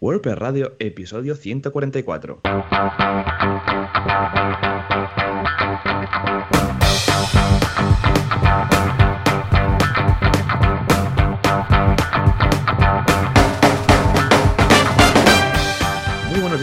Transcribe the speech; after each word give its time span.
WordPress 0.00 0.38
Radio, 0.38 0.76
episodio 0.78 1.34
144. 1.34 2.40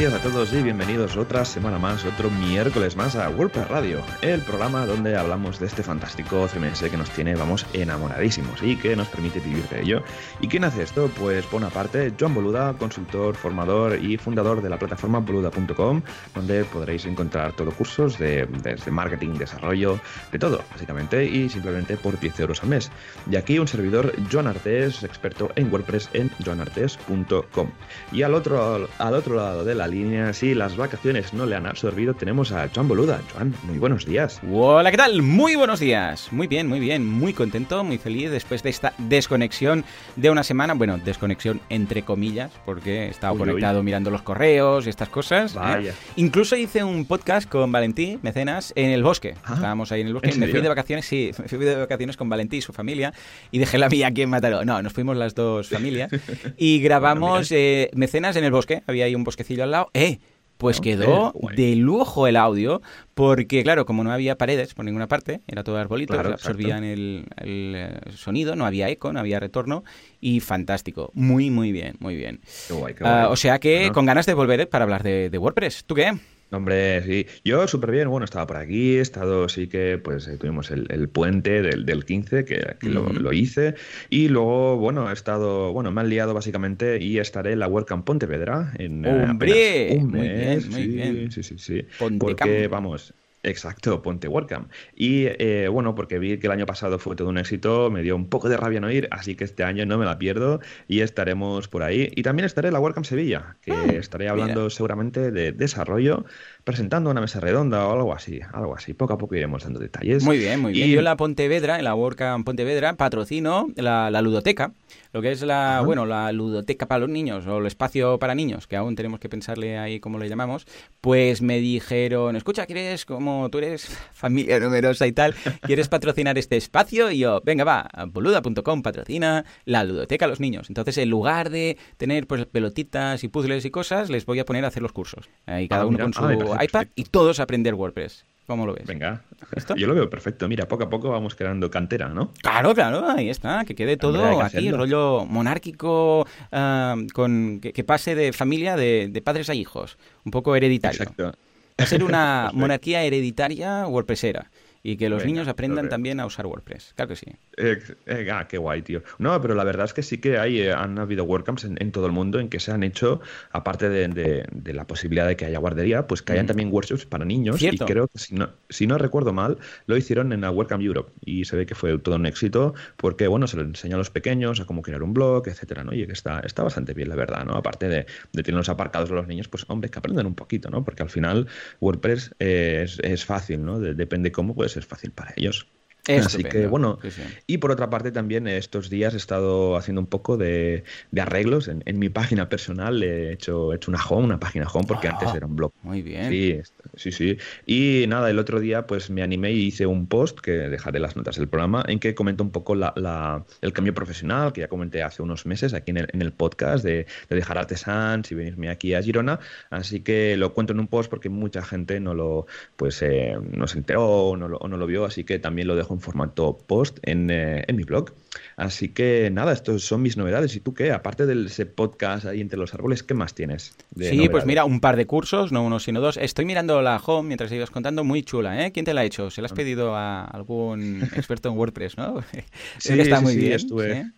Días 0.06 0.22
a 0.22 0.30
todos 0.30 0.54
y 0.54 0.62
bienvenidos 0.62 1.18
otra 1.18 1.44
semana 1.46 1.80
más, 1.80 2.06
otro 2.06 2.30
miércoles 2.30 2.96
más 2.96 3.16
a 3.16 3.28
WordPress 3.28 3.68
Radio, 3.70 4.04
el 4.22 4.40
programa 4.42 4.86
donde 4.86 5.16
hablamos 5.18 5.60
de 5.60 5.66
este 5.66 5.82
fantástico 5.82 6.48
CMS 6.48 6.84
que 6.92 6.98
nos 6.98 7.10
tiene, 7.10 7.34
vamos, 7.34 7.66
enamoradísimos 7.74 8.62
y 8.62 8.76
que 8.76 8.96
nos 8.96 9.08
permite 9.08 9.40
vivir 9.40 9.68
de 9.70 9.82
ello. 9.82 10.04
¿Y 10.42 10.48
quién 10.48 10.64
hace 10.64 10.84
esto? 10.84 11.10
Pues 11.20 11.48
por 11.48 11.60
una 11.60 11.72
parte, 11.72 12.14
John 12.20 12.36
Boluda, 12.36 12.74
consultor, 12.74 13.36
formador 13.36 13.98
y 14.00 14.18
fundador 14.18 14.62
de 14.62 14.70
la 14.70 14.78
plataforma 14.78 15.20
boluda.com, 15.22 16.04
donde 16.36 16.66
podréis 16.66 17.06
encontrar 17.08 17.54
todo 17.54 17.72
cursos 17.72 18.20
de, 18.20 18.48
desde 18.62 18.92
marketing, 18.92 19.34
desarrollo, 19.40 20.00
de 20.32 20.38
todo, 20.38 20.62
básicamente, 20.70 21.26
y 21.26 21.50
simplemente 21.50 21.98
por 21.98 22.20
10 22.20 22.42
euros 22.42 22.62
al 22.62 22.70
mes. 22.70 22.92
Y 23.32 23.38
aquí 23.38 23.58
un 23.58 23.68
servidor, 23.68 24.14
Joan 24.32 24.46
Artes, 24.46 25.02
experto 25.02 25.50
en 25.56 25.72
WordPress 25.72 26.12
en 26.14 26.30
joanartes.com. 26.46 27.72
Y 28.12 28.22
al 28.22 28.36
otro, 28.36 28.88
al 29.00 29.14
otro 29.16 29.36
lado 29.36 29.64
de 29.64 29.74
la 29.74 29.95
línea, 29.96 30.34
si 30.34 30.54
las 30.54 30.76
vacaciones 30.76 31.34
no 31.34 31.46
le 31.46 31.56
han 31.56 31.66
absorbido, 31.66 32.14
tenemos 32.14 32.52
a 32.52 32.70
Joan 32.74 32.88
Boluda. 32.90 33.22
Joan, 33.34 33.56
muy 33.64 33.78
buenos 33.78 34.06
días. 34.06 34.42
Hola, 34.52 34.92
¿qué 34.92 34.98
tal? 34.98 35.22
Muy 35.22 35.56
buenos 35.56 35.80
días. 35.80 36.28
Muy 36.32 36.48
bien, 36.48 36.68
muy 36.68 36.82
bien, 36.82 37.06
muy 37.06 37.32
contento, 37.34 37.82
muy 37.86 37.98
feliz 37.98 38.30
después 38.30 38.62
de 38.62 38.72
esta 38.72 38.94
desconexión 38.98 39.86
de 40.18 40.30
una 40.30 40.44
semana. 40.44 40.74
Bueno, 40.74 40.98
desconexión 40.98 41.62
entre 41.70 42.02
comillas, 42.04 42.52
porque 42.66 43.06
he 43.06 43.10
estado 43.10 43.34
Uy, 43.34 43.40
conectado 43.40 43.80
uy. 43.80 43.86
mirando 43.86 44.12
los 44.12 44.22
correos 44.22 44.86
y 44.86 44.90
estas 44.90 45.08
cosas. 45.08 45.56
¿eh? 45.56 45.94
Incluso 46.18 46.58
hice 46.58 46.84
un 46.84 47.06
podcast 47.06 47.48
con 47.50 47.72
Valentí, 47.72 48.20
mecenas, 48.22 48.74
en 48.76 48.90
el 48.92 49.02
bosque. 49.02 49.36
Ah, 49.46 49.54
Estábamos 49.56 49.94
ahí 49.94 50.02
en 50.02 50.08
el 50.08 50.14
bosque. 50.14 50.30
¿en 50.32 50.40
Me 50.42 50.48
fui 50.50 50.60
de 50.62 50.68
vacaciones, 50.68 51.06
sí, 51.06 51.32
me 51.40 51.48
fui 51.48 51.60
de 51.60 51.76
vacaciones 51.78 52.18
con 52.18 52.28
Valentí 52.28 52.58
y 52.58 52.62
su 52.62 52.74
familia 52.74 53.14
y 53.50 53.60
dejé 53.60 53.78
la 53.78 53.88
mía 53.88 54.08
aquí 54.08 54.24
en 54.24 54.30
Mataró. 54.30 54.66
No, 54.66 54.82
nos 54.82 54.92
fuimos 54.92 55.16
las 55.16 55.36
dos 55.36 55.70
familias 55.70 56.12
y 56.58 56.82
grabamos 56.82 57.50
eh, 57.54 57.90
mecenas 57.94 58.36
en 58.36 58.44
el 58.44 58.52
bosque. 58.52 58.84
Había 58.88 59.06
ahí 59.06 59.16
un 59.16 59.24
bosquecillo 59.24 59.64
al 59.64 59.72
lado. 59.72 59.85
¡Eh! 59.94 60.20
Pues 60.58 60.80
quedó 60.80 61.34
de 61.54 61.76
lujo 61.76 62.28
el 62.28 62.38
audio, 62.38 62.82
porque 63.14 63.62
claro, 63.62 63.86
como 63.86 64.06
no 64.06 64.12
había 64.14 64.38
paredes 64.38 64.74
por 64.74 64.86
ninguna 64.86 65.08
parte, 65.08 65.42
era 65.48 65.66
todo 65.66 65.78
arbolitos, 65.78 66.16
Claro, 66.16 66.32
absorbían 66.32 66.86
el, 66.86 67.26
el, 67.36 67.74
eh, 67.76 68.00
sonido, 68.16 68.56
no 68.56 68.66
había 68.66 68.88
eco, 68.90 69.12
no 69.12 69.20
había 69.20 69.42
retorno, 69.42 69.84
y 70.22 70.40
fantástico. 70.40 71.12
Muy, 71.14 71.50
muy 71.50 71.74
bien, 71.74 71.96
muy 72.00 72.16
bien. 72.16 72.40
Qué 72.70 72.74
guay, 72.74 72.94
qué 72.94 73.04
Ah, 73.06 73.28
o 73.30 73.36
sea 73.36 73.60
que 73.60 73.80
Bueno. 73.80 73.94
con 73.94 74.06
ganas 74.06 74.26
de 74.26 74.34
volver 74.34 74.62
eh, 74.62 74.66
para 74.66 74.84
hablar 74.84 75.04
de, 75.04 75.30
de 75.30 75.38
WordPress. 75.38 75.84
¿Tú 75.86 75.94
qué? 75.94 76.14
Hombre, 76.56 77.02
sí. 77.04 77.26
Yo 77.44 77.68
súper 77.68 77.92
bien. 77.92 78.10
Bueno, 78.10 78.26
estaba 78.26 78.48
por 78.48 78.58
aquí, 78.58 78.98
he 78.98 79.02
estado, 79.02 79.50
sí 79.50 79.68
que, 79.68 79.98
pues 79.98 80.28
eh, 80.28 80.38
tuvimos 80.38 80.72
el, 80.72 80.88
el 80.90 81.10
puente 81.10 81.62
del, 81.62 81.86
del 81.86 82.06
15, 82.06 82.46
que, 82.46 82.76
que 82.80 82.90
lo, 82.90 83.34
hice. 83.34 83.76
Y 84.10 84.30
luego, 84.30 84.78
bueno, 84.78 85.10
he 85.10 85.14
estado, 85.14 85.74
bueno, 85.74 85.92
me 85.92 86.02
han 86.02 86.10
liado 86.10 86.34
básicamente 86.34 87.02
y 87.02 87.20
estaré 87.20 87.54
en 87.54 87.60
la 87.60 87.68
WordCamp 87.68 88.06
Pontevedra 88.06 88.72
en 88.78 89.06
eh, 89.06 89.26
¡Hombre! 89.30 89.98
un 90.00 90.12
Muy 90.12 90.20
mes. 90.20 90.70
bien, 90.70 90.72
muy 90.72 90.82
sí, 90.82 90.88
bien. 90.88 91.32
sí, 91.32 91.44
sí, 91.44 91.56
sí. 91.58 91.86
Porque, 92.20 92.68
vamos. 92.68 93.14
Exacto, 93.46 94.02
Ponte 94.02 94.28
WordCamp. 94.28 94.72
Y 94.96 95.26
eh, 95.28 95.68
bueno, 95.72 95.94
porque 95.96 96.18
vi 96.20 96.38
que 96.40 96.48
el 96.48 96.52
año 96.54 96.66
pasado 96.66 96.98
fue 97.00 97.16
todo 97.16 97.30
un 97.30 97.38
éxito, 97.38 97.92
me 97.92 98.02
dio 98.02 98.16
un 98.16 98.28
poco 98.28 98.50
de 98.50 98.58
rabia 98.58 98.80
no 98.80 98.90
ir, 98.92 99.08
así 99.12 99.36
que 99.36 99.44
este 99.44 99.64
año 99.64 99.86
no 99.86 99.98
me 100.00 100.06
la 100.06 100.18
pierdo 100.18 100.60
y 100.88 101.02
estaremos 101.02 101.68
por 101.68 101.84
ahí. 101.84 102.12
Y 102.16 102.24
también 102.24 102.46
estaré 102.46 102.70
en 102.70 102.74
la 102.74 102.80
WordCamp 102.80 103.06
Sevilla, 103.06 103.56
que 103.62 103.72
Ah, 103.72 103.86
estaré 103.94 104.30
hablando 104.30 104.70
seguramente 104.70 105.32
de 105.32 105.52
desarrollo, 105.52 106.26
presentando 106.64 107.10
una 107.12 107.22
mesa 107.22 107.40
redonda 107.40 107.86
o 107.88 107.94
algo 107.94 108.14
así, 108.14 108.40
algo 108.52 108.76
así. 108.76 108.94
Poco 108.94 109.14
a 109.14 109.18
poco 109.18 109.36
iremos 109.36 109.64
dando 109.64 109.80
detalles. 109.80 110.24
Muy 110.24 110.38
bien, 110.40 110.60
muy 110.60 110.74
bien. 110.74 110.90
Y- 110.90 110.92
Yo 110.94 111.00
en 111.00 111.06
la 111.06 111.16
Pontevedra, 111.16 111.78
en 111.78 111.84
la 111.84 111.94
WordCamp 111.94 112.46
Pontevedra, 112.46 112.94
patrocino 112.96 113.68
la, 113.76 114.10
la 114.10 114.22
ludoteca, 114.24 114.72
lo 115.16 115.22
que 115.22 115.32
es 115.32 115.42
la, 115.44 115.78
Ajá. 115.78 115.86
bueno, 115.86 116.06
la 116.06 116.30
ludoteca 116.34 116.88
para 116.90 117.00
los 117.00 117.10
niños 117.10 117.48
o 117.48 117.60
el 117.60 117.66
espacio 117.68 118.20
para 118.20 118.36
niños, 118.36 118.68
que 118.68 118.76
aún 118.76 118.96
tenemos 118.98 119.22
que 119.22 119.30
pensarle 119.30 119.78
ahí 119.78 120.02
cómo 120.02 120.20
le 120.20 120.28
llamamos. 120.28 120.68
Pues 121.00 121.42
me 121.42 121.60
dijeron, 121.60 122.36
escucha, 122.36 122.66
¿quieres, 122.66 123.06
como 123.06 123.50
tú 123.50 123.60
eres 123.60 123.86
familia 124.14 124.60
numerosa 124.60 125.08
y 125.08 125.14
tal, 125.14 125.34
¿quieres 125.62 125.88
patrocinar 125.88 126.38
este 126.38 126.58
espacio? 126.58 127.10
Y 127.12 127.20
yo, 127.20 127.42
venga, 127.46 127.64
va, 127.64 127.90
boluda.com 128.08 128.82
patrocina 128.82 129.46
la 129.64 129.86
ludoteca 129.86 130.26
a 130.26 130.28
los 130.28 130.42
niños. 130.42 130.68
Entonces, 130.70 130.98
en 130.98 131.10
lugar 131.10 131.50
de 131.50 131.78
tener 131.96 132.28
pues 132.28 132.46
pelotitas 132.46 133.24
y 133.24 133.30
puzzles 133.30 133.64
y 133.64 133.72
cosas, 133.72 134.10
les 134.10 134.26
voy 134.26 134.40
a 134.40 134.46
poner 134.46 134.66
a 134.66 134.68
hacer 134.68 134.84
los 134.84 134.92
cursos. 134.92 135.30
Ahí 135.46 135.70
cada 135.70 135.84
Ah, 135.84 135.86
uno 135.86 135.94
mira. 135.94 136.04
con 136.04 136.14
su 136.14 136.20
Ah, 136.20 136.28
parece 136.28 136.44
iPad 136.44 136.68
perfecto. 136.68 136.94
y 136.98 137.04
todos 137.06 137.40
aprender 137.40 137.74
WordPress. 137.74 138.26
¿Cómo 138.48 138.66
lo 138.66 138.74
ves? 138.74 138.86
Venga, 138.86 139.24
¿Esto? 139.56 139.76
yo 139.76 139.88
lo 139.88 139.96
veo 139.96 140.10
perfecto. 140.10 140.48
Mira, 140.48 140.68
poco 140.68 140.84
a 140.84 140.90
poco 140.90 141.10
vamos 141.10 141.34
creando 141.36 141.72
cantera, 141.72 142.10
¿no? 142.10 142.32
Claro, 142.42 142.74
claro, 142.76 143.10
ahí 143.10 143.30
está, 143.30 143.66
que 143.66 143.74
quede 143.74 143.98
todo 143.98 144.20
que 144.22 144.44
aquí, 144.44 144.58
hacerlo. 144.58 144.78
rollo 144.78 145.26
monárquico, 145.26 146.28
ah, 146.52 146.96
con 147.14 147.60
que, 147.60 147.74
que 147.74 147.84
pase 147.84 148.14
de 148.14 148.34
familia 148.34 148.76
de, 148.76 149.10
de 149.12 149.22
padres 149.22 149.50
a 149.50 149.56
hijos, 149.56 149.98
un 150.24 150.32
poco 150.32 150.56
hereditario. 150.56 151.02
Exacto. 151.02 151.34
Va 151.80 151.84
a 151.84 151.88
ser 151.88 152.04
una 152.04 152.52
monarquía 152.54 153.04
hereditaria 153.04 153.88
WordPressera 153.88 154.50
y 154.88 154.98
que 154.98 155.10
los 155.10 155.24
Venga, 155.24 155.34
niños 155.34 155.48
aprendan 155.48 155.90
también 155.90 156.20
a 156.20 156.26
usar 156.28 156.46
WordPress. 156.46 156.94
Claro 156.96 157.10
que 157.10 157.16
sí. 157.16 157.26
Eh, 157.58 157.80
eh, 158.06 158.30
ah, 158.32 158.48
qué 158.48 158.58
guay, 158.60 158.84
tío. 158.84 159.02
No, 159.18 159.42
pero 159.42 159.56
la 159.56 159.64
verdad 159.64 159.86
es 159.86 159.94
que 159.94 160.04
sí 160.04 160.20
que 160.20 160.38
hay, 160.38 160.62
eh, 160.62 160.72
han 160.74 161.00
habido 161.00 161.24
WordCamps 161.24 161.64
en, 161.64 161.76
en 161.82 161.92
todo 161.92 162.06
el 162.06 162.12
mundo 162.12 162.40
en 162.40 162.50
que 162.50 162.60
se 162.60 162.72
han 162.72 162.84
hecho, 162.84 163.20
aparte 163.52 163.90
de, 163.90 164.08
de- 164.10 164.46
de 164.52 164.74
la 164.74 164.86
posibilidad 164.86 165.28
de 165.28 165.36
que 165.36 165.46
haya 165.46 165.58
guardería, 165.58 166.06
pues 166.06 166.22
que 166.22 166.34
hayan 166.34 166.46
Mm. 166.46 166.48
también 166.48 166.72
workshops 166.72 167.06
para 167.08 167.26
niños. 167.26 167.58
Cierto. 167.58 167.84
Y 167.86 167.88
creo 167.88 168.08
que, 168.08 168.20
si 168.20 168.36
no, 168.36 168.50
si 168.70 168.86
no 168.86 168.98
recuerdo 169.00 169.34
mal, 169.34 169.58
lo 169.88 169.98
hicieron 169.98 170.32
en 170.34 170.42
la 170.42 170.52
WordCamp 170.52 170.84
Europe. 170.84 171.12
Y 171.26 171.46
se 171.46 171.56
ve 171.56 171.66
que 171.66 171.74
fue 171.74 171.98
todo 171.98 172.16
un 172.16 172.28
éxito 172.28 172.76
porque, 172.98 173.26
bueno, 173.28 173.48
se 173.48 173.58
lo 173.58 173.64
enseña 173.64 173.96
a 173.96 173.98
los 173.98 174.12
pequeños 174.12 174.60
a 174.60 174.66
cómo 174.66 174.84
crear 174.84 175.02
un 175.02 175.14
blog, 175.16 175.48
etcétera, 175.48 175.84
¿no? 175.84 175.94
Y 175.96 176.06
que 176.06 176.14
está, 176.14 176.42
está 176.42 176.62
bastante 176.62 176.94
bien, 176.94 177.10
la 177.10 177.16
verdad, 177.16 177.44
¿no? 177.44 177.56
Aparte 177.56 177.88
de, 177.90 178.06
de 178.34 178.44
tener 178.44 178.58
los 178.60 178.70
aparcados 178.70 179.10
los 179.10 179.26
niños, 179.28 179.48
pues, 179.48 179.66
hombre, 179.68 179.90
que 179.90 179.98
aprendan 179.98 180.28
un 180.28 180.36
poquito, 180.36 180.70
¿no? 180.70 180.84
Porque 180.84 181.02
al 181.02 181.10
final 181.10 181.48
WordPress 181.82 182.36
eh, 182.40 182.82
es, 182.84 183.00
es 183.00 183.26
fácil, 183.26 183.66
¿no? 183.66 183.80
De- 183.80 183.96
depende 183.96 184.32
cómo, 184.32 184.54
pues 184.54 184.75
es 184.78 184.86
fácil 184.86 185.12
para 185.12 185.34
ellos. 185.36 185.68
Así 186.08 186.18
Estupendo. 186.38 186.50
que 186.50 186.68
bueno, 186.68 187.00
Sí, 187.02 187.12
sí. 187.12 187.22
y 187.48 187.58
por 187.58 187.72
otra 187.72 187.90
parte 187.90 188.12
también 188.12 188.48
estos 188.48 188.90
días 188.90 189.14
he 189.14 189.18
estado 189.18 189.76
haciendo 189.76 190.02
un 190.02 190.08
poco 190.08 190.38
de, 190.38 190.84
de 191.12 191.22
arreglos 191.22 191.68
en, 191.68 191.82
en 191.86 191.98
mi 192.00 192.10
página 192.10 192.48
personal. 192.50 193.02
He 193.04 193.32
hecho, 193.34 193.74
he 193.74 193.78
hecho 193.78 193.90
una 193.92 194.00
home, 194.08 194.26
una 194.26 194.40
página 194.40 194.68
home, 194.68 194.86
porque 194.88 195.08
Ah, 195.08 195.18
antes 195.20 195.34
era 195.36 195.46
un 195.48 195.56
blog. 195.56 195.72
Muy 195.84 196.02
bien. 196.02 196.30
Sí, 196.30 196.60
sí, 196.96 197.12
sí. 197.12 197.38
Y 197.66 198.06
nada, 198.08 198.30
el 198.30 198.38
otro 198.40 198.60
día 198.60 198.86
pues 198.88 199.10
me 199.10 199.24
animé 199.24 199.52
y 199.54 199.66
hice 199.68 199.86
un 199.88 200.08
post 200.08 200.40
que 200.40 200.52
dejaré 200.52 201.00
las 201.00 201.16
notas 201.16 201.38
del 201.38 201.48
programa 201.48 201.84
en 201.88 202.00
que 202.00 202.14
comento 202.14 202.44
un 202.44 202.52
poco 202.52 202.76
la, 202.76 202.94
la- 202.96 203.44
el 203.62 203.74
cambio 203.74 203.94
profesional 203.94 204.54
que 204.54 204.62
ya 204.62 204.68
comenté 204.68 205.02
hace 205.04 205.22
unos 205.24 205.46
meses 205.46 205.74
aquí 205.74 205.92
en 205.92 205.98
el, 205.98 206.08
en 206.14 206.22
el 206.22 206.32
podcast 206.32 206.84
de, 206.86 207.08
de 207.30 207.36
dejar 207.36 207.58
Artesans 207.58 208.32
y 208.32 208.36
venirme 208.36 208.70
aquí 208.70 208.94
a 208.94 209.02
Girona. 209.02 209.40
Así 209.70 210.02
que 210.02 210.38
lo 210.38 210.54
cuento 210.54 210.74
en 210.74 210.80
un 210.80 210.88
post 210.88 211.10
porque 211.10 211.30
mucha 211.30 211.64
gente 211.64 212.00
no 212.00 212.14
lo 212.14 212.46
pues 212.76 213.02
eh, 213.02 213.36
no 213.52 213.68
se 213.68 213.78
enteró 213.80 214.06
o 214.08 214.38
no, 214.38 214.48
lo, 214.48 214.58
o 214.58 214.68
no 214.68 214.78
lo 214.78 214.86
vio, 214.86 215.06
así 215.06 215.24
que 215.24 215.40
también 215.40 215.68
lo 215.68 215.76
dejo 215.76 215.95
en 215.96 216.02
formato 216.02 216.58
post 216.68 217.00
en, 217.04 217.30
eh, 217.30 217.64
en 217.68 217.76
mi 217.76 217.84
blog. 217.84 218.12
Así 218.58 218.90
que 218.90 219.30
nada, 219.32 219.54
estos 219.54 219.84
son 219.84 220.02
mis 220.02 220.18
novedades. 220.18 220.56
¿Y 220.56 220.60
tú 220.60 220.74
qué? 220.74 220.92
Aparte 220.92 221.26
de 221.26 221.46
ese 221.46 221.66
podcast 221.66 222.26
ahí 222.26 222.42
entre 222.42 222.58
los 222.60 222.74
árboles, 222.74 223.04
¿qué 223.04 223.14
más 223.14 223.34
tienes? 223.34 223.76
de 223.92 224.10
Sí, 224.10 224.30
pues 224.30 224.46
mira, 224.46 224.66
un 224.66 224.80
par 224.80 224.96
de 224.96 225.06
cursos, 225.06 225.52
no 225.52 225.64
uno 225.64 225.80
sino 225.80 226.02
dos. 226.02 226.18
Estoy 226.18 226.46
mirando 226.46 226.82
la 226.82 226.98
home 226.98 227.28
mientras 227.28 227.52
ibas 227.52 227.70
contando, 227.72 228.04
muy 228.04 228.24
chula, 228.24 228.66
¿eh? 228.66 228.72
¿Quién 228.72 228.86
te 228.86 228.94
la 228.94 229.02
ha 229.02 229.06
hecho? 229.06 229.30
¿Se 229.30 229.42
la 229.42 229.48
has 229.48 229.54
pedido 229.54 229.96
a 229.96 230.26
algún 230.26 231.02
experto 231.16 231.50
en 231.50 231.58
WordPress, 231.58 231.98
no? 231.98 232.24
Sí, 232.80 233.00
está 233.00 233.18
sí, 233.18 233.24
muy 233.24 233.34
sí, 233.34 233.40
bien. 233.40 233.54
estuve. 233.54 234.12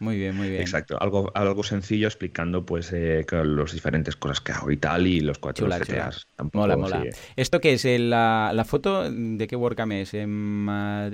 Muy 0.00 0.16
bien, 0.16 0.36
muy 0.36 0.48
bien. 0.48 0.62
Exacto, 0.62 1.00
algo, 1.00 1.30
algo 1.34 1.62
sencillo 1.62 2.08
explicando 2.08 2.64
pues 2.66 2.92
eh, 2.92 3.24
las 3.30 3.72
diferentes 3.72 4.16
cosas 4.16 4.40
que 4.40 4.52
hago 4.52 4.70
y 4.70 4.76
tal 4.76 5.06
y 5.06 5.20
los 5.20 5.38
cuatro 5.38 5.66
Chula, 5.66 5.80
chula. 5.80 6.10
Tampoco, 6.36 6.58
Mola, 6.58 6.76
mola. 6.76 7.00
sí. 7.00 7.10
¿Esto 7.36 7.60
qué 7.60 7.72
es? 7.74 7.84
¿El- 7.84 8.10
la, 8.10 8.52
la 8.54 8.64
foto 8.64 9.10
de 9.10 9.46
qué 9.46 9.56
WordCamp 9.56 9.92
es? 9.92 10.14
¿En 10.14 10.64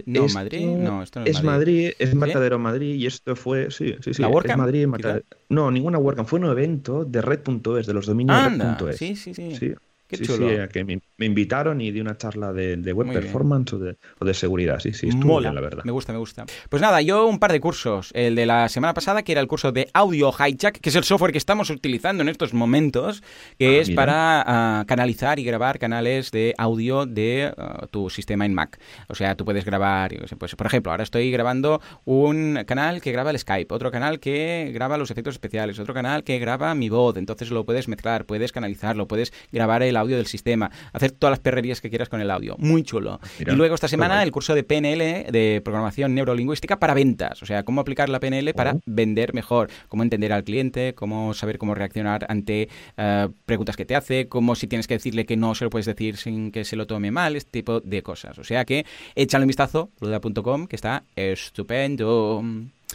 No, 0.07 0.27
Esto 0.27 0.29
Madrid? 0.29 0.67
No, 0.79 1.03
esto 1.03 1.21
no 1.21 1.27
es, 1.27 1.37
es 1.37 1.43
Madrid, 1.45 1.91
es 1.99 2.11
¿Sí? 2.11 2.17
Matadero 2.17 2.59
Madrid 2.59 2.95
y 2.95 3.07
esto 3.07 3.37
fue, 3.37 3.71
sí, 3.71 3.97
sí, 4.01 4.15
sí, 4.15 4.23
¿La 4.23 4.29
es 4.29 4.35
WordCamp, 4.35 4.59
Madrid? 4.59 4.87
Matadero. 4.87 5.25
No, 5.49 5.71
ninguna 5.71 5.99
WordCamp, 5.99 6.29
fue 6.29 6.39
un 6.41 6.47
evento 6.47 7.05
de 7.05 7.23
red.es, 7.23 7.87
de 7.87 7.95
los 7.95 8.07
dominios 8.07 8.43
red.es. 8.43 8.97
sí, 8.99 9.17
sí, 9.17 9.35
sí. 9.35 9.51
Sí, 9.59 9.75
Qué 10.07 10.17
sí, 10.19 10.25
chulo. 10.27 10.49
sí, 10.49 10.57
que 10.73 10.85
me, 10.85 11.01
me 11.17 11.27
invitaron 11.27 11.81
y 11.81 11.91
di 11.91 12.01
una 12.01 12.17
charla 12.17 12.53
de, 12.53 12.77
de 12.77 12.93
web 12.93 13.13
performance 13.13 13.73
o 13.73 13.79
de, 13.79 13.97
o 14.19 14.25
de, 14.25 14.35
seguridad. 14.35 14.79
Sí, 14.81 14.93
sí, 14.93 15.09
estuvo 15.09 15.35
Mola. 15.35 15.49
bien, 15.51 15.55
la 15.55 15.61
verdad. 15.63 15.85
Me 15.85 15.93
gusta, 15.93 16.13
me 16.13 16.19
gusta. 16.19 16.45
Pues 16.69 16.83
nada, 16.83 17.01
yo 17.01 17.27
un 17.27 17.39
par 17.39 17.53
de 17.53 17.61
cursos. 17.61 18.11
El 18.15 18.35
de 18.35 18.45
la 18.47 18.69
semana 18.69 18.93
pasada, 18.95 19.23
que 19.23 19.33
era 19.33 19.41
el 19.41 19.47
curso 19.47 19.73
de 19.73 19.89
Audio 19.95 20.31
Hijack, 20.31 20.79
que 20.81 20.89
es 20.91 20.95
el 20.97 21.05
software 21.05 21.33
que 21.33 21.39
estamos 21.39 21.71
utilizando 21.71 22.23
en 22.23 22.29
estos 22.29 22.53
momentos, 22.53 23.23
que 23.59 23.79
Ah, 23.79 23.81
es 23.81 23.89
mira. 23.89 24.03
para 24.03 24.83
uh, 24.83 24.87
canalizar 24.87 25.39
y 25.39 25.45
grabar 25.45 25.79
canales 25.79 26.31
de 26.31 26.55
audio 26.59 27.07
de 27.07 27.53
uh, 27.57 27.87
tu 27.87 28.11
sistema 28.11 28.45
en 28.45 28.53
Mac. 28.55 28.79
O 29.09 29.15
sea, 29.15 29.35
tú 29.37 29.45
puedes 29.45 29.65
grabar, 29.65 30.13
yo 30.15 30.27
sé, 30.29 30.37
pues, 30.37 30.55
por 30.55 30.67
ejemplo, 30.67 30.93
ahora 30.93 31.03
estoy 31.05 31.31
grabando 31.31 31.81
un 32.05 32.63
canal 32.67 33.01
que 33.01 33.11
graba 33.13 33.31
el 33.31 33.39
Skype, 33.39 33.73
otro 33.75 33.91
canal 33.91 34.21
que 34.21 34.71
graba 34.75 34.99
los 34.99 35.11
efectos 35.11 35.35
especiales, 35.35 35.79
otro 35.79 35.95
canal 35.95 36.25
que 36.25 36.39
graba 36.39 36.75
mi 36.75 36.89
voz. 36.91 37.17
Entonces 37.17 37.51
lo 37.51 37.65
puedes 37.65 37.89
mezclar, 37.89 38.27
puedes 38.27 38.53
canalizarlo, 38.53 39.09
puedes 39.09 39.33
grabar 39.51 39.83
el 39.83 39.94
audio 39.97 40.17
del 40.17 40.27
sistema, 40.27 40.71
hacer 40.93 41.11
todas 41.13 41.33
las 41.33 41.41
perrerías 41.41 41.81
que 41.81 41.91
quieras 41.91 42.09
con 42.09 42.21
el 42.21 42.31
audio. 42.31 42.57
Muy 42.59 42.83
chulo. 42.83 43.21
Mira, 43.39 43.53
y 43.53 43.57
luego 43.57 43.75
esta 43.75 43.89
semana 43.89 44.23
el 44.23 44.31
curso 44.33 44.55
de 44.55 44.63
PNL, 44.65 45.31
de 45.33 45.61
programación 45.65 46.15
neurolingüística 46.15 46.79
para 46.79 46.95
ventas. 46.95 47.43
O 47.43 47.47
sea, 47.47 47.63
cómo 47.65 47.81
aplicar 47.81 48.09
la 48.09 48.21
PNL 48.21 48.53
para 48.55 48.73
Oh. 48.75 48.81
vender 48.87 49.35
mejor, 49.35 49.69
cómo 49.89 50.03
entender 50.03 50.33
al 50.33 50.45
cliente, 50.45 50.95
cómo 50.95 51.35
saber 51.35 51.59
cómo 51.59 51.75
reaccionar 51.75 52.27
ante 52.29 52.69
eh, 52.97 53.29
preguntas 53.47 53.77
que 53.77 53.85
te 53.85 53.95
hace, 53.97 54.29
cómo 54.29 54.55
si 54.55 54.67
tienes 54.67 54.87
que 54.87 54.95
decirle 54.95 55.27
que 55.27 55.37
no 55.37 55.55
se 55.55 55.65
lo 55.65 55.71
puedes 55.71 55.87
decir 55.87 56.17
sin 56.17 56.51
que 56.51 56.65
se 56.65 56.77
lo 56.77 56.87
tome 56.87 57.11
mal, 57.11 57.37
este 57.37 57.51
tipo 57.51 57.81
de 57.81 58.03
cosas. 58.03 58.39
O 58.39 58.45
sea 58.45 58.65
que 58.65 58.85
échale 59.15 59.45
un 59.45 59.49
vistazo, 59.49 59.91
luda.com, 60.01 60.67
que 60.67 60.77
está 60.77 61.05
estupendo. 61.15 62.43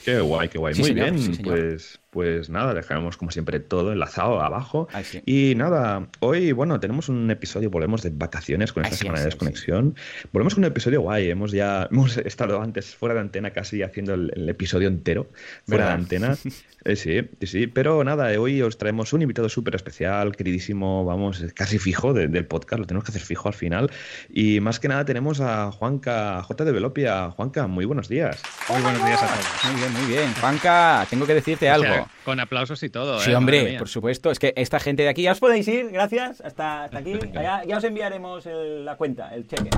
Qué 0.03 0.19
guay, 0.19 0.47
qué 0.49 0.57
guay. 0.57 0.73
Sí, 0.73 0.81
Muy 0.81 0.89
señor, 0.91 1.11
bien, 1.11 1.35
sí, 1.35 1.43
pues, 1.43 1.99
pues 2.09 2.49
nada, 2.49 2.73
dejaremos 2.73 3.17
como 3.17 3.31
siempre 3.31 3.59
todo 3.59 3.91
enlazado 3.93 4.41
abajo. 4.41 4.87
Ay, 4.93 5.03
sí. 5.03 5.21
Y 5.25 5.53
nada, 5.55 6.07
hoy, 6.21 6.51
bueno, 6.51 6.79
tenemos 6.79 7.07
un 7.09 7.29
episodio, 7.29 7.69
volvemos 7.69 8.01
de 8.01 8.09
vacaciones 8.11 8.73
con 8.73 8.83
esta 8.83 8.95
Así 8.95 9.03
semana 9.03 9.19
de 9.19 9.25
sí, 9.25 9.27
desconexión. 9.29 9.95
Volvemos 10.33 10.55
con 10.55 10.63
un 10.63 10.69
episodio 10.71 11.01
guay. 11.01 11.29
Hemos 11.29 11.51
ya 11.51 11.87
hemos 11.91 12.17
estado 12.17 12.61
antes 12.61 12.95
fuera 12.95 13.13
de 13.15 13.21
antena 13.21 13.51
casi 13.51 13.83
haciendo 13.83 14.13
el, 14.15 14.31
el 14.35 14.49
episodio 14.49 14.87
entero 14.87 15.29
fuera 15.67 15.85
¿Verdad? 15.85 15.87
de 15.87 15.93
antena. 16.03 16.37
Eh, 16.85 16.95
sí, 16.95 17.19
sí, 17.41 17.45
sí. 17.47 17.67
Pero 17.67 18.01
nada, 18.05 18.27
hoy 18.39 18.61
os 18.61 18.77
traemos 18.77 19.11
un 19.11 19.21
invitado 19.21 19.49
súper 19.49 19.75
especial, 19.75 20.33
queridísimo, 20.33 21.03
vamos, 21.03 21.43
casi 21.53 21.77
fijo 21.77 22.13
de- 22.13 22.29
del 22.29 22.45
podcast, 22.45 22.79
lo 22.79 22.87
tenemos 22.87 23.03
que 23.03 23.11
hacer 23.11 23.21
fijo 23.21 23.49
al 23.49 23.53
final. 23.53 23.91
Y 24.29 24.61
más 24.61 24.79
que 24.79 24.87
nada 24.87 25.03
tenemos 25.03 25.41
a 25.41 25.73
Juanca, 25.73 26.41
J 26.41 26.63
de 26.63 26.71
Velopia. 26.71 27.31
Juanca, 27.31 27.67
muy 27.67 27.83
buenos 27.83 28.07
días. 28.07 28.41
Muy 28.69 28.81
buenos 28.81 29.05
días 29.05 29.21
a 29.21 29.27
todos. 29.27 29.45
Muy 29.73 29.81
bien, 29.81 29.93
muy 29.93 30.05
bien. 30.13 30.33
Juanca, 30.39 31.05
tengo 31.09 31.27
que 31.27 31.33
decirte 31.33 31.69
O 31.69 31.73
algo. 31.73 31.98
Con 32.25 32.39
aplausos 32.39 32.81
y 32.83 32.89
todo. 32.89 33.19
Sí, 33.19 33.31
¿eh? 33.31 33.35
hombre, 33.35 33.77
por 33.77 33.89
supuesto. 33.89 34.31
Es 34.31 34.39
que 34.39 34.53
esta 34.55 34.79
gente 34.79 35.03
de 35.03 35.09
aquí, 35.09 35.23
ya 35.23 35.31
os 35.31 35.39
podéis 35.39 35.67
ir, 35.67 35.89
gracias, 35.91 36.41
hasta, 36.41 36.85
hasta 36.85 36.97
aquí. 36.99 37.13
Ya, 37.33 37.63
ya 37.65 37.77
os 37.77 37.83
enviaremos 37.83 38.45
el- 38.45 38.85
la 38.85 38.95
cuenta, 38.95 39.33
el 39.35 39.47
cheque. 39.47 39.69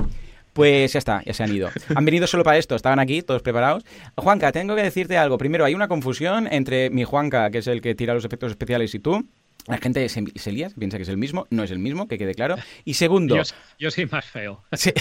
Pues 0.52 0.92
ya 0.92 0.98
está, 0.98 1.22
ya 1.24 1.32
se 1.32 1.42
han 1.42 1.54
ido. 1.54 1.70
Han 1.94 2.04
venido 2.04 2.26
solo 2.26 2.44
para 2.44 2.58
esto, 2.58 2.76
estaban 2.76 2.98
aquí, 2.98 3.22
todos 3.22 3.40
preparados. 3.42 3.84
Juanca, 4.16 4.52
tengo 4.52 4.76
que 4.76 4.82
decirte 4.82 5.16
algo. 5.16 5.38
Primero, 5.38 5.64
hay 5.64 5.74
una 5.74 5.88
confusión 5.88 6.46
entre 6.50 6.90
mi 6.90 7.04
Juanca, 7.04 7.50
que 7.50 7.58
es 7.58 7.66
el 7.66 7.80
que 7.80 7.94
tira 7.94 8.12
los 8.12 8.24
efectos 8.24 8.50
especiales, 8.50 8.94
y 8.94 8.98
tú. 8.98 9.26
La 9.68 9.78
gente 9.78 10.06
se, 10.08 10.24
se 10.34 10.50
lía, 10.52 10.68
piensa 10.76 10.96
que 10.96 11.04
es 11.04 11.08
el 11.08 11.16
mismo, 11.16 11.46
no 11.50 11.62
es 11.62 11.70
el 11.70 11.78
mismo, 11.78 12.08
que 12.08 12.18
quede 12.18 12.34
claro. 12.34 12.56
Y 12.84 12.94
segundo, 12.94 13.36
Yo, 13.36 13.42
yo 13.78 13.90
soy 13.92 14.06
más 14.06 14.24
feo. 14.26 14.62
Sí. 14.72 14.92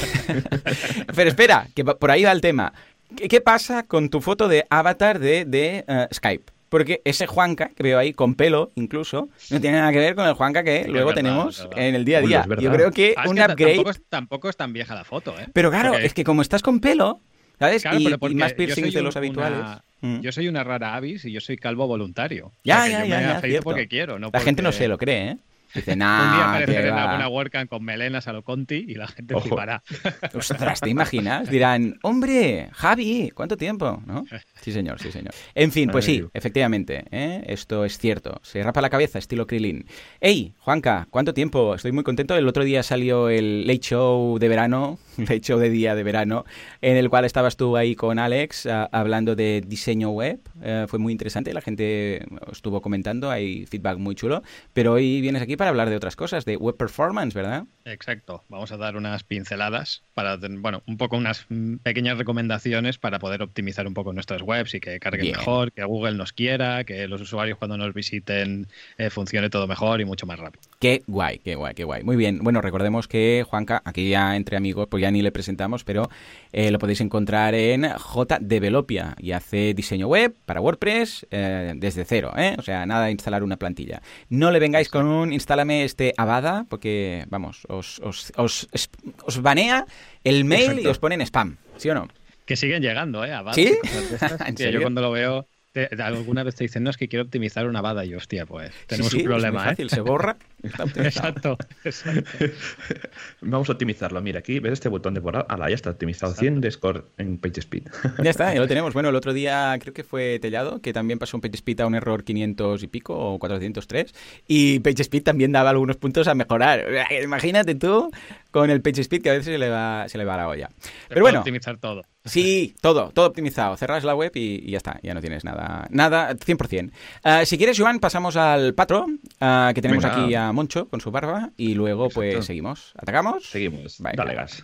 Pero 1.16 1.30
espera, 1.30 1.68
que 1.76 1.84
por 1.84 2.12
ahí 2.12 2.24
va 2.24 2.32
el 2.32 2.42
tema. 2.42 2.72
¿Qué, 3.18 3.28
qué 3.28 3.42
pasa 3.42 3.84
con 3.84 4.10
tu 4.10 4.22
foto 4.22 4.48
de 4.48 4.66
avatar 4.70 5.20
de, 5.20 5.46
de, 5.46 5.84
eh, 5.88 6.08
Skype? 6.14 6.52
Porque 6.72 7.02
ese 7.04 7.28
Juanca 7.28 7.70
que 7.76 7.84
veo 7.84 8.00
ahí, 8.00 8.14
con 8.14 8.36
pelo 8.36 8.72
incluso, 8.76 9.28
no 9.50 9.60
tiene 9.60 9.78
nada 9.80 9.92
que 9.92 10.00
ver 10.00 10.16
con 10.16 10.26
el 10.26 10.34
Juanca 10.36 10.64
que 10.64 10.86
luego 10.88 11.10
verdad, 11.10 11.16
tenemos 11.22 11.68
en 11.76 11.96
el 11.96 12.06
día 12.06 12.20
a 12.20 12.22
día. 12.22 12.46
Yo 12.60 12.72
creo 12.72 12.92
que 12.92 13.14
Ah, 13.18 13.28
un 13.28 13.36
que 13.36 13.42
upgrade... 13.44 13.74
Tampoco 13.76 13.90
es, 13.92 14.02
tampoco 14.08 14.50
es 14.50 14.56
tan 14.56 14.72
vieja 14.72 14.96
la 14.96 15.04
foto, 15.04 15.38
¿eh? 15.38 15.48
Pero 15.52 15.70
claro, 15.70 15.92
Porque- 15.92 16.06
es 16.06 16.14
que 16.14 16.24
como 16.24 16.42
estás 16.42 16.62
con 16.62 16.80
pelo, 16.80 17.20
¿sabes? 17.60 17.82
Claro, 17.82 18.00
y, 18.00 18.08
y 18.08 18.36
más 18.36 18.54
piercings 18.54 18.94
de 18.94 19.02
los 19.02 19.18
habituales. 19.18 19.60
una- 19.60 19.84
Mm. 20.04 20.22
Yo 20.22 20.32
soy 20.32 20.48
una 20.48 20.64
rara 20.64 20.96
avis 20.96 21.26
y 21.26 21.32
yo 21.32 21.40
soy 21.42 21.58
calvo 21.58 21.86
voluntario. 21.86 22.52
Ya, 22.64 22.78
O 22.86 22.88
sea, 22.88 23.04
que 23.04 23.10
ya, 23.10 23.22
yo 23.22 23.22
ya, 23.42 23.48
me 23.48 23.62
porque 23.62 23.88
quiero, 23.88 24.18
no 24.18 24.32
La 24.34 24.40
gente 24.40 24.64
no 24.64 24.72
se 24.72 24.88
lo 24.88 24.98
cree, 24.98 25.30
¿eh? 25.30 25.38
Dice, 25.74 25.92
Un 25.94 26.00
día 26.00 26.06
nah, 26.08 26.50
apareceré 26.50 26.88
en 26.90 26.96
va". 26.96 27.04
alguna 27.12 27.28
WordCamp 27.30 27.70
con 27.70 27.84
melenas 27.84 28.28
a 28.28 28.34
lo 28.34 28.44
Conti 28.44 28.86
y 28.88 28.96
la 28.96 29.08
gente 29.08 29.36
Ojo. 29.36 29.48
flipará. 29.48 29.84
Ostras, 30.34 30.82
¿te 30.82 30.90
imaginas? 30.90 31.50
Dirán, 31.50 31.98
hombre, 32.04 32.70
Javi, 32.74 33.32
¿cuánto 33.34 33.58
tiempo? 33.58 34.02
¿No? 34.06 34.26
Sí, 34.62 34.72
señor, 34.72 35.00
sí, 35.00 35.12
señor. 35.12 35.34
En 35.56 35.72
fin, 35.72 35.90
pues 35.90 36.06
sí, 36.06 36.24
efectivamente, 36.34 37.06
¿eh? 37.12 37.44
esto 37.48 37.86
es 37.86 37.98
cierto. 37.98 38.40
Se 38.44 38.62
rapa 38.64 38.82
la 38.82 38.90
cabeza, 38.90 39.20
estilo 39.20 39.48
Krilin. 39.48 39.86
Ey, 40.20 40.54
Juanca, 40.60 41.08
¿cuánto 41.10 41.34
tiempo? 41.34 41.76
Estoy 41.76 41.92
muy 41.92 42.04
contento. 42.04 42.36
El 42.36 42.48
otro 42.48 42.64
día 42.64 42.84
salió 42.84 43.30
el 43.30 43.66
Late 43.68 43.80
Show 43.80 44.38
de 44.40 44.48
verano, 44.48 45.00
Late 45.18 45.42
Show 45.42 45.60
de 45.60 45.70
día 45.70 45.96
de 45.96 46.04
verano, 46.04 46.46
en 46.82 46.98
el 46.98 47.10
cual 47.10 47.26
estabas 47.26 47.58
tú 47.58 47.78
ahí 47.78 47.96
con 47.96 48.20
Alex 48.20 48.66
ah, 48.66 48.90
hablando 48.92 49.36
de 49.36 49.62
diseño 49.66 50.10
web. 50.10 50.40
Eh, 50.62 50.86
fue 50.88 51.00
muy 51.00 51.12
interesante, 51.12 51.54
la 51.54 51.62
gente 51.62 52.26
estuvo 52.52 52.82
comentando, 52.82 53.30
hay 53.30 53.66
feedback 53.66 53.98
muy 53.98 54.16
chulo. 54.16 54.44
Pero 54.74 54.94
hoy 54.94 55.22
vienes 55.22 55.42
aquí 55.42 55.58
para 55.58 55.70
hablar 55.70 55.90
de 55.90 55.96
otras 55.96 56.16
cosas, 56.16 56.46
de 56.46 56.58
web 56.58 56.78
performance, 56.78 57.34
¿verdad? 57.34 57.66
Exacto. 57.86 58.44
Vamos 58.50 58.72
a 58.72 58.78
dar 58.78 58.96
unas 58.96 59.24
pinceladas 59.24 60.04
para, 60.14 60.38
bueno, 60.38 60.84
un 60.88 60.98
poco 60.98 61.18
unas 61.18 61.48
pequeñas 61.84 62.18
recomendaciones 62.18 62.98
para 62.98 63.20
poder 63.20 63.42
optimizar 63.42 63.88
un 63.88 63.94
poco 63.94 64.14
nuestras 64.14 64.42
webs 64.42 64.74
y 64.76 64.80
que 64.80 65.00
carguen 65.00 65.28
Bien. 65.28 65.38
mejor, 65.38 65.72
que 65.72 65.84
Google 65.84 66.16
nos 66.16 66.34
quiera, 66.34 66.84
que 66.84 67.08
los 67.08 67.22
usuarios 67.22 67.58
cuando 67.58 67.78
nos 67.78 67.94
visiten 67.94 68.68
eh, 68.98 69.10
funcione 69.10 69.50
todo 69.50 69.68
mejor 69.68 70.02
y 70.02 70.06
mucho 70.06 70.26
más 70.26 70.40
rápido. 70.40 70.71
Qué 70.82 71.04
guay, 71.06 71.38
qué 71.38 71.54
guay, 71.54 71.76
qué 71.76 71.84
guay. 71.84 72.02
Muy 72.02 72.16
bien. 72.16 72.40
Bueno, 72.42 72.60
recordemos 72.60 73.08
que 73.08 73.46
Juanca, 73.48 73.84
aquí 73.86 74.10
ya 74.10 74.36
entre 74.36 74.58
amigos, 74.58 74.88
pues 74.90 75.00
ya 75.00 75.12
ni 75.12 75.22
le 75.22 75.32
presentamos, 75.32 75.84
pero 75.84 76.10
eh, 76.52 76.72
lo 76.72 76.80
podéis 76.80 77.02
encontrar 77.02 77.54
en 77.54 77.84
JDevelopia 77.84 79.14
y 79.20 79.34
hace 79.34 79.76
diseño 79.76 80.08
web 80.08 80.34
para 80.44 80.60
WordPress 80.60 81.28
eh, 81.30 81.74
desde 81.76 82.04
cero, 82.04 82.34
¿eh? 82.36 82.56
O 82.58 82.64
sea, 82.64 82.84
nada 82.88 83.06
de 83.06 83.12
instalar 83.12 83.44
una 83.44 83.58
plantilla. 83.58 84.02
No 84.30 84.50
le 84.50 84.58
vengáis 84.58 84.90
con 84.90 85.06
un 85.06 85.32
instálame 85.32 85.84
este 85.84 86.16
Avada, 86.18 86.66
porque, 86.68 87.26
vamos, 87.30 87.62
os, 87.70 88.00
os, 88.00 88.32
os, 88.36 89.42
banea 89.44 89.86
el 90.24 90.46
mail 90.46 90.80
y 90.80 90.88
os 90.88 90.98
ponen 90.98 91.22
spam, 91.22 91.58
¿sí 91.78 91.92
o 91.92 91.94
no? 91.94 92.08
Que 92.48 92.56
siguen 92.56 92.82
llegando, 92.82 93.24
¿eh? 93.24 93.34
A 93.34 93.44
Bada, 93.44 93.54
¿Sí? 93.54 93.78
Yo 94.58 94.82
cuando 94.82 95.02
lo 95.02 95.12
veo, 95.12 95.46
te- 95.72 95.88
te- 95.88 96.02
alguna 96.04 96.44
vez 96.44 96.56
te 96.56 96.64
dicen, 96.64 96.84
no, 96.84 96.90
es 96.90 96.98
que 96.98 97.08
quiero 97.08 97.24
optimizar 97.24 97.68
una 97.68 97.82
Bada. 97.82 98.06
Y 98.06 98.10
yo, 98.10 98.18
hostia, 98.18 98.46
pues 98.46 98.72
tenemos 98.88 99.12
Sí, 99.12 99.18
sí, 99.20 99.24
un 99.24 99.30
problema, 99.30 99.48
es 99.48 99.54
muy 99.54 99.62
¿eh? 99.62 99.70
fácil, 99.72 99.90
se 99.90 100.02
borra. 100.02 100.38
Exacto, 100.64 101.02
exacto. 101.02 101.58
Vamos 103.42 103.68
a 103.70 103.72
optimizarlo. 103.72 104.22
Mira, 104.22 104.40
aquí 104.40 104.60
ves 104.60 104.74
este 104.74 104.90
botón 104.90 105.14
de 105.14 105.20
borrar. 105.20 105.46
Ah, 105.50 105.58
ya 105.70 105.76
está 105.76 105.90
optimizado. 105.90 106.34
100 106.34 106.62
de 106.62 106.72
score 106.72 107.06
en 107.18 107.38
PageSpeed. 107.38 107.84
Ya 108.24 108.30
está, 108.30 108.54
ya 108.54 108.60
lo 108.60 108.68
tenemos. 108.68 108.94
Bueno, 108.94 109.10
el 109.10 109.16
otro 109.16 109.34
día 109.34 109.76
creo 109.82 109.94
que 109.94 110.04
fue 110.04 110.38
Tellado, 110.40 110.80
que 110.82 110.94
también 110.94 111.18
pasó 111.20 111.38
un 111.38 111.42
PageSpeed 111.42 111.80
a 111.82 111.88
un 111.88 111.96
error 111.96 112.24
500 112.24 112.84
y 112.84 112.88
pico 112.88 113.18
o 113.18 113.40
403. 113.40 114.14
Y 114.48 114.80
PageSpeed 114.80 115.24
también 115.24 115.52
daba 115.52 115.72
algunos 115.72 115.98
puntos 115.98 116.28
a 116.28 116.36
mejorar. 116.36 116.86
Imagínate 117.24 117.76
tú 117.76 118.12
con 118.52 118.70
el 118.70 118.82
PageSpeed 118.82 119.22
que 119.24 119.30
a 119.30 119.34
veces 119.34 119.46
se 119.46 119.58
le 119.58 119.70
va, 119.70 120.08
se 120.08 120.18
le 120.18 120.26
va 120.26 120.38
la 120.38 120.48
olla. 120.48 120.70
Pero 121.10 121.22
bueno, 121.22 121.40
optimizar 121.40 121.78
todo. 121.78 122.04
Sí, 122.26 122.76
todo, 122.82 123.12
todo 123.14 123.28
optimizado. 123.28 123.76
Cerras 123.78 124.04
la 124.04 124.16
web 124.16 124.32
y, 124.36 124.68
y 124.68 124.72
ya 124.72 124.78
está, 124.78 125.00
ya 125.04 125.14
no 125.14 125.22
tienes 125.22 125.44
nada, 125.44 125.88
nada, 125.90 126.34
100%. 126.34 126.92
Ah, 127.24 127.46
si 127.46 127.58
quieres, 127.58 127.80
Joan, 127.80 128.00
pasamos 128.00 128.36
al 128.38 128.74
patro, 128.74 129.06
ah, 129.40 129.72
que 129.76 129.82
tenemos 129.82 130.04
Venga. 130.04 130.24
aquí 130.24 130.36
a 130.36 130.52
Moncho 130.52 130.88
con 130.88 131.02
su 131.02 131.12
barba 131.12 131.52
y 131.58 131.74
luego 131.74 132.10
pues 132.10 132.46
seguimos. 132.46 132.94
¿Atacamos? 132.98 133.46
Seguimos. 133.50 133.98
Venga. 134.00 134.24
Dale 134.24 134.36
gas. 134.36 134.64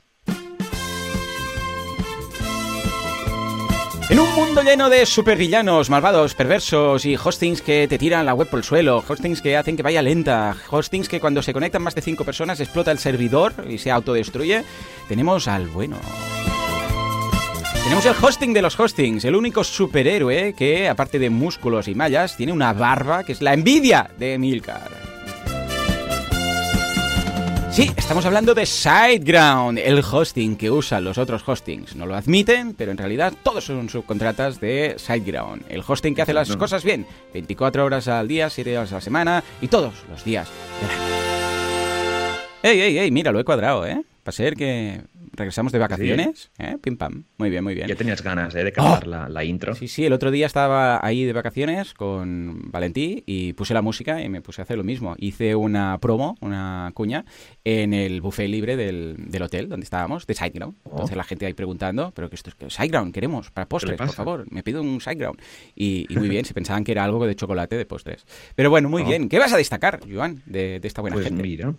En 4.09 4.19
un 4.21 4.33
mundo 4.35 4.63
lleno 4.63 4.89
de 4.89 5.05
supervillanos, 5.05 5.89
malvados, 5.89 6.33
perversos 6.33 7.03
y 7.05 7.17
hostings 7.17 7.61
que 7.61 7.89
te 7.89 7.97
tiran 7.97 8.25
la 8.25 8.33
web 8.33 8.47
por 8.47 8.59
el 8.59 8.63
suelo, 8.63 9.03
hostings 9.05 9.41
que 9.41 9.57
hacen 9.57 9.75
que 9.75 9.83
vaya 9.83 10.01
lenta, 10.01 10.55
hostings 10.71 11.09
que 11.09 11.19
cuando 11.19 11.41
se 11.41 11.51
conectan 11.51 11.83
más 11.83 11.93
de 11.93 12.01
5 12.01 12.23
personas 12.23 12.61
explota 12.61 12.93
el 12.93 12.99
servidor 12.99 13.53
y 13.69 13.79
se 13.79 13.91
autodestruye, 13.91 14.63
tenemos 15.09 15.49
al 15.49 15.67
bueno. 15.67 15.97
Tenemos 17.89 18.05
el 18.05 18.15
hosting 18.21 18.53
de 18.53 18.61
los 18.61 18.77
hostings, 18.77 19.23
el 19.23 19.33
único 19.35 19.63
superhéroe 19.63 20.53
que, 20.53 20.89
aparte 20.89 21.19
de 21.19 21.29
músculos 21.29 21.87
y 21.87 21.95
mallas, 21.95 22.35
tiene 22.35 22.51
una 22.51 22.73
barba 22.73 23.23
que 23.23 23.31
es 23.31 23.41
la 23.41 23.53
envidia 23.53 24.09
de 24.19 24.37
Milcar. 24.37 24.89
Sí, 27.71 27.89
estamos 27.95 28.25
hablando 28.25 28.53
de 28.53 28.65
SiteGround, 28.65 29.79
el 29.79 29.99
hosting 30.03 30.57
que 30.57 30.69
usan 30.69 31.05
los 31.05 31.17
otros 31.17 31.47
hostings. 31.47 31.95
No 31.95 32.05
lo 32.05 32.15
admiten, 32.15 32.73
pero 32.73 32.91
en 32.91 32.97
realidad 32.97 33.33
todos 33.41 33.63
son 33.65 33.87
subcontratas 33.87 34.59
de 34.59 34.95
SiteGround. 34.97 35.63
El 35.69 35.81
hosting 35.87 36.13
que 36.13 36.23
hace 36.23 36.33
las 36.33 36.49
No. 36.49 36.57
cosas 36.57 36.83
bien, 36.83 37.05
24 37.33 37.85
horas 37.85 38.07
al 38.09 38.27
día, 38.27 38.49
7 38.49 38.77
horas 38.77 38.91
a 38.91 38.95
la 38.95 39.01
semana 39.01 39.43
y 39.61 39.67
todos 39.69 39.93
los 40.09 40.25
días 40.25 40.49
del 40.81 40.89
año. 40.89 41.17
¡Ey, 42.63 42.81
ey, 42.81 42.97
ey! 42.99 43.11
Mira, 43.11 43.31
lo 43.31 43.39
he 43.39 43.45
cuadrado, 43.45 43.85
¿eh? 43.85 44.01
Para 44.23 44.35
ser 44.35 44.55
que 44.55 45.01
regresamos 45.37 45.71
de 45.71 45.79
vacaciones. 45.79 46.51
¿eh? 46.57 46.77
Pim 46.81 46.97
pam. 46.97 47.23
Muy 47.37 47.49
bien, 47.49 47.63
muy 47.63 47.75
bien. 47.75 47.87
Ya 47.87 47.95
tenías 47.95 48.21
ganas 48.21 48.53
¿eh? 48.55 48.63
de 48.63 48.71
cantar 48.71 49.07
¡Oh! 49.07 49.09
la, 49.09 49.29
la, 49.29 49.43
intro. 49.43 49.75
Sí, 49.75 49.87
sí, 49.87 50.05
el 50.05 50.13
otro 50.13 50.31
día 50.31 50.45
estaba 50.45 50.99
ahí 51.05 51.23
de 51.23 51.33
vacaciones 51.33 51.93
con 51.93 52.71
Valentí 52.71 53.23
y 53.25 53.53
puse 53.53 53.73
la 53.73 53.81
música 53.81 54.21
y 54.21 54.29
me 54.29 54.41
puse 54.41 54.61
a 54.61 54.63
hacer 54.63 54.77
lo 54.77 54.83
mismo. 54.83 55.15
Hice 55.17 55.55
una 55.55 55.97
promo, 55.99 56.35
una 56.41 56.91
cuña, 56.93 57.25
en 57.63 57.93
el 57.93 58.21
buffet 58.21 58.49
libre 58.49 58.75
del, 58.75 59.15
del 59.29 59.41
hotel 59.43 59.69
donde 59.69 59.83
estábamos, 59.83 60.25
de 60.27 60.33
Sideground. 60.33 60.75
Oh. 60.83 60.89
Entonces 60.91 61.15
la 61.15 61.23
gente 61.23 61.45
ahí 61.45 61.53
preguntando, 61.53 62.11
pero 62.13 62.29
que 62.29 62.35
esto 62.35 62.49
es 62.49 62.73
Sideground, 62.73 63.13
queremos, 63.13 63.51
para 63.51 63.67
postres, 63.67 63.97
por 63.97 64.11
favor, 64.11 64.45
me 64.51 64.63
pido 64.63 64.81
un 64.81 64.99
Sideground. 64.99 65.39
Y, 65.75 66.05
y 66.09 66.17
muy 66.17 66.29
bien, 66.29 66.45
se 66.45 66.53
pensaban 66.53 66.83
que 66.83 66.91
era 66.91 67.03
algo 67.03 67.25
de 67.25 67.35
chocolate 67.35 67.77
de 67.77 67.85
postres. 67.85 68.25
Pero 68.55 68.69
bueno, 68.69 68.89
muy 68.89 69.03
oh. 69.03 69.05
bien. 69.05 69.29
¿Qué 69.29 69.39
vas 69.39 69.53
a 69.53 69.57
destacar, 69.57 69.99
Joan, 70.11 70.41
de, 70.45 70.79
de 70.79 70.87
esta 70.87 71.01
buena 71.01 71.15
pues 71.15 71.27
gente? 71.27 71.43
Mira, 71.43 71.73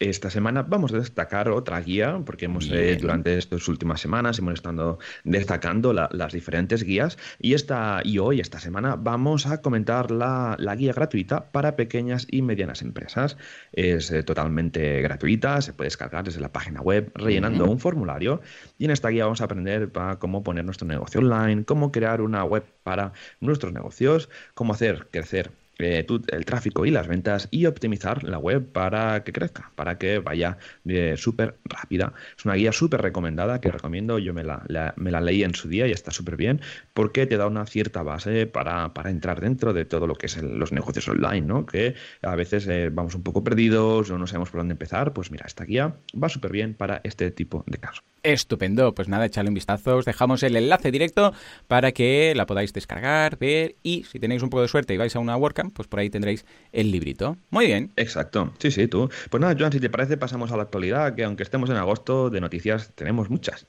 esta 0.00 0.30
semana 0.30 0.62
vamos 0.62 0.92
a 0.92 0.98
destacar 0.98 1.48
otra 1.48 1.80
guía, 1.80 2.20
porque 2.24 2.44
hemos 2.44 2.70
eh, 2.70 2.96
durante 3.00 3.36
estas 3.36 3.66
últimas 3.68 4.00
semanas 4.00 4.38
hemos 4.38 4.54
estado 4.54 4.98
destacando 5.24 5.92
la, 5.92 6.08
las 6.12 6.32
diferentes 6.32 6.82
guías. 6.84 7.18
Y, 7.40 7.54
esta, 7.54 8.00
y 8.04 8.18
hoy, 8.18 8.40
esta 8.40 8.60
semana, 8.60 8.96
vamos 8.96 9.46
a 9.46 9.60
comentar 9.60 10.10
la, 10.10 10.56
la 10.58 10.76
guía 10.76 10.92
gratuita 10.92 11.50
para 11.50 11.76
pequeñas 11.76 12.26
y 12.30 12.42
medianas 12.42 12.82
empresas. 12.82 13.36
Es 13.72 14.10
eh, 14.10 14.22
totalmente 14.22 15.02
gratuita, 15.02 15.60
se 15.62 15.72
puede 15.72 15.86
descargar 15.86 16.24
desde 16.24 16.40
la 16.40 16.52
página 16.52 16.80
web 16.80 17.10
rellenando 17.14 17.64
un 17.64 17.78
formulario. 17.80 18.40
Y 18.78 18.84
en 18.84 18.92
esta 18.92 19.08
guía 19.08 19.24
vamos 19.24 19.40
a 19.40 19.44
aprender 19.44 19.90
para 19.90 20.18
cómo 20.18 20.42
poner 20.42 20.64
nuestro 20.64 20.86
negocio 20.86 21.20
online, 21.20 21.64
cómo 21.64 21.92
crear 21.92 22.20
una 22.20 22.44
web 22.44 22.64
para 22.82 23.12
nuestros 23.40 23.72
negocios, 23.72 24.28
cómo 24.54 24.74
hacer 24.74 25.08
crecer 25.10 25.50
eh, 25.78 26.06
el 26.28 26.44
tráfico 26.44 26.86
y 26.86 26.90
las 26.90 27.06
ventas 27.06 27.48
y 27.50 27.66
optimizar 27.66 28.24
la 28.24 28.38
web 28.38 28.66
para 28.72 29.22
que 29.24 29.32
crezca, 29.32 29.70
para 29.74 29.98
que 29.98 30.18
vaya 30.18 30.58
eh, 30.86 31.14
súper 31.16 31.56
rápida. 31.64 32.12
Es 32.36 32.44
una 32.44 32.54
guía 32.54 32.72
súper 32.72 33.02
recomendada 33.02 33.60
que 33.60 33.70
recomiendo, 33.70 34.18
yo 34.18 34.34
me 34.34 34.44
la, 34.44 34.64
me 34.96 35.10
la 35.10 35.20
leí 35.20 35.44
en 35.44 35.54
su 35.54 35.68
día 35.68 35.86
y 35.86 35.92
está 35.92 36.10
súper 36.10 36.36
bien 36.36 36.60
porque 36.94 37.26
te 37.26 37.36
da 37.36 37.46
una 37.46 37.66
cierta 37.66 38.02
base 38.02 38.46
para, 38.46 38.92
para, 38.94 39.10
entrar 39.10 39.40
dentro 39.40 39.72
de 39.72 39.84
todo 39.84 40.06
lo 40.06 40.14
que 40.14 40.26
es 40.26 40.42
los 40.42 40.72
negocios 40.72 41.08
online, 41.08 41.42
¿no? 41.42 41.66
que 41.66 41.94
a 42.22 42.34
veces 42.34 42.66
eh, 42.66 42.90
vamos 42.92 43.14
un 43.14 43.22
poco 43.22 43.44
perdidos 43.44 44.10
o 44.10 44.18
no 44.18 44.26
sabemos 44.26 44.50
por 44.50 44.60
dónde 44.60 44.72
empezar, 44.72 45.12
pues 45.12 45.30
mira, 45.30 45.44
esta 45.46 45.64
guía 45.64 45.94
va 46.20 46.28
súper 46.28 46.52
bien 46.52 46.74
para 46.74 47.00
este 47.04 47.30
tipo 47.30 47.64
de 47.66 47.78
casos. 47.78 48.02
Estupendo, 48.22 48.94
pues 48.94 49.08
nada, 49.08 49.26
echarle 49.26 49.48
un 49.48 49.54
vistazo, 49.54 49.96
os 49.96 50.04
dejamos 50.04 50.42
el 50.42 50.56
enlace 50.56 50.90
directo 50.90 51.32
para 51.66 51.92
que 51.92 52.34
la 52.34 52.46
podáis 52.46 52.72
descargar, 52.72 53.38
ver 53.38 53.76
y 53.82 54.04
si 54.04 54.18
tenéis 54.18 54.42
un 54.42 54.50
poco 54.50 54.62
de 54.62 54.68
suerte 54.68 54.92
y 54.92 54.96
vais 54.96 55.14
a 55.14 55.20
una 55.20 55.36
WordCamp, 55.36 55.67
pues 55.70 55.88
por 55.88 56.00
ahí 56.00 56.10
tendréis 56.10 56.44
el 56.72 56.90
librito. 56.90 57.36
Muy 57.50 57.66
bien. 57.66 57.92
Exacto, 57.96 58.52
sí, 58.58 58.70
sí, 58.70 58.88
tú. 58.88 59.10
Pues 59.30 59.40
nada, 59.40 59.54
Joan, 59.58 59.72
si 59.72 59.80
te 59.80 59.90
parece 59.90 60.16
pasamos 60.16 60.52
a 60.52 60.56
la 60.56 60.64
actualidad, 60.64 61.14
que 61.14 61.24
aunque 61.24 61.42
estemos 61.42 61.70
en 61.70 61.76
agosto, 61.76 62.30
de 62.30 62.40
noticias 62.40 62.92
tenemos 62.94 63.30
muchas. 63.30 63.66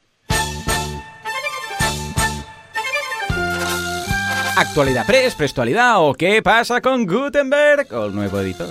Actualidad 4.60 5.06
Press, 5.06 5.36
Prestualidad 5.36 6.06
o 6.06 6.14
qué 6.14 6.42
pasa 6.44 6.82
con 6.82 7.06
Gutenberg 7.06 7.88
o 7.94 8.08
el 8.08 8.16
nuevo 8.16 8.42
editor. 8.42 8.68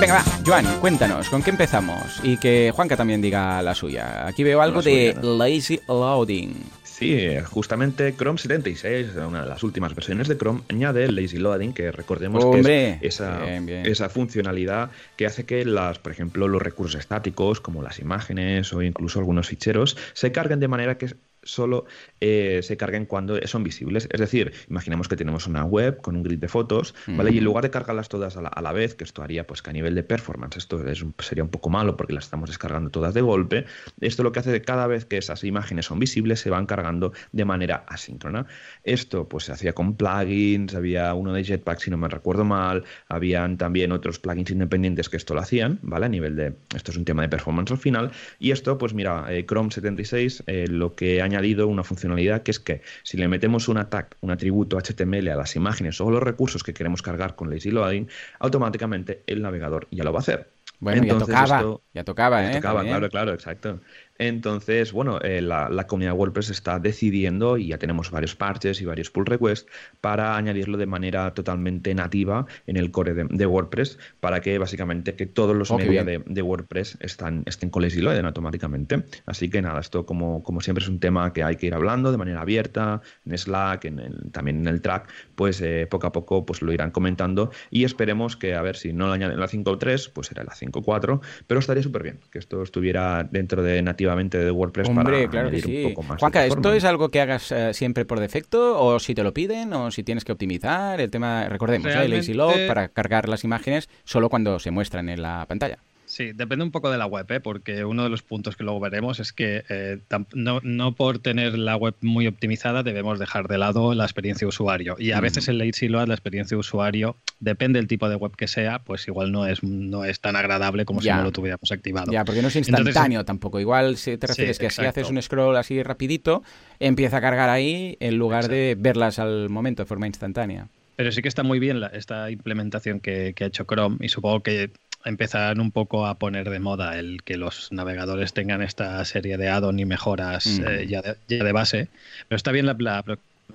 Venga, 0.00 0.14
va, 0.14 0.24
Joan, 0.46 0.64
cuéntanos, 0.80 1.28
¿con 1.28 1.42
qué 1.42 1.50
empezamos? 1.50 2.20
Y 2.22 2.36
que 2.36 2.72
Juanca 2.72 2.96
también 2.96 3.20
diga 3.20 3.60
la 3.62 3.74
suya. 3.74 4.28
Aquí 4.28 4.44
veo 4.44 4.62
algo 4.62 4.80
de 4.80 5.16
lazy 5.20 5.80
loading. 5.88 6.54
Sí, 6.84 7.26
justamente 7.44 8.14
Chrome 8.16 8.38
76, 8.38 9.10
una 9.26 9.42
de 9.42 9.48
las 9.48 9.62
últimas 9.64 9.94
versiones 9.96 10.28
de 10.28 10.36
Chrome, 10.36 10.62
añade 10.68 11.04
el 11.04 11.16
lazy 11.16 11.38
loading, 11.38 11.72
que 11.72 11.90
recordemos 11.90 12.44
Hombre, 12.44 12.98
que 13.00 13.06
es 13.08 13.14
esa, 13.14 13.38
bien, 13.38 13.66
bien. 13.66 13.86
esa, 13.86 14.08
funcionalidad 14.08 14.90
que 15.16 15.26
hace 15.26 15.44
que 15.44 15.64
las, 15.64 15.98
por 15.98 16.12
ejemplo, 16.12 16.46
los 16.46 16.62
recursos 16.62 17.00
estáticos, 17.00 17.60
como 17.60 17.82
las 17.82 17.98
imágenes 17.98 18.72
o 18.72 18.82
incluso 18.82 19.18
algunos 19.18 19.48
ficheros, 19.48 19.96
se 20.12 20.30
carguen 20.30 20.60
de 20.60 20.68
manera 20.68 20.96
que 20.96 21.14
solo 21.48 21.86
eh, 22.20 22.60
se 22.62 22.76
carguen 22.76 23.06
cuando 23.06 23.38
son 23.46 23.64
visibles. 23.64 24.08
Es 24.10 24.20
decir, 24.20 24.52
imaginemos 24.68 25.08
que 25.08 25.16
tenemos 25.16 25.46
una 25.46 25.64
web 25.64 26.00
con 26.00 26.16
un 26.16 26.22
grid 26.22 26.38
de 26.38 26.48
fotos, 26.48 26.94
¿vale? 27.06 27.32
Y 27.32 27.38
en 27.38 27.44
lugar 27.44 27.64
de 27.64 27.70
cargarlas 27.70 28.08
todas 28.08 28.36
a 28.36 28.42
la, 28.42 28.48
a 28.48 28.62
la, 28.62 28.72
vez, 28.72 28.94
que 28.94 29.04
esto 29.04 29.22
haría 29.22 29.46
pues 29.46 29.62
que 29.62 29.70
a 29.70 29.72
nivel 29.72 29.94
de 29.94 30.02
performance 30.02 30.56
esto 30.56 30.86
es 30.86 31.04
sería 31.20 31.42
un 31.42 31.50
poco 31.50 31.70
malo 31.70 31.96
porque 31.96 32.12
las 32.12 32.24
estamos 32.24 32.50
descargando 32.50 32.90
todas 32.90 33.14
de 33.14 33.22
golpe, 33.22 33.64
esto 34.00 34.22
lo 34.22 34.32
que 34.32 34.40
hace 34.40 34.50
es 34.54 34.60
que 34.60 34.64
cada 34.64 34.86
vez 34.86 35.04
que 35.04 35.18
esas 35.18 35.42
imágenes 35.44 35.86
son 35.86 35.98
visibles 35.98 36.40
se 36.40 36.50
van 36.50 36.66
cargando 36.66 37.12
de 37.32 37.44
manera 37.44 37.84
asíncrona. 37.88 38.46
Esto 38.84 39.28
pues 39.28 39.44
se 39.44 39.52
hacía 39.52 39.72
con 39.72 39.96
plugins, 39.96 40.74
había 40.74 41.14
uno 41.14 41.32
de 41.32 41.44
Jetpack 41.44 41.80
si 41.80 41.90
no 41.90 41.96
me 41.96 42.08
recuerdo 42.08 42.44
mal, 42.44 42.84
habían 43.08 43.56
también 43.56 43.92
otros 43.92 44.18
plugins 44.18 44.50
independientes 44.50 45.08
que 45.08 45.16
esto 45.16 45.34
lo 45.34 45.40
hacían, 45.40 45.78
¿vale? 45.82 46.06
A 46.06 46.08
nivel 46.08 46.36
de, 46.36 46.54
esto 46.74 46.90
es 46.90 46.96
un 46.96 47.04
tema 47.04 47.22
de 47.22 47.28
performance 47.28 47.70
al 47.70 47.78
final, 47.78 48.10
y 48.38 48.50
esto 48.50 48.78
pues 48.78 48.94
mira, 48.94 49.26
eh, 49.30 49.46
Chrome 49.46 49.70
76 49.70 50.44
eh, 50.46 50.66
lo 50.68 50.94
que 50.94 51.22
añadido 51.38 51.68
una 51.68 51.84
funcionalidad 51.84 52.42
que 52.42 52.50
es 52.50 52.60
que 52.60 52.82
si 53.02 53.16
le 53.16 53.28
metemos 53.28 53.68
un 53.68 53.84
tag, 53.88 54.16
un 54.20 54.30
atributo 54.30 54.78
HTML 54.78 55.28
a 55.28 55.36
las 55.36 55.56
imágenes 55.56 56.00
o 56.00 56.10
los 56.10 56.22
recursos 56.22 56.62
que 56.62 56.74
queremos 56.74 57.02
cargar 57.02 57.36
con 57.36 57.50
lazy 57.50 57.70
loading, 57.70 58.08
automáticamente 58.40 59.22
el 59.26 59.42
navegador 59.42 59.86
ya 59.90 60.04
lo 60.04 60.12
va 60.12 60.18
a 60.18 60.20
hacer. 60.20 60.50
Bueno, 60.80 61.02
Entonces, 61.02 61.28
ya 61.28 61.42
tocaba, 61.42 61.58
esto, 61.58 61.82
ya 61.92 62.04
tocaba, 62.04 62.44
¿eh? 62.44 62.48
Ya 62.52 62.60
tocaba, 62.60 62.82
claro, 62.82 63.08
claro, 63.08 63.32
exacto. 63.32 63.80
Entonces, 64.18 64.92
bueno, 64.92 65.20
eh, 65.20 65.40
la, 65.40 65.68
la, 65.68 65.86
comunidad 65.86 66.14
WordPress 66.14 66.50
está 66.50 66.78
decidiendo, 66.80 67.56
y 67.56 67.68
ya 67.68 67.78
tenemos 67.78 68.10
varios 68.10 68.34
parches 68.34 68.80
y 68.80 68.84
varios 68.84 69.10
pull 69.10 69.26
requests, 69.26 69.70
para 70.00 70.36
añadirlo 70.36 70.76
de 70.76 70.86
manera 70.86 71.32
totalmente 71.34 71.94
nativa 71.94 72.46
en 72.66 72.76
el 72.76 72.90
core 72.90 73.14
de, 73.14 73.26
de 73.30 73.46
WordPress, 73.46 73.98
para 74.20 74.40
que 74.40 74.58
básicamente 74.58 75.14
que 75.14 75.26
todos 75.26 75.56
los 75.56 75.70
oh, 75.70 75.78
media 75.78 76.02
de, 76.02 76.22
de, 76.26 76.42
WordPress 76.42 76.98
están, 77.00 77.44
estén 77.46 77.70
con 77.70 77.82
lazy 77.82 78.00
loading 78.00 78.24
automáticamente. 78.24 79.04
Así 79.26 79.48
que 79.48 79.62
nada, 79.62 79.80
esto 79.80 80.04
como, 80.04 80.42
como 80.42 80.60
siempre 80.60 80.82
es 80.82 80.88
un 80.88 80.98
tema 80.98 81.32
que 81.32 81.44
hay 81.44 81.56
que 81.56 81.66
ir 81.66 81.74
hablando 81.74 82.10
de 82.10 82.18
manera 82.18 82.40
abierta, 82.40 83.00
en 83.24 83.38
Slack, 83.38 83.84
en 83.84 84.00
el, 84.00 84.32
también 84.32 84.58
en 84.58 84.66
el 84.66 84.80
track, 84.80 85.08
pues 85.36 85.60
eh, 85.60 85.86
poco 85.88 86.08
a 86.08 86.12
poco 86.12 86.44
pues 86.44 86.60
lo 86.62 86.72
irán 86.72 86.90
comentando 86.90 87.50
y 87.70 87.84
esperemos 87.84 88.36
que, 88.36 88.54
a 88.54 88.62
ver, 88.62 88.76
si 88.76 88.92
no 88.92 89.06
lo 89.06 89.12
añaden 89.12 89.38
la 89.38 89.46
5.3, 89.46 90.10
pues 90.12 90.26
será 90.26 90.42
la 90.42 90.52
5.4, 90.52 91.20
pero 91.46 91.60
estaría 91.60 91.82
súper 91.82 92.02
bien 92.02 92.20
que 92.32 92.38
esto 92.38 92.62
estuviera 92.62 93.22
dentro 93.22 93.62
de 93.62 93.80
nativa 93.82 94.07
de 94.16 94.50
WordPress 94.50 94.88
Hombre, 94.88 95.26
para 95.26 95.30
claro 95.30 95.50
que 95.50 95.60
sí. 95.60 95.84
un 95.84 95.94
poco 95.94 96.02
más. 96.08 96.20
Juanca, 96.20 96.46
¿esto 96.46 96.72
es 96.72 96.84
algo 96.84 97.10
que 97.10 97.20
hagas 97.20 97.50
uh, 97.50 97.72
siempre 97.72 98.04
por 98.04 98.20
defecto 98.20 98.80
o 98.80 98.98
si 98.98 99.14
te 99.14 99.22
lo 99.22 99.32
piden 99.32 99.72
o 99.72 99.90
si 99.90 100.02
tienes 100.02 100.24
que 100.24 100.32
optimizar? 100.32 101.00
El 101.00 101.10
tema, 101.10 101.48
recordemos, 101.48 101.86
Realmente... 101.86 102.16
¿eh? 102.16 102.18
Lazy 102.18 102.34
Load 102.34 102.66
para 102.66 102.88
cargar 102.88 103.28
las 103.28 103.44
imágenes 103.44 103.88
solo 104.04 104.28
cuando 104.28 104.58
se 104.58 104.70
muestran 104.70 105.08
en 105.08 105.22
la 105.22 105.44
pantalla. 105.46 105.78
Sí, 106.18 106.32
depende 106.32 106.64
un 106.64 106.72
poco 106.72 106.90
de 106.90 106.98
la 106.98 107.06
web, 107.06 107.30
¿eh? 107.30 107.38
porque 107.38 107.84
uno 107.84 108.02
de 108.02 108.08
los 108.08 108.22
puntos 108.22 108.56
que 108.56 108.64
luego 108.64 108.80
veremos 108.80 109.20
es 109.20 109.32
que 109.32 109.62
eh, 109.68 110.00
no, 110.34 110.58
no, 110.64 110.92
por 110.96 111.20
tener 111.20 111.56
la 111.56 111.76
web 111.76 111.94
muy 112.00 112.26
optimizada 112.26 112.82
debemos 112.82 113.20
dejar 113.20 113.46
de 113.46 113.56
lado 113.56 113.94
la 113.94 114.02
experiencia 114.02 114.44
de 114.44 114.48
usuario. 114.48 114.96
Y 114.98 115.12
a 115.12 115.20
veces 115.20 115.46
el 115.46 115.58
lazy 115.58 115.86
load, 115.86 116.08
la 116.08 116.14
experiencia 116.14 116.56
de 116.56 116.58
usuario, 116.58 117.14
depende 117.38 117.78
del 117.78 117.86
tipo 117.86 118.08
de 118.08 118.16
web 118.16 118.34
que 118.34 118.48
sea, 118.48 118.80
pues 118.80 119.06
igual 119.06 119.30
no 119.30 119.46
es, 119.46 119.62
no 119.62 120.04
es 120.04 120.18
tan 120.18 120.34
agradable 120.34 120.84
como 120.84 121.00
ya. 121.00 121.12
si 121.12 121.18
no 121.18 121.22
lo 121.26 121.30
tuviéramos 121.30 121.70
activado. 121.70 122.10
Ya, 122.10 122.24
porque 122.24 122.42
no 122.42 122.48
es 122.48 122.56
instantáneo 122.56 122.90
Entonces, 122.90 123.24
tampoco. 123.24 123.60
Igual 123.60 123.96
si 123.96 124.18
te 124.18 124.26
refieres 124.26 124.56
sí, 124.56 124.62
que 124.62 124.66
exacto. 124.66 124.94
si 124.94 125.00
haces 125.00 125.10
un 125.12 125.22
scroll 125.22 125.56
así 125.56 125.84
rapidito, 125.84 126.42
empieza 126.80 127.18
a 127.18 127.20
cargar 127.20 127.48
ahí 127.48 127.96
en 128.00 128.16
lugar 128.16 128.40
exacto. 128.40 128.56
de 128.56 128.76
verlas 128.76 129.20
al 129.20 129.50
momento 129.50 129.84
de 129.84 129.86
forma 129.86 130.08
instantánea. 130.08 130.66
Pero 130.96 131.12
sí 131.12 131.22
que 131.22 131.28
está 131.28 131.44
muy 131.44 131.60
bien 131.60 131.78
la, 131.78 131.86
esta 131.86 132.28
implementación 132.28 132.98
que, 132.98 133.34
que, 133.36 133.44
ha 133.44 133.46
hecho 133.46 133.66
Chrome 133.66 133.98
y 134.00 134.08
supongo 134.08 134.42
que 134.42 134.72
empezarán 135.04 135.60
un 135.60 135.70
poco 135.70 136.06
a 136.06 136.18
poner 136.18 136.50
de 136.50 136.58
moda 136.58 136.98
el 136.98 137.22
que 137.22 137.36
los 137.36 137.72
navegadores 137.72 138.32
tengan 138.32 138.62
esta 138.62 139.04
serie 139.04 139.36
de 139.36 139.48
add-on 139.48 139.78
y 139.78 139.84
mejoras 139.84 140.46
mm. 140.46 140.66
eh, 140.66 140.86
ya, 140.86 141.02
de, 141.02 141.16
ya, 141.28 141.44
de, 141.44 141.52
base. 141.52 141.88
Pero 142.28 142.36
está 142.36 142.52
bien 142.52 142.66
la, 142.66 142.76
la, 142.78 143.02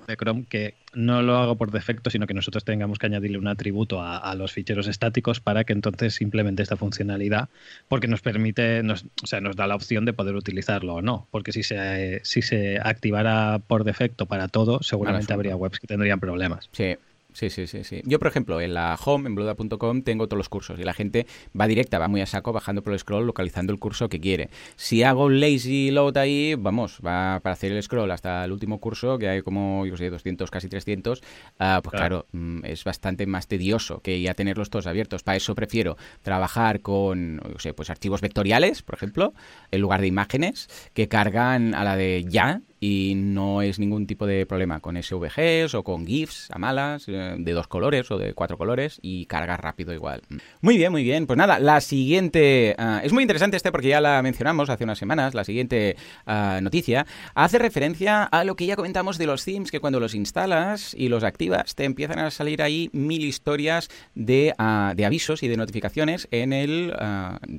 de 0.06 0.16
Chrome 0.16 0.44
que 0.48 0.74
no 0.92 1.22
lo 1.22 1.36
hago 1.36 1.56
por 1.56 1.70
defecto, 1.70 2.10
sino 2.10 2.26
que 2.26 2.34
nosotros 2.34 2.64
tengamos 2.64 2.98
que 2.98 3.06
añadirle 3.06 3.38
un 3.38 3.48
atributo 3.48 4.00
a, 4.00 4.18
a 4.18 4.34
los 4.34 4.52
ficheros 4.52 4.86
estáticos 4.86 5.40
para 5.40 5.64
que 5.64 5.72
entonces 5.72 6.20
implemente 6.20 6.62
esta 6.62 6.76
funcionalidad, 6.76 7.48
porque 7.88 8.08
nos 8.08 8.20
permite, 8.20 8.82
nos, 8.82 9.04
o 9.22 9.26
sea, 9.26 9.40
nos 9.40 9.56
da 9.56 9.66
la 9.66 9.74
opción 9.76 10.04
de 10.04 10.12
poder 10.12 10.34
utilizarlo 10.34 10.94
o 10.94 11.02
no. 11.02 11.26
Porque 11.30 11.52
si 11.52 11.62
se, 11.62 12.20
si 12.24 12.42
se 12.42 12.78
activara 12.82 13.60
por 13.66 13.84
defecto 13.84 14.26
para 14.26 14.48
todo, 14.48 14.82
seguramente 14.82 15.32
habría 15.32 15.56
webs 15.56 15.80
que 15.80 15.86
tendrían 15.86 16.20
problemas. 16.20 16.68
Sí. 16.72 16.96
Sí, 17.34 17.50
sí, 17.50 17.66
sí, 17.66 17.82
sí. 17.82 18.00
Yo, 18.04 18.20
por 18.20 18.28
ejemplo, 18.28 18.60
en 18.60 18.74
la 18.74 18.96
home, 19.04 19.28
en 19.28 19.34
bluda.com, 19.34 20.02
tengo 20.02 20.28
todos 20.28 20.38
los 20.38 20.48
cursos 20.48 20.78
y 20.78 20.84
la 20.84 20.94
gente 20.94 21.26
va 21.58 21.66
directa, 21.66 21.98
va 21.98 22.06
muy 22.06 22.20
a 22.20 22.26
saco, 22.26 22.52
bajando 22.52 22.80
por 22.82 22.92
el 22.92 22.98
scroll, 23.00 23.26
localizando 23.26 23.72
el 23.72 23.80
curso 23.80 24.08
que 24.08 24.20
quiere. 24.20 24.50
Si 24.76 25.02
hago 25.02 25.24
un 25.24 25.40
lazy 25.40 25.90
load 25.90 26.16
ahí, 26.16 26.54
vamos, 26.54 27.00
va 27.04 27.40
para 27.42 27.54
hacer 27.54 27.72
el 27.72 27.82
scroll 27.82 28.12
hasta 28.12 28.44
el 28.44 28.52
último 28.52 28.78
curso, 28.78 29.18
que 29.18 29.28
hay 29.28 29.42
como, 29.42 29.84
yo 29.84 29.96
sé, 29.96 30.10
200, 30.10 30.48
casi 30.48 30.68
300, 30.68 31.18
uh, 31.18 31.22
pues 31.56 31.66
claro, 31.82 31.82
claro 31.90 32.26
mm, 32.30 32.66
es 32.66 32.84
bastante 32.84 33.26
más 33.26 33.48
tedioso 33.48 33.98
que 34.00 34.20
ya 34.20 34.34
tenerlos 34.34 34.70
todos 34.70 34.86
abiertos. 34.86 35.24
Para 35.24 35.36
eso 35.36 35.56
prefiero 35.56 35.96
trabajar 36.22 36.82
con, 36.82 37.40
yo 37.52 37.58
sé, 37.58 37.74
pues 37.74 37.90
archivos 37.90 38.20
vectoriales, 38.20 38.82
por 38.82 38.94
ejemplo, 38.94 39.34
en 39.72 39.80
lugar 39.80 40.00
de 40.00 40.06
imágenes, 40.06 40.68
que 40.92 41.08
cargan 41.08 41.74
a 41.74 41.82
la 41.82 41.96
de 41.96 42.24
ya 42.28 42.60
y 42.86 43.14
no 43.14 43.62
es 43.62 43.78
ningún 43.78 44.06
tipo 44.06 44.26
de 44.26 44.44
problema 44.44 44.80
con 44.80 45.02
SVGs 45.02 45.72
o 45.74 45.82
con 45.82 46.06
GIFs 46.06 46.50
a 46.50 46.58
malas 46.58 47.06
eh, 47.08 47.34
de 47.38 47.52
dos 47.52 47.66
colores 47.66 48.10
o 48.10 48.18
de 48.18 48.34
cuatro 48.34 48.58
colores 48.58 48.98
y 49.00 49.24
carga 49.24 49.56
rápido 49.56 49.94
igual. 49.94 50.20
Muy 50.60 50.76
bien, 50.76 50.92
muy 50.92 51.02
bien. 51.02 51.26
Pues 51.26 51.38
nada, 51.38 51.58
la 51.60 51.80
siguiente... 51.80 52.74
Ah, 52.76 53.00
es 53.02 53.10
muy 53.10 53.22
interesante 53.22 53.56
este 53.56 53.72
porque 53.72 53.88
ya 53.88 54.02
la 54.02 54.20
mencionamos 54.20 54.68
hace 54.68 54.84
unas 54.84 54.98
semanas, 54.98 55.32
la 55.32 55.44
siguiente 55.44 55.96
ah, 56.26 56.58
noticia 56.60 57.06
hace 57.34 57.58
referencia 57.58 58.24
a 58.24 58.44
lo 58.44 58.54
que 58.54 58.66
ya 58.66 58.76
comentamos 58.76 59.16
de 59.16 59.24
los 59.24 59.46
themes, 59.46 59.70
que 59.70 59.80
cuando 59.80 59.98
los 59.98 60.14
instalas 60.14 60.92
y 60.92 61.08
los 61.08 61.24
activas 61.24 61.74
te 61.74 61.84
empiezan 61.84 62.18
a 62.18 62.30
salir 62.30 62.60
ahí 62.60 62.90
mil 62.92 63.24
historias 63.24 63.88
de, 64.14 64.52
ah, 64.58 64.92
de 64.94 65.06
avisos 65.06 65.42
y 65.42 65.48
de 65.48 65.56
notificaciones 65.56 66.28
en 66.30 66.52
el 66.52 66.92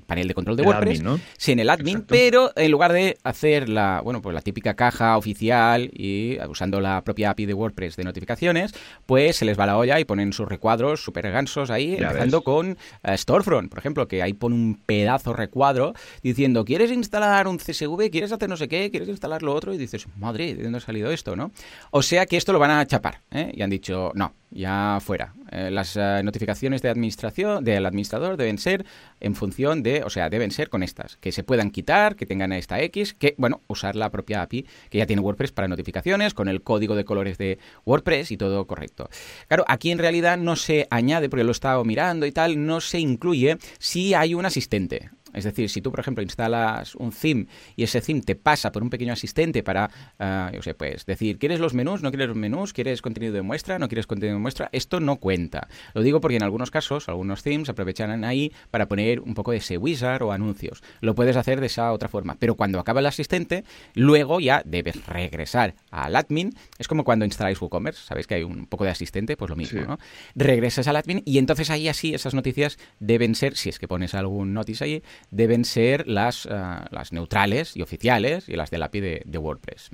panel 0.05 0.27
de 0.27 0.33
control 0.35 0.55
de 0.55 0.61
WordPress. 0.61 1.01
Sí, 1.37 1.53
en 1.53 1.59
el 1.61 1.71
admin, 1.71 2.03
pero 2.03 2.51
en 2.55 2.69
lugar 2.69 2.93
de 2.93 3.17
hacer 3.23 3.69
la, 3.69 4.01
bueno, 4.03 4.21
pues 4.21 4.35
la 4.35 4.41
típica 4.41 4.75
caja 4.75 5.14
oficial 5.17 5.89
y 5.93 6.37
usando 6.47 6.81
la 6.81 7.03
propia 7.03 7.31
API 7.31 7.45
de 7.45 7.53
WordPress 7.53 7.95
de 7.95 8.03
notificaciones, 8.03 8.73
pues 9.05 9.35
se 9.37 9.45
les 9.45 9.59
va 9.59 9.65
la 9.65 9.77
olla 9.77 9.99
y 9.99 10.05
ponen 10.05 10.33
sus 10.33 10.47
recuadros 10.47 11.03
súper 11.03 11.31
gansos 11.31 11.69
ahí, 11.69 11.95
empezando 11.95 12.41
con 12.43 12.77
eh, 13.03 13.17
Storefront, 13.17 13.69
por 13.69 13.79
ejemplo, 13.79 14.07
que 14.07 14.21
ahí 14.21 14.33
pone 14.33 14.55
un 14.55 14.81
pedazo 14.85 15.33
recuadro 15.33 15.93
diciendo, 16.23 16.65
¿quieres 16.65 16.91
instalar 16.91 17.47
un 17.47 17.57
CSV? 17.57 18.09
¿Quieres 18.11 18.31
hacer 18.31 18.49
no 18.49 18.57
sé 18.57 18.67
qué? 18.67 18.89
¿Quieres 18.89 19.09
instalar 19.09 19.43
lo 19.43 19.53
otro? 19.53 19.73
Y 19.73 19.77
dices, 19.77 20.05
madre, 20.17 20.55
¿de 20.55 20.63
dónde 20.63 20.77
ha 20.77 20.81
salido 20.81 21.11
esto? 21.11 21.35
¿no? 21.35 21.51
O 21.91 22.01
sea 22.01 22.25
que 22.25 22.37
esto 22.37 22.53
lo 22.53 22.59
van 22.59 22.71
a 22.71 22.85
chapar, 22.85 23.21
¿eh? 23.31 23.51
Y 23.53 23.61
han 23.61 23.69
dicho, 23.69 24.11
no, 24.15 24.33
ya 24.51 24.99
fuera. 25.01 25.33
Eh, 25.51 25.69
las 25.71 25.95
notificaciones 25.95 26.81
de 26.81 26.89
administración 26.89 27.63
del 27.63 27.85
administrador 27.85 28.37
deben 28.37 28.57
ser 28.57 28.85
en 29.19 29.35
función 29.35 29.83
de, 29.83 30.03
o 30.03 30.09
sea, 30.09 30.29
deben 30.29 30.51
ser 30.51 30.69
con 30.69 30.83
estas, 30.83 31.17
que 31.17 31.31
se 31.31 31.43
puedan 31.43 31.71
quitar, 31.71 32.15
que 32.15 32.25
tengan 32.25 32.51
esta 32.51 32.81
X, 32.81 33.13
que, 33.13 33.35
bueno, 33.37 33.61
usar 33.67 33.95
la 33.95 34.11
propia 34.11 34.41
API 34.41 34.65
que 34.89 34.97
ya 34.97 35.04
tiene 35.05 35.21
WordPress 35.21 35.51
para 35.51 35.67
notificaciones, 35.67 36.33
con 36.33 36.47
el 36.47 36.61
código 36.61 36.95
de 36.95 37.05
colores 37.05 37.37
de 37.37 37.59
WordPress 37.85 38.31
y 38.31 38.37
todo 38.37 38.65
correcto. 38.67 39.09
Claro, 39.47 39.65
aquí 39.67 39.91
en 39.91 39.97
realidad 39.97 40.37
no 40.37 40.55
se 40.55 40.87
añade, 40.89 41.29
porque 41.29 41.43
lo 41.43 41.51
he 41.51 41.51
estado 41.51 41.83
mirando 41.83 42.25
y 42.25 42.31
tal, 42.31 42.65
no 42.65 42.81
se 42.81 42.99
incluye 42.99 43.57
si 43.79 44.13
hay 44.13 44.33
un 44.33 44.45
asistente. 44.45 45.09
Es 45.35 45.43
decir, 45.43 45.69
si 45.69 45.81
tú, 45.81 45.91
por 45.91 45.99
ejemplo, 45.99 46.23
instalas 46.23 46.95
un 46.95 47.11
theme 47.11 47.47
y 47.75 47.83
ese 47.83 48.01
theme 48.01 48.21
te 48.21 48.35
pasa 48.35 48.71
por 48.71 48.83
un 48.83 48.89
pequeño 48.89 49.13
asistente 49.13 49.63
para, 49.63 49.89
uh, 50.19 50.55
yo 50.55 50.61
sé, 50.61 50.73
pues 50.73 51.05
decir, 51.05 51.37
¿quieres 51.37 51.59
los 51.59 51.73
menús? 51.73 52.01
¿No 52.01 52.09
quieres 52.09 52.27
los 52.27 52.37
menús? 52.37 52.73
¿Quieres 52.73 53.01
contenido 53.01 53.33
de 53.33 53.41
muestra? 53.41 53.77
¿No 53.79 53.87
quieres 53.87 54.07
contenido 54.07 54.35
de 54.35 54.41
muestra? 54.41 54.69
Esto 54.71 54.99
no 54.99 55.17
cuenta. 55.17 55.67
Lo 55.93 56.01
digo 56.01 56.21
porque 56.21 56.37
en 56.37 56.43
algunos 56.43 56.71
casos, 56.71 57.09
algunos 57.09 57.43
themes 57.43 57.69
aprovechan 57.69 58.23
ahí 58.23 58.51
para 58.71 58.87
poner 58.87 59.19
un 59.19 59.33
poco 59.33 59.51
de 59.51 59.57
ese 59.57 59.77
wizard 59.77 60.23
o 60.23 60.31
anuncios. 60.31 60.83
Lo 61.01 61.15
puedes 61.15 61.35
hacer 61.35 61.59
de 61.59 61.67
esa 61.67 61.91
otra 61.91 62.09
forma. 62.09 62.35
Pero 62.39 62.55
cuando 62.55 62.79
acaba 62.79 62.99
el 62.99 63.05
asistente, 63.05 63.63
luego 63.93 64.39
ya 64.39 64.61
debes 64.65 65.05
regresar 65.05 65.75
al 65.91 66.15
admin. 66.15 66.53
Es 66.79 66.87
como 66.87 67.03
cuando 67.03 67.25
instaláis 67.25 67.61
WooCommerce, 67.61 68.01
sabéis 68.05 68.27
que 68.27 68.35
hay 68.35 68.43
un 68.43 68.65
poco 68.67 68.83
de 68.83 68.91
asistente, 68.91 69.37
pues 69.37 69.49
lo 69.49 69.55
mismo, 69.55 69.81
¿no? 69.81 69.99
Regresas 70.35 70.87
al 70.87 70.95
admin 70.95 71.21
y 71.25 71.37
entonces 71.37 71.69
ahí 71.69 71.87
así 71.87 72.13
esas 72.13 72.33
noticias 72.33 72.77
deben 72.99 73.35
ser, 73.35 73.55
si 73.55 73.69
es 73.69 73.79
que 73.79 73.87
pones 73.87 74.13
algún 74.13 74.53
notice 74.53 74.83
ahí, 74.83 75.03
deben 75.31 75.65
ser 75.65 76.07
las, 76.07 76.45
eh, 76.45 76.49
las 76.91 77.11
neutrales 77.11 77.75
y 77.75 77.81
oficiales 77.81 78.49
y 78.49 78.55
las 78.55 78.71
del 78.71 78.83
API 78.83 78.99
de, 78.99 79.21
de 79.25 79.37
WordPress. 79.37 79.89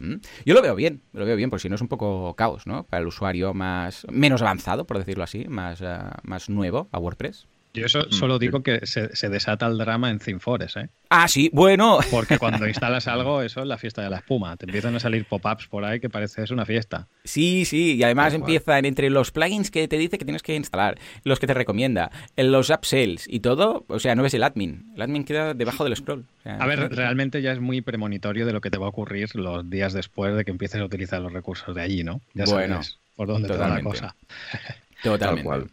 Yo 0.45 0.53
lo 0.53 0.61
veo 0.61 0.75
bien, 0.75 1.01
lo 1.13 1.25
veo 1.25 1.35
bien, 1.35 1.50
porque 1.50 1.63
si 1.63 1.69
no 1.69 1.75
es 1.75 1.81
un 1.81 1.88
poco 1.88 2.35
caos, 2.35 2.67
¿no? 2.67 2.83
Para 2.83 3.01
el 3.01 3.07
usuario 3.07 3.53
más 3.53 4.05
menos 4.11 4.41
avanzado, 4.41 4.85
por 4.85 4.97
decirlo 4.97 5.23
así, 5.23 5.45
más, 5.47 5.81
eh, 5.81 5.97
más 6.23 6.50
nuevo 6.50 6.89
a 6.91 7.00
WordPress. 7.00 7.47
Yo 7.73 7.85
eso 7.85 7.99
mm, 7.99 8.11
solo 8.11 8.39
digo 8.39 8.63
que 8.63 8.85
se, 8.85 9.29
desata 9.29 9.67
el 9.67 9.77
drama 9.77 10.09
en 10.09 10.19
ThemeForest, 10.19 10.77
¿eh? 10.77 10.89
Ah, 11.09 11.27
sí, 11.27 11.49
bueno. 11.53 11.99
Porque 12.11 12.37
cuando 12.37 12.67
instalas 12.67 13.07
algo, 13.07 13.41
eso 13.41 13.61
es 13.61 13.67
la 13.67 13.77
fiesta 13.77 14.01
de 14.01 14.09
la 14.09 14.17
espuma. 14.17 14.57
Te 14.57 14.65
empiezan 14.65 14.95
a 14.95 14.99
salir 14.99 15.25
pop-ups 15.25 15.67
por 15.67 15.85
ahí 15.85 15.99
que 15.99 16.09
parece 16.09 16.43
es 16.43 16.51
una 16.51 16.65
fiesta. 16.65 17.07
Sí, 17.23 17.65
sí, 17.65 17.95
y 17.95 18.03
además 18.03 18.33
empiezan 18.33 18.85
entre 18.85 19.09
los 19.09 19.31
plugins 19.31 19.71
que 19.71 19.87
te 19.87 19.97
dice 19.97 20.17
que 20.17 20.25
tienes 20.25 20.43
que 20.43 20.55
instalar, 20.55 20.97
los 21.23 21.39
que 21.39 21.47
te 21.47 21.53
recomienda, 21.53 22.11
los 22.35 22.69
upsells 22.69 23.25
y 23.27 23.39
todo, 23.39 23.85
o 23.87 23.99
sea, 23.99 24.15
no 24.15 24.23
ves 24.23 24.33
el 24.33 24.43
admin. 24.43 24.91
El 24.95 25.01
admin 25.01 25.23
queda 25.23 25.53
debajo 25.53 25.83
del 25.83 25.95
scroll. 25.95 26.25
a 26.45 26.65
ver, 26.65 26.93
realmente 26.93 27.41
ya 27.41 27.51
es 27.51 27.59
muy 27.59 27.81
premonitorio 27.81 28.45
de 28.45 28.53
lo 28.53 28.61
que 28.61 28.69
te 28.69 28.77
va 28.77 28.87
a 28.87 28.89
ocurrir 28.89 29.33
los 29.35 29.69
días 29.69 29.93
después 29.93 30.35
de 30.35 30.43
que 30.45 30.51
empieces 30.51 30.81
a 30.81 30.85
utilizar 30.85 31.21
los 31.21 31.31
recursos 31.31 31.75
de 31.75 31.81
allí, 31.81 32.03
¿no? 32.03 32.21
Ya 32.33 32.45
bueno, 32.45 32.75
sabes 32.75 32.99
por 33.15 33.27
dónde 33.27 33.49
te 33.49 33.57
va 33.57 33.69
la 33.69 33.81
cosa. 33.81 34.15
Totalmente. 35.03 35.71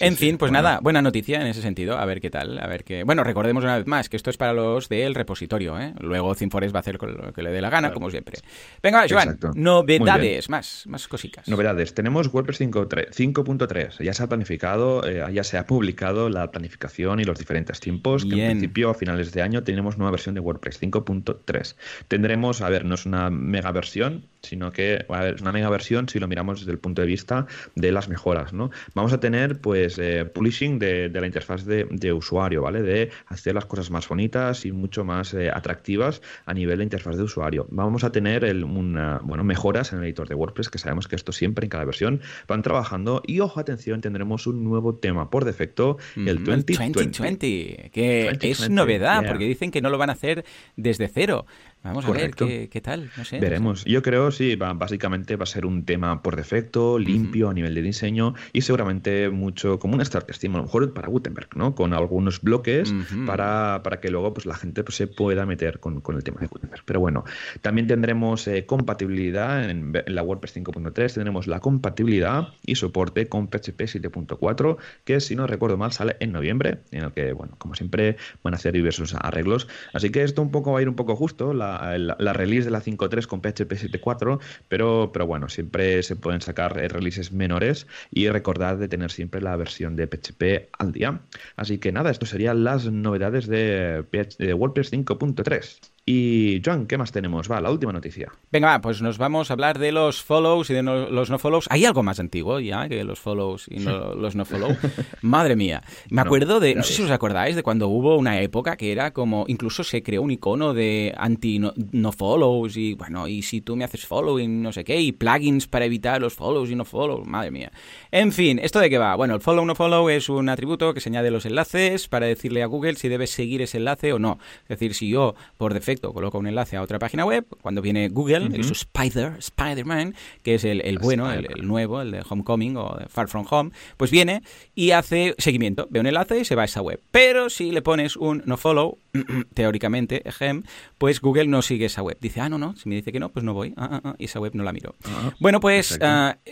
En 0.00 0.16
fin, 0.16 0.38
pues 0.38 0.52
nada, 0.52 0.80
buena 0.82 1.02
noticia 1.02 1.40
en 1.40 1.46
ese 1.46 1.62
sentido. 1.62 1.98
A 1.98 2.04
ver 2.04 2.20
qué 2.20 2.30
tal. 2.30 2.58
A 2.58 2.66
ver 2.66 2.84
qué. 2.84 3.04
Bueno, 3.04 3.24
recordemos 3.24 3.64
una 3.64 3.76
vez 3.76 3.86
más 3.86 4.08
que 4.08 4.16
esto 4.16 4.30
es 4.30 4.36
para 4.36 4.52
los 4.52 4.88
del 4.88 5.14
repositorio. 5.14 5.78
¿eh? 5.78 5.94
Luego 6.00 6.34
Cinforest 6.34 6.74
va 6.74 6.78
a 6.78 6.80
hacer 6.80 6.98
lo 7.00 7.32
que 7.32 7.42
le 7.42 7.50
dé 7.50 7.60
la 7.60 7.70
gana, 7.70 7.92
como 7.92 8.10
siempre. 8.10 8.38
Venga, 8.82 9.06
Joan, 9.08 9.38
novedades, 9.54 10.48
más, 10.48 10.84
más 10.86 11.08
cositas. 11.08 11.48
Novedades. 11.48 11.94
Tenemos 11.94 12.32
WordPress 12.32 12.60
5.3. 12.60 14.02
Ya 14.02 14.14
se 14.14 14.22
ha 14.22 14.26
planificado, 14.26 15.06
eh, 15.06 15.24
ya 15.32 15.44
se 15.44 15.58
ha 15.58 15.66
publicado 15.66 16.28
la 16.28 16.50
planificación 16.50 17.20
y 17.20 17.24
los 17.24 17.38
diferentes 17.38 17.80
tiempos. 17.80 18.24
Que 18.24 18.44
en 18.44 18.58
principio, 18.58 18.90
a 18.90 18.94
finales 18.94 19.32
de 19.32 19.42
año, 19.42 19.62
tenemos 19.62 19.98
nueva 19.98 20.12
versión 20.12 20.34
de 20.34 20.40
WordPress 20.40 20.80
5.3. 20.80 21.76
Tendremos, 22.08 22.60
a 22.60 22.68
ver, 22.68 22.84
no 22.84 22.94
es 22.94 23.06
una 23.06 23.30
mega 23.30 23.72
versión, 23.72 24.24
sino 24.42 24.72
que 24.72 25.04
a 25.08 25.20
ver, 25.20 25.34
es 25.34 25.40
una 25.40 25.52
mega 25.52 25.68
versión 25.68 26.08
si 26.08 26.18
lo 26.18 26.28
miramos 26.28 26.60
desde 26.60 26.72
el 26.72 26.78
punto 26.78 27.02
de 27.02 27.08
vista 27.08 27.46
de 27.74 27.92
las 27.92 28.08
mejoras. 28.08 28.52
¿no? 28.52 28.70
Vamos 28.94 29.12
a 29.12 29.20
tener, 29.20 29.60
pues, 29.60 29.87
pues, 29.88 29.98
eh, 29.98 30.26
publishing 30.26 30.78
de, 30.78 31.08
la 31.08 31.26
interfaz 31.26 31.64
de, 31.64 32.12
usuario, 32.12 32.60
¿vale? 32.60 32.82
De 32.82 33.10
hacer 33.26 33.54
las 33.54 33.64
cosas 33.64 33.90
más 33.90 34.06
bonitas 34.06 34.66
y 34.66 34.72
mucho 34.72 35.02
más 35.02 35.32
eh, 35.32 35.50
atractivas 35.50 36.20
a 36.44 36.52
nivel 36.52 36.78
de 36.78 36.84
interfaz 36.84 37.16
de 37.16 37.22
usuario. 37.22 37.66
Vamos 37.70 38.04
a 38.04 38.12
tener 38.12 38.44
una, 38.66 39.18
bueno, 39.22 39.44
mejoras 39.44 39.94
en 39.94 40.00
el 40.00 40.04
editor 40.04 40.28
de 40.28 40.34
WordPress, 40.34 40.68
que 40.68 40.76
sabemos 40.76 41.08
que 41.08 41.16
esto 41.16 41.32
siempre 41.32 41.64
en 41.64 41.70
cada 41.70 41.86
versión 41.86 42.20
van 42.46 42.60
trabajando. 42.60 43.22
Y 43.26 43.40
ojo, 43.40 43.60
atención, 43.60 44.02
tendremos 44.02 44.46
un 44.46 44.62
nuevo 44.62 44.94
tema 44.94 45.30
por 45.30 45.46
defecto, 45.46 45.96
el 46.16 46.44
2020. 46.44 47.90
que 47.90 48.38
es 48.42 48.68
novedad, 48.68 49.24
porque 49.26 49.46
dicen 49.46 49.70
que 49.70 49.80
no 49.80 49.88
lo 49.88 49.96
van 49.96 50.10
a 50.10 50.12
hacer 50.12 50.44
desde 50.76 51.08
cero. 51.08 51.46
Vamos 51.82 52.04
a 52.04 52.10
ver 52.10 52.32
qué, 52.32 52.80
tal. 52.82 53.10
No 53.16 53.24
sé, 53.24 53.38
Veremos. 53.38 53.84
Yo 53.84 54.02
creo, 54.02 54.30
sí, 54.30 54.56
básicamente 54.56 55.36
va 55.36 55.44
a 55.44 55.46
ser 55.46 55.64
un 55.64 55.84
tema 55.84 56.22
por 56.22 56.36
defecto, 56.36 56.98
limpio 56.98 57.48
a 57.48 57.54
nivel 57.54 57.74
de 57.74 57.82
diseño 57.82 58.34
y 58.52 58.62
seguramente 58.62 59.30
mucho 59.30 59.77
como 59.78 59.94
un 59.94 60.04
start 60.04 60.30
steam, 60.32 60.54
a 60.54 60.58
lo 60.58 60.64
mejor 60.64 60.92
para 60.92 61.08
Gutenberg, 61.08 61.48
¿no? 61.56 61.74
Con 61.74 61.92
algunos 61.92 62.40
bloques 62.40 62.92
para, 63.26 63.80
para, 63.82 64.00
que 64.00 64.10
luego 64.10 64.32
pues, 64.34 64.46
la 64.46 64.54
gente 64.54 64.82
pues, 64.84 64.96
se 64.96 65.06
pueda 65.06 65.46
meter 65.46 65.80
con, 65.80 66.00
con, 66.00 66.16
el 66.16 66.24
tema 66.24 66.40
de 66.40 66.46
Gutenberg. 66.46 66.82
Pero 66.84 67.00
bueno, 67.00 67.24
también 67.62 67.86
tendremos 67.86 68.46
eh, 68.48 68.66
compatibilidad 68.66 69.68
en, 69.68 69.92
la 70.06 70.22
WordPress 70.22 70.56
5.3, 70.56 71.14
tendremos 71.14 71.46
la 71.46 71.60
compatibilidad 71.60 72.48
y 72.64 72.74
soporte 72.74 73.28
con 73.28 73.48
PHP 73.48 73.80
7.4, 73.80 74.76
que 75.04 75.20
si 75.20 75.36
no 75.36 75.46
recuerdo 75.46 75.76
mal 75.76 75.92
sale 75.92 76.16
en 76.20 76.32
noviembre, 76.32 76.78
en 76.90 77.04
el 77.04 77.12
que, 77.12 77.32
bueno, 77.32 77.54
como 77.58 77.74
siempre 77.74 78.16
van 78.42 78.54
a 78.54 78.56
hacer 78.56 78.72
diversos 78.72 79.14
arreglos. 79.14 79.68
Así 79.92 80.10
que 80.10 80.22
esto 80.22 80.42
un 80.42 80.50
poco 80.50 80.72
va 80.72 80.78
a 80.78 80.82
ir 80.82 80.88
un 80.88 80.96
poco 80.96 81.16
justo. 81.16 81.52
La, 81.52 81.96
la, 81.98 82.32
release 82.32 82.64
de 82.64 82.70
la 82.70 82.82
5.3 82.82 83.26
con 83.26 83.40
PHP 83.40 83.72
7.4, 83.72 84.40
pero, 84.68 85.10
pero 85.12 85.26
bueno, 85.26 85.48
siempre 85.48 86.02
se 86.02 86.16
pueden 86.16 86.40
sacar 86.40 86.78
eh, 86.78 86.88
releases 86.88 87.32
menores 87.32 87.86
y 88.10 88.28
recordar 88.28 88.78
de 88.78 88.88
tener 88.88 89.10
siempre 89.10 89.40
la 89.40 89.56
versión 89.56 89.67
de 89.96 90.06
PHP 90.06 90.70
al 90.78 90.92
día. 90.92 91.20
Así 91.56 91.78
que 91.78 91.92
nada, 91.92 92.10
esto 92.10 92.26
serían 92.26 92.64
las 92.64 92.86
novedades 92.90 93.46
de, 93.46 94.04
de 94.38 94.54
WordPress 94.54 94.92
5.3. 94.92 95.80
Y 96.10 96.62
Joan, 96.64 96.86
¿qué 96.86 96.96
más 96.96 97.12
tenemos? 97.12 97.50
Va, 97.50 97.60
la 97.60 97.70
última 97.70 97.92
noticia. 97.92 98.32
Venga, 98.50 98.80
pues 98.80 99.02
nos 99.02 99.18
vamos 99.18 99.50
a 99.50 99.52
hablar 99.52 99.78
de 99.78 99.92
los 99.92 100.22
follows 100.22 100.70
y 100.70 100.72
de 100.72 100.82
los 100.82 101.28
no 101.28 101.38
follows. 101.38 101.66
¿Hay 101.68 101.84
algo 101.84 102.02
más 102.02 102.18
antiguo 102.18 102.60
ya 102.60 102.88
que 102.88 103.04
los 103.04 103.20
follows 103.20 103.66
y 103.68 103.80
los 103.80 104.34
no 104.34 104.46
follows? 104.46 104.78
Madre 105.20 105.54
mía. 105.54 105.82
Me 106.08 106.22
acuerdo 106.22 106.60
de, 106.60 106.74
no 106.74 106.82
sé 106.82 106.94
si 106.94 107.02
os 107.02 107.10
acordáis, 107.10 107.56
de 107.56 107.62
cuando 107.62 107.88
hubo 107.88 108.16
una 108.16 108.40
época 108.40 108.78
que 108.78 108.90
era 108.90 109.10
como, 109.10 109.44
incluso 109.48 109.84
se 109.84 110.02
creó 110.02 110.22
un 110.22 110.30
icono 110.30 110.72
de 110.72 111.14
anti 111.14 111.58
no, 111.58 112.12
follows 112.12 112.78
y 112.78 112.94
bueno, 112.94 113.28
y 113.28 113.42
si 113.42 113.60
tú 113.60 113.76
me 113.76 113.84
haces 113.84 114.06
follow 114.06 114.38
y 114.38 114.48
no 114.48 114.72
sé 114.72 114.84
qué, 114.84 114.98
y 114.98 115.12
plugins 115.12 115.66
para 115.66 115.84
evitar 115.84 116.22
los 116.22 116.32
follows 116.32 116.70
y 116.70 116.74
no 116.74 116.86
follows. 116.86 117.26
Madre 117.26 117.50
mía. 117.50 117.70
En 118.10 118.32
fin, 118.32 118.58
¿esto 118.60 118.78
de 118.78 118.88
qué 118.88 118.96
va? 118.96 119.14
Bueno, 119.14 119.34
el 119.34 119.42
follow 119.42 119.66
no 119.66 119.74
follow 119.74 120.08
es 120.08 120.30
un 120.30 120.48
atributo 120.48 120.94
que 120.94 121.02
se 121.02 121.10
añade 121.10 121.30
los 121.30 121.44
enlaces 121.44 122.08
para 122.08 122.24
decirle 122.24 122.62
a 122.62 122.66
Google 122.66 122.94
si 122.94 123.08
debes 123.10 123.28
seguir 123.28 123.60
ese 123.60 123.76
enlace 123.76 124.14
o 124.14 124.18
no. 124.18 124.38
Es 124.62 124.68
decir, 124.68 124.94
si 124.94 125.10
yo 125.10 125.34
por 125.58 125.74
defecto 125.74 125.97
coloca 126.00 126.38
un 126.38 126.46
enlace 126.46 126.76
a 126.76 126.82
otra 126.82 126.98
página 126.98 127.24
web, 127.24 127.46
cuando 127.60 127.82
viene 127.82 128.08
Google 128.08 128.56
y 128.56 128.62
su 128.62 128.72
Spider, 128.72 129.34
Spider-Man, 129.38 130.14
que 130.42 130.54
es 130.54 130.64
el, 130.64 130.98
bueno, 130.98 131.30
el, 131.30 131.66
nuevo, 131.66 132.00
el 132.00 132.10
de 132.10 132.22
Homecoming 132.28 132.76
o 132.76 132.98
Far 133.08 133.28
From 133.28 133.46
Home, 133.50 133.70
pues 133.96 134.10
viene 134.10 134.42
y 134.74 134.92
hace 134.92 135.34
seguimiento, 135.38 135.86
ve 135.90 136.00
un 136.00 136.06
enlace 136.06 136.40
y 136.40 136.44
se 136.44 136.54
va 136.54 136.62
a 136.62 136.64
esa 136.66 136.82
web. 136.82 137.00
Pero 137.10 137.50
si 137.50 137.70
le 137.70 137.82
pones 137.82 138.16
un 138.16 138.42
no 138.46 138.56
follow, 138.56 138.98
teóricamente, 139.54 140.26
ejem, 140.28 140.62
pues 140.98 141.20
Google 141.20 141.46
no 141.46 141.62
sigue 141.62 141.86
esa 141.86 142.02
web. 142.02 142.18
Dice, 142.20 142.40
ah, 142.40 142.48
no, 142.48 142.58
no, 142.58 142.76
si 142.76 142.88
me 142.88 142.94
dice 142.94 143.12
que 143.12 143.20
no, 143.20 143.30
pues 143.30 143.44
no 143.44 143.54
voy. 143.54 143.74
Ah, 143.76 143.88
ah, 143.92 144.00
ah, 144.04 144.14
y 144.18 144.24
esa 144.24 144.40
web 144.40 144.54
no 144.54 144.64
la 144.64 144.72
miro. 144.72 144.94
bueno, 145.40 145.60
pues 145.60 145.98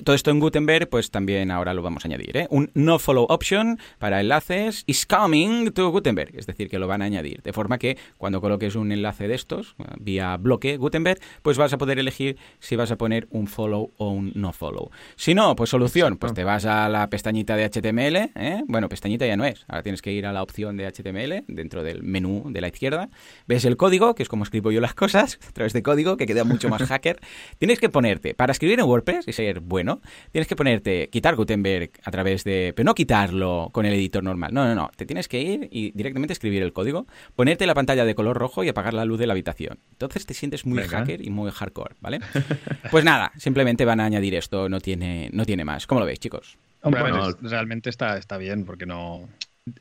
todo 0.04 0.14
esto 0.14 0.30
en 0.30 0.40
Gutenberg, 0.40 0.88
pues 0.88 1.10
también 1.10 1.50
ahora 1.50 1.74
lo 1.74 1.82
vamos 1.82 2.04
a 2.04 2.08
añadir. 2.08 2.36
¿eh? 2.36 2.46
Un 2.50 2.70
no 2.74 2.98
follow 2.98 3.26
option 3.28 3.78
para 3.98 4.20
enlaces 4.20 4.84
is 4.86 5.06
coming 5.06 5.70
to 5.70 5.90
Gutenberg. 5.90 6.36
Es 6.36 6.46
decir, 6.46 6.68
que 6.68 6.78
lo 6.78 6.86
van 6.86 7.02
a 7.02 7.06
añadir. 7.06 7.42
De 7.42 7.52
forma 7.52 7.78
que 7.78 7.98
cuando 8.18 8.40
coloques 8.40 8.74
un 8.76 8.92
enlace 8.92 9.28
de 9.28 9.34
estos, 9.34 9.76
vía 9.98 10.36
bloque 10.36 10.76
Gutenberg, 10.76 11.20
pues 11.42 11.58
vas 11.58 11.72
a 11.72 11.78
poder 11.78 11.98
elegir 11.98 12.36
si 12.58 12.76
vas 12.76 12.90
a 12.90 12.96
poner 12.96 13.26
un 13.30 13.46
follow 13.46 13.92
o 13.96 14.10
un 14.10 14.32
no 14.34 14.52
follow. 14.52 14.90
Si 15.16 15.34
no, 15.34 15.56
pues 15.56 15.70
solución, 15.70 16.16
pues 16.16 16.34
te 16.34 16.44
vas 16.44 16.64
a 16.64 16.88
la 16.88 17.08
pestañita 17.08 17.56
de 17.56 17.68
HTML. 17.70 18.16
¿eh? 18.34 18.62
Bueno, 18.66 18.88
pestañita 18.88 19.26
ya 19.26 19.36
no 19.36 19.44
es. 19.44 19.64
Ahora 19.68 19.82
tienes 19.82 20.02
que 20.02 20.12
ir 20.12 20.26
a 20.26 20.32
la 20.32 20.42
opción 20.42 20.76
de 20.76 20.90
HTML 20.90 21.44
dentro 21.48 21.82
del 21.82 22.02
menú 22.02 22.44
de 22.56 22.62
la 22.62 22.68
izquierda. 22.68 23.08
Ves 23.46 23.64
el 23.64 23.76
código, 23.76 24.14
que 24.14 24.22
es 24.22 24.28
como 24.28 24.42
escribo 24.42 24.72
yo 24.72 24.80
las 24.80 24.94
cosas, 24.94 25.38
a 25.48 25.52
través 25.52 25.72
de 25.72 25.82
código, 25.82 26.16
que 26.16 26.26
queda 26.26 26.44
mucho 26.44 26.68
más 26.68 26.82
hacker. 26.88 27.20
tienes 27.58 27.78
que 27.78 27.88
ponerte, 27.88 28.34
para 28.34 28.52
escribir 28.52 28.80
en 28.80 28.86
WordPress 28.86 29.28
y 29.28 29.32
ser 29.32 29.60
bueno, 29.60 30.00
tienes 30.32 30.48
que 30.48 30.56
ponerte, 30.56 31.08
quitar 31.08 31.36
Gutenberg 31.36 31.90
a 32.02 32.10
través 32.10 32.44
de... 32.44 32.72
Pero 32.74 32.84
no 32.84 32.94
quitarlo 32.94 33.70
con 33.72 33.86
el 33.86 33.94
editor 33.94 34.24
normal. 34.24 34.52
No, 34.52 34.66
no, 34.66 34.74
no. 34.74 34.90
Te 34.96 35.06
tienes 35.06 35.28
que 35.28 35.40
ir 35.40 35.68
y 35.70 35.92
directamente 35.92 36.32
escribir 36.32 36.62
el 36.62 36.72
código, 36.72 37.06
ponerte 37.34 37.66
la 37.66 37.74
pantalla 37.74 38.04
de 38.04 38.14
color 38.14 38.36
rojo 38.36 38.64
y 38.64 38.68
apagar 38.68 38.94
la 38.94 39.04
luz 39.04 39.18
de 39.18 39.26
la 39.26 39.34
habitación. 39.34 39.78
Entonces 39.92 40.26
te 40.26 40.34
sientes 40.34 40.66
muy 40.66 40.82
hacker 40.82 41.24
y 41.24 41.30
muy 41.30 41.50
hardcore, 41.50 41.96
¿vale? 42.00 42.20
pues 42.90 43.04
nada, 43.04 43.32
simplemente 43.36 43.84
van 43.84 44.00
a 44.00 44.06
añadir 44.06 44.34
esto, 44.34 44.68
no 44.68 44.80
tiene, 44.80 45.30
no 45.32 45.44
tiene 45.44 45.64
más. 45.64 45.86
¿Cómo 45.86 46.00
lo 46.00 46.06
veis, 46.06 46.18
chicos? 46.18 46.58
Hombre, 46.82 47.02
realmente 47.42 47.90
está, 47.90 48.16
está 48.16 48.38
bien 48.38 48.64
porque 48.64 48.86
no, 48.86 49.28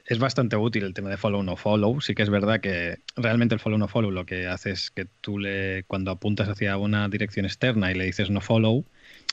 es 0.06 0.20
bastante 0.20 0.56
útil 0.56 0.84
el 0.84 0.94
tema 0.94 1.10
de 1.10 1.18
follow 1.18 1.44
no 1.44 1.56
follow. 1.56 2.02
Sí 2.02 2.16
que 2.16 2.24
es 2.24 2.30
verdad 2.30 2.60
que 2.60 3.00
realmente 3.16 3.56
el 3.56 3.60
follow 3.60 3.78
no 3.78 3.88
follow 3.88 4.12
lo 4.12 4.26
que 4.26 4.48
hace 4.48 4.72
es 4.72 4.92
que 4.92 5.06
tú 5.22 5.38
le 5.40 5.84
cuando 5.84 6.12
apuntas 6.12 6.50
hacia 6.50 6.78
una 6.78 7.08
dirección 7.10 7.46
externa 7.46 7.92
y 7.92 7.96
le 7.96 8.06
dices 8.06 8.30
no 8.30 8.42
follow, 8.42 8.86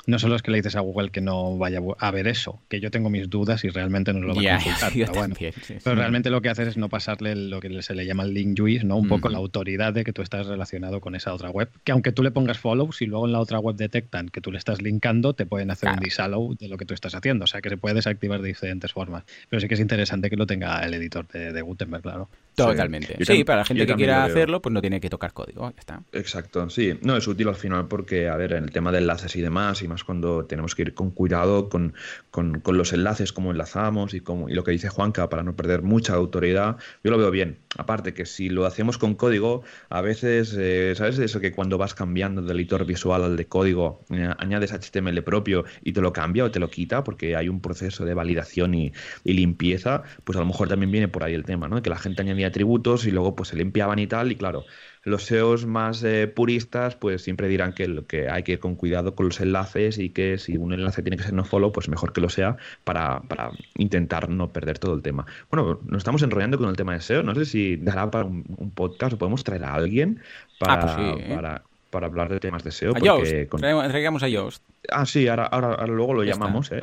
no 0.06 0.18
solo 0.18 0.34
es 0.34 0.42
que 0.42 0.50
le 0.50 0.58
dices 0.58 0.74
a 0.74 0.80
Google 0.80 1.10
que 1.10 1.20
no 1.20 1.56
vaya 1.58 1.80
a 1.98 2.10
ver 2.10 2.26
eso, 2.26 2.60
que 2.68 2.80
yo 2.80 2.90
tengo 2.90 3.08
mis 3.08 3.30
dudas 3.30 3.64
y 3.64 3.68
realmente 3.68 4.12
no 4.12 4.20
lo 4.20 4.34
va 4.34 4.56
a 4.56 4.58
consultar. 4.58 4.92
Pero, 5.84 5.96
realmente 5.96 6.30
lo 6.30 6.42
que 6.42 6.48
haces 6.48 6.68
es 6.68 6.76
no 6.76 6.88
pasarle 6.88 7.36
lo 7.36 7.60
que 7.60 7.82
se 7.82 7.94
le 7.94 8.04
llama 8.04 8.24
el 8.24 8.34
link 8.34 8.58
juice, 8.58 8.84
¿no? 8.84 8.96
Un 8.96 9.08
poco 9.08 9.28
la 9.28 9.38
autoridad 9.38 9.92
de 9.92 10.04
que 10.04 10.12
tú 10.12 10.22
estás 10.22 10.46
relacionado 10.46 11.00
con 11.00 11.14
esa 11.14 11.32
otra 11.32 11.50
web. 11.50 11.70
Que 11.84 11.92
aunque 11.92 12.10
tú 12.12 12.22
le 12.22 12.30
pongas 12.30 12.58
follow, 12.58 12.92
si 12.92 13.06
luego 13.06 13.26
en 13.26 13.32
la 13.32 13.40
otra 13.40 13.58
web 13.60 13.76
detectan 13.76 14.28
que 14.28 14.40
tú 14.40 14.50
le 14.50 14.58
estás 14.58 14.82
linkando, 14.82 15.34
te 15.34 15.46
pueden 15.46 15.70
hacer 15.70 15.90
un 15.90 16.00
disallow 16.00 16.54
de 16.56 16.68
lo 16.68 16.76
que 16.76 16.84
tú 16.84 16.94
estás 16.94 17.14
haciendo. 17.14 17.44
O 17.44 17.46
sea 17.46 17.60
que 17.60 17.68
se 17.68 17.76
puede 17.76 17.94
desactivar 17.94 18.42
de 18.42 18.48
diferentes 18.48 18.92
formas. 18.92 19.24
Pero 19.48 19.60
sí 19.60 19.68
que 19.68 19.74
es 19.74 19.80
interesante 19.80 20.30
que 20.30 20.36
lo 20.36 20.46
tenga 20.46 20.80
el 20.80 20.94
editor 20.94 21.28
de, 21.28 21.52
de 21.52 21.62
Gutenberg, 21.62 22.02
claro. 22.02 22.28
Totalmente. 22.54 23.16
Sí, 23.24 23.44
para 23.44 23.60
la 23.60 23.64
gente 23.64 23.86
que 23.86 23.94
quiera 23.94 24.24
hacerlo, 24.24 24.60
pues 24.60 24.72
no 24.72 24.80
tiene 24.80 25.00
que 25.00 25.08
tocar 25.08 25.32
código. 25.32 25.72
está. 25.78 26.02
Exacto, 26.12 26.68
sí. 26.68 26.98
No, 27.02 27.16
es 27.16 27.26
útil 27.26 27.48
al 27.48 27.54
final 27.54 27.88
porque, 27.88 28.28
a 28.28 28.36
ver, 28.36 28.52
en 28.52 28.64
el 28.64 28.70
tema 28.70 28.92
de 28.92 28.98
enlaces 28.98 29.34
y 29.36 29.40
demás, 29.40 29.82
y 29.82 29.88
más 29.88 30.04
cuando 30.04 30.44
tenemos 30.44 30.74
que 30.74 30.82
ir 30.82 30.94
con 30.94 31.10
cuidado 31.10 31.68
con, 31.68 31.94
con, 32.30 32.62
los 32.66 32.92
enlaces, 32.92 33.32
cómo 33.32 33.50
enlazamos 33.50 34.14
y, 34.14 34.20
cómo, 34.20 34.48
y 34.48 34.54
lo 34.54 34.64
que 34.64 34.72
dice 34.72 34.88
Juanca 34.88 35.28
para 35.28 35.42
no 35.42 35.56
perder 35.56 35.82
mucha 35.82 36.14
autoridad, 36.14 36.76
yo 37.02 37.10
lo 37.10 37.18
veo 37.18 37.30
bien. 37.30 37.58
Aparte 37.78 38.12
que 38.12 38.26
si 38.26 38.50
lo 38.50 38.66
hacemos 38.66 38.98
con 38.98 39.14
código, 39.14 39.62
a 39.88 40.02
veces, 40.02 40.54
eh, 40.58 40.94
¿sabes 40.94 41.18
eso 41.18 41.40
que 41.40 41.52
cuando 41.52 41.78
vas 41.78 41.94
cambiando 41.94 42.42
del 42.42 42.58
editor 42.58 42.84
visual 42.84 43.24
al 43.24 43.36
de 43.36 43.46
código, 43.46 44.04
eh, 44.10 44.28
añades 44.38 44.72
HTML 44.72 45.22
propio 45.22 45.64
y 45.82 45.92
te 45.92 46.00
lo 46.00 46.12
cambia 46.12 46.44
o 46.44 46.50
te 46.50 46.60
lo 46.60 46.68
quita 46.68 47.02
porque 47.02 47.34
hay 47.36 47.48
un 47.48 47.60
proceso 47.60 48.04
de 48.04 48.12
validación 48.12 48.74
y, 48.74 48.92
y 49.24 49.32
limpieza, 49.32 50.02
pues 50.24 50.36
a 50.36 50.40
lo 50.40 50.46
mejor 50.46 50.68
también 50.68 50.90
viene 50.90 51.08
por 51.08 51.24
ahí 51.24 51.32
el 51.32 51.44
tema, 51.44 51.68
¿no? 51.68 51.80
Que 51.82 51.88
la 51.88 51.98
gente 51.98 52.20
añade 52.22 52.41
atributos 52.44 53.06
y 53.06 53.10
luego 53.10 53.34
pues 53.34 53.50
se 53.50 53.56
limpiaban 53.56 53.98
y 53.98 54.06
tal, 54.06 54.32
y 54.32 54.36
claro, 54.36 54.64
los 55.04 55.24
SEOs 55.24 55.66
más 55.66 56.02
eh, 56.04 56.28
puristas 56.28 56.94
pues 56.96 57.22
siempre 57.22 57.48
dirán 57.48 57.72
que, 57.72 58.04
que 58.06 58.28
hay 58.28 58.42
que 58.42 58.52
ir 58.52 58.58
con 58.60 58.76
cuidado 58.76 59.14
con 59.14 59.26
los 59.26 59.40
enlaces 59.40 59.98
y 59.98 60.10
que 60.10 60.38
si 60.38 60.56
un 60.56 60.72
enlace 60.72 61.02
tiene 61.02 61.16
que 61.16 61.24
ser 61.24 61.32
no 61.32 61.44
follow, 61.44 61.72
pues 61.72 61.88
mejor 61.88 62.12
que 62.12 62.20
lo 62.20 62.28
sea 62.28 62.56
para, 62.84 63.20
para 63.22 63.50
intentar 63.76 64.28
no 64.28 64.52
perder 64.52 64.78
todo 64.78 64.94
el 64.94 65.02
tema. 65.02 65.26
Bueno, 65.50 65.80
nos 65.86 65.98
estamos 65.98 66.22
enrollando 66.22 66.58
con 66.58 66.68
el 66.68 66.76
tema 66.76 66.94
de 66.94 67.00
SEO, 67.00 67.22
no 67.22 67.34
sé 67.34 67.44
si 67.44 67.76
dará 67.76 68.10
para 68.10 68.26
un, 68.26 68.72
podcast 68.74 69.14
o 69.14 69.18
podemos 69.18 69.44
traer 69.44 69.64
a 69.64 69.74
alguien 69.74 70.20
para, 70.58 70.74
ah, 70.74 70.80
pues 70.80 71.18
¿eh? 71.18 71.34
para 71.34 71.62
para 71.92 72.06
hablar 72.06 72.30
de 72.30 72.40
temas 72.40 72.64
de 72.64 72.72
SEO. 72.72 72.92
A 72.92 72.94
porque 72.94 73.88
traigamos 73.90 74.22
a 74.22 74.28
Yoast. 74.28 74.64
Ah, 74.90 75.06
sí, 75.06 75.28
ahora, 75.28 75.44
ahora, 75.46 75.86
luego 75.86 76.14
lo 76.14 76.24
llamamos 76.24 76.72
eh, 76.72 76.80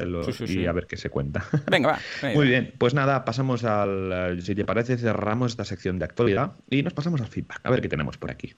y 0.48 0.68
a 0.68 0.72
ver 0.72 0.86
qué 0.86 0.96
se 0.96 1.10
cuenta. 1.10 1.44
Venga, 1.70 1.90
va. 2.22 2.34
Muy 2.34 2.48
bien, 2.48 2.74
pues 2.78 2.94
nada, 2.94 3.26
pasamos 3.26 3.64
al. 3.66 4.40
Si 4.42 4.56
te 4.56 4.64
parece, 4.64 4.98
cerramos 4.98 5.52
esta 5.52 5.66
sección 5.66 5.98
de 6.00 6.06
actualidad 6.06 6.54
y 6.70 6.84
nos 6.84 6.94
pasamos 6.94 7.20
al 7.20 7.28
feedback. 7.28 7.60
A 7.64 7.72
ver 7.72 7.82
qué 7.82 7.90
tenemos 7.90 8.18
por 8.18 8.32
aquí. 8.32 8.54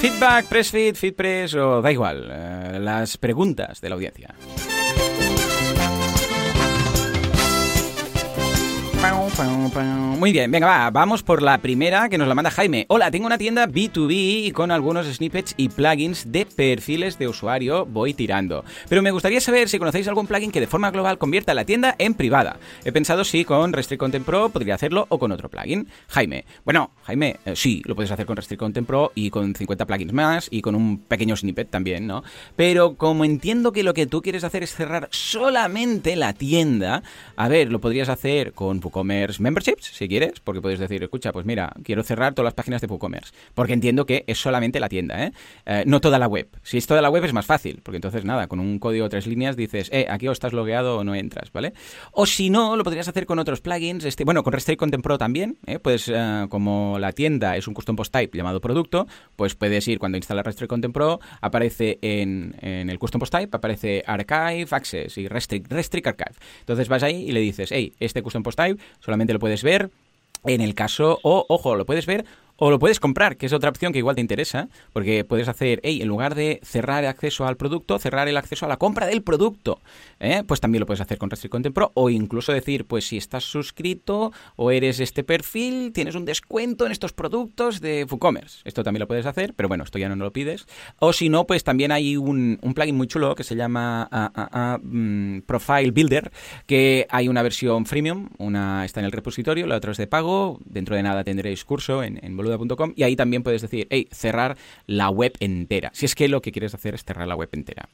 Feedback, 0.00 0.46
press 0.46 0.70
feed, 0.70 0.94
feed 0.94 1.14
press 1.14 1.54
o 1.54 1.80
da 1.80 1.90
igual, 1.90 2.28
eh, 2.30 2.78
las 2.80 3.16
preguntas 3.18 3.80
de 3.80 3.88
la 3.88 3.94
audiencia. 3.94 4.34
Muy 10.18 10.32
bien, 10.32 10.50
venga, 10.50 10.66
va, 10.66 10.90
vamos 10.90 11.22
por 11.22 11.42
la 11.42 11.58
primera 11.58 12.08
que 12.08 12.18
nos 12.18 12.26
la 12.26 12.34
manda 12.34 12.50
Jaime. 12.50 12.86
Hola, 12.88 13.12
tengo 13.12 13.26
una 13.26 13.38
tienda 13.38 13.68
B2B 13.68 14.50
con 14.52 14.72
algunos 14.72 15.06
snippets 15.06 15.54
y 15.56 15.68
plugins 15.68 16.32
de 16.32 16.44
perfiles 16.44 17.20
de 17.20 17.28
usuario 17.28 17.86
voy 17.86 18.14
tirando. 18.14 18.64
Pero 18.88 19.00
me 19.00 19.12
gustaría 19.12 19.40
saber 19.40 19.68
si 19.68 19.78
conocéis 19.78 20.08
algún 20.08 20.26
plugin 20.26 20.50
que 20.50 20.58
de 20.58 20.66
forma 20.66 20.90
global 20.90 21.18
convierta 21.18 21.54
la 21.54 21.64
tienda 21.64 21.94
en 21.98 22.14
privada. 22.14 22.58
He 22.84 22.90
pensado 22.90 23.22
si 23.22 23.44
con 23.44 23.72
Restrict 23.72 24.00
Content 24.00 24.26
Pro 24.26 24.48
podría 24.48 24.74
hacerlo 24.74 25.06
o 25.08 25.20
con 25.20 25.30
otro 25.30 25.48
plugin. 25.48 25.86
Jaime, 26.08 26.44
bueno, 26.64 26.90
Jaime, 27.04 27.36
eh, 27.44 27.54
sí, 27.54 27.80
lo 27.84 27.94
puedes 27.94 28.10
hacer 28.10 28.26
con 28.26 28.36
Restrict 28.36 28.58
Content 28.58 28.88
Pro 28.88 29.12
y 29.14 29.30
con 29.30 29.54
50 29.54 29.86
plugins 29.86 30.12
más 30.12 30.48
y 30.50 30.62
con 30.62 30.74
un 30.74 30.98
pequeño 30.98 31.36
snippet 31.36 31.70
también, 31.70 32.08
¿no? 32.08 32.24
Pero 32.56 32.96
como 32.96 33.24
entiendo 33.24 33.70
que 33.70 33.84
lo 33.84 33.94
que 33.94 34.08
tú 34.08 34.20
quieres 34.20 34.42
hacer 34.42 34.64
es 34.64 34.74
cerrar 34.74 35.08
solamente 35.12 36.16
la 36.16 36.32
tienda, 36.32 37.04
a 37.36 37.46
ver, 37.46 37.70
lo 37.70 37.80
podrías 37.80 38.08
hacer 38.08 38.52
con 38.52 38.80
WooCommerce 38.82 39.27
Memberships, 39.38 39.84
si 39.84 40.08
quieres, 40.08 40.40
porque 40.40 40.60
puedes 40.62 40.78
decir, 40.78 41.02
escucha, 41.02 41.32
pues 41.32 41.44
mira, 41.44 41.72
quiero 41.84 42.02
cerrar 42.02 42.34
todas 42.34 42.46
las 42.46 42.54
páginas 42.54 42.80
de 42.80 42.86
WooCommerce, 42.86 43.32
porque 43.54 43.74
entiendo 43.74 44.06
que 44.06 44.24
es 44.26 44.38
solamente 44.38 44.80
la 44.80 44.88
tienda, 44.88 45.24
¿eh? 45.24 45.32
¿eh? 45.66 45.84
no 45.86 46.00
toda 46.00 46.18
la 46.18 46.26
web. 46.26 46.48
Si 46.62 46.78
es 46.78 46.86
toda 46.86 47.02
la 47.02 47.10
web 47.10 47.24
es 47.24 47.32
más 47.32 47.46
fácil, 47.46 47.80
porque 47.82 47.96
entonces 47.96 48.24
nada, 48.24 48.46
con 48.46 48.58
un 48.58 48.78
código 48.78 49.04
de 49.04 49.10
tres 49.10 49.26
líneas 49.26 49.56
dices, 49.56 49.90
eh, 49.92 50.06
aquí 50.08 50.26
o 50.28 50.32
estás 50.32 50.52
logueado 50.52 50.98
o 50.98 51.04
no 51.04 51.14
entras, 51.14 51.52
¿vale? 51.52 51.74
O 52.12 52.26
si 52.26 52.48
no, 52.48 52.76
lo 52.76 52.84
podrías 52.84 53.08
hacer 53.08 53.26
con 53.26 53.38
otros 53.38 53.60
plugins, 53.60 54.04
este, 54.04 54.24
bueno, 54.24 54.42
con 54.42 54.52
Restrict 54.52 54.78
Content 54.78 55.02
Pro 55.02 55.18
también, 55.18 55.58
¿eh? 55.66 55.78
pues 55.78 56.10
eh, 56.12 56.46
como 56.48 56.98
la 56.98 57.12
tienda 57.12 57.56
es 57.56 57.68
un 57.68 57.74
custom 57.74 57.96
post 57.96 58.12
type 58.12 58.36
llamado 58.36 58.60
producto, 58.60 59.06
pues 59.36 59.54
puedes 59.54 59.86
ir 59.88 59.98
cuando 59.98 60.16
instalas 60.16 60.46
Restrict 60.46 60.70
Content 60.70 60.94
Pro, 60.94 61.20
aparece 61.40 61.98
en, 62.02 62.56
en 62.60 62.88
el 62.88 62.98
custom 62.98 63.18
post 63.18 63.34
type, 63.34 63.56
aparece 63.56 64.02
Archive 64.06 64.66
Access 64.70 65.18
y 65.18 65.28
Restrict, 65.28 65.70
Restrict 65.70 66.06
Archive. 66.06 66.36
Entonces 66.60 66.88
vas 66.88 67.02
ahí 67.02 67.28
y 67.28 67.32
le 67.32 67.40
dices, 67.40 67.70
hey, 67.72 67.92
este 68.00 68.22
custom 68.22 68.42
post 68.42 68.58
type 68.58 68.82
solamente 69.00 69.17
lo 69.34 69.38
puedes 69.40 69.62
ver 69.62 69.90
en 70.44 70.60
el 70.60 70.74
caso, 70.74 71.18
o 71.22 71.44
ojo, 71.48 71.74
lo 71.76 71.84
puedes 71.84 72.06
ver 72.06 72.24
o 72.60 72.70
lo 72.70 72.78
puedes 72.80 72.98
comprar, 72.98 73.36
que 73.36 73.46
es 73.46 73.52
otra 73.52 73.70
opción 73.70 73.92
que 73.92 73.98
igual 74.00 74.16
te 74.16 74.20
interesa, 74.20 74.68
porque 74.92 75.24
puedes 75.24 75.46
hacer, 75.46 75.80
hey, 75.84 76.00
en 76.02 76.08
lugar 76.08 76.34
de 76.34 76.58
cerrar 76.64 77.04
acceso 77.04 77.46
al 77.46 77.56
producto, 77.56 77.98
cerrar 78.00 78.26
el 78.26 78.36
acceso 78.36 78.66
a 78.66 78.68
la 78.68 78.78
compra 78.78 79.06
del 79.06 79.22
producto. 79.22 79.80
¿eh? 80.18 80.42
Pues 80.44 80.60
también 80.60 80.80
lo 80.80 80.86
puedes 80.86 81.00
hacer 81.00 81.18
con 81.18 81.30
Restrict 81.30 81.52
Content 81.52 81.74
Pro, 81.74 81.92
o 81.94 82.10
incluso 82.10 82.52
decir, 82.52 82.84
pues 82.84 83.06
si 83.06 83.16
estás 83.16 83.44
suscrito 83.44 84.32
o 84.56 84.72
eres 84.72 84.98
este 84.98 85.22
perfil, 85.22 85.92
tienes 85.92 86.16
un 86.16 86.24
descuento 86.24 86.84
en 86.84 86.90
estos 86.90 87.12
productos 87.12 87.80
de 87.80 88.04
WooCommerce. 88.10 88.62
Esto 88.64 88.82
también 88.82 89.00
lo 89.00 89.06
puedes 89.06 89.26
hacer, 89.26 89.54
pero 89.54 89.68
bueno, 89.68 89.84
esto 89.84 89.98
ya 89.98 90.08
no 90.08 90.16
lo 90.16 90.32
pides. 90.32 90.66
O 90.98 91.12
si 91.12 91.28
no, 91.28 91.46
pues 91.46 91.62
también 91.62 91.92
hay 91.92 92.16
un, 92.16 92.58
plugin 92.74 92.96
muy 92.96 93.06
chulo 93.06 93.36
que 93.36 93.44
se 93.44 93.54
llama 93.54 94.08
ah, 94.10 94.32
ah, 94.34 94.48
ah, 94.52 94.78
mm, 94.82 95.42
Profile 95.42 95.92
Builder, 95.92 96.32
que 96.66 97.06
hay 97.08 97.28
una 97.28 97.42
versión 97.42 97.86
freemium, 97.86 98.30
una 98.38 98.84
está 98.84 98.98
en 98.98 99.06
el 99.06 99.12
repositorio, 99.12 99.68
la 99.68 99.76
otra 99.76 99.92
es 99.92 99.98
de 99.98 100.08
pago. 100.08 100.58
Dentro 100.64 100.96
de 100.96 101.04
nada 101.04 101.22
tendréis 101.22 101.64
curso 101.64 102.02
en, 102.02 102.18
en 102.24 102.36
y 102.96 103.02
ahí 103.02 103.16
también 103.16 103.42
puedes 103.42 103.62
decir, 103.62 103.86
hey, 103.90 104.08
cerrar 104.10 104.56
la 104.86 105.10
web 105.10 105.32
entera. 105.40 105.90
Si 105.94 106.06
es 106.06 106.14
que 106.14 106.28
lo 106.28 106.42
que 106.42 106.52
quieres 106.52 106.74
hacer 106.74 106.94
es 106.94 107.04
cerrar 107.04 107.26
la 107.26 107.36
web 107.36 107.48
entera. 107.52 107.88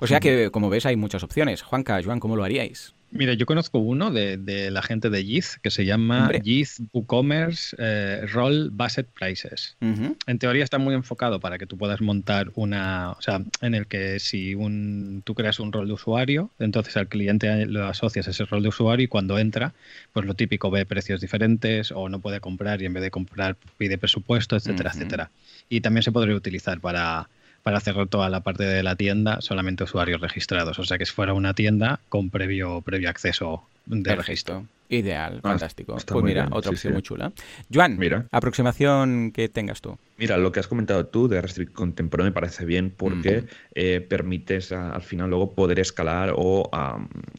O 0.00 0.06
sea 0.06 0.20
que, 0.20 0.50
como 0.50 0.70
ves, 0.70 0.86
hay 0.86 0.96
muchas 0.96 1.22
opciones. 1.22 1.62
Juanca, 1.62 2.00
Joan, 2.02 2.20
¿cómo 2.20 2.36
lo 2.36 2.44
haríais? 2.44 2.94
Mira, 3.14 3.34
yo 3.34 3.44
conozco 3.44 3.78
uno 3.78 4.10
de, 4.10 4.70
la 4.70 4.82
gente 4.82 5.10
de 5.10 5.24
Yeez 5.24 5.58
que 5.62 5.70
se 5.70 5.84
llama 5.84 6.30
Yeez 6.42 6.80
WooCommerce 6.92 7.76
eh, 7.78 8.26
Roll 8.32 8.70
Based 8.72 9.04
Prices. 9.04 9.76
En 9.80 10.38
teoría 10.38 10.64
está 10.64 10.78
muy 10.78 10.94
enfocado 10.94 11.38
para 11.38 11.58
que 11.58 11.66
tú 11.66 11.76
puedas 11.76 12.00
montar 12.00 12.50
una, 12.54 13.12
o 13.12 13.20
sea, 13.20 13.42
en 13.60 13.74
el 13.74 13.86
que 13.86 14.18
si 14.18 14.54
un, 14.54 15.22
tú 15.24 15.34
creas 15.34 15.60
un 15.60 15.72
rol 15.72 15.88
de 15.88 15.92
usuario, 15.92 16.50
entonces 16.58 16.96
al 16.96 17.08
cliente 17.08 17.66
lo 17.66 17.86
asocias 17.86 18.28
a 18.28 18.30
ese 18.30 18.46
rol 18.46 18.62
de 18.62 18.70
usuario 18.70 19.04
y 19.04 19.08
cuando 19.08 19.38
entra, 19.38 19.74
pues 20.14 20.24
lo 20.24 20.34
típico 20.34 20.70
ve 20.70 20.86
precios 20.86 21.20
diferentes 21.20 21.92
o 21.92 22.08
no 22.08 22.20
puede 22.20 22.40
comprar 22.40 22.80
y 22.80 22.86
en 22.86 22.94
vez 22.94 23.02
de 23.02 23.10
comprar 23.10 23.56
pide 23.76 23.98
presupuesto, 23.98 24.56
etcétera, 24.56 24.90
etcétera. 24.94 25.30
Y 25.68 25.82
también 25.82 26.02
se 26.02 26.12
podría 26.12 26.34
utilizar 26.34 26.80
para 26.80 27.28
para 27.62 27.80
cerrar 27.80 28.08
toda 28.08 28.28
la 28.28 28.40
parte 28.40 28.64
de 28.64 28.82
la 28.82 28.96
tienda 28.96 29.40
solamente 29.40 29.84
usuarios 29.84 30.20
registrados. 30.20 30.78
O 30.78 30.84
sea 30.84 30.98
que 30.98 31.06
si 31.06 31.12
fuera 31.12 31.34
una 31.34 31.54
tienda 31.54 32.00
con 32.08 32.30
previo, 32.30 32.80
previo 32.80 33.08
acceso 33.08 33.64
de 33.86 34.16
registro. 34.16 34.66
Ideal, 34.92 35.40
ah, 35.42 35.48
fantástico. 35.48 35.96
Pues 36.06 36.24
mira, 36.24 36.48
otra 36.50 36.70
opción 36.70 36.92
muy 36.92 37.00
chula. 37.00 37.32
Joan, 37.72 37.96
mira. 37.96 38.26
aproximación 38.30 39.32
que 39.32 39.48
tengas 39.48 39.80
tú. 39.80 39.96
Mira, 40.18 40.36
lo 40.36 40.52
que 40.52 40.60
has 40.60 40.68
comentado 40.68 41.06
tú 41.06 41.28
de 41.28 41.40
Restrict 41.40 41.72
Contemporary 41.72 42.28
me 42.28 42.34
parece 42.34 42.66
bien 42.66 42.92
porque 42.94 43.46
eh, 43.74 44.02
permites 44.02 44.70
al 44.70 45.00
final 45.00 45.30
luego 45.30 45.54
poder 45.54 45.80
escalar 45.80 46.34
o 46.36 46.68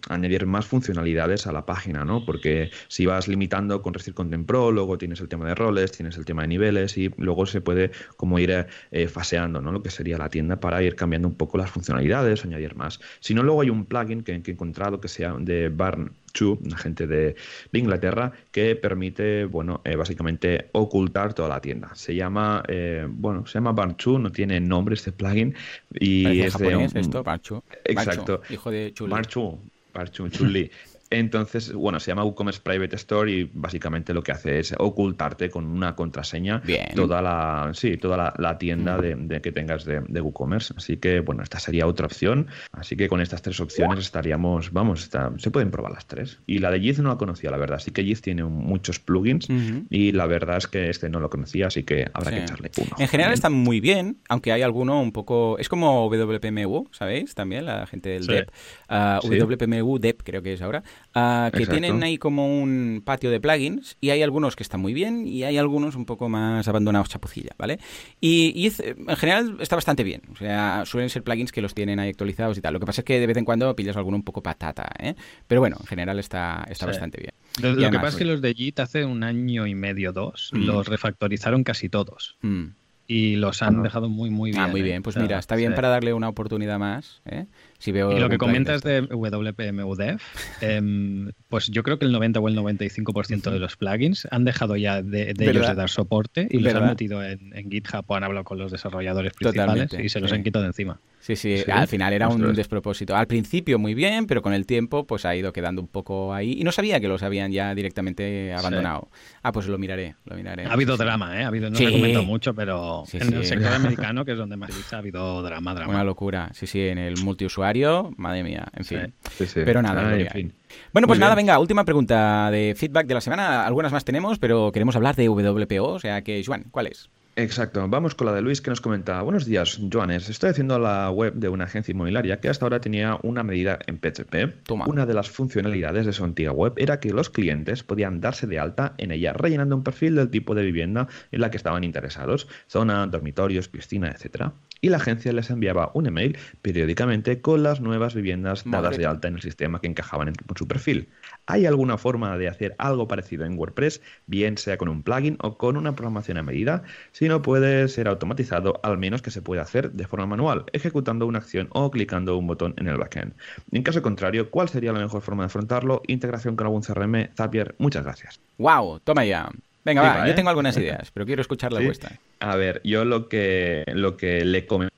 añadir 0.10 0.48
más 0.48 0.66
funcionalidades 0.66 1.46
a 1.46 1.52
la 1.52 1.64
página, 1.64 2.04
¿no? 2.04 2.26
Porque 2.26 2.72
si 2.88 3.06
vas 3.06 3.28
limitando 3.28 3.84
con 3.84 3.94
Restrict 3.94 4.18
Contemporary, 4.18 4.74
luego 4.74 4.98
tienes 4.98 5.22
el 5.22 5.28
tema 5.28 5.48
de 5.48 5.54
roles, 5.54 5.92
tienes 5.92 6.18
el 6.18 6.26
tema 6.26 6.42
de 6.42 6.48
niveles 6.48 6.98
y 6.98 7.12
luego 7.18 7.46
se 7.46 7.62
puede 7.62 7.92
como 8.18 8.40
ir 8.40 8.66
eh, 8.92 9.08
faseando, 9.08 9.62
¿no? 9.62 9.72
Lo 9.72 9.84
que 9.84 9.92
sería 9.92 10.18
la 10.18 10.30
tienda 10.30 10.60
para 10.60 10.82
ir 10.82 10.96
cambiando 10.96 11.28
un 11.28 11.36
poco 11.36 11.60
las 11.60 11.70
funcionalidades, 11.70 12.44
añadir 12.44 12.76
más. 12.76 13.00
Si 13.20 13.36
no, 13.36 13.44
luego 13.44 13.62
hay 13.62 13.70
un 13.70 13.86
plugin 13.86 14.24
que, 14.24 14.42
que 14.42 14.50
he 14.50 14.54
encontrado 14.56 15.00
que 15.00 15.08
sea 15.08 15.36
de 15.38 15.70
Barn 15.70 16.12
una 16.42 16.78
gente 16.78 17.08
de, 17.08 17.36
Inglaterra, 17.72 18.32
que 18.52 18.76
permite, 18.76 19.46
bueno, 19.46 19.82
eh, 19.84 19.96
básicamente 19.96 20.70
ocultar 20.74 21.34
toda 21.34 21.50
la 21.50 21.62
tienda. 21.62 21.94
Se 21.96 22.16
llama, 22.16 22.64
eh, 22.68 23.06
bueno, 23.08 23.46
se 23.46 23.54
llama 23.56 23.72
Barchu, 23.72 24.20
no 24.20 24.32
tiene 24.32 24.60
nombre 24.60 24.96
este 24.96 25.12
plugin 25.12 25.54
y 25.94 26.42
es 26.42 26.58
de 26.58 26.90
esto, 26.96 27.24
Barchu. 27.24 27.64
Exacto. 27.86 28.42
hijo 28.50 28.72
de 28.72 28.94
Chuli. 28.94 29.12
Barchu, 29.12 30.30
Chuli. 30.30 30.72
Entonces, 31.14 31.72
bueno, 31.72 32.00
se 32.00 32.12
llama 32.12 32.24
WooCommerce 32.24 32.62
Private 32.62 32.96
Store 32.96 33.32
y 33.32 33.50
básicamente 33.54 34.14
lo 34.14 34.24
que 34.24 34.32
hace 34.32 34.60
es 34.60 34.74
ocultarte 34.78 35.50
con 35.50 35.66
una 35.68 35.96
contraseña 35.96 36.62
toda 36.96 37.22
la, 37.22 37.70
sí, 37.74 37.98
toda 37.98 38.34
la, 38.38 38.58
tienda 38.58 38.98
de, 38.98 39.42
que 39.42 39.52
tengas 39.52 39.86
de, 39.86 40.22
WooCommerce. 40.22 40.74
Así 40.76 40.98
que, 40.98 41.20
bueno, 41.20 41.44
esta 41.44 41.60
sería 41.60 41.86
otra 41.86 42.08
opción. 42.08 42.48
Así 42.72 42.96
que 42.96 43.08
con 43.08 43.22
estas 43.22 43.42
tres 43.44 43.60
opciones 43.60 44.00
estaríamos, 44.00 44.72
vamos, 44.72 45.10
se 45.38 45.52
pueden 45.52 45.70
probar 45.70 45.92
las 45.92 46.08
tres. 46.08 46.40
Y 46.48 46.60
la 46.60 46.72
de 46.72 46.82
Yiz 46.82 47.00
no 47.00 47.10
la 47.10 47.18
conocía, 47.18 47.52
la 47.52 47.58
verdad. 47.58 47.78
Así 47.78 47.92
que 47.92 48.04
Yiz 48.04 48.22
tiene 48.22 48.44
muchos 48.44 49.00
plugins 49.00 49.48
y 49.90 50.12
la 50.14 50.26
verdad 50.26 50.58
es 50.58 50.68
que 50.68 50.90
este 50.90 51.10
no 51.10 51.20
lo 51.20 51.30
conocía, 51.30 51.68
así 51.68 51.84
que 51.84 52.08
habrá 52.14 52.32
que 52.32 52.44
echarle 52.44 52.72
uno. 52.78 52.96
En 52.98 53.08
general 53.08 53.34
están 53.34 53.54
muy 53.54 53.80
bien, 53.80 54.18
aunque 54.30 54.52
hay 54.52 54.64
alguno 54.64 55.00
un 55.00 55.12
poco... 55.12 55.58
Es 55.60 55.70
como 55.70 56.10
WPMU, 56.10 56.90
¿sabéis? 56.92 57.36
También 57.36 57.66
la 57.66 57.86
gente 57.86 58.10
del 58.10 58.26
DEP. 58.26 58.50
Uh, 58.90 59.28
WPMU 59.28 60.00
DEP 60.00 60.24
creo 60.24 60.42
que 60.42 60.54
es 60.54 60.62
ahora. 60.62 60.84
Ah, 61.16 61.52
que 61.54 61.68
tienen 61.68 62.02
ahí 62.02 62.18
como 62.18 62.60
un 62.60 63.04
patio 63.06 63.30
de 63.30 63.40
plugins 63.40 63.98
y 64.02 64.10
hay 64.10 64.24
algunos 64.24 64.56
que 64.56 64.64
están 64.64 64.82
muy 64.82 64.94
bien 64.94 65.28
y 65.28 65.44
hay 65.44 65.60
algunos 65.60 65.96
un 65.96 66.06
poco 66.06 66.28
más 66.28 66.68
abandonados 66.68 67.10
chapucilla, 67.10 67.52
¿vale? 67.58 67.80
Y, 68.20 68.68
en 68.80 69.16
general 69.16 69.58
está 69.60 69.76
bastante 69.76 70.04
bien, 70.04 70.22
o 70.32 70.36
sea, 70.36 70.84
suelen 70.86 71.12
ser 71.12 71.24
plugins 71.24 71.52
que 71.52 71.62
los 71.62 71.76
tienen 71.76 72.00
ahí 72.00 72.10
actualizados 72.10 72.58
y 72.58 72.62
tal. 72.62 72.74
Lo 72.74 72.80
que 72.80 72.88
pasa 72.88 73.02
es 73.02 73.06
que 73.06 73.20
de 73.20 73.28
vez 73.28 73.38
en 73.38 73.46
cuando 73.46 73.76
pillas 73.76 73.96
alguno 73.96 74.18
un 74.18 74.24
poco 74.24 74.42
patata, 74.42 74.90
¿eh? 74.98 75.14
Pero 75.48 75.62
bueno, 75.62 75.78
en 75.80 75.86
general 75.86 76.18
está, 76.18 76.66
está 76.68 76.88
bastante 76.88 77.20
bien. 77.20 77.34
Lo, 77.62 77.92
que 77.92 77.98
pasa 77.98 78.10
es 78.10 78.16
que 78.16 78.26
los 78.26 78.42
de 78.42 78.54
JIT 78.56 78.80
hace 78.80 79.06
un 79.06 79.24
año 79.24 79.68
y 79.68 79.76
medio, 79.76 80.14
dos, 80.14 80.50
mm. 80.54 80.66
los 80.66 80.88
refactorizaron 80.88 81.64
casi 81.64 81.90
todos. 81.90 82.38
Mm. 82.42 82.70
y 83.06 83.36
los 83.36 83.62
han 83.62 83.84
dejado 83.84 84.10
muy 84.10 84.32
muy 84.32 84.50
ah, 84.52 84.54
bien. 84.54 84.64
Ah, 84.64 84.68
muy 84.68 84.82
bien. 84.82 84.98
¿eh? 84.98 85.02
Pues 85.02 85.16
mira, 85.18 85.38
está 85.38 85.56
bien 85.56 85.76
para 85.76 85.90
darle 85.90 86.14
una 86.14 86.30
oportunidad 86.30 86.80
más. 86.80 87.22
¿eh? 87.26 87.46
Y 87.86 88.20
lo 88.20 88.30
que 88.30 88.38
comentas 88.38 88.82
de 88.82 89.02
WPMUDEV, 89.02 90.20
em, 90.62 91.32
pues 91.50 91.68
yo 91.68 91.84
creo 91.84 92.00
que 92.00 92.06
el 92.06 92.12
90 92.12 92.40
o 92.40 92.48
el 92.48 92.56
95% 92.56 93.52
de 93.52 93.60
los 93.60 93.76
plugins 93.78 94.28
han 94.32 94.46
dejado 94.46 94.76
ya 94.76 95.02
de, 95.02 95.34
ellos 95.38 95.68
de 95.68 95.76
dar 95.76 95.90
soporte 95.90 96.48
y 96.50 96.60
los 96.60 96.74
han 96.74 96.88
metido 96.88 97.24
en, 97.24 97.52
GitHub 97.70 98.06
o 98.08 98.16
han 98.16 98.24
hablado 98.24 98.44
con 98.44 98.58
los 98.58 98.72
desarrolladores 98.72 99.34
principales 99.34 99.94
y 99.94 100.10
se 100.10 100.20
los 100.20 100.32
han 100.32 100.44
quitado 100.44 100.64
de 100.64 100.68
encima. 100.68 101.00
Sí, 101.20 101.38
sí, 101.38 101.64
al 101.72 101.88
final 101.88 102.12
era 102.12 102.28
un 102.28 102.54
despropósito. 102.54 103.16
Al 103.16 103.28
principio 103.28 103.80
muy 103.80 103.94
bien, 103.94 104.28
pero 104.28 104.42
con 104.42 104.54
el 104.54 104.66
tiempo 104.66 105.08
pues 105.08 105.24
ha 105.24 105.34
ido 105.34 105.54
quedando 105.54 105.82
un 105.82 105.88
poco 105.88 106.34
ahí 106.34 106.58
y 106.60 106.66
no 106.66 106.74
sabía 106.74 107.00
que 107.00 107.08
los 107.08 107.24
habían 107.24 107.52
ya 107.52 107.74
directamente 107.74 108.54
abandonado. 108.54 109.10
Ah, 109.42 109.54
pues 109.54 109.68
lo 109.68 109.78
miraré, 109.78 110.16
lo 110.26 110.36
miraré. 110.36 110.66
Ha 110.66 110.74
habido 110.74 110.98
drama, 110.98 111.40
¿eh? 111.40 111.44
Ha 111.44 111.48
habido, 111.48 111.70
no 111.70 111.78
comentado 111.78 112.26
mucho, 112.26 112.54
pero 112.54 113.04
en 113.14 113.34
el 113.34 113.46
sector 113.46 113.72
americano, 113.72 114.26
que 114.26 114.34
es 114.34 114.38
donde 114.38 114.58
más 114.58 114.72
ha 114.94 114.98
habido 114.98 115.42
drama, 115.44 115.74
drama. 115.74 115.94
Una 115.94 116.04
locura, 116.04 116.50
sí, 116.54 116.68
sí, 116.68 116.82
en 116.82 116.98
el 116.98 117.16
multiusuario, 117.24 117.73
madre 118.18 118.44
mía, 118.44 118.68
en 118.74 118.86
fin. 118.86 119.14
Pero 119.54 119.82
nada, 119.82 120.18
en 120.18 120.30
fin. 120.30 120.54
Bueno, 120.92 121.08
pues 121.08 121.20
nada, 121.20 121.36
venga, 121.36 121.60
última 121.60 121.86
pregunta 121.86 122.50
de 122.52 122.74
feedback 122.76 123.08
de 123.08 123.14
la 123.14 123.22
semana. 123.22 123.66
Algunas 123.66 123.92
más 123.92 124.06
tenemos, 124.06 124.40
pero 124.40 124.72
queremos 124.72 124.96
hablar 124.96 125.16
de 125.16 125.30
WPO, 125.30 125.86
o 125.86 126.00
sea 126.00 126.22
que, 126.24 126.44
Juan, 126.46 126.66
¿cuál 126.72 126.88
es? 126.88 127.10
Exacto, 127.36 127.84
vamos 127.90 128.14
con 128.14 128.28
la 128.28 128.34
de 128.34 128.44
Luis 128.44 128.62
que 128.62 128.70
nos 128.70 128.80
comenta, 128.80 129.20
buenos 129.24 129.46
días, 129.46 129.80
Joanes, 129.92 130.30
estoy 130.30 130.52
haciendo 130.52 130.78
la 130.78 131.10
web 131.10 131.34
de 131.34 131.50
una 131.50 131.64
agencia 131.64 131.92
inmobiliaria 131.92 132.40
que 132.40 132.48
hasta 132.48 132.64
ahora 132.64 132.80
tenía 132.80 133.18
una 133.24 133.42
medida 133.42 133.80
en 133.88 133.98
PHP. 133.98 134.70
Una 134.86 135.08
de 135.08 135.16
las 135.16 135.32
funcionalidades 135.32 136.06
de 136.06 136.14
su 136.14 136.24
antigua 136.24 136.54
web 136.54 136.74
era 136.78 137.00
que 137.00 137.12
los 137.12 137.32
clientes 137.32 137.82
podían 137.82 138.22
darse 138.22 138.46
de 138.46 138.60
alta 138.60 138.94
en 139.00 139.12
ella 139.12 139.34
rellenando 139.34 139.76
un 139.76 139.84
perfil 139.84 140.14
del 140.14 140.30
tipo 140.30 140.54
de 140.54 140.62
vivienda 140.62 141.08
en 141.32 141.42
la 141.42 141.50
que 141.50 141.58
estaban 141.58 141.84
interesados, 141.84 142.48
zona, 142.68 143.08
dormitorios, 143.08 143.68
piscina, 143.68 144.10
etc. 144.12 144.52
Y 144.84 144.90
la 144.90 144.98
agencia 144.98 145.32
les 145.32 145.50
enviaba 145.50 145.92
un 145.94 146.08
email 146.08 146.38
periódicamente 146.62 147.40
con 147.40 147.64
las 147.64 147.80
nuevas 147.80 148.16
viviendas 148.16 148.66
dadas 148.66 148.98
de 148.98 149.06
alta 149.06 149.30
en 149.30 149.36
el 149.36 149.42
sistema 149.42 149.80
que 149.80 149.88
encajaban 149.88 150.28
en 150.28 150.36
su 150.58 150.68
perfil. 150.68 151.08
¿Hay 151.46 151.66
alguna 151.66 151.98
forma 151.98 152.38
de 152.38 152.50
hacer 152.50 152.76
algo 152.80 153.08
parecido 153.08 153.46
en 153.46 153.58
WordPress, 153.58 154.02
bien 154.28 154.58
sea 154.58 154.78
con 154.78 154.90
un 154.90 155.02
plugin 155.02 155.38
o 155.40 155.58
con 155.58 155.78
una 155.78 155.96
programación 155.96 156.38
a 156.38 156.44
medida? 156.44 156.84
Si 157.14 157.30
no 157.30 157.42
puede 157.42 157.88
ser 157.88 158.10
automatizado, 158.10 158.82
al 158.84 158.98
menos 158.98 159.22
que 159.22 159.32
se 159.32 159.42
pueda 159.42 159.62
hacer 159.62 159.94
de 159.94 160.06
forma 160.06 160.26
manual, 160.26 160.66
ejecutando 160.74 161.28
una 161.28 161.38
acción 161.38 161.70
o 161.72 161.90
clicando 161.90 162.38
un 162.38 162.48
botón 162.48 162.74
en 162.76 162.90
el 162.90 162.98
backend. 162.98 163.36
En 163.72 163.84
caso 163.84 164.02
contrario, 164.02 164.52
¿cuál 164.52 164.68
sería 164.68 164.92
la 164.92 165.00
mejor 165.00 165.22
forma 165.22 165.44
de 165.44 165.48
afrontarlo? 165.48 166.02
Integración 166.08 166.58
con 166.58 166.68
algún 166.68 166.82
CRM, 166.82 167.30
Zapier. 167.38 167.74
Muchas 167.78 168.04
gracias. 168.04 168.42
¡Wow! 168.58 169.00
Toma 169.00 169.24
ya. 169.24 169.50
Venga, 169.86 170.02
va, 170.02 170.28
yo 170.28 170.36
tengo 170.36 170.50
algunas 170.50 170.78
ideas, 170.78 171.12
pero 171.12 171.26
quiero 171.26 171.42
escuchar 171.42 171.74
la 171.74 171.82
vuestra. 171.82 172.20
A 172.40 172.56
ver, 172.56 172.82
yo 172.84 173.06
lo 173.06 173.28
que, 173.30 173.84
lo 173.94 174.18
que 174.18 174.46
le 174.46 174.66
comento 174.66 174.94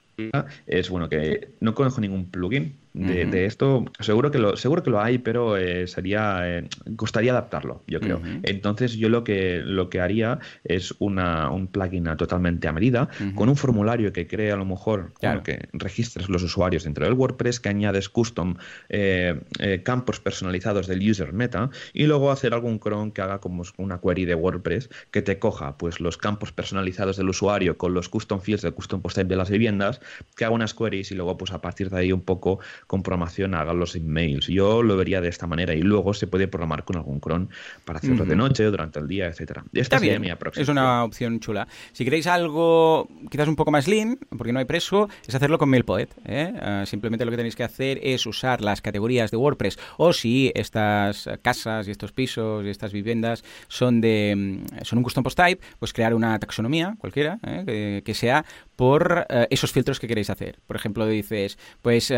es 0.67 0.89
bueno 0.89 1.10
que 1.10 1.50
no 1.60 1.76
conozco 1.76 2.02
ningún 2.02 2.30
plugin 2.30 2.76
de, 2.95 3.45
esto. 3.45 3.86
Seguro 3.99 4.31
que 4.31 4.39
lo, 4.39 4.55
seguro 4.55 4.81
que 4.84 4.89
lo 4.89 5.01
hay, 5.01 5.17
pero 5.17 5.58
eh, 5.58 5.88
sería 5.88 6.41
eh, 6.43 6.67
costaría 6.95 7.31
adaptarlo, 7.31 7.84
yo 7.88 7.99
creo. 7.99 8.21
Entonces, 8.43 8.93
yo 8.95 9.10
lo 9.10 9.23
que 9.23 9.62
lo 9.63 9.89
que 9.89 9.99
haría 9.99 10.39
es 10.63 10.93
una, 10.99 11.49
un 11.49 11.67
plugin 11.67 12.05
totalmente 12.17 12.67
a 12.67 12.71
medida, 12.71 13.10
con 13.36 13.49
un 13.49 13.55
formulario 13.55 14.13
que 14.13 14.27
cree 14.27 14.51
a 14.51 14.55
lo 14.55 14.65
mejor 14.65 15.13
que 15.43 15.67
registres 15.73 16.29
los 16.29 16.43
usuarios 16.43 16.84
dentro 16.84 17.05
del 17.05 17.13
WordPress, 17.13 17.60
que 17.60 17.69
añades 17.69 18.10
custom 18.10 18.55
eh, 18.89 19.39
campos 19.84 20.19
personalizados 20.19 20.88
del 20.88 21.10
user 21.10 21.34
meta, 21.34 21.69
y 21.93 22.05
luego 22.05 22.31
hacer 22.31 22.53
algún 22.53 22.79
cron 22.79 23.12
que 23.12 23.21
haga 23.21 23.39
como 23.39 23.63
una 23.77 23.99
query 23.99 24.25
de 24.25 24.36
WordPress 24.36 24.89
que 25.12 25.21
te 25.21 25.39
coja 25.39 25.77
pues 25.77 25.99
los 25.99 26.17
campos 26.17 26.51
personalizados 26.51 27.17
del 27.17 27.29
usuario 27.29 27.77
con 27.77 27.93
los 27.93 28.10
custom 28.10 28.39
fields 28.39 28.62
del 28.62 28.73
custom 28.73 29.01
post 29.01 29.15
type 29.15 29.29
de 29.29 29.36
las 29.36 29.49
viviendas, 29.49 29.99
que 30.36 30.45
haga 30.45 30.53
unas 30.53 30.73
queries 30.73 31.12
y 31.12 31.15
luego 31.15 31.38
pues 31.38 31.51
a 31.51 31.62
partir 31.62 31.89
de 31.89 31.97
ahí 31.97 32.12
un 32.12 32.21
poco 32.21 32.60
con 32.88 33.04
programación 33.04 33.56
hagan 33.56 33.80
los 33.80 33.95
emails. 33.95 34.48
Yo 34.48 34.84
lo 34.84 34.98
vería 34.98 35.21
de 35.21 35.30
esta 35.30 35.48
manera 35.48 35.74
y 35.74 35.82
luego 35.82 36.13
se 36.13 36.28
puede 36.28 36.48
programar 36.48 36.84
con 36.84 36.98
algún 36.98 37.19
cron 37.19 37.50
para 37.84 38.00
hacerlo 38.00 38.26
de 38.26 38.36
noche 38.36 38.65
o 38.67 38.71
durante 38.71 39.00
el 39.00 39.08
día, 39.08 39.28
etcétera. 39.28 39.63
Esta 39.74 39.95
Está 39.95 40.00
bien, 40.00 40.24
es 40.56 40.69
una 40.69 41.04
opción 41.04 41.39
chula. 41.39 41.67
Si 41.93 42.04
queréis 42.04 42.28
algo 42.28 43.08
quizás 43.30 43.48
un 43.48 43.56
poco 43.56 43.71
más 43.71 43.88
lean, 43.88 44.19
porque 44.38 44.54
no 44.54 44.60
hay 44.60 44.65
preso, 44.65 45.10
es 45.28 45.34
hacerlo 45.36 45.58
con 45.58 45.69
MailPoet. 45.69 46.10
¿eh? 46.26 46.54
Ah, 46.62 46.84
simplemente 46.86 47.26
lo 47.26 47.32
que 47.32 47.38
tenéis 47.38 47.56
que 47.56 47.63
hacer 47.63 48.00
es 48.04 48.26
usar 48.26 48.62
las 48.62 48.82
categorías 48.82 49.32
de 49.32 49.38
WordPress 49.38 49.80
o 49.98 50.13
si 50.13 50.52
estas 50.56 51.30
casas 51.41 51.88
y 51.88 51.91
estos 51.91 52.12
pisos 52.12 52.65
y 52.65 52.69
estas 52.69 52.91
viviendas 52.93 53.43
son 53.67 54.02
de 54.02 54.34
mm, 54.36 54.84
son 54.84 55.00
un 55.00 55.04
custom 55.04 55.24
post 55.24 55.38
type, 55.38 55.62
pues 55.80 55.93
crear 55.93 56.13
una 56.13 56.38
taxonomía 56.39 56.95
cualquiera 56.98 57.39
¿eh? 57.45 58.02
que, 58.04 58.13
sea 58.13 58.45
por 58.75 59.25
eh, 59.29 59.47
esos 59.49 59.71
filtros 59.71 59.99
que 59.99 60.07
queréis 60.07 60.29
hacer. 60.29 60.59
Por 60.67 60.75
ejemplo, 60.75 61.05
dices, 61.07 61.57
pues 61.81 62.11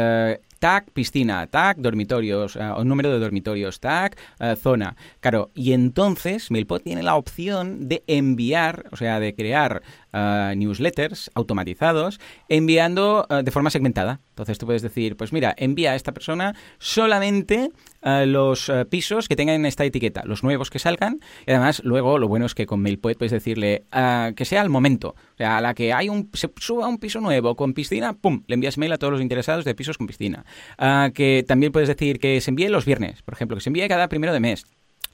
tag 0.59 0.91
piscina, 0.91 1.47
tag 1.47 1.77
dormitorios, 1.77 2.55
uh, 2.55 2.73
o 2.77 2.83
número 2.83 3.11
de 3.11 3.19
dormitorios, 3.19 3.79
tag 3.79 4.15
uh, 4.39 4.55
zona. 4.55 4.95
Claro, 5.19 5.51
y 5.53 5.73
entonces 5.73 6.51
MailPod 6.51 6.81
tiene 6.81 7.03
la 7.03 7.15
opción 7.15 7.87
de 7.87 8.03
enviar, 8.07 8.85
o 8.91 8.97
sea, 8.97 9.19
de 9.19 9.35
crear 9.35 9.81
newsletters 10.55 11.29
automatizados 11.35 12.19
enviando 12.49 13.27
de 13.43 13.51
forma 13.51 13.69
segmentada. 13.69 14.19
Entonces 14.29 14.57
tú 14.57 14.65
puedes 14.65 14.81
decir, 14.81 15.15
pues 15.15 15.31
mira, 15.31 15.53
envía 15.57 15.91
a 15.91 15.95
esta 15.95 16.11
persona 16.11 16.55
solamente 16.79 17.69
los 18.25 18.71
pisos 18.89 19.27
que 19.27 19.35
tengan 19.35 19.65
esta 19.65 19.85
etiqueta, 19.85 20.23
los 20.25 20.43
nuevos 20.43 20.69
que 20.69 20.79
salgan. 20.79 21.19
Y 21.45 21.51
además, 21.51 21.81
luego 21.83 22.19
lo 22.19 22.27
bueno 22.27 22.45
es 22.45 22.55
que 22.55 22.65
con 22.65 22.81
MailPoet 22.81 23.17
puedes 23.17 23.31
decirle 23.31 23.85
que 24.35 24.45
sea 24.45 24.61
al 24.61 24.69
momento. 24.69 25.09
O 25.09 25.37
sea, 25.37 25.57
a 25.57 25.61
la 25.61 25.73
que 25.73 25.93
hay 25.93 26.09
un, 26.09 26.29
se 26.33 26.49
suba 26.57 26.87
un 26.87 26.97
piso 26.97 27.19
nuevo 27.21 27.55
con 27.55 27.73
piscina, 27.73 28.13
¡pum! 28.13 28.43
Le 28.47 28.55
envías 28.55 28.77
mail 28.77 28.93
a 28.93 28.97
todos 28.97 29.13
los 29.13 29.21
interesados 29.21 29.65
de 29.65 29.75
pisos 29.75 29.97
con 29.97 30.07
piscina. 30.07 30.45
Que 31.13 31.45
también 31.47 31.71
puedes 31.71 31.89
decir 31.89 32.19
que 32.19 32.41
se 32.41 32.51
envíe 32.51 32.69
los 32.69 32.85
viernes, 32.85 33.21
por 33.23 33.33
ejemplo, 33.33 33.57
que 33.57 33.61
se 33.61 33.69
envíe 33.69 33.87
cada 33.87 34.09
primero 34.09 34.33
de 34.33 34.39
mes. 34.39 34.65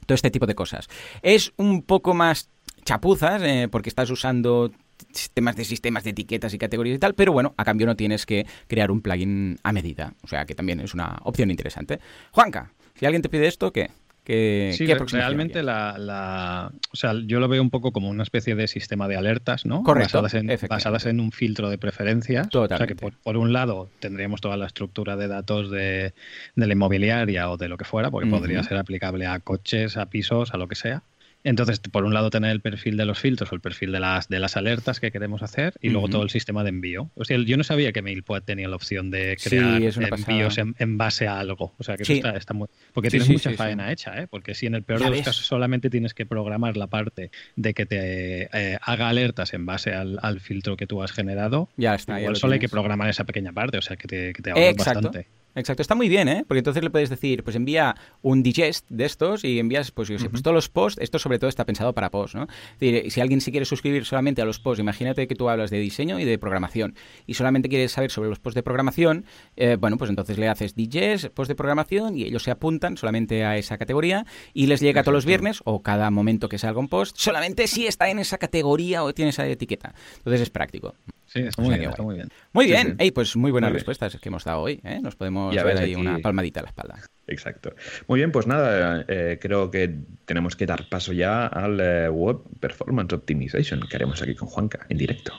Todo 0.06 0.14
este 0.14 0.30
tipo 0.30 0.46
de 0.46 0.54
cosas. 0.54 0.88
Es 1.22 1.52
un 1.56 1.82
poco 1.82 2.14
más 2.14 2.50
chapuzas 2.84 3.42
eh, 3.42 3.68
porque 3.70 3.88
estás 3.88 4.10
usando 4.10 4.70
sistemas 5.12 5.56
de 5.56 5.64
sistemas 5.64 6.04
de 6.04 6.10
etiquetas 6.10 6.52
y 6.54 6.58
categorías 6.58 6.96
y 6.96 6.98
tal, 6.98 7.14
pero 7.14 7.32
bueno, 7.32 7.54
a 7.56 7.64
cambio 7.64 7.86
no 7.86 7.96
tienes 7.96 8.26
que 8.26 8.46
crear 8.68 8.90
un 8.90 9.00
plugin 9.00 9.58
a 9.62 9.72
medida. 9.72 10.14
O 10.22 10.28
sea 10.28 10.44
que 10.44 10.54
también 10.54 10.80
es 10.80 10.94
una 10.94 11.18
opción 11.24 11.50
interesante. 11.50 12.00
Juanca, 12.32 12.72
si 12.94 13.06
alguien 13.06 13.22
te 13.22 13.28
pide 13.28 13.46
esto, 13.46 13.72
¿qué? 13.72 13.90
¿Qué, 14.24 14.72
sí, 14.74 14.86
realmente 14.86 15.62
la, 15.62 16.72
o 16.90 16.96
sea, 16.96 17.12
yo 17.26 17.40
lo 17.40 17.48
veo 17.48 17.60
un 17.60 17.68
poco 17.68 17.92
como 17.92 18.08
una 18.08 18.22
especie 18.22 18.54
de 18.54 18.68
sistema 18.68 19.06
de 19.06 19.16
alertas, 19.16 19.66
¿no? 19.66 19.82
Correcto. 19.82 20.22
Basadas 20.22 21.04
en, 21.04 21.20
un 21.20 21.30
filtro 21.30 21.68
de 21.68 21.76
preferencias. 21.76 22.48
Totalmente. 22.48 22.74
O 22.74 22.78
sea 22.78 23.10
que 23.12 23.20
por, 23.22 23.36
un 23.36 23.52
lado 23.52 23.90
tendríamos 24.00 24.40
toda 24.40 24.56
la 24.56 24.64
estructura 24.64 25.16
de 25.16 25.28
datos 25.28 25.70
de, 25.70 26.14
la 26.54 26.72
inmobiliaria 26.72 27.50
o 27.50 27.58
de 27.58 27.68
lo 27.68 27.76
que 27.76 27.84
fuera, 27.84 28.10
porque 28.10 28.30
podría 28.30 28.62
ser 28.62 28.78
aplicable 28.78 29.26
a 29.26 29.40
coches, 29.40 29.98
a 29.98 30.06
pisos, 30.06 30.54
a 30.54 30.56
lo 30.56 30.68
que 30.68 30.76
sea. 30.76 31.02
Entonces, 31.44 31.78
por 31.78 32.04
un 32.04 32.14
lado, 32.14 32.30
tener 32.30 32.50
el 32.50 32.60
perfil 32.60 32.96
de 32.96 33.04
los 33.04 33.18
filtros 33.18 33.52
o 33.52 33.54
el 33.54 33.60
perfil 33.60 33.92
de 33.92 34.00
las, 34.00 34.28
de 34.28 34.38
las 34.40 34.56
alertas 34.56 34.98
que 34.98 35.12
queremos 35.12 35.42
hacer 35.42 35.74
y 35.82 35.90
luego 35.90 36.08
todo 36.08 36.22
el 36.22 36.30
sistema 36.30 36.64
de 36.64 36.70
envío. 36.70 37.10
O 37.14 37.24
sea, 37.24 37.36
yo 37.38 37.58
no 37.58 37.64
sabía 37.64 37.92
que 37.92 38.00
MailPoet 38.00 38.44
tenía 38.44 38.66
la 38.66 38.76
opción 38.76 39.10
de 39.10 39.36
crear 39.42 39.82
envíos 39.82 40.58
en, 40.58 40.98
base 40.98 41.28
a 41.28 41.38
algo. 41.38 41.74
O 41.78 41.84
sea, 41.84 41.96
que 41.96 42.02
eso 42.02 42.28
está, 42.28 42.54
muy... 42.54 42.68
Porque 42.94 43.10
tienes 43.10 43.28
mucha 43.28 43.52
faena 43.52 43.92
hecha, 43.92 44.22
¿eh? 44.22 44.26
Porque 44.26 44.54
si 44.54 44.64
en 44.66 44.74
el 44.74 44.84
peor 44.84 45.04
de 45.04 45.10
los 45.10 45.20
casos 45.20 45.44
solamente 45.44 45.90
tienes 45.90 46.14
que 46.14 46.24
programar 46.24 46.78
la 46.78 46.86
parte 46.86 47.30
de 47.56 47.74
que 47.74 47.84
te 47.84 48.48
eh, 48.52 48.78
haga 48.80 49.10
alertas 49.10 49.52
en 49.52 49.66
base 49.66 49.92
al, 49.92 50.40
filtro 50.40 50.76
que 50.76 50.86
tú 50.86 51.02
has 51.02 51.12
generado, 51.12 51.68
ya 51.76 51.94
está. 51.94 52.18
Igual 52.20 52.36
solo 52.36 52.54
hay 52.54 52.58
que 52.58 52.68
programar 52.68 53.08
esa 53.10 53.24
pequeña 53.24 53.52
parte, 53.52 53.78
o 53.78 53.82
sea, 53.82 53.96
que 53.96 54.08
te, 54.08 54.32
que 54.32 54.42
te 54.42 54.52
bastante. 54.52 55.28
Exacto, 55.54 55.82
está 55.82 55.94
muy 55.94 56.08
bien, 56.08 56.28
¿eh? 56.28 56.44
Porque 56.46 56.58
entonces 56.58 56.82
le 56.82 56.90
puedes 56.90 57.10
decir, 57.10 57.44
pues 57.44 57.54
envía 57.54 57.94
un 58.22 58.42
digest 58.42 58.86
de 58.88 59.04
estos 59.04 59.44
y 59.44 59.60
envías, 59.60 59.92
pues 59.92 60.08
yo 60.08 60.18
sé, 60.18 60.28
pues 60.28 60.42
todos 60.42 60.54
los 60.54 60.68
posts, 60.68 61.00
esto 61.00 61.18
sobre 61.20 61.38
todo 61.38 61.48
está 61.48 61.64
pensado 61.64 61.92
para 61.92 62.10
posts, 62.10 62.34
¿no? 62.34 62.42
Es 62.44 62.80
decir, 62.80 63.10
si 63.12 63.20
alguien 63.20 63.40
se 63.40 63.52
quiere 63.52 63.64
suscribir 63.64 64.04
solamente 64.04 64.42
a 64.42 64.44
los 64.44 64.58
posts, 64.58 64.80
imagínate 64.80 65.28
que 65.28 65.36
tú 65.36 65.48
hablas 65.48 65.70
de 65.70 65.78
diseño 65.78 66.18
y 66.18 66.24
de 66.24 66.38
programación 66.38 66.96
y 67.26 67.34
solamente 67.34 67.68
quieres 67.68 67.92
saber 67.92 68.10
sobre 68.10 68.28
los 68.28 68.40
posts 68.40 68.56
de 68.56 68.62
programación, 68.64 69.26
eh, 69.56 69.76
bueno, 69.78 69.96
pues 69.96 70.10
entonces 70.10 70.38
le 70.38 70.48
haces 70.48 70.74
digest, 70.74 71.26
post 71.26 71.48
de 71.48 71.54
programación 71.54 72.18
y 72.18 72.24
ellos 72.24 72.42
se 72.42 72.50
apuntan 72.50 72.96
solamente 72.96 73.44
a 73.44 73.56
esa 73.56 73.78
categoría 73.78 74.26
y 74.54 74.66
les 74.66 74.80
llega 74.80 75.02
todos 75.02 75.14
los 75.14 75.24
viernes 75.24 75.60
o 75.64 75.82
cada 75.82 76.10
momento 76.10 76.48
que 76.48 76.58
salga 76.58 76.80
un 76.80 76.88
post, 76.88 77.16
solamente 77.16 77.68
si 77.68 77.86
está 77.86 78.08
en 78.08 78.18
esa 78.18 78.38
categoría 78.38 79.04
o 79.04 79.14
tiene 79.14 79.30
esa 79.30 79.46
etiqueta. 79.46 79.94
Entonces 80.16 80.40
es 80.40 80.50
práctico. 80.50 80.94
Sí, 81.26 81.40
está 81.40 81.62
muy, 81.62 81.78
bien, 81.78 81.90
muy 81.98 82.14
bien. 82.14 82.28
Muy 82.52 82.66
bien. 82.66 82.96
pues 83.14 83.36
muy 83.36 83.50
buenas 83.50 83.72
respuestas 83.72 84.16
que 84.16 84.28
hemos 84.28 84.44
dado 84.44 84.60
hoy. 84.60 84.80
¿eh? 84.84 85.00
Nos 85.02 85.16
podemos 85.16 85.54
ver 85.54 85.78
ahí 85.78 85.94
una 85.94 86.18
palmadita 86.18 86.60
a 86.60 86.62
la 86.64 86.68
espalda. 86.68 86.98
Exacto. 87.26 87.74
Muy 88.06 88.20
bien, 88.20 88.30
pues 88.32 88.46
nada, 88.46 89.04
eh, 89.08 89.38
creo 89.40 89.70
que 89.70 89.94
tenemos 90.26 90.56
que 90.56 90.66
dar 90.66 90.88
paso 90.88 91.12
ya 91.12 91.46
al 91.46 91.80
eh, 91.80 92.08
Web 92.08 92.38
Performance 92.60 93.14
Optimization 93.14 93.80
que 93.88 93.96
haremos 93.96 94.20
aquí 94.22 94.34
con 94.34 94.48
Juanca 94.48 94.86
en 94.88 94.98
directo. 94.98 95.32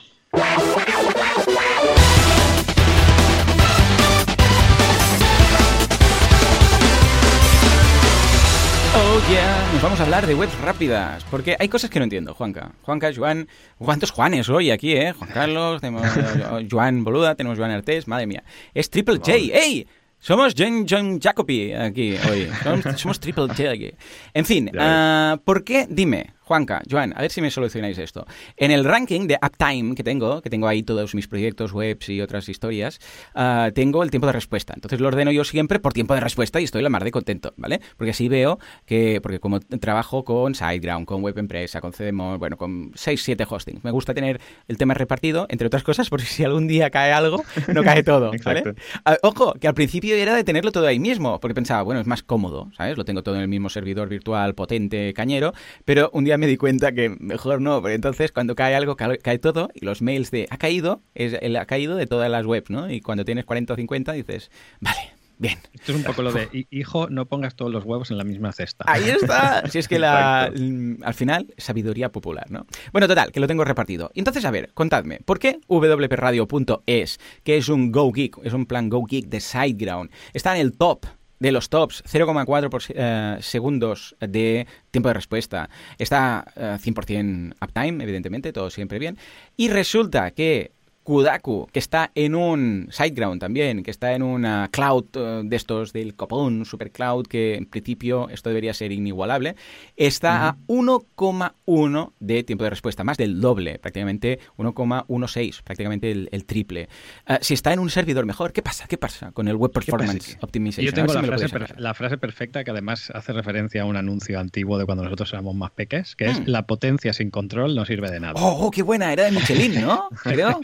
Nos 9.72 9.82
vamos 9.82 10.00
a 10.00 10.04
hablar 10.04 10.26
de 10.26 10.34
webs 10.34 10.58
rápidas, 10.60 11.24
porque 11.30 11.56
hay 11.58 11.68
cosas 11.68 11.90
que 11.90 11.98
no 11.98 12.04
entiendo, 12.04 12.34
Juanca. 12.34 12.72
Juanca, 12.82 13.10
Joan, 13.14 13.48
¿cuántos 13.78 14.10
Juanes 14.10 14.48
hoy 14.48 14.70
aquí, 14.70 14.92
eh? 14.92 15.12
Juan 15.12 15.30
Carlos, 15.30 15.80
tenemos 15.80 16.06
Joan 16.70 17.04
Boluda, 17.04 17.34
tenemos 17.34 17.58
Joan 17.58 17.70
Artés, 17.70 18.06
madre 18.06 18.26
mía. 18.26 18.44
Es 18.74 18.90
Triple 18.90 19.16
J, 19.16 19.32
¡ey! 19.32 19.86
Somos 20.18 20.54
John, 20.56 20.86
John 20.88 21.20
Jacobi 21.20 21.72
aquí 21.72 22.16
hoy. 22.28 22.48
Somos, 22.96 23.20
Triple 23.20 23.48
J 23.48 23.70
aquí. 23.70 23.92
En 24.32 24.44
fin, 24.44 24.70
uh, 24.74 25.36
¿por 25.38 25.62
qué? 25.62 25.86
Dime, 25.88 26.34
Juanca, 26.46 26.80
Joan, 26.88 27.12
a 27.16 27.22
ver 27.22 27.32
si 27.32 27.40
me 27.40 27.50
solucionáis 27.50 27.98
esto. 27.98 28.24
En 28.56 28.70
el 28.70 28.84
ranking 28.84 29.26
de 29.26 29.36
Uptime 29.44 29.96
que 29.96 30.04
tengo, 30.04 30.40
que 30.42 30.48
tengo 30.48 30.68
ahí 30.68 30.84
todos 30.84 31.12
mis 31.16 31.26
proyectos 31.26 31.72
webs 31.72 32.08
y 32.08 32.20
otras 32.20 32.48
historias, 32.48 33.00
ah, 33.34 33.70
tengo 33.74 34.04
el 34.04 34.12
tiempo 34.12 34.28
de 34.28 34.32
respuesta. 34.32 34.72
Entonces 34.72 35.00
lo 35.00 35.08
ordeno 35.08 35.32
yo 35.32 35.42
siempre 35.42 35.80
por 35.80 35.92
tiempo 35.92 36.14
de 36.14 36.20
respuesta 36.20 36.60
y 36.60 36.64
estoy 36.64 36.82
la 36.82 36.88
mar 36.88 37.02
de 37.02 37.10
contento, 37.10 37.52
¿vale? 37.56 37.80
Porque 37.96 38.12
así 38.12 38.28
veo 38.28 38.60
que, 38.84 39.20
porque 39.20 39.40
como 39.40 39.58
trabajo 39.58 40.24
con 40.24 40.54
SiteGround, 40.54 41.04
con 41.04 41.20
Web 41.20 41.36
Empresa, 41.38 41.80
con 41.80 41.90
CDMO, 41.90 42.38
bueno, 42.38 42.56
con 42.56 42.92
6, 42.94 43.20
7 43.24 43.44
hostings, 43.50 43.82
me 43.82 43.90
gusta 43.90 44.14
tener 44.14 44.40
el 44.68 44.78
tema 44.78 44.94
repartido, 44.94 45.46
entre 45.48 45.66
otras 45.66 45.82
cosas, 45.82 46.08
porque 46.08 46.26
si 46.26 46.44
algún 46.44 46.68
día 46.68 46.90
cae 46.90 47.12
algo, 47.12 47.42
no 47.74 47.82
cae 47.82 48.04
todo, 48.04 48.30
¿vale? 48.44 48.62
Ah, 49.04 49.16
ojo, 49.24 49.54
que 49.54 49.66
al 49.66 49.74
principio 49.74 50.14
era 50.14 50.36
de 50.36 50.44
tenerlo 50.44 50.70
todo 50.70 50.86
ahí 50.86 51.00
mismo, 51.00 51.40
porque 51.40 51.54
pensaba, 51.56 51.82
bueno, 51.82 52.00
es 52.00 52.06
más 52.06 52.22
cómodo, 52.22 52.70
¿sabes? 52.76 52.96
Lo 52.96 53.04
tengo 53.04 53.24
todo 53.24 53.34
en 53.34 53.40
el 53.40 53.48
mismo 53.48 53.68
servidor 53.68 54.08
virtual 54.08 54.54
potente, 54.54 55.12
cañero, 55.12 55.52
pero 55.84 56.08
un 56.12 56.22
día 56.22 56.35
me 56.38 56.46
di 56.46 56.56
cuenta 56.56 56.92
que 56.92 57.10
mejor 57.20 57.60
no, 57.60 57.80
porque 57.80 57.94
entonces 57.94 58.32
cuando 58.32 58.54
cae 58.54 58.74
algo, 58.74 58.96
cae, 58.96 59.38
todo 59.38 59.70
y 59.74 59.84
los 59.84 60.02
mails 60.02 60.30
de 60.30 60.46
ha 60.50 60.56
caído, 60.56 61.02
es 61.14 61.36
el 61.40 61.56
ha 61.56 61.66
caído 61.66 61.96
de 61.96 62.06
todas 62.06 62.30
las 62.30 62.46
webs, 62.46 62.70
¿no? 62.70 62.90
Y 62.90 63.00
cuando 63.00 63.24
tienes 63.24 63.44
40 63.44 63.72
o 63.72 63.76
50 63.76 64.12
dices, 64.12 64.50
vale, 64.80 65.12
Bien. 65.38 65.58
Esto 65.74 65.92
es 65.92 65.98
un 65.98 66.04
poco 66.04 66.22
lo 66.22 66.32
de, 66.32 66.48
hijo, 66.70 67.08
no 67.10 67.26
pongas 67.26 67.56
todos 67.56 67.70
los 67.70 67.84
huevos 67.84 68.10
en 68.10 68.16
la 68.16 68.24
misma 68.24 68.52
cesta. 68.52 68.84
Ahí 68.88 69.08
está. 69.08 69.64
Si 69.70 69.78
es 69.78 69.88
que 69.88 69.98
la, 69.98 70.44
al 70.44 71.14
final, 71.14 71.52
sabiduría 71.58 72.10
popular, 72.10 72.50
¿no? 72.50 72.66
Bueno, 72.92 73.08
total, 73.08 73.32
que 73.32 73.40
lo 73.40 73.46
tengo 73.46 73.64
repartido. 73.64 74.10
Entonces, 74.14 74.44
a 74.44 74.50
ver, 74.50 74.70
contadme, 74.72 75.20
¿por 75.24 75.38
qué 75.38 75.58
wpradio.es, 75.68 77.20
que 77.42 77.56
es 77.56 77.68
un 77.68 77.92
Go 77.92 78.12
Geek, 78.12 78.38
es 78.44 78.52
un 78.52 78.66
plan 78.66 78.88
Go 78.88 79.04
Geek 79.04 79.26
de 79.26 79.40
SiteGround, 79.40 80.10
está 80.32 80.54
en 80.54 80.62
el 80.62 80.76
top 80.76 81.06
de 81.38 81.52
los 81.52 81.68
tops, 81.68 82.02
0,4 82.04 82.92
eh, 82.94 83.42
segundos 83.42 84.16
de 84.20 84.66
tiempo 84.90 85.08
de 85.08 85.14
respuesta. 85.14 85.68
Está 85.98 86.44
100% 86.56 87.52
eh, 87.52 87.54
uptime, 87.60 88.02
evidentemente, 88.02 88.52
todo 88.52 88.70
siempre 88.70 88.98
bien. 88.98 89.18
Y 89.56 89.68
resulta 89.68 90.30
que 90.30 90.72
Kudaku, 91.06 91.68
que 91.72 91.78
está 91.78 92.10
en 92.16 92.34
un 92.34 92.88
SiteGround 92.90 93.40
también, 93.40 93.84
que 93.84 93.92
está 93.92 94.12
en 94.14 94.24
una 94.24 94.68
cloud 94.72 95.04
eh, 95.14 95.42
de 95.44 95.54
estos 95.54 95.92
del 95.92 96.16
copón, 96.16 96.64
super 96.64 96.90
cloud, 96.90 97.28
que 97.28 97.54
en 97.54 97.66
principio 97.66 98.28
esto 98.28 98.50
debería 98.50 98.74
ser 98.74 98.90
inigualable, 98.90 99.54
está 99.96 100.48
a 100.48 100.56
1,1 100.66 102.12
de 102.18 102.42
tiempo 102.42 102.64
de 102.64 102.70
respuesta, 102.70 103.04
más 103.04 103.18
del 103.18 103.40
doble, 103.40 103.78
prácticamente 103.78 104.40
1,16, 104.58 105.62
prácticamente 105.62 106.10
el, 106.10 106.44
triple. 106.44 106.88
Eh, 107.28 107.38
si 107.40 107.54
está 107.54 107.72
en 107.72 107.78
un 107.78 107.88
servidor 107.88 108.26
mejor, 108.26 108.52
¿qué 108.52 108.62
pasa? 108.62 108.88
¿Qué 108.88 108.98
pasa 108.98 109.30
con 109.30 109.46
el 109.46 109.54
Web 109.54 109.70
Performance 109.70 110.38
Optimization? 110.40 110.86
Yo 110.86 110.92
tengo 110.92 111.14
la 111.14 111.94
frase, 111.94 112.18
perfecta 112.18 112.64
que 112.64 112.72
además 112.72 113.12
hace 113.14 113.32
referencia 113.32 113.82
a 113.82 113.84
un 113.84 113.96
anuncio 113.96 114.40
antiguo 114.40 114.76
de 114.76 114.86
cuando 114.86 115.04
nosotros 115.04 115.32
éramos 115.32 115.54
más 115.54 115.70
peques, 115.70 116.16
que 116.16 116.24
es 116.24 116.40
mm. 116.40 116.44
la 116.46 116.66
potencia 116.66 117.12
sin 117.12 117.30
control 117.30 117.76
no 117.76 117.84
sirve 117.84 118.10
de 118.10 118.18
nada. 118.18 118.34
¡Oh, 118.36 118.72
qué 118.72 118.82
buena! 118.82 119.12
Era 119.12 119.26
de 119.26 119.30
Michelin, 119.30 119.80
¿no? 119.80 120.08
Creo. 120.24 120.60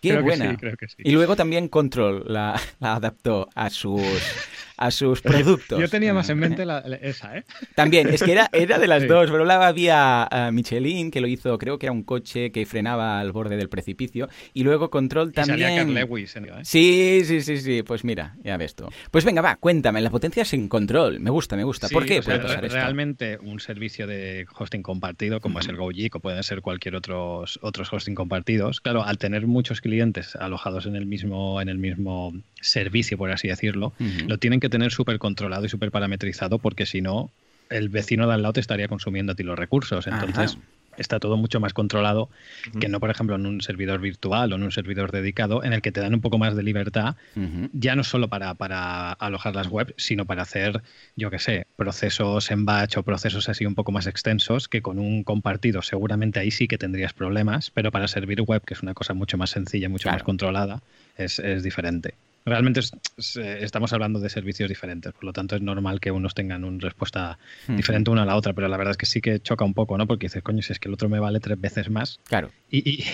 Qué 0.00 0.18
buena. 0.20 0.56
Y 0.98 1.12
luego 1.12 1.36
también 1.36 1.68
Control 1.68 2.24
la, 2.26 2.60
la 2.80 2.96
adaptó 2.96 3.48
a 3.54 3.70
sus 3.70 4.02
a 4.76 4.90
sus 4.90 5.22
productos. 5.22 5.80
Yo 5.80 5.88
tenía 5.88 6.14
más 6.14 6.28
en 6.28 6.38
mente 6.38 6.64
esa, 7.02 7.38
¿eh? 7.38 7.44
También, 7.74 8.08
es 8.08 8.22
que 8.22 8.32
era, 8.32 8.48
era 8.52 8.78
de 8.78 8.86
las 8.86 9.06
dos. 9.08 9.30
Lado 9.30 9.64
había 9.64 10.28
Michelin, 10.52 11.10
que 11.10 11.20
lo 11.20 11.26
hizo, 11.26 11.58
creo 11.58 11.78
que 11.78 11.86
era 11.86 11.92
un 11.92 12.02
coche 12.02 12.50
que 12.50 12.64
frenaba 12.64 13.20
al 13.20 13.32
borde 13.32 13.56
del 13.56 13.68
precipicio. 13.68 14.28
Y 14.52 14.62
luego 14.62 14.90
Control 14.90 15.32
también. 15.32 15.92
Lewis, 15.92 16.36
¿eh? 16.36 16.42
Sí, 16.62 17.22
sí, 17.24 17.40
sí, 17.40 17.58
sí. 17.58 17.82
Pues 17.82 18.04
mira, 18.04 18.36
ya 18.42 18.56
ves 18.56 18.74
tú. 18.74 18.88
Pues 19.10 19.24
venga, 19.24 19.42
va, 19.42 19.56
cuéntame. 19.56 20.00
La 20.00 20.10
potencia 20.10 20.44
sin 20.44 20.68
control. 20.68 21.20
Me 21.20 21.30
gusta, 21.30 21.56
me 21.56 21.64
gusta. 21.64 21.88
¿Por 21.88 22.06
qué 22.06 22.22
puede 22.22 22.40
pasar 22.40 22.64
Realmente 22.64 23.38
un 23.42 23.60
servicio 23.60 24.06
de 24.06 24.46
hosting 24.56 24.82
compartido, 24.82 25.40
como 25.40 25.58
es 25.60 25.68
el 25.68 25.76
GoGeek 25.76 26.16
o 26.16 26.20
pueden 26.20 26.42
ser 26.42 26.60
cualquier 26.60 26.96
otros, 26.96 27.58
otros 27.62 27.92
hosting 27.92 28.14
compartidos, 28.14 28.80
claro, 28.80 29.04
al 29.04 29.18
tener 29.18 29.46
muchos 29.46 29.80
clientes 29.80 30.36
alojados 30.36 30.86
en 30.86 30.96
el 30.96 31.06
mismo, 31.06 31.60
en 31.60 31.68
el 31.68 31.78
mismo 31.78 32.32
servicio, 32.64 33.18
por 33.18 33.30
así 33.30 33.48
decirlo, 33.48 33.92
lo 34.26 34.38
tienen 34.38 34.60
que 34.60 34.68
tener 34.68 34.90
súper 34.90 35.18
controlado 35.18 35.66
y 35.66 35.68
súper 35.68 35.90
parametrizado 35.90 36.58
porque 36.58 36.86
si 36.86 37.00
no, 37.00 37.30
el 37.70 37.88
vecino 37.88 38.26
de 38.26 38.34
al 38.34 38.42
lado 38.42 38.54
te 38.54 38.60
estaría 38.60 38.88
consumiendo 38.88 39.32
a 39.32 39.34
ti 39.34 39.42
los 39.42 39.58
recursos. 39.58 40.06
Entonces, 40.06 40.58
está 40.96 41.18
todo 41.18 41.36
mucho 41.36 41.60
más 41.60 41.72
controlado 41.72 42.28
que 42.80 42.88
no, 42.88 43.00
por 43.00 43.10
ejemplo, 43.10 43.36
en 43.36 43.46
un 43.46 43.60
servidor 43.60 44.00
virtual 44.00 44.52
o 44.52 44.56
en 44.56 44.62
un 44.62 44.72
servidor 44.72 45.12
dedicado 45.12 45.64
en 45.64 45.72
el 45.72 45.82
que 45.82 45.92
te 45.92 46.00
dan 46.00 46.14
un 46.14 46.20
poco 46.20 46.38
más 46.38 46.56
de 46.56 46.62
libertad, 46.62 47.16
ya 47.72 47.96
no 47.96 48.04
solo 48.04 48.28
para, 48.28 48.54
para, 48.54 49.12
alojar 49.12 49.54
las 49.54 49.68
webs, 49.68 49.94
sino 49.96 50.24
para 50.24 50.42
hacer, 50.42 50.82
yo 51.16 51.30
qué 51.30 51.38
sé, 51.38 51.66
procesos 51.76 52.50
en 52.50 52.64
batch 52.64 52.96
o 52.96 53.02
procesos 53.02 53.48
así 53.48 53.66
un 53.66 53.74
poco 53.74 53.92
más 53.92 54.06
extensos, 54.06 54.68
que 54.68 54.82
con 54.82 54.98
un 54.98 55.24
compartido 55.24 55.82
seguramente 55.82 56.40
ahí 56.40 56.50
sí 56.50 56.68
que 56.68 56.78
tendrías 56.78 57.12
problemas, 57.12 57.70
pero 57.70 57.90
para 57.90 58.08
servir 58.08 58.40
web, 58.42 58.62
que 58.64 58.74
es 58.74 58.82
una 58.82 58.94
cosa 58.94 59.14
mucho 59.14 59.38
más 59.38 59.50
sencilla, 59.50 59.88
mucho 59.88 60.10
más 60.10 60.22
controlada, 60.22 60.82
es, 61.16 61.38
es 61.38 61.62
diferente 61.62 62.14
realmente 62.44 62.80
estamos 63.16 63.92
hablando 63.92 64.20
de 64.20 64.28
servicios 64.28 64.68
diferentes, 64.68 65.12
por 65.12 65.24
lo 65.24 65.32
tanto 65.32 65.56
es 65.56 65.62
normal 65.62 66.00
que 66.00 66.10
unos 66.10 66.34
tengan 66.34 66.64
una 66.64 66.78
respuesta 66.78 67.38
diferente 67.68 68.10
una 68.10 68.22
a 68.22 68.26
la 68.26 68.36
otra, 68.36 68.52
pero 68.52 68.68
la 68.68 68.76
verdad 68.76 68.92
es 68.92 68.96
que 68.96 69.06
sí 69.06 69.20
que 69.20 69.40
choca 69.40 69.64
un 69.64 69.74
poco, 69.74 69.96
¿no? 69.96 70.06
Porque 70.06 70.26
dices, 70.26 70.42
coño, 70.42 70.62
si 70.62 70.72
es 70.72 70.78
que 70.78 70.88
el 70.88 70.94
otro 70.94 71.08
me 71.08 71.18
vale 71.18 71.40
tres 71.40 71.60
veces 71.60 71.90
más 71.90 72.20
claro. 72.24 72.50
y, 72.70 73.04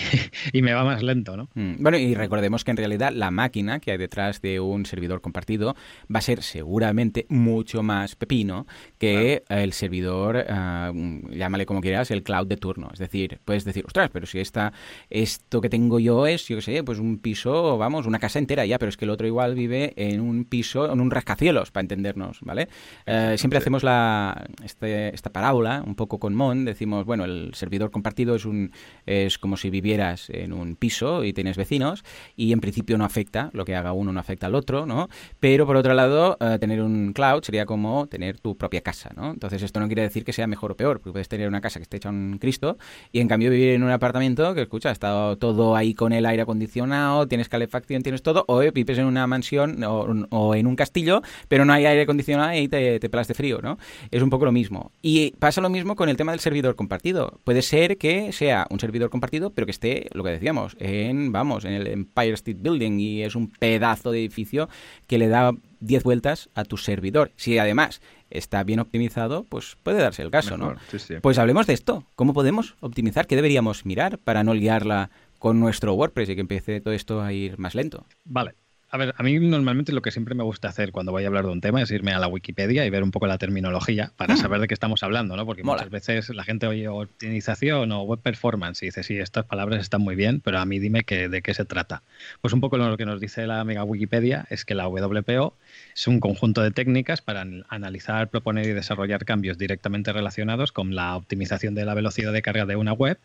y, 0.52 0.62
me 0.62 0.72
va 0.72 0.84
más 0.84 1.02
lento, 1.02 1.36
¿no? 1.36 1.48
Mm. 1.54 1.82
Bueno, 1.82 1.98
y 1.98 2.14
recordemos 2.14 2.64
que 2.64 2.72
en 2.72 2.76
realidad 2.76 3.12
la 3.14 3.30
máquina 3.30 3.80
que 3.80 3.92
hay 3.92 3.98
detrás 3.98 4.40
de 4.40 4.60
un 4.60 4.84
servidor 4.86 5.20
compartido 5.20 5.76
va 6.12 6.18
a 6.18 6.22
ser 6.22 6.42
seguramente 6.42 7.26
mucho 7.28 7.82
más 7.82 8.16
pepino 8.16 8.66
que 8.98 9.44
el 9.48 9.72
servidor, 9.72 10.44
ah, 10.48 10.92
llámale 11.30 11.66
como 11.66 11.80
quieras, 11.80 12.10
el 12.10 12.22
cloud 12.22 12.46
de 12.46 12.56
turno. 12.56 12.90
Es 12.92 12.98
decir, 12.98 13.40
puedes 13.44 13.64
decir, 13.64 13.84
ostras, 13.86 14.10
pero 14.12 14.26
si 14.26 14.40
esta, 14.40 14.72
esto 15.08 15.60
que 15.60 15.68
tengo 15.68 16.00
yo 16.00 16.26
es, 16.26 16.48
yo 16.48 16.56
qué 16.56 16.62
sé, 16.62 16.84
pues 16.84 16.98
un 16.98 17.18
piso, 17.18 17.78
vamos, 17.78 18.06
una 18.06 18.18
casa 18.18 18.38
entera 18.38 18.66
ya, 18.66 18.78
pero 18.78 18.88
es 18.88 18.96
que 18.96 19.04
el 19.04 19.10
otro 19.10 19.19
otro 19.20 19.26
igual 19.26 19.54
vive 19.54 19.92
en 19.96 20.20
un 20.20 20.46
piso, 20.46 20.90
en 20.90 20.98
un 20.98 21.10
rascacielos, 21.10 21.70
para 21.70 21.82
entendernos, 21.82 22.38
¿vale? 22.40 22.68
Eh, 23.04 23.34
siempre 23.36 23.58
hacemos 23.58 23.82
la, 23.82 24.46
este, 24.64 25.14
esta 25.14 25.30
parábola, 25.30 25.82
un 25.86 25.94
poco 25.94 26.18
con 26.18 26.34
Mon, 26.34 26.64
decimos, 26.64 27.04
bueno, 27.04 27.24
el 27.26 27.52
servidor 27.54 27.90
compartido 27.90 28.34
es, 28.34 28.46
un, 28.46 28.72
es 29.04 29.36
como 29.36 29.58
si 29.58 29.68
vivieras 29.68 30.30
en 30.30 30.54
un 30.54 30.74
piso 30.74 31.22
y 31.22 31.34
tienes 31.34 31.58
vecinos, 31.58 32.02
y 32.34 32.52
en 32.52 32.60
principio 32.60 32.96
no 32.96 33.04
afecta, 33.04 33.50
lo 33.52 33.66
que 33.66 33.76
haga 33.76 33.92
uno 33.92 34.10
no 34.10 34.20
afecta 34.20 34.46
al 34.46 34.54
otro, 34.54 34.86
¿no? 34.86 35.10
Pero 35.38 35.66
por 35.66 35.76
otro 35.76 35.92
lado, 35.92 36.38
eh, 36.40 36.56
tener 36.58 36.80
un 36.80 37.12
cloud 37.12 37.42
sería 37.42 37.66
como 37.66 38.06
tener 38.06 38.40
tu 38.40 38.56
propia 38.56 38.80
casa, 38.80 39.10
¿no? 39.14 39.32
Entonces 39.32 39.62
esto 39.62 39.80
no 39.80 39.86
quiere 39.86 40.02
decir 40.02 40.24
que 40.24 40.32
sea 40.32 40.46
mejor 40.46 40.72
o 40.72 40.76
peor, 40.76 40.98
porque 40.98 41.12
puedes 41.12 41.28
tener 41.28 41.46
una 41.46 41.60
casa 41.60 41.78
que 41.78 41.82
esté 41.82 41.98
hecha 41.98 42.08
un 42.08 42.38
Cristo 42.40 42.78
y 43.12 43.20
en 43.20 43.28
cambio 43.28 43.50
vivir 43.50 43.70
en 43.70 43.82
un 43.82 43.90
apartamento 43.90 44.54
que, 44.54 44.62
escucha, 44.62 44.90
está 44.90 45.36
todo 45.36 45.76
ahí 45.76 45.92
con 45.92 46.14
el 46.14 46.24
aire 46.24 46.42
acondicionado, 46.42 47.28
tienes 47.28 47.50
calefacción, 47.50 48.02
tienes 48.02 48.22
todo, 48.22 48.44
o 48.48 48.60
vives 48.72 48.98
en 48.98 49.06
una 49.10 49.26
mansión 49.26 49.82
o, 49.84 50.54
en 50.54 50.66
un 50.66 50.76
castillo, 50.76 51.22
pero 51.48 51.64
no 51.64 51.72
hay 51.72 51.86
aire 51.86 52.02
acondicionado 52.02 52.54
y 52.54 52.68
te, 52.68 52.98
te 52.98 53.10
pelas 53.10 53.28
de 53.28 53.34
frío, 53.34 53.60
¿no? 53.62 53.78
Es 54.10 54.22
un 54.22 54.30
poco 54.30 54.44
lo 54.44 54.52
mismo. 54.52 54.92
Y 55.02 55.32
pasa 55.32 55.60
lo 55.60 55.68
mismo 55.68 55.96
con 55.96 56.08
el 56.08 56.16
tema 56.16 56.32
del 56.32 56.40
servidor 56.40 56.76
compartido. 56.76 57.38
Puede 57.44 57.62
ser 57.62 57.98
que 57.98 58.32
sea 58.32 58.66
un 58.70 58.80
servidor 58.80 59.10
compartido, 59.10 59.50
pero 59.50 59.66
que 59.66 59.72
esté, 59.72 60.08
lo 60.12 60.24
que 60.24 60.30
decíamos, 60.30 60.76
en, 60.78 61.32
vamos, 61.32 61.64
en 61.64 61.72
el 61.72 61.86
Empire 61.86 62.34
State 62.34 62.58
Building 62.60 62.98
y 63.00 63.22
es 63.22 63.34
un 63.34 63.50
pedazo 63.50 64.10
de 64.10 64.20
edificio 64.20 64.68
que 65.06 65.18
le 65.18 65.28
da 65.28 65.52
10 65.80 66.02
vueltas 66.02 66.48
a 66.54 66.64
tu 66.64 66.76
servidor. 66.76 67.32
Si 67.36 67.58
además 67.58 68.00
está 68.30 68.62
bien 68.64 68.80
optimizado, 68.80 69.44
pues 69.44 69.76
puede 69.82 70.00
darse 70.00 70.22
el 70.22 70.30
caso, 70.30 70.56
¿no? 70.56 70.76
Pues 71.22 71.38
hablemos 71.38 71.66
de 71.66 71.74
esto. 71.74 72.04
¿Cómo 72.14 72.32
podemos 72.32 72.76
optimizar? 72.80 73.26
¿Qué 73.26 73.36
deberíamos 73.36 73.84
mirar 73.84 74.18
para 74.18 74.44
no 74.44 74.54
liarla 74.54 75.10
con 75.38 75.58
nuestro 75.58 75.94
WordPress 75.94 76.30
y 76.30 76.34
que 76.34 76.40
empiece 76.40 76.80
todo 76.80 76.94
esto 76.94 77.22
a 77.22 77.32
ir 77.32 77.58
más 77.58 77.74
lento? 77.74 78.06
Vale. 78.24 78.54
A 78.92 78.96
ver, 78.96 79.14
a 79.16 79.22
mí 79.22 79.38
normalmente 79.38 79.92
lo 79.92 80.02
que 80.02 80.10
siempre 80.10 80.34
me 80.34 80.42
gusta 80.42 80.68
hacer 80.68 80.90
cuando 80.90 81.12
voy 81.12 81.22
a 81.22 81.28
hablar 81.28 81.44
de 81.44 81.52
un 81.52 81.60
tema 81.60 81.80
es 81.80 81.90
irme 81.92 82.12
a 82.12 82.18
la 82.18 82.26
Wikipedia 82.26 82.84
y 82.84 82.90
ver 82.90 83.04
un 83.04 83.12
poco 83.12 83.28
la 83.28 83.38
terminología 83.38 84.12
para 84.16 84.34
mm. 84.34 84.38
saber 84.38 84.60
de 84.60 84.66
qué 84.66 84.74
estamos 84.74 85.04
hablando, 85.04 85.36
¿no? 85.36 85.46
Porque 85.46 85.62
muchas 85.62 85.90
veces 85.90 86.28
la 86.30 86.42
gente 86.42 86.66
oye 86.66 86.88
optimización 86.88 87.92
o 87.92 88.02
web 88.02 88.18
performance 88.18 88.82
y 88.82 88.86
dice, 88.86 89.04
sí, 89.04 89.16
estas 89.16 89.44
palabras 89.46 89.80
están 89.80 90.02
muy 90.02 90.16
bien, 90.16 90.40
pero 90.40 90.58
a 90.58 90.64
mí 90.64 90.80
dime 90.80 91.04
que, 91.04 91.28
de 91.28 91.40
qué 91.40 91.54
se 91.54 91.64
trata. 91.64 92.02
Pues 92.40 92.52
un 92.52 92.60
poco 92.60 92.78
lo 92.78 92.96
que 92.96 93.06
nos 93.06 93.20
dice 93.20 93.46
la 93.46 93.60
amiga 93.60 93.84
Wikipedia 93.84 94.46
es 94.50 94.64
que 94.64 94.74
la 94.74 94.88
WPO 94.88 95.54
es 95.94 96.08
un 96.08 96.18
conjunto 96.18 96.60
de 96.60 96.72
técnicas 96.72 97.22
para 97.22 97.46
analizar, 97.68 98.28
proponer 98.28 98.66
y 98.66 98.72
desarrollar 98.72 99.24
cambios 99.24 99.56
directamente 99.56 100.12
relacionados 100.12 100.72
con 100.72 100.96
la 100.96 101.14
optimización 101.14 101.76
de 101.76 101.84
la 101.84 101.94
velocidad 101.94 102.32
de 102.32 102.42
carga 102.42 102.66
de 102.66 102.74
una 102.74 102.92
web, 102.92 103.18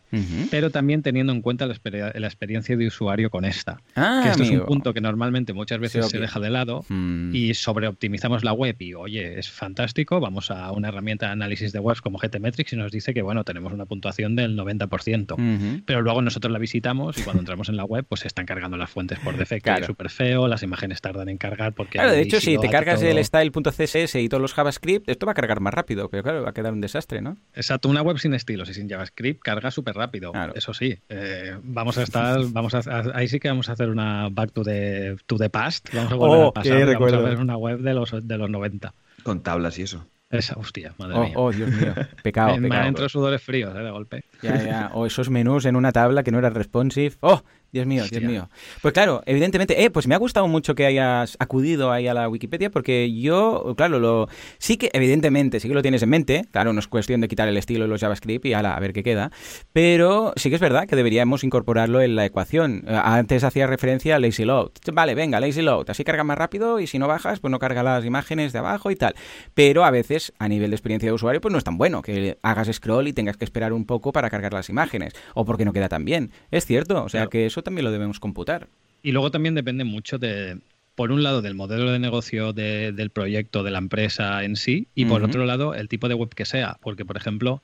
pero 0.48 0.70
también 0.70 1.02
teniendo 1.02 1.32
en 1.32 1.42
cuenta 1.42 1.66
la, 1.66 1.74
experiencia 1.74 2.76
de 2.76 2.86
usuario 2.86 3.30
con 3.30 3.44
esta. 3.44 3.80
Ah, 3.96 4.20
que 4.22 4.30
esto 4.30 4.44
es 4.44 4.50
un 4.50 4.64
punto 4.64 4.94
que 4.94 5.00
normalmente 5.00 5.55
muchas 5.56 5.80
veces 5.80 6.06
se 6.06 6.18
deja 6.18 6.38
de 6.40 6.50
lado 6.50 6.84
mm. 6.88 7.34
y 7.34 7.54
sobreoptimizamos 7.54 8.44
la 8.44 8.52
web 8.52 8.76
y, 8.78 8.94
oye, 8.94 9.38
es 9.38 9.50
fantástico, 9.50 10.20
vamos 10.20 10.50
a 10.50 10.70
una 10.72 10.88
herramienta 10.88 11.26
de 11.26 11.32
análisis 11.32 11.72
de 11.72 11.78
webs 11.78 12.00
como 12.00 12.18
GTmetrix 12.18 12.72
y 12.74 12.76
nos 12.76 12.92
dice 12.92 13.12
que, 13.14 13.22
bueno, 13.22 13.44
tenemos 13.44 13.72
una 13.72 13.86
puntuación 13.86 14.36
del 14.36 14.56
90%, 14.56 15.82
pero 15.84 16.02
luego 16.02 16.22
nosotros 16.22 16.52
la 16.52 16.58
visitamos 16.58 17.18
y 17.18 17.22
cuando 17.22 17.40
entramos 17.40 17.68
en 17.68 17.76
la 17.76 17.84
web, 17.84 18.04
pues 18.08 18.20
se 18.20 18.28
están 18.28 18.46
cargando 18.46 18.76
las 18.76 18.90
fuentes 18.90 19.18
por 19.18 19.36
defecto, 19.36 19.72
es 19.72 19.86
súper 19.86 20.10
feo, 20.10 20.48
las 20.48 20.62
imágenes 20.62 21.00
tardan 21.00 21.28
en 21.28 21.38
cargar 21.38 21.72
porque... 21.72 21.98
Claro, 21.98 22.12
de 22.12 22.20
hecho, 22.20 22.40
si 22.40 22.58
te 22.58 22.68
cargas 22.68 23.02
el 23.02 23.22
style.css 23.24 24.14
y 24.16 24.28
todos 24.28 24.40
los 24.40 24.54
JavaScript, 24.54 25.08
esto 25.08 25.26
va 25.26 25.32
a 25.32 25.34
cargar 25.34 25.60
más 25.60 25.74
rápido, 25.74 26.08
pero 26.08 26.22
claro, 26.22 26.42
va 26.42 26.50
a 26.50 26.54
quedar 26.54 26.72
un 26.72 26.80
desastre, 26.80 27.20
¿no? 27.20 27.36
Exacto, 27.54 27.88
una 27.88 28.02
web 28.02 28.18
sin 28.18 28.34
estilos 28.34 28.68
y 28.68 28.74
sin 28.74 28.88
JavaScript 28.88 29.40
carga 29.42 29.70
súper 29.70 29.94
rápido. 29.94 30.32
Eso 30.54 30.74
sí, 30.74 30.98
eh, 31.08 31.56
vamos 31.62 31.98
a 31.98 32.02
estar, 32.02 32.38
vamos 32.50 32.74
a, 32.74 32.82
ahí 33.14 33.28
sí 33.28 33.40
que 33.40 33.48
vamos 33.48 33.68
a 33.68 33.72
hacer 33.72 33.88
una 33.88 34.28
back 34.30 34.52
to 34.52 34.62
the, 34.62 35.16
to 35.26 35.36
the 35.36 35.45
past, 35.50 35.88
vamos 35.92 36.12
a 36.12 36.14
volver 36.16 36.44
oh, 36.44 36.48
a 36.48 36.52
pasar, 36.52 36.86
vamos 36.94 37.12
a 37.12 37.18
ver 37.18 37.40
una 37.40 37.56
web 37.56 37.80
de 37.80 37.94
los, 37.94 38.26
de 38.26 38.38
los 38.38 38.50
90. 38.50 38.92
Con 39.22 39.40
tablas 39.42 39.78
y 39.78 39.82
eso. 39.82 40.06
Esa, 40.28 40.54
hostia, 40.58 40.92
madre 40.98 41.16
oh, 41.16 41.24
mía. 41.24 41.32
Oh, 41.36 41.52
Dios 41.52 41.70
mío, 41.70 41.94
pecado, 42.22 42.56
me, 42.58 42.68
pecado. 42.68 42.92
Me 42.92 43.08
sudores 43.08 43.42
fríos, 43.42 43.74
eh, 43.76 43.78
de 43.78 43.90
golpe. 43.90 44.24
Ya, 44.42 44.62
ya. 44.62 44.90
O 44.94 45.06
esos 45.06 45.30
menús 45.30 45.66
en 45.66 45.76
una 45.76 45.92
tabla 45.92 46.22
que 46.22 46.32
no 46.32 46.38
era 46.38 46.50
responsive. 46.50 47.14
¡Oh! 47.20 47.42
Dios 47.76 47.86
mío, 47.86 48.04
Dios 48.10 48.22
mío. 48.22 48.48
Pues 48.80 48.94
claro, 48.94 49.22
evidentemente, 49.26 49.84
eh, 49.84 49.90
pues 49.90 50.06
me 50.06 50.14
ha 50.14 50.18
gustado 50.18 50.48
mucho 50.48 50.74
que 50.74 50.86
hayas 50.86 51.36
acudido 51.38 51.92
ahí 51.92 52.08
a 52.08 52.14
la 52.14 52.26
Wikipedia 52.26 52.70
porque 52.70 53.12
yo, 53.12 53.74
claro, 53.76 53.98
lo 53.98 54.28
sí 54.56 54.78
que 54.78 54.88
evidentemente 54.94 55.60
sí 55.60 55.68
que 55.68 55.74
lo 55.74 55.82
tienes 55.82 56.02
en 56.02 56.08
mente, 56.08 56.46
claro, 56.52 56.72
no 56.72 56.80
es 56.80 56.88
cuestión 56.88 57.20
de 57.20 57.28
quitar 57.28 57.48
el 57.48 57.56
estilo 57.58 57.84
de 57.84 57.88
los 57.88 58.00
JavaScript 58.00 58.46
y 58.46 58.54
ala, 58.54 58.74
a 58.74 58.80
ver 58.80 58.94
qué 58.94 59.02
queda, 59.02 59.30
pero 59.74 60.32
sí 60.36 60.48
que 60.48 60.54
es 60.54 60.60
verdad 60.60 60.88
que 60.88 60.96
deberíamos 60.96 61.44
incorporarlo 61.44 62.00
en 62.00 62.16
la 62.16 62.24
ecuación. 62.24 62.84
Eh, 62.86 62.98
antes 63.04 63.44
hacía 63.44 63.66
referencia 63.66 64.16
a 64.16 64.18
lazy 64.18 64.46
load. 64.46 64.70
Vale, 64.94 65.14
venga, 65.14 65.38
lazy 65.38 65.60
load, 65.60 65.90
así 65.90 66.02
carga 66.02 66.24
más 66.24 66.38
rápido 66.38 66.80
y 66.80 66.86
si 66.86 66.98
no 66.98 67.08
bajas, 67.08 67.40
pues 67.40 67.50
no 67.50 67.58
carga 67.58 67.82
las 67.82 68.06
imágenes 68.06 68.54
de 68.54 68.60
abajo 68.60 68.90
y 68.90 68.96
tal. 68.96 69.14
Pero 69.52 69.84
a 69.84 69.90
veces 69.90 70.32
a 70.38 70.48
nivel 70.48 70.70
de 70.70 70.76
experiencia 70.76 71.10
de 71.10 71.12
usuario 71.12 71.42
pues 71.42 71.52
no 71.52 71.58
es 71.58 71.64
tan 71.64 71.76
bueno 71.76 72.00
que 72.00 72.38
hagas 72.40 72.72
scroll 72.72 73.08
y 73.08 73.12
tengas 73.12 73.36
que 73.36 73.44
esperar 73.44 73.74
un 73.74 73.84
poco 73.84 74.12
para 74.12 74.30
cargar 74.30 74.54
las 74.54 74.70
imágenes 74.70 75.12
o 75.34 75.44
porque 75.44 75.66
no 75.66 75.74
queda 75.74 75.90
tan 75.90 76.06
bien. 76.06 76.30
Es 76.50 76.64
cierto, 76.64 77.04
o 77.04 77.08
sea 77.10 77.26
que 77.26 77.44
eso 77.44 77.62
también 77.66 77.84
lo 77.84 77.90
debemos 77.90 78.20
computar. 78.20 78.68
Y 79.02 79.12
luego 79.12 79.30
también 79.30 79.54
depende 79.54 79.84
mucho 79.84 80.18
de, 80.18 80.58
por 80.94 81.12
un 81.12 81.22
lado, 81.22 81.42
del 81.42 81.54
modelo 81.54 81.90
de 81.90 81.98
negocio 81.98 82.52
del 82.52 83.10
proyecto, 83.10 83.62
de 83.64 83.70
la 83.70 83.78
empresa 83.78 84.44
en 84.44 84.56
sí, 84.56 84.86
y 84.94 85.04
por 85.04 85.22
otro 85.22 85.44
lado, 85.44 85.74
el 85.74 85.88
tipo 85.88 86.08
de 86.08 86.14
web 86.14 86.30
que 86.30 86.44
sea. 86.44 86.78
Porque, 86.80 87.04
por 87.04 87.16
ejemplo, 87.16 87.60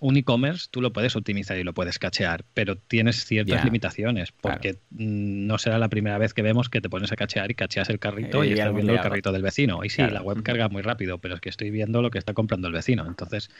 un 0.00 0.16
e-commerce 0.16 0.66
tú 0.70 0.82
lo 0.82 0.92
puedes 0.92 1.16
optimizar 1.16 1.56
y 1.56 1.64
lo 1.64 1.72
puedes 1.72 1.98
cachear, 1.98 2.44
pero 2.54 2.76
tienes 2.76 3.24
ciertas 3.24 3.64
limitaciones, 3.64 4.32
porque 4.32 4.74
mm, 4.90 5.46
no 5.46 5.58
será 5.58 5.78
la 5.78 5.88
primera 5.88 6.18
vez 6.18 6.34
que 6.34 6.42
vemos 6.42 6.68
que 6.68 6.80
te 6.80 6.90
pones 6.90 7.12
a 7.12 7.16
cachear 7.16 7.50
y 7.50 7.54
cacheas 7.54 7.88
el 7.88 7.98
carrito 7.98 8.44
y, 8.44 8.52
estás 8.52 8.74
viendo 8.74 8.92
el 8.92 9.00
carrito 9.00 9.32
del 9.32 9.42
vecino. 9.42 9.84
Y 9.84 9.88
sí, 9.88 10.02
la 10.02 10.22
web 10.22 10.42
carga 10.42 10.68
muy 10.68 10.82
rápido, 10.82 11.18
pero 11.18 11.34
es 11.34 11.40
que 11.40 11.48
estoy 11.48 11.70
viendo 11.70 12.02
lo 12.02 12.10
que 12.10 12.18
está 12.18 12.34
comprando 12.34 12.68
el 12.68 12.74
vecino. 12.74 13.06
Entonces, 13.06 13.50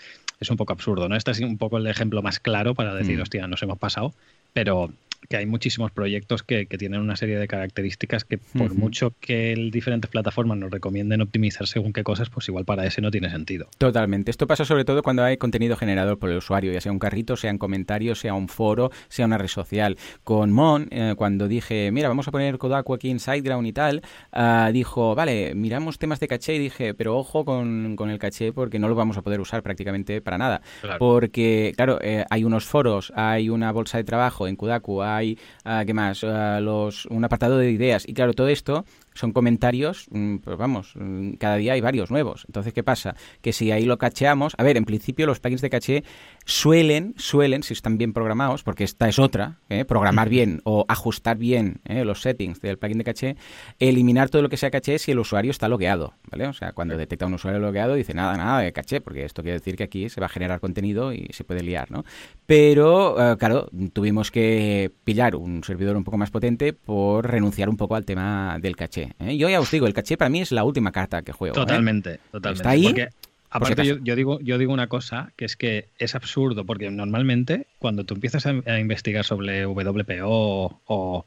es 0.41 0.51
un 0.51 0.59
poco 0.59 0.75
absurdo, 0.75 1.09
¿no? 1.09 1.17
Este 1.17 1.31
es 1.31 1.41
un 1.41 1.57
poco 1.57 1.79
el 1.79 1.87
ejemplo 1.87 2.23
más 2.23 2.39
claro 2.39 2.75
para 2.75 2.95
decir, 2.95 3.19
mm. 3.19 3.23
hostia, 3.23 3.47
nos 3.47 3.63
hemos 3.63 3.79
pasado, 3.79 4.15
pero 4.53 4.93
que 5.29 5.37
hay 5.37 5.47
muchísimos 5.47 5.91
proyectos 5.91 6.43
que, 6.43 6.67
tienen 6.77 7.01
una 7.01 7.17
serie 7.17 7.39
de 7.39 7.49
características 7.49 8.25
que 8.25 8.37
por 8.37 8.75
mucho 8.75 9.15
que 9.19 9.55
diferentes 9.73 10.11
plataformas 10.11 10.59
nos 10.59 10.71
recomienden 10.71 11.23
optimizar 11.23 11.67
según 11.67 11.93
qué 11.93 12.03
cosas, 12.03 12.29
pues 12.29 12.47
igual 12.49 12.67
para 12.67 12.85
ese 12.85 13.01
no 13.01 13.11
tiene 13.11 13.31
sentido. 13.31 13.69
Totalmente. 13.79 14.31
Esto 14.31 14.47
pasa 14.47 14.65
sobre 14.65 14.85
todo 14.85 15.03
cuando 15.03 15.25
hay 15.25 15.39
contenido 15.39 15.77
generado 15.77 16.19
por 16.19 16.31
el 16.31 16.37
usuario, 16.37 16.73
ya 16.73 16.81
sea 16.81 16.93
un 16.93 16.99
carrito, 16.99 17.37
sea 17.37 17.51
un 17.51 17.59
comentario, 17.59 18.15
sea 18.15 18.35
un 18.35 18.49
foro, 18.49 18.91
sea 19.09 19.27
una 19.27 19.39
red 19.39 19.49
social. 19.49 19.97
Con 20.23 20.53
Mon, 20.53 20.89
eh, 20.91 21.15
cuando 21.17 21.49
dije, 21.49 21.91
mira, 21.93 22.09
vamos 22.09 22.29
a 22.29 22.31
poner 22.31 22.59
Kodaku 22.59 22.95
aquí 22.95 23.11
en 23.11 23.21
SiteGround 23.21 23.67
y 23.67 23.73
tal, 23.73 24.03
ah, 24.33 24.71
dijo, 24.73 25.15
vale, 25.15 25.55
miramos 25.55 25.99
temas 25.99 26.21
de 26.21 26.29
caché 26.29 26.55
y 26.55 26.59
dije, 26.59 26.95
pero 26.95 27.17
ojo 27.17 27.45
con, 27.45 27.97
el 27.99 28.19
caché 28.19 28.53
porque 28.53 28.79
no 28.79 28.89
lo 28.89 28.95
vamos 28.95 29.17
a 29.17 29.23
poder 29.23 29.41
usar 29.41 29.63
prácticamente 29.63 30.21
para 30.21 30.39
nada. 30.39 30.61
Porque, 30.99 31.73
claro, 31.77 31.99
eh, 32.03 32.25
hay 32.31 32.45
unos 32.45 32.67
foros, 32.67 33.13
hay 33.17 33.49
una 33.49 33.73
bolsa 33.73 33.99
de 33.99 34.05
trabajo 34.05 34.47
en 34.47 34.57
Kodaku, 34.57 35.03
hay, 35.03 35.16
uh, 35.23 35.85
¿qué 35.87 35.95
más? 35.95 36.23
Uh, 36.23 36.61
los, 36.61 37.07
un 37.07 37.25
apartado 37.25 37.59
de 37.59 37.71
ideas. 37.71 38.09
Y 38.09 38.15
claro, 38.15 38.35
todo 38.35 38.49
esto 38.49 38.85
son 39.17 39.33
comentarios, 39.33 40.07
mm, 40.11 40.37
pues 40.37 40.57
vamos, 40.57 40.93
mm, 40.95 41.33
cada 41.33 41.57
día 41.57 41.73
hay 41.73 41.81
varios 41.81 42.11
nuevos. 42.11 42.45
Entonces, 42.47 42.73
¿qué 42.73 42.83
pasa? 42.83 43.17
Que 43.41 43.53
si 43.53 43.71
ahí 43.73 43.85
lo 43.85 43.99
cacheamos, 43.99 44.55
a 44.59 44.63
ver, 44.63 44.77
en 44.77 44.85
principio 44.85 45.27
los 45.27 45.41
plugins 45.41 45.63
de 45.63 45.71
caché 45.71 46.05
suelen, 46.45 47.15
suelen, 47.17 47.63
si 47.63 47.73
están 47.73 47.99
bien 47.99 48.13
programados, 48.13 48.63
porque 48.63 48.85
esta 48.85 49.09
es 49.09 49.19
otra, 49.19 49.59
¿eh? 49.69 49.85
programar 49.85 50.29
bien 50.29 50.61
o 50.65 50.85
ajustar 50.89 51.37
bien 51.37 51.81
¿eh? 51.85 52.05
los 52.05 52.23
settings 52.23 52.61
del 52.61 52.79
plugin 52.79 52.99
de 52.99 53.05
caché, 53.05 53.37
eliminar 53.79 54.29
todo 54.31 54.43
lo 54.43 54.49
que 54.49 54.57
sea 54.57 54.71
caché 54.71 54.99
si 54.99 55.13
el 55.13 55.19
usuario 55.19 55.51
está 55.51 55.69
logueado, 55.69 56.15
¿vale? 56.31 56.47
O 56.47 56.53
sea, 56.53 56.73
cuando 56.73 56.97
detecta 56.97 57.27
un 57.27 57.35
usuario 57.35 57.61
logueado 57.61 57.95
dice 57.95 58.15
nada, 58.15 58.37
nada 58.37 58.61
de 58.61 58.73
caché, 58.73 59.01
porque 59.01 59.25
esto 59.25 59.43
quiere 59.43 59.59
decir 59.59 59.77
que 59.77 59.85
aquí 59.85 60.09
se 60.09 60.21
va 60.21 60.27
a 60.27 60.31
generar 60.31 60.61
contenido 60.61 61.13
y 61.13 61.29
se 61.31 61.45
puede 61.45 61.63
liar, 61.63 61.91
¿no? 61.91 62.05
Pero, 62.47 63.33
eh, 63.33 63.37
claro, 63.37 63.69
tuvimos 63.93 64.31
que 64.31 64.93
pillar 65.05 65.37
un 65.37 65.65
servidor 65.65 65.97
un 65.97 66.05
poco 66.05 66.19
más 66.19 66.31
potente 66.31 66.73
por 66.73 67.29
renunciar 67.29 67.69
un 67.69 67.77
poco 67.77 67.97
al 67.97 68.05
tema 68.05 68.59
del 68.61 68.77
caché. 68.77 69.06
¿Eh? 69.19 69.37
Yo 69.37 69.49
ya 69.49 69.61
os 69.61 69.71
digo, 69.71 69.87
el 69.87 69.95
caché 69.95 70.17
para 70.17 70.29
mí 70.29 70.41
es 70.41 70.53
la 70.53 70.65
última 70.65 70.93
carta 70.93 71.23
que 71.23 71.33
juego. 71.33 71.55
¿eh? 71.55 71.61
Totalmente, 71.61 72.21
totalmente. 72.31 72.59
¿Está 72.59 72.71
ahí? 72.71 72.85
Porque, 72.85 73.09
aparte, 73.51 73.99
yo, 74.03 74.17
digo, 74.17 74.41
yo 74.41 74.59
digo 74.59 74.73
una 74.73 74.89
cosa, 74.89 75.33
que 75.37 75.45
es 75.45 75.57
que 75.57 75.89
es 75.99 76.15
absurdo, 76.15 76.65
porque 76.65 76.91
normalmente 76.91 77.67
cuando 77.79 78.05
tú 78.05 78.15
empiezas 78.15 78.47
a, 78.47 78.79
investigar 78.79 79.25
sobre 79.25 79.67
WPO 79.67 80.81
o, 80.87 81.25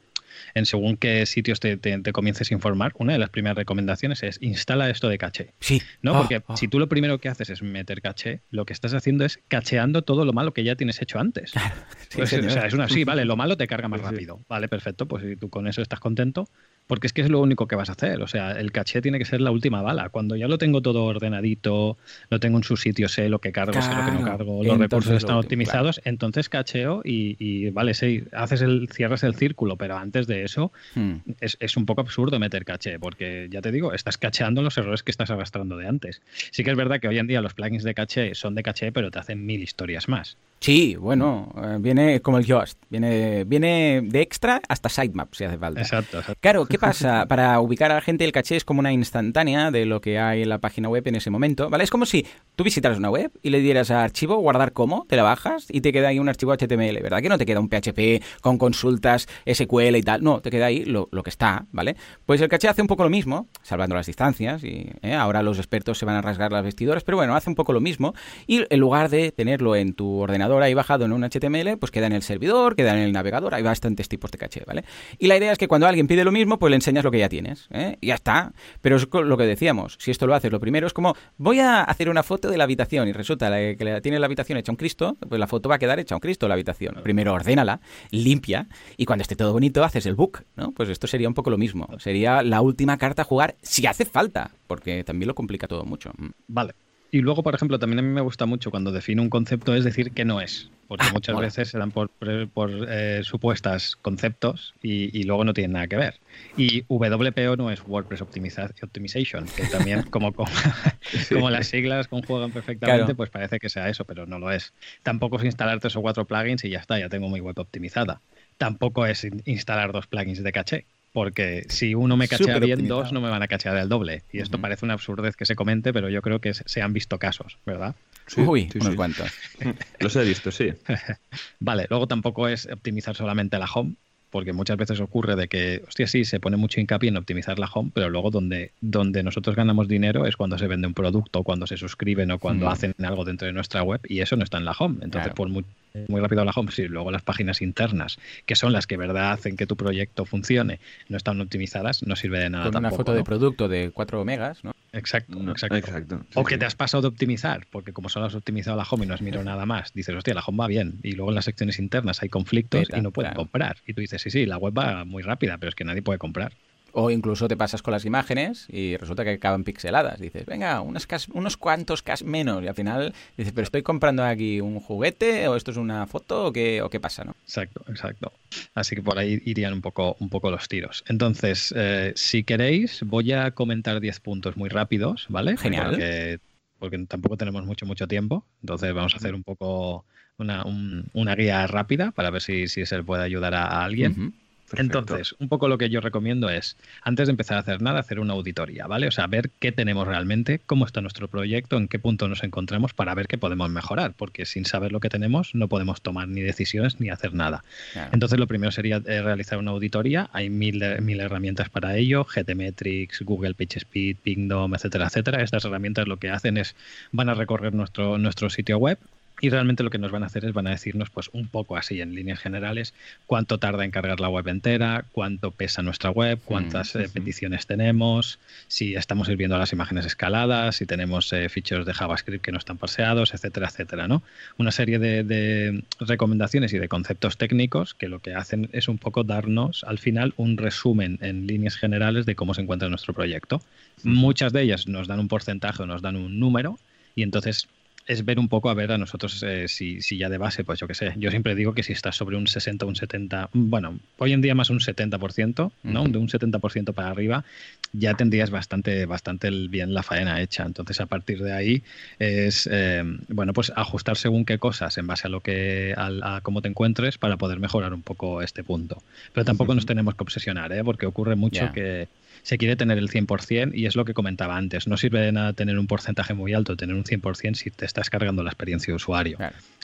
en 0.54 0.66
según 0.66 0.96
qué 0.96 1.26
sitios 1.26 1.60
te, 1.60 1.78
comiences 2.12 2.50
a 2.50 2.54
informar, 2.54 2.92
una 2.98 3.12
de 3.12 3.18
las 3.18 3.30
primeras 3.30 3.56
recomendaciones 3.56 4.22
es 4.22 4.38
instala 4.40 4.90
esto 4.90 5.08
de 5.08 5.18
caché. 5.18 5.52
Sí. 5.60 5.82
¿No? 6.02 6.14
Ah, 6.14 6.18
porque 6.18 6.42
ah. 6.46 6.56
si 6.56 6.68
tú 6.68 6.78
lo 6.78 6.88
primero 6.88 7.18
que 7.18 7.28
haces 7.28 7.50
es 7.50 7.62
meter 7.62 8.00
caché, 8.00 8.40
lo 8.50 8.64
que 8.64 8.72
estás 8.72 8.94
haciendo 8.94 9.24
es 9.24 9.40
cacheando 9.48 10.02
todo 10.02 10.24
lo 10.24 10.32
malo 10.32 10.52
que 10.52 10.64
ya 10.64 10.76
tienes 10.76 11.00
hecho 11.02 11.18
antes. 11.18 11.52
Sí, 12.10 12.16
pues, 12.16 12.32
o 12.32 12.50
sea, 12.50 12.66
es 12.66 12.74
una 12.74 12.88
sí, 12.88 13.04
vale, 13.04 13.24
lo 13.24 13.36
malo 13.36 13.56
te 13.56 13.68
carga 13.68 13.86
más 13.86 14.00
rápido. 14.00 14.40
Vale, 14.48 14.66
perfecto, 14.66 15.06
pues 15.06 15.22
si 15.22 15.36
tú 15.36 15.48
con 15.48 15.68
eso 15.68 15.80
estás 15.80 16.00
contento, 16.00 16.48
porque 16.90 17.06
es 17.06 17.12
que 17.12 17.22
es 17.22 17.30
lo 17.30 17.38
único 17.38 17.68
que 17.68 17.76
vas 17.76 17.88
a 17.88 17.92
hacer. 17.92 18.20
O 18.20 18.26
sea, 18.26 18.50
el 18.50 18.72
caché 18.72 19.00
tiene 19.00 19.20
que 19.20 19.24
ser 19.24 19.40
la 19.40 19.52
última 19.52 19.80
bala. 19.80 20.08
Cuando 20.08 20.34
ya 20.34 20.48
lo 20.48 20.58
tengo 20.58 20.82
todo 20.82 21.04
ordenadito, 21.04 21.96
lo 22.30 22.40
tengo 22.40 22.58
en 22.58 22.64
su 22.64 22.76
sitio, 22.76 23.08
sé 23.08 23.28
lo 23.28 23.38
que 23.38 23.52
cargo, 23.52 23.80
sé 23.80 23.94
lo 23.94 24.04
que 24.06 24.10
no 24.10 24.24
cargo, 24.24 24.64
los 24.64 24.76
recursos 24.76 25.12
están 25.12 25.36
optimizados, 25.36 26.00
entonces 26.04 26.48
cacheo 26.48 27.02
y, 27.04 27.70
vale, 27.70 27.94
sí, 27.94 28.24
haces 28.32 28.62
el, 28.62 28.88
cierras 28.92 29.22
el 29.22 29.36
círculo, 29.36 29.76
pero 29.76 29.98
antes 29.98 30.26
de 30.26 30.42
eso 30.42 30.72
hmm. 30.96 31.18
es, 31.40 31.76
un 31.76 31.86
poco 31.86 32.00
absurdo 32.00 32.40
meter 32.40 32.64
caché, 32.64 32.98
porque 32.98 33.46
ya 33.52 33.60
te 33.60 33.70
digo, 33.70 33.94
estás 33.94 34.18
cacheando 34.18 34.60
los 34.60 34.76
errores 34.76 35.04
que 35.04 35.12
estás 35.12 35.30
arrastrando 35.30 35.76
de 35.76 35.86
antes. 35.86 36.22
Sí 36.50 36.64
que 36.64 36.72
es 36.72 36.76
verdad 36.76 36.98
que 36.98 37.06
hoy 37.06 37.18
en 37.18 37.28
día 37.28 37.40
los 37.40 37.54
plugins 37.54 37.84
de 37.84 37.94
caché 37.94 38.34
son 38.34 38.56
de 38.56 38.64
caché, 38.64 38.90
pero 38.90 39.12
te 39.12 39.20
hacen 39.20 39.46
mil 39.46 39.62
historias 39.62 40.08
más. 40.08 40.38
Sí, 40.62 40.94
bueno, 40.94 41.50
eh, 41.56 41.78
viene 41.80 42.20
como 42.20 42.36
el 42.36 42.44
Yoast, 42.44 42.78
viene, 42.90 43.44
viene 43.44 44.02
de 44.04 44.20
extra 44.20 44.60
hasta 44.68 44.90
sitemap 44.90 45.32
si 45.32 45.44
hace 45.44 45.56
falta. 45.56 45.80
Exacto, 45.80 46.18
exacto. 46.18 46.38
Claro, 46.38 46.66
¿qué 46.66 46.78
pasa? 46.78 47.24
Para 47.28 47.58
ubicar 47.60 47.90
a 47.90 47.94
la 47.94 48.02
gente 48.02 48.26
el 48.26 48.32
caché 48.32 48.56
es 48.56 48.64
como 48.66 48.80
una 48.80 48.92
instantánea 48.92 49.70
de 49.70 49.86
lo 49.86 50.02
que 50.02 50.18
hay 50.18 50.42
en 50.42 50.50
la 50.50 50.58
página 50.58 50.90
web 50.90 51.08
en 51.08 51.16
ese 51.16 51.30
momento, 51.30 51.70
¿vale? 51.70 51.84
Es 51.84 51.90
como 51.90 52.04
si 52.04 52.26
tú 52.56 52.64
visitaras 52.64 52.98
una 52.98 53.08
web 53.08 53.32
y 53.40 53.48
le 53.48 53.60
dieras 53.60 53.90
a 53.90 54.04
archivo, 54.04 54.36
guardar 54.36 54.74
como, 54.74 55.06
te 55.08 55.16
la 55.16 55.22
bajas 55.22 55.66
y 55.70 55.80
te 55.80 55.94
queda 55.94 56.08
ahí 56.08 56.18
un 56.18 56.28
archivo 56.28 56.52
HTML, 56.52 57.00
¿verdad? 57.02 57.22
Que 57.22 57.30
no 57.30 57.38
te 57.38 57.46
queda 57.46 57.58
un 57.58 57.70
PHP 57.70 58.22
con 58.42 58.58
consultas, 58.58 59.28
SQL 59.50 59.96
y 59.96 60.02
tal, 60.02 60.22
no, 60.22 60.42
te 60.42 60.50
queda 60.50 60.66
ahí 60.66 60.84
lo, 60.84 61.08
que 61.08 61.30
está, 61.30 61.64
¿vale? 61.72 61.96
Pues 62.26 62.38
el 62.42 62.50
caché 62.50 62.68
hace 62.68 62.82
un 62.82 62.88
poco 62.88 63.02
lo 63.02 63.08
mismo, 63.08 63.48
salvando 63.62 63.94
las 63.94 64.04
distancias 64.04 64.62
y 64.62 64.90
¿eh? 65.00 65.14
ahora 65.14 65.42
los 65.42 65.56
expertos 65.56 65.96
se 65.96 66.04
van 66.04 66.16
a 66.16 66.20
rasgar 66.20 66.52
las 66.52 66.64
vestiduras, 66.64 67.02
pero 67.02 67.16
bueno, 67.16 67.34
hace 67.34 67.48
un 67.48 67.56
poco 67.56 67.72
lo 67.72 67.80
mismo 67.80 68.14
y 68.46 68.66
en 68.68 68.78
lugar 68.78 69.08
de 69.08 69.32
tenerlo 69.32 69.74
en 69.74 69.94
tu 69.94 70.18
ordenador 70.18 70.49
ahí 70.58 70.74
bajado 70.74 71.04
en 71.04 71.12
un 71.12 71.22
HTML, 71.22 71.78
pues 71.78 71.90
queda 71.90 72.06
en 72.06 72.12
el 72.12 72.22
servidor, 72.22 72.76
queda 72.76 72.92
en 72.92 72.98
el 72.98 73.12
navegador, 73.12 73.54
hay 73.54 73.62
bastantes 73.62 74.08
tipos 74.08 74.30
de 74.30 74.38
caché, 74.38 74.62
¿vale? 74.66 74.84
Y 75.18 75.26
la 75.26 75.36
idea 75.36 75.52
es 75.52 75.58
que 75.58 75.68
cuando 75.68 75.86
alguien 75.86 76.06
pide 76.06 76.24
lo 76.24 76.32
mismo, 76.32 76.58
pues 76.58 76.70
le 76.70 76.76
enseñas 76.76 77.04
lo 77.04 77.10
que 77.10 77.18
ya 77.18 77.28
tienes, 77.28 77.68
¿eh? 77.70 77.96
Y 78.00 78.08
ya 78.08 78.14
está. 78.14 78.52
Pero 78.80 78.96
es 78.96 79.08
lo 79.12 79.36
que 79.36 79.44
decíamos, 79.44 79.96
si 80.00 80.10
esto 80.10 80.26
lo 80.26 80.34
haces, 80.34 80.50
lo 80.50 80.60
primero 80.60 80.86
es 80.86 80.92
como, 80.92 81.14
voy 81.38 81.60
a 81.60 81.82
hacer 81.82 82.08
una 82.08 82.22
foto 82.22 82.50
de 82.50 82.56
la 82.56 82.64
habitación 82.64 83.08
y 83.08 83.12
resulta 83.12 83.50
que 83.50 83.84
le 83.84 84.00
tiene 84.00 84.18
la 84.18 84.26
habitación 84.26 84.58
hecha 84.58 84.72
un 84.72 84.76
Cristo, 84.76 85.16
pues 85.28 85.38
la 85.38 85.46
foto 85.46 85.68
va 85.68 85.76
a 85.76 85.78
quedar 85.78 85.98
hecha 85.98 86.14
un 86.14 86.20
Cristo 86.20 86.48
la 86.48 86.54
habitación. 86.54 86.96
Primero 87.02 87.32
ordénala, 87.32 87.80
limpia, 88.10 88.66
y 88.96 89.06
cuando 89.06 89.22
esté 89.22 89.36
todo 89.36 89.52
bonito 89.52 89.84
haces 89.84 90.06
el 90.06 90.14
book, 90.14 90.44
¿no? 90.56 90.72
Pues 90.72 90.88
esto 90.88 91.06
sería 91.06 91.28
un 91.28 91.34
poco 91.34 91.50
lo 91.50 91.58
mismo. 91.58 91.88
Sería 91.98 92.42
la 92.42 92.60
última 92.60 92.98
carta 92.98 93.22
a 93.22 93.24
jugar 93.24 93.56
si 93.62 93.86
hace 93.86 94.04
falta, 94.04 94.50
porque 94.66 95.04
también 95.04 95.28
lo 95.28 95.34
complica 95.34 95.66
todo 95.66 95.84
mucho. 95.84 96.12
Vale. 96.48 96.74
Y 97.12 97.20
luego, 97.20 97.42
por 97.42 97.54
ejemplo, 97.54 97.78
también 97.78 97.98
a 97.98 98.02
mí 98.02 98.08
me 98.08 98.20
gusta 98.20 98.46
mucho 98.46 98.70
cuando 98.70 98.92
define 98.92 99.20
un 99.20 99.30
concepto 99.30 99.74
es 99.74 99.84
decir 99.84 100.12
que 100.12 100.24
no 100.24 100.40
es, 100.40 100.70
porque 100.86 101.06
ah, 101.08 101.12
muchas 101.12 101.36
veces 101.38 101.68
se 101.68 101.78
dan 101.78 101.90
por, 101.90 102.10
por 102.52 102.70
eh, 102.88 103.22
supuestas 103.24 103.96
conceptos 103.96 104.74
y, 104.80 105.24
luego 105.24 105.44
no 105.44 105.52
tienen 105.52 105.72
nada 105.72 105.88
que 105.88 105.96
ver. 105.96 106.20
Y 106.56 106.84
WPO 106.88 107.56
no 107.56 107.70
es 107.70 107.82
WordPress 107.84 108.22
Optimization, 108.22 109.46
que 109.56 109.66
también 109.66 110.02
como, 110.10 110.32
como, 110.32 110.50
las 111.50 111.66
siglas 111.66 112.06
conjugan 112.06 112.52
perfectamente, 112.52 113.14
pues 113.16 113.30
parece 113.30 113.58
que 113.58 113.68
sea 113.68 113.88
eso, 113.88 114.04
pero 114.04 114.26
no 114.26 114.38
lo 114.38 114.52
es. 114.52 114.72
Tampoco 115.02 115.38
es 115.38 115.44
instalar 115.44 115.80
tres 115.80 115.96
o 115.96 116.02
cuatro 116.02 116.26
plugins 116.26 116.64
y 116.64 116.70
ya 116.70 116.78
está, 116.78 116.98
ya 116.98 117.08
tengo 117.08 117.28
mi 117.28 117.40
web 117.40 117.58
optimizada. 117.58 118.20
Tampoco 118.56 119.06
es 119.06 119.26
instalar 119.46 119.90
dos 119.90 120.06
plugins 120.06 120.42
de 120.42 120.52
caché 120.52 120.86
porque 121.12 121.64
si 121.68 121.94
uno 121.94 122.16
me 122.16 122.28
cachea 122.28 122.58
bien, 122.58 122.86
dos 122.86 123.12
no 123.12 123.20
me 123.20 123.28
van 123.28 123.42
a 123.42 123.48
cachear 123.48 123.76
el 123.76 123.88
doble. 123.88 124.22
Y 124.32 124.40
esto 124.40 124.60
parece 124.60 124.84
una 124.84 124.94
absurdez 124.94 125.36
que 125.36 125.44
se 125.44 125.56
comente, 125.56 125.92
pero 125.92 126.08
yo 126.08 126.22
creo 126.22 126.40
que 126.40 126.54
se 126.54 126.82
han 126.82 126.92
visto 126.92 127.18
casos, 127.18 127.58
¿verdad? 127.66 127.94
Uy, 128.36 128.68
unos 128.80 128.94
cuantos. 128.94 129.30
Los 130.00 130.14
he 130.16 130.24
visto, 130.24 130.50
sí. 130.50 130.72
vale, 131.60 131.86
luego 131.90 132.06
tampoco 132.06 132.48
es 132.48 132.66
optimizar 132.66 133.16
solamente 133.16 133.58
la 133.58 133.66
home, 133.66 133.94
porque 134.30 134.52
muchas 134.52 134.76
veces 134.76 135.00
ocurre 135.00 135.34
de 135.34 135.48
que, 135.48 135.82
hostia, 135.86 136.06
sí, 136.06 136.24
se 136.24 136.38
pone 136.38 136.56
mucho 136.56 136.80
hincapié 136.80 137.08
en 137.08 137.16
optimizar 137.16 137.58
la 137.58 137.66
home, 137.66 137.90
pero 137.92 138.08
luego 138.08 138.30
donde, 138.30 138.72
donde 138.80 139.24
nosotros 139.24 139.56
ganamos 139.56 139.88
dinero 139.88 140.26
es 140.26 140.36
cuando 140.36 140.58
se 140.58 140.68
vende 140.68 140.86
un 140.86 140.94
producto, 140.94 141.42
cuando 141.42 141.66
se 141.66 141.76
suscriben 141.76 142.30
o 142.30 142.38
cuando 142.38 142.66
mm. 142.66 142.68
hacen 142.68 142.94
algo 143.02 143.24
dentro 143.24 143.46
de 143.46 143.52
nuestra 143.52 143.82
web 143.82 144.00
y 144.04 144.20
eso 144.20 144.36
no 144.36 144.44
está 144.44 144.58
en 144.58 144.64
la 144.64 144.76
home. 144.78 144.98
Entonces, 145.02 145.32
por 145.32 145.48
muy, 145.48 145.64
muy 146.08 146.20
rápido 146.20 146.44
la 146.44 146.52
home, 146.54 146.70
sí, 146.70 146.88
luego 146.88 147.10
las 147.10 147.22
páginas 147.22 147.62
internas, 147.62 148.18
que 148.46 148.56
son 148.56 148.72
las 148.72 148.86
que 148.86 148.96
verdad 148.96 149.32
hacen 149.32 149.56
que 149.56 149.66
tu 149.66 149.76
proyecto 149.76 150.24
funcione, 150.24 150.80
no 151.08 151.16
están 151.16 151.40
optimizadas, 151.40 152.02
no 152.02 152.16
sirve 152.16 152.38
de 152.38 152.50
nada. 152.50 152.70
Con 152.70 152.76
una 152.76 152.90
foto 152.90 153.12
de 153.12 153.24
producto 153.24 153.68
de 153.68 153.90
4 153.92 154.24
megas, 154.24 154.64
¿no? 154.64 154.74
Exacto, 154.92 155.38
exacto. 155.50 156.20
o 156.34 156.44
que 156.44 156.58
te 156.58 156.64
has 156.64 156.74
pasado 156.74 157.02
de 157.02 157.08
optimizar, 157.08 157.66
porque 157.70 157.92
como 157.92 158.08
solo 158.08 158.26
has 158.26 158.34
optimizado 158.34 158.76
la 158.76 158.82
home 158.82 159.04
y 159.04 159.08
no 159.08 159.14
has 159.14 159.22
mirado 159.22 159.44
nada 159.44 159.66
más, 159.66 159.92
dices, 159.92 160.14
hostia, 160.14 160.34
la 160.34 160.42
home 160.44 160.58
va 160.58 160.66
bien, 160.66 160.94
y 161.02 161.12
luego 161.12 161.30
en 161.30 161.36
las 161.36 161.44
secciones 161.44 161.78
internas 161.78 162.22
hay 162.22 162.28
conflictos 162.28 162.88
y 162.94 163.00
no 163.00 163.10
pueden 163.10 163.34
comprar. 163.34 163.76
Y 163.86 163.94
tú 163.94 164.00
dices, 164.00 164.20
sí, 164.22 164.30
sí, 164.30 164.46
la 164.46 164.58
web 164.58 164.76
va 164.76 165.04
muy 165.04 165.22
rápida, 165.22 165.58
pero 165.58 165.70
es 165.70 165.74
que 165.74 165.84
nadie 165.84 166.02
puede 166.02 166.18
comprar. 166.18 166.52
O 166.92 167.10
incluso 167.10 167.48
te 167.48 167.56
pasas 167.56 167.82
con 167.82 167.92
las 167.92 168.04
imágenes 168.04 168.66
y 168.68 168.96
resulta 168.96 169.24
que 169.24 169.30
acaban 169.30 169.64
pixeladas. 169.64 170.20
Dices, 170.20 170.46
venga, 170.46 170.80
unos, 170.80 171.06
unos 171.32 171.56
cuantos 171.56 172.02
cas 172.02 172.22
menos. 172.22 172.62
Y 172.62 172.68
al 172.68 172.74
final 172.74 173.14
dices, 173.36 173.52
pero 173.52 173.64
estoy 173.64 173.82
comprando 173.82 174.24
aquí 174.24 174.60
un 174.60 174.80
juguete 174.80 175.48
o 175.48 175.56
esto 175.56 175.70
es 175.70 175.76
una 175.76 176.06
foto 176.06 176.46
o 176.46 176.52
qué, 176.52 176.82
o 176.82 176.90
qué 176.90 177.00
pasa, 177.00 177.24
¿no? 177.24 177.34
Exacto, 177.44 177.84
exacto. 177.88 178.32
Así 178.74 178.96
que 178.96 179.02
por 179.02 179.18
ahí 179.18 179.40
irían 179.44 179.72
un 179.72 179.80
poco, 179.80 180.16
un 180.20 180.28
poco 180.28 180.50
los 180.50 180.68
tiros. 180.68 181.04
Entonces, 181.08 181.72
eh, 181.76 182.12
si 182.16 182.44
queréis, 182.44 183.02
voy 183.04 183.32
a 183.32 183.50
comentar 183.52 184.00
10 184.00 184.20
puntos 184.20 184.56
muy 184.56 184.68
rápidos, 184.68 185.26
¿vale? 185.28 185.56
Genial. 185.56 186.40
Porque, 186.78 186.98
tampoco 187.06 187.36
tenemos 187.36 187.64
mucho, 187.66 187.86
mucho 187.86 188.08
tiempo. 188.08 188.46
Entonces 188.62 188.92
vamos 188.94 189.14
a 189.14 189.18
hacer 189.18 189.34
un 189.34 189.42
poco 189.42 190.06
una, 190.38 190.64
una 191.12 191.34
guía 191.34 191.66
rápida 191.66 192.10
para 192.12 192.30
ver 192.30 192.42
si, 192.42 192.68
si 192.68 192.86
se 192.86 193.02
puede 193.02 193.22
ayudar 193.22 193.54
a, 193.54 193.84
alguien. 193.84 194.34
Entonces, 194.76 195.34
un 195.38 195.48
poco 195.48 195.68
lo 195.68 195.78
que 195.78 195.90
yo 195.90 196.00
recomiendo 196.00 196.48
es, 196.48 196.76
antes 197.02 197.26
de 197.26 197.32
empezar 197.32 197.56
a 197.56 197.60
hacer 197.60 197.82
nada, 197.82 198.00
hacer 198.00 198.20
una 198.20 198.34
auditoría, 198.34 198.86
¿vale? 198.86 199.08
O 199.08 199.10
sea, 199.10 199.26
ver 199.26 199.50
qué 199.58 199.72
tenemos 199.72 200.06
realmente, 200.06 200.60
cómo 200.64 200.86
está 200.86 201.00
nuestro 201.00 201.28
proyecto, 201.28 201.76
en 201.76 201.88
qué 201.88 201.98
punto 201.98 202.28
nos 202.28 202.44
encontramos 202.44 202.94
para 202.94 203.14
ver 203.14 203.26
qué 203.26 203.38
podemos 203.38 203.70
mejorar, 203.70 204.14
porque 204.16 204.46
sin 204.46 204.64
saber 204.64 204.92
lo 204.92 205.00
que 205.00 205.08
tenemos 205.08 205.54
no 205.54 205.68
podemos 205.68 206.02
tomar 206.02 206.28
ni 206.28 206.40
decisiones 206.40 207.00
ni 207.00 207.10
hacer 207.10 207.34
nada. 207.34 207.64
Entonces, 208.12 208.38
lo 208.38 208.46
primero 208.46 208.72
sería 208.72 208.96
eh, 209.04 209.22
realizar 209.22 209.58
una 209.58 209.72
auditoría. 209.72 210.30
Hay 210.32 210.50
mil, 210.50 210.82
mil 211.00 211.20
herramientas 211.20 211.68
para 211.68 211.96
ello, 211.96 212.24
GTmetrix, 212.24 213.22
Google 213.22 213.54
PageSpeed, 213.54 214.16
Pingdom, 214.22 214.74
etcétera, 214.74 215.06
etcétera. 215.06 215.42
Estas 215.42 215.64
herramientas 215.64 216.06
lo 216.06 216.18
que 216.18 216.30
hacen 216.30 216.56
es, 216.56 216.76
van 217.12 217.28
a 217.28 217.34
recorrer 217.34 217.74
nuestro, 217.74 218.18
nuestro 218.18 218.50
sitio 218.50 218.78
web, 218.78 218.98
y 219.40 219.48
realmente 219.48 219.82
lo 219.82 219.90
que 219.90 219.98
nos 219.98 220.10
van 220.10 220.22
a 220.22 220.26
hacer 220.26 220.44
es 220.44 220.52
van 220.52 220.66
a 220.66 220.70
decirnos 220.70 221.10
pues 221.10 221.30
un 221.32 221.48
poco 221.48 221.76
así 221.76 222.00
en 222.00 222.14
líneas 222.14 222.38
generales 222.38 222.94
cuánto 223.26 223.58
tarda 223.58 223.84
en 223.84 223.90
cargar 223.90 224.20
la 224.20 224.28
web 224.28 224.46
entera, 224.48 225.04
cuánto 225.12 225.50
pesa 225.50 225.82
nuestra 225.82 226.10
web, 226.10 226.38
cuántas 226.44 226.94
eh, 226.96 227.08
peticiones 227.12 227.66
tenemos, 227.66 228.38
si 228.68 228.94
estamos 228.94 229.28
sirviendo 229.28 229.58
las 229.58 229.72
imágenes 229.72 230.06
escaladas, 230.06 230.76
si 230.76 230.86
tenemos 230.86 231.32
eh, 231.32 231.48
ficheros 231.48 231.86
de 231.86 231.94
JavaScript 231.94 232.44
que 232.44 232.52
no 232.52 232.58
están 232.58 232.76
parseados, 232.76 233.34
etcétera, 233.34 233.68
etcétera, 233.68 234.08
¿no? 234.08 234.22
Una 234.58 234.70
serie 234.70 234.98
de, 234.98 235.82
recomendaciones 236.00 236.72
y 236.72 236.78
de 236.78 236.88
conceptos 236.88 237.36
técnicos 237.36 237.94
que 237.94 238.08
lo 238.08 238.18
que 238.20 238.34
hacen 238.34 238.68
es 238.72 238.88
un 238.88 238.98
poco 238.98 239.24
darnos 239.24 239.84
al 239.84 239.98
final 239.98 240.34
un 240.36 240.56
resumen 240.56 241.18
en 241.20 241.46
líneas 241.46 241.76
generales 241.76 242.26
de 242.26 242.34
cómo 242.34 242.54
se 242.54 242.62
encuentra 242.62 242.88
nuestro 242.88 243.14
proyecto. 243.14 243.62
Muchas 244.02 244.52
de 244.52 244.62
ellas 244.62 244.86
nos 244.86 245.08
dan 245.08 245.20
un 245.20 245.28
porcentaje 245.28 245.82
o 245.82 245.86
nos 245.86 246.02
dan 246.02 246.16
un 246.16 246.38
número 246.38 246.78
y 247.14 247.22
entonces 247.22 247.68
es 248.10 248.24
ver 248.24 248.40
un 248.40 248.48
poco 248.48 248.70
a 248.70 248.74
ver 248.74 248.90
a 248.90 248.98
nosotros 248.98 249.40
eh, 249.44 249.68
si, 249.68 250.02
si, 250.02 250.18
ya 250.18 250.28
de 250.28 250.36
base, 250.36 250.64
pues 250.64 250.80
yo 250.80 250.88
qué 250.88 250.94
sé. 250.94 251.14
Yo 251.16 251.30
siempre 251.30 251.54
digo 251.54 251.74
que 251.74 251.84
si 251.84 251.92
estás 251.92 252.16
sobre 252.16 252.36
un 252.36 252.48
60 252.48 252.84
un 252.84 252.96
70, 252.96 253.50
bueno, 253.52 254.00
hoy 254.18 254.32
en 254.32 254.40
día 254.40 254.52
más 254.56 254.68
un 254.68 254.80
70%, 254.80 255.70
¿no? 255.84 256.04
De 256.08 256.18
un 256.18 256.28
70% 256.28 256.92
para 256.92 257.10
arriba, 257.10 257.44
ya 257.92 258.14
tendrías 258.14 258.50
bastante, 258.50 259.06
bastante 259.06 259.50
bien 259.50 259.94
la 259.94 260.02
faena 260.02 260.40
hecha. 260.40 260.64
Entonces, 260.64 261.00
a 261.00 261.06
partir 261.06 261.42
de 261.42 261.52
ahí 261.52 261.82
es, 262.18 262.68
eh, 262.70 263.02
bueno, 263.28 263.52
pues 263.52 263.72
ajustar 263.74 264.16
según 264.16 264.44
qué 264.44 264.58
cosas 264.58 264.96
en 264.98 265.06
base 265.06 265.26
a 265.26 265.30
lo 265.30 265.40
que, 265.40 265.94
a, 265.96 266.40
cómo 266.42 266.62
te 266.62 266.68
encuentres 266.68 267.18
para 267.18 267.36
poder 267.36 267.58
mejorar 267.58 267.92
un 267.92 268.02
poco 268.02 268.42
este 268.42 268.64
punto. 268.64 269.02
Pero 269.32 269.44
tampoco 269.44 269.74
nos 269.74 269.86
tenemos 269.86 270.14
que 270.14 270.22
obsesionar, 270.22 270.72
¿eh? 270.72 270.84
Porque 270.84 271.06
ocurre 271.06 271.36
mucho 271.36 271.72
que 271.72 272.08
se 272.42 272.58
quiere 272.58 272.76
tener 272.76 272.98
el 272.98 273.10
100% 273.10 273.72
y 273.74 273.86
es 273.86 273.96
lo 273.96 274.04
que 274.04 274.14
comentaba 274.14 274.56
antes. 274.56 274.86
No 274.86 274.96
sirve 274.96 275.20
de 275.20 275.32
nada 275.32 275.52
tener 275.52 275.78
un 275.78 275.86
porcentaje 275.86 276.34
muy 276.34 276.54
alto, 276.54 276.76
tener 276.76 276.94
un 276.94 277.04
100% 277.04 277.54
si 277.54 277.70
te 277.70 277.84
estás 277.84 278.10
cargando 278.10 278.42
la 278.42 278.50
experiencia 278.50 278.92
de 278.92 278.96
usuario. 278.96 279.38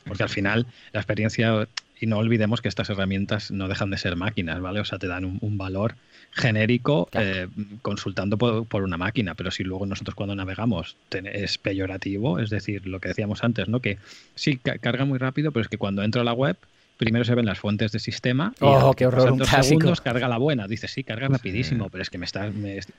Porque 0.06 0.22
al 0.22 0.28
final 0.28 0.66
la 0.92 1.00
experiencia, 1.00 1.68
y 2.00 2.06
no 2.06 2.18
olvidemos 2.18 2.60
que 2.60 2.68
estas 2.68 2.88
herramientas 2.90 3.50
no 3.50 3.68
dejan 3.68 3.90
de 3.90 3.98
ser 3.98 4.16
máquinas, 4.16 4.60
¿vale? 4.60 4.80
O 4.80 4.84
sea, 4.84 4.98
te 4.98 5.06
dan 5.06 5.24
un, 5.24 5.58
valor 5.58 5.96
genérico 6.36 7.08
eh, 7.12 7.48
consultando 7.80 8.36
por, 8.36 8.82
una 8.82 8.98
máquina, 8.98 9.34
pero 9.34 9.50
si 9.50 9.64
luego 9.64 9.86
nosotros 9.86 10.14
cuando 10.14 10.34
navegamos 10.34 10.96
es 11.10 11.56
peyorativo, 11.56 12.38
es 12.38 12.50
decir, 12.50 12.86
lo 12.86 13.00
que 13.00 13.08
decíamos 13.08 13.42
antes, 13.42 13.68
¿no? 13.68 13.80
Que 13.80 13.98
sí, 14.34 14.58
carga 14.58 15.06
muy 15.06 15.18
rápido, 15.18 15.50
pero 15.50 15.62
es 15.62 15.68
que 15.68 15.78
cuando 15.78 16.02
entro 16.02 16.20
a 16.20 16.24
la 16.24 16.34
web 16.34 16.56
primero 16.96 17.24
se 17.24 17.34
ven 17.34 17.46
las 17.46 17.58
fuentes 17.58 17.92
de 17.92 17.98
sistema 17.98 18.54
y 18.56 18.64
oh, 18.64 18.94
qué 18.94 19.06
horror, 19.06 19.32
un 19.32 19.44
segundos 19.44 20.00
carga 20.00 20.28
la 20.28 20.38
buena. 20.38 20.66
Dices, 20.66 20.90
sí, 20.90 21.04
carga 21.04 21.28
rapidísimo, 21.28 21.88
pero 21.90 22.02
es 22.02 22.10
que 22.10 22.18
me 22.18 22.24
está, 22.24 22.50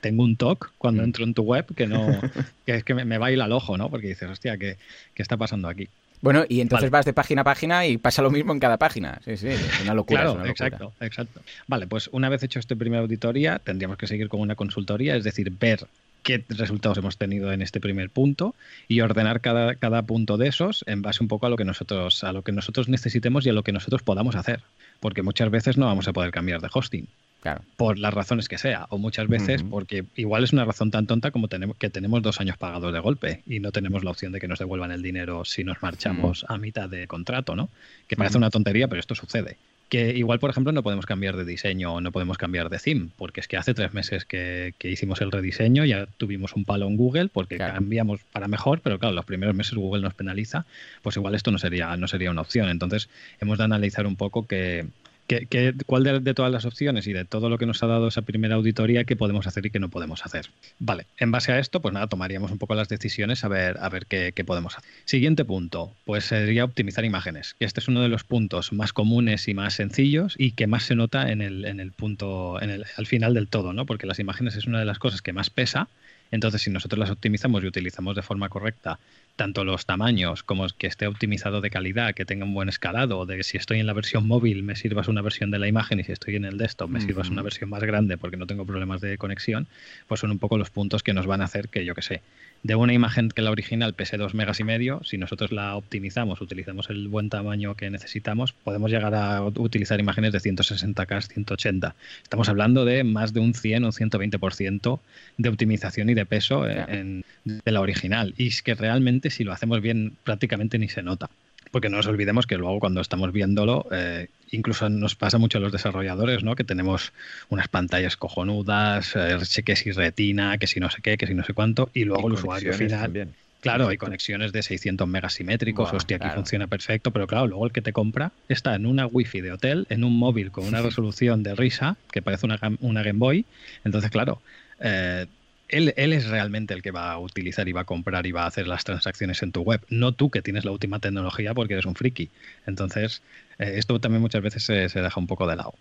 tengo 0.02 0.24
un 0.24 0.36
toque 0.36 0.68
cuando 0.78 1.02
mm. 1.02 1.06
entro 1.06 1.24
en 1.24 1.34
tu 1.34 1.44
web 1.44 1.66
que 1.76 1.88
no 1.88 2.20
que 2.66 2.76
es 2.76 2.84
que 2.84 2.94
me, 2.94 3.18
baila 3.18 3.46
el 3.46 3.52
ojo, 3.52 3.78
¿no? 3.78 3.90
Porque 3.90 4.08
dices, 4.08 4.30
hostia, 4.30 4.58
¿qué, 4.58 4.78
¿qué, 5.14 5.22
está 5.22 5.38
pasando 5.38 5.68
aquí? 5.68 5.90
Bueno, 6.22 6.46
y 6.50 6.62
entonces 6.62 6.90
vas 6.90 7.06
de 7.06 7.14
página 7.14 7.42
a 7.42 7.44
página 7.44 7.86
y 7.86 7.98
pasa 7.98 8.22
lo 8.22 8.32
mismo 8.32 8.52
en 8.52 8.60
cada 8.60 8.78
página. 8.78 9.20
Sí, 9.24 9.38
sí, 9.38 9.48
es 9.48 9.82
una 9.82 9.94
locura. 9.94 10.22
Claro, 10.22 10.32
es 10.32 10.36
una 10.36 10.48
locura. 10.48 10.68
exacto, 10.68 10.94
exacto. 11.00 11.42
Vale, 11.68 11.88
pues 11.88 12.10
una 12.12 12.30
vez 12.30 12.44
hecho 12.44 12.60
esta 12.60 12.76
primera 12.76 13.02
auditoría, 13.02 13.60
tendríamos 13.60 13.98
que 13.98 14.08
seguir 14.08 14.28
con 14.30 14.40
una 14.40 14.56
consultoría, 14.56 15.16
es 15.16 15.24
decir, 15.24 15.52
ver 15.52 15.88
qué 16.24 16.44
resultados 16.50 16.98
hemos 16.98 17.18
tenido 17.18 17.54
en 17.54 17.62
este 17.62 17.80
primer 17.80 18.10
punto 18.10 18.56
y 18.88 19.02
ordenar 19.02 19.42
cada, 19.42 19.76
cada 19.76 20.02
punto 20.02 20.38
de 20.38 20.48
esos 20.48 20.84
en 20.88 21.02
base 21.02 21.24
un 21.24 21.28
poco 21.28 21.46
a 21.46 21.50
lo 21.50 21.56
que 21.56 21.64
nosotros 21.64 22.24
a 22.24 22.34
lo 22.34 22.42
que 22.42 22.52
nosotros 22.52 22.90
necesitemos 22.90 23.46
y 23.46 23.50
a 23.50 23.54
lo 23.54 23.64
que 23.64 23.72
nosotros 23.72 24.04
podamos 24.04 24.36
hacer, 24.36 24.62
porque 25.00 25.22
muchas 25.22 25.50
veces 25.52 25.78
no 25.78 25.86
vamos 25.86 26.08
a 26.08 26.14
poder 26.14 26.32
cambiar 26.32 26.60
de 26.60 26.70
hosting 26.74 27.08
Claro. 27.48 27.62
por 27.78 27.98
las 27.98 28.14
razones 28.14 28.50
que 28.50 28.58
sea, 28.58 28.88
o 28.90 28.98
muchas 28.98 29.28
veces 29.28 29.64
porque 29.64 30.04
igual 30.16 30.44
es 30.44 30.52
una 30.54 30.66
razón 30.66 30.92
tan 30.92 31.08
tonta 31.08 31.32
como 31.32 31.48
tenemos, 31.48 31.78
que 31.78 31.90
tenemos 31.90 32.22
dos 32.22 32.40
años 32.42 32.58
pagados 32.58 32.92
de 32.92 33.00
golpe 33.00 33.42
y 33.48 33.60
no 33.60 33.72
tenemos 33.72 34.04
la 34.04 34.12
opción 34.12 34.32
de 34.34 34.40
que 34.40 34.48
nos 34.48 34.60
devuelvan 34.60 34.92
el 34.92 35.02
dinero 35.02 35.46
si 35.46 35.64
nos 35.64 35.82
marchamos 35.82 36.46
a 36.50 36.58
mitad 36.58 36.90
de 36.90 37.08
contrato, 37.08 37.56
¿no? 37.56 37.70
Que 38.08 38.16
parece 38.18 38.38
una 38.38 38.50
tontería, 38.50 38.88
pero 38.88 39.00
esto 39.00 39.16
sucede. 39.16 39.58
Que 39.90 40.10
igual, 40.18 40.40
por 40.40 40.50
ejemplo, 40.50 40.74
no 40.74 40.84
podemos 40.84 41.06
cambiar 41.06 41.38
de 41.38 41.46
diseño 41.46 41.94
o 41.94 42.02
no 42.02 42.12
podemos 42.12 42.38
cambiar 42.38 42.68
de 42.70 42.78
theme, 42.78 43.08
porque 43.18 43.40
es 43.40 43.48
que 43.48 43.56
hace 43.56 43.74
tres 43.74 43.94
meses 43.94 44.26
que, 44.26 44.74
que 44.78 44.92
hicimos 44.92 45.22
el 45.22 45.32
rediseño, 45.32 45.86
ya 45.86 46.08
tuvimos 46.18 46.54
un 46.58 46.66
palo 46.66 46.88
en 46.88 46.98
Google 46.98 47.30
porque 47.30 47.56
Claro. 47.56 47.76
cambiamos 47.76 48.20
para 48.34 48.50
mejor, 48.50 48.82
pero 48.82 49.00
claro, 49.00 49.16
los 49.16 49.24
primeros 49.24 49.56
meses 49.56 49.76
Google 49.76 50.02
nos 50.02 50.14
penaliza, 50.14 50.66
pues 51.04 51.16
igual 51.16 51.36
esto 51.36 51.52
no 51.52 51.58
sería, 51.58 51.96
no 51.96 52.10
sería 52.10 52.32
una 52.32 52.42
opción. 52.42 52.68
Entonces, 52.68 53.08
hemos 53.40 53.58
de 53.58 53.64
analizar 53.64 54.06
un 54.08 54.18
poco 54.18 54.46
que, 54.46 54.88
que- 55.28 55.74
cuál 55.86 56.04
de, 56.04 56.34
todas 56.34 56.52
las 56.52 56.66
opciones 56.66 57.06
y 57.08 57.14
de 57.14 57.26
todo 57.26 57.50
lo 57.50 57.58
que 57.58 57.66
nos 57.66 57.84
ha 57.84 57.88
dado 57.88 58.08
esa 58.08 58.22
primera 58.22 58.56
auditoría, 58.56 59.04
qué 59.04 59.16
podemos 59.16 59.46
hacer 59.48 59.66
y 59.66 59.70
qué 59.72 59.80
no 59.80 59.90
podemos 59.90 60.26
hacer. 60.26 60.48
Vale, 60.80 61.06
en 61.18 61.32
base 61.32 61.52
a 61.52 61.60
esto, 61.60 61.82
pues 61.82 61.94
nada, 61.94 62.08
tomaríamos 62.08 62.52
un 62.52 62.58
poco 62.58 62.76
las 62.76 62.90
decisiones 62.90 63.44
a 63.44 63.48
ver, 63.48 63.78
a 63.80 63.90
ver 63.90 64.06
qué, 64.06 64.32
qué 64.34 64.44
podemos 64.44 64.78
hacer. 64.78 64.90
Siguiente 65.06 65.46
punto, 65.46 65.92
pues 66.06 66.26
sería 66.26 66.64
optimizar 66.64 67.06
imágenes, 67.06 67.56
este 67.60 67.80
es 67.80 67.88
uno 67.88 68.02
de 68.02 68.10
los 68.10 68.24
puntos 68.24 68.72
más 68.74 68.94
comunes 68.94 69.48
y 69.48 69.54
más 69.54 69.74
sencillos 69.76 70.36
y 70.38 70.52
que 70.52 70.68
más 70.68 70.84
se 70.84 70.96
nota 70.96 71.32
en 71.32 71.42
el, 71.42 71.66
en 71.66 71.80
el 71.80 71.92
punto, 71.92 72.62
en 72.62 72.70
el, 72.70 72.86
al 72.96 73.06
final 73.06 73.34
del 73.34 73.48
todo, 73.48 73.74
¿no? 73.74 73.86
Porque 73.86 74.08
las 74.08 74.20
imágenes 74.20 74.56
es 74.56 74.66
una 74.66 74.80
de 74.80 74.86
las 74.86 75.00
cosas 75.00 75.22
que 75.22 75.34
más 75.34 75.50
pesa. 75.50 75.88
Entonces, 76.32 76.62
si 76.62 76.70
nosotros 76.70 77.00
las 77.00 77.10
optimizamos 77.10 77.64
y 77.64 77.68
utilizamos 77.68 78.16
de 78.16 78.22
forma 78.22 78.50
correcta 78.50 79.00
tanto 79.38 79.64
los 79.64 79.86
tamaños 79.86 80.44
como 80.44 80.68
que 80.78 80.88
esté 80.88 81.08
optimizado 81.08 81.62
de 81.62 81.70
calidad, 81.70 82.14
que 82.14 82.26
tenga 82.26 82.44
un 82.44 82.54
buen 82.54 82.68
escalado, 82.68 83.26
de 83.26 83.38
que 83.38 83.44
si 83.44 83.56
estoy 83.58 83.80
en 83.80 83.88
la 83.88 83.94
versión 83.94 84.28
móvil 84.28 84.64
me 84.64 84.76
sirvas 84.76 85.08
una 85.08 85.22
versión 85.22 85.50
de 85.52 85.60
la 85.60 85.68
imagen 85.70 86.00
y 86.02 86.04
si 86.04 86.12
estoy 86.12 86.36
en 86.36 86.44
el 86.44 86.58
desktop 86.58 86.90
me 86.90 87.00
sirvas 87.00 87.28
Ujú. 87.28 87.34
una 87.36 87.44
versión 87.44 87.70
más 87.70 87.82
grande 87.84 88.18
porque 88.18 88.36
no 88.36 88.48
tengo 88.48 88.66
problemas 88.66 89.00
de 89.00 89.18
conexión, 89.18 89.68
pues 90.08 90.20
son 90.20 90.32
un 90.32 90.40
poco 90.40 90.58
los 90.58 90.70
puntos 90.72 91.04
que 91.04 91.14
nos 91.14 91.26
van 91.26 91.40
a 91.42 91.46
hacer 91.46 91.70
que 91.70 91.86
yo 91.86 91.96
que 91.96 92.02
sé, 92.02 92.22
de 92.64 92.74
una 92.74 92.92
imagen 92.92 93.30
que 93.30 93.44
la 93.44 93.52
original 93.52 93.94
pese 93.94 94.18
2 94.18 94.34
megas 94.34 94.60
y 94.60 94.64
medio, 94.64 95.02
si 95.04 95.18
nosotros 95.20 95.52
la 95.52 95.76
optimizamos, 95.76 96.42
utilizamos 96.42 96.90
el 96.90 97.08
buen 97.08 97.30
tamaño 97.30 97.76
que 97.76 97.92
necesitamos, 97.92 98.52
podemos 98.54 98.90
llegar 98.90 99.14
a 99.14 99.44
utilizar 99.44 100.00
imágenes 100.00 100.34
de 100.34 100.40
160K, 100.40 101.22
180. 101.22 101.96
Estamos 102.24 102.50
hablando 102.50 102.84
de 102.84 103.04
más 103.04 103.34
de 103.34 103.40
un 103.40 103.54
100 103.54 103.84
o 103.84 103.88
un 103.88 103.94
120% 103.94 105.00
de 105.38 105.50
optimización 105.50 106.10
y 106.10 106.16
de 106.16 106.26
peso 106.26 106.68
en- 106.68 107.24
de 107.46 107.72
la 107.72 107.80
original. 107.80 108.34
Y 108.38 108.48
es 108.48 108.62
que 108.62 108.74
realmente 108.74 109.27
si 109.30 109.44
lo 109.44 109.54
hacemos 109.54 109.82
bien 109.82 110.14
prácticamente 110.24 110.78
ni 110.80 110.90
se 110.90 111.04
nota. 111.04 111.30
Porque 111.72 111.90
no 111.90 111.98
nos 111.98 112.08
olvidemos 112.08 112.48
que 112.48 112.58
luego 112.58 112.80
cuando 112.80 113.02
estamos 113.02 113.34
viéndolo, 113.34 113.88
eh, 113.92 114.28
incluso 114.52 114.90
nos 114.90 115.16
pasa 115.16 115.38
mucho 115.38 115.58
a 115.58 115.62
los 115.62 115.72
desarrolladores, 115.72 116.44
¿no? 116.44 116.56
Que 116.56 116.64
tenemos 116.64 117.12
unas 117.50 117.68
pantallas 117.68 118.16
cojonudas, 118.16 119.14
eh, 119.16 119.38
que 119.66 119.76
si 119.76 119.92
retina, 119.92 120.58
que 120.58 120.68
si 120.68 120.80
no 120.80 120.90
sé 120.90 121.02
qué, 121.02 121.18
que 121.18 121.28
si 121.28 121.34
no 121.34 121.44
sé 121.44 121.54
cuánto, 121.54 121.90
y 121.94 122.06
luego 122.06 122.24
Y 122.24 122.26
el 122.28 122.34
usuario 122.34 122.74
final. 122.74 123.02
también. 123.02 123.34
Claro, 123.60 123.88
hay 123.90 123.98
conexiones 123.98 124.54
de 124.54 124.62
600 124.62 125.08
megas 125.08 125.34
simétricos, 125.34 125.90
Buah, 125.90 125.98
hostia, 125.98 126.18
aquí 126.18 126.30
funciona 126.34 126.68
perfecto, 126.68 127.12
pero 127.12 127.26
claro, 127.28 127.48
luego 127.48 127.66
el 127.66 127.72
que 127.72 127.82
te 127.82 127.92
compra 127.92 128.32
está 128.48 128.76
en 128.76 128.86
una 128.86 129.08
wifi 129.08 129.42
de 129.42 129.52
hotel, 129.52 129.88
en 129.90 130.04
un 130.04 130.18
móvil 130.18 130.52
con 130.52 130.66
una 130.66 130.82
resolución 130.84 131.44
de 131.44 131.56
risa, 131.56 131.98
que 132.12 132.22
parece 132.22 132.46
una, 132.46 132.60
una 132.80 133.04
Game 133.04 133.20
Boy, 133.20 133.46
entonces 133.84 134.12
claro, 134.12 134.42
eh, 134.80 135.26
él, 135.70 135.94
él 135.98 136.14
es 136.14 136.28
realmente 136.28 136.74
el 136.74 136.82
que 136.82 136.92
va 136.92 137.12
a 137.12 137.20
utilizar 137.20 137.68
y 137.68 137.72
va 137.72 137.82
a 137.82 137.86
comprar 137.86 138.26
y 138.26 138.32
va 138.32 138.44
a 138.44 138.48
hacer 138.48 138.68
las 138.68 138.84
transacciones 138.84 139.42
en 139.44 139.52
tu 139.52 139.62
web, 139.62 139.82
no 139.90 140.12
tú 140.12 140.30
que 140.30 140.42
tienes 140.42 140.66
la 140.66 140.72
última 140.72 141.00
tecnología 141.00 141.54
porque 141.54 141.74
eres 141.74 141.86
un 141.86 141.96
friki. 141.96 142.30
Entonces, 142.66 143.22
eh, 143.60 143.74
esto 143.76 144.00
también 144.00 144.22
muchas 144.22 144.42
veces 144.42 144.64
se, 144.64 144.90
se 144.90 145.02
deja 145.02 145.20
un 145.20 145.28
poco 145.28 145.48
de 145.48 145.56
lado. 145.56 145.74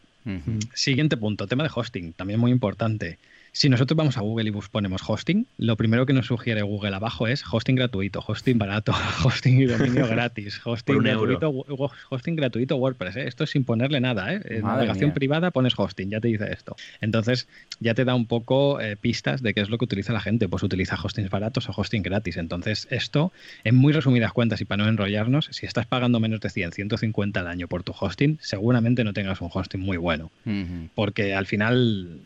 Siguiente 0.74 1.16
punto, 1.16 1.46
tema 1.46 1.62
de 1.62 1.70
hosting, 1.72 2.12
también 2.12 2.40
muy 2.40 2.50
importante. 2.50 3.18
Si 3.56 3.70
nosotros 3.70 3.96
vamos 3.96 4.18
a 4.18 4.20
Google 4.20 4.50
y 4.50 4.52
ponemos 4.70 5.00
hosting, 5.06 5.46
lo 5.56 5.78
primero 5.78 6.04
que 6.04 6.12
nos 6.12 6.26
sugiere 6.26 6.60
Google 6.60 6.94
abajo 6.94 7.26
es 7.26 7.42
hosting 7.50 7.74
gratuito, 7.74 8.22
hosting 8.26 8.58
barato, 8.58 8.92
hosting 9.24 9.62
y 9.62 9.64
dominio 9.64 10.06
gratis, 10.10 10.60
hosting 10.62 10.98
gratuito, 10.98 11.64
hosting 12.10 12.36
gratuito 12.36 12.76
WordPress. 12.76 13.16
¿eh? 13.16 13.26
Esto 13.26 13.44
es 13.44 13.50
sin 13.50 13.64
ponerle 13.64 13.98
nada. 13.98 14.34
¿eh? 14.34 14.42
En 14.44 14.60
navegación 14.60 15.08
mía. 15.08 15.14
privada 15.14 15.50
pones 15.52 15.72
hosting, 15.74 16.10
ya 16.10 16.20
te 16.20 16.28
dice 16.28 16.52
esto. 16.52 16.76
Entonces 17.00 17.48
ya 17.80 17.94
te 17.94 18.04
da 18.04 18.14
un 18.14 18.26
poco 18.26 18.78
eh, 18.78 18.94
pistas 18.94 19.40
de 19.40 19.54
qué 19.54 19.62
es 19.62 19.70
lo 19.70 19.78
que 19.78 19.86
utiliza 19.86 20.12
la 20.12 20.20
gente. 20.20 20.50
Pues 20.50 20.62
utiliza 20.62 20.98
hostings 21.02 21.30
baratos 21.30 21.66
o 21.70 21.72
hosting 21.74 22.02
gratis. 22.02 22.36
Entonces 22.36 22.86
esto, 22.90 23.32
en 23.64 23.74
muy 23.74 23.94
resumidas 23.94 24.34
cuentas 24.34 24.60
y 24.60 24.66
para 24.66 24.84
no 24.84 24.90
enrollarnos, 24.90 25.48
si 25.52 25.64
estás 25.64 25.86
pagando 25.86 26.20
menos 26.20 26.40
de 26.40 26.50
100, 26.50 26.72
150 26.72 27.40
al 27.40 27.46
año 27.46 27.68
por 27.68 27.84
tu 27.84 27.94
hosting, 27.98 28.36
seguramente 28.42 29.02
no 29.02 29.14
tengas 29.14 29.40
un 29.40 29.48
hosting 29.50 29.80
muy 29.80 29.96
bueno 29.96 30.30
porque 30.94 31.34
al 31.34 31.46
final 31.46 32.20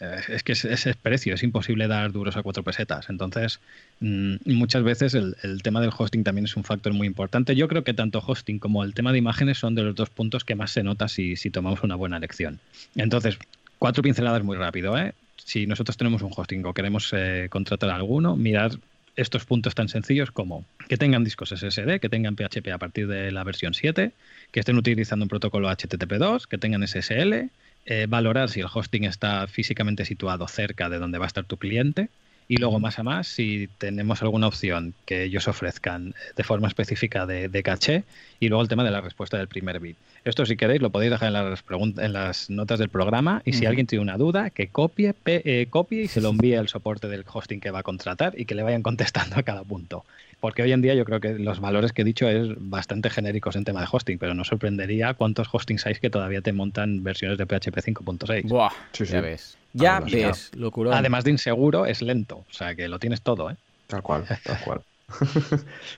es 0.00 0.42
que 0.42 0.52
ese 0.52 0.72
es, 0.72 0.96
precio, 0.96 1.34
es 1.34 1.42
imposible 1.42 1.88
dar 1.88 2.12
duros 2.12 2.36
a 2.36 2.42
cuatro 2.42 2.62
pesetas. 2.62 3.08
Entonces, 3.08 3.60
mm, 4.00 4.36
muchas 4.44 4.82
veces 4.82 5.14
el, 5.14 5.62
tema 5.62 5.80
del 5.80 5.90
hosting 5.96 6.22
también 6.22 6.44
es 6.44 6.56
un 6.56 6.64
factor 6.64 6.92
muy 6.92 7.06
importante. 7.06 7.56
Yo 7.56 7.66
creo 7.68 7.82
que 7.82 7.94
tanto 7.94 8.22
hosting 8.24 8.58
como 8.58 8.84
el 8.84 8.94
tema 8.94 9.12
de 9.12 9.18
imágenes 9.18 9.58
son 9.58 9.74
de 9.74 9.82
los 9.82 9.94
dos 9.94 10.10
puntos 10.10 10.44
que 10.44 10.54
más 10.54 10.70
se 10.70 10.82
nota 10.82 11.08
si, 11.08 11.34
tomamos 11.50 11.82
una 11.82 11.94
buena 11.94 12.18
elección. 12.18 12.60
Entonces, 12.94 13.38
cuatro 13.78 14.02
pinceladas 14.02 14.42
muy 14.42 14.56
rápido. 14.56 14.98
¿eh? 14.98 15.14
Si 15.36 15.66
nosotros 15.66 15.96
tenemos 15.96 16.22
un 16.22 16.32
hosting 16.36 16.64
o 16.66 16.74
queremos 16.74 17.12
eh, 17.14 17.46
contratar 17.50 17.90
alguno, 17.90 18.36
mirar 18.36 18.72
estos 19.16 19.46
puntos 19.46 19.74
tan 19.74 19.88
sencillos 19.88 20.30
como 20.30 20.66
que 20.88 20.98
tengan 20.98 21.24
discos 21.24 21.48
SSD, 21.48 22.00
que 22.00 22.08
tengan 22.10 22.36
PHP 22.36 22.68
a 22.72 22.78
partir 22.78 23.08
de 23.08 23.32
la 23.32 23.44
versión 23.44 23.72
7, 23.72 24.12
que 24.52 24.60
estén 24.60 24.76
utilizando 24.76 25.24
un 25.24 25.28
protocolo 25.28 25.70
HTTP2, 25.70 26.46
que 26.46 26.58
tengan 26.58 26.86
SSL, 26.86 27.48
eh, 27.86 28.06
valorar 28.08 28.48
si 28.50 28.60
el 28.60 28.66
hosting 28.72 29.04
está 29.04 29.46
físicamente 29.46 30.04
situado 30.04 30.46
cerca 30.48 30.88
de 30.88 30.98
donde 30.98 31.18
va 31.18 31.24
a 31.24 31.28
estar 31.28 31.44
tu 31.44 31.56
cliente. 31.56 32.08
Y 32.48 32.58
luego 32.58 32.78
más 32.78 33.00
a 33.00 33.02
más 33.02 33.26
si 33.26 33.68
tenemos 33.78 34.22
alguna 34.22 34.46
opción 34.46 34.94
que 35.04 35.24
ellos 35.24 35.48
ofrezcan 35.48 36.14
de 36.36 36.44
forma 36.44 36.68
específica 36.68 37.26
de, 37.26 37.48
de 37.48 37.62
caché. 37.64 38.04
Y 38.38 38.48
luego 38.48 38.62
el 38.62 38.68
tema 38.68 38.84
de 38.84 38.92
la 38.92 39.00
respuesta 39.00 39.36
del 39.36 39.48
primer 39.48 39.80
bit. 39.80 39.96
Esto 40.24 40.46
si 40.46 40.56
queréis 40.56 40.80
lo 40.80 40.90
podéis 40.90 41.10
dejar 41.10 41.28
en 41.28 41.32
las, 41.32 41.64
en 41.98 42.12
las 42.12 42.48
notas 42.50 42.78
del 42.78 42.88
programa. 42.88 43.42
Y 43.44 43.52
si 43.52 43.66
alguien 43.66 43.86
tiene 43.88 44.02
una 44.02 44.16
duda 44.16 44.50
que 44.50 44.68
copie, 44.68 45.12
pe- 45.12 45.42
eh, 45.44 45.66
copie 45.70 46.02
y 46.04 46.08
se 46.08 46.20
lo 46.20 46.28
envíe 46.30 46.54
al 46.54 46.68
soporte 46.68 47.08
del 47.08 47.24
hosting 47.26 47.58
que 47.58 47.72
va 47.72 47.80
a 47.80 47.82
contratar 47.82 48.34
y 48.38 48.44
que 48.44 48.54
le 48.54 48.62
vayan 48.62 48.82
contestando 48.82 49.36
a 49.38 49.42
cada 49.42 49.64
punto. 49.64 50.04
Porque 50.40 50.62
hoy 50.62 50.72
en 50.72 50.82
día 50.82 50.94
yo 50.94 51.04
creo 51.04 51.20
que 51.20 51.38
los 51.38 51.60
valores 51.60 51.92
que 51.92 52.02
he 52.02 52.04
dicho 52.04 52.28
es 52.28 52.48
bastante 52.58 53.10
genéricos 53.10 53.56
en 53.56 53.64
tema 53.64 53.80
de 53.80 53.88
hosting, 53.90 54.18
pero 54.18 54.34
no 54.34 54.44
sorprendería 54.44 55.14
cuántos 55.14 55.48
hostings 55.52 55.86
hay 55.86 55.94
que 55.94 56.10
todavía 56.10 56.40
te 56.42 56.52
montan 56.52 57.02
versiones 57.02 57.38
de 57.38 57.46
PHP 57.46 57.80
5.6. 57.82 58.44
Buah, 58.48 58.70
Sí, 58.92 59.04
ya 59.06 59.20
sí. 59.20 59.20
ves. 59.20 59.58
Ya 59.72 59.96
Ah, 59.96 60.00
bueno, 60.00 60.28
ves. 60.28 60.50
Además 60.92 61.24
de 61.24 61.30
inseguro, 61.32 61.86
es 61.86 62.02
lento. 62.02 62.38
O 62.38 62.52
sea 62.52 62.74
que 62.74 62.88
lo 62.88 62.98
tienes 62.98 63.22
todo, 63.22 63.50
¿eh? 63.50 63.56
Tal 63.86 64.02
cual, 64.02 64.24
tal 64.44 64.60
cual. 64.64 64.80
no 65.08 65.18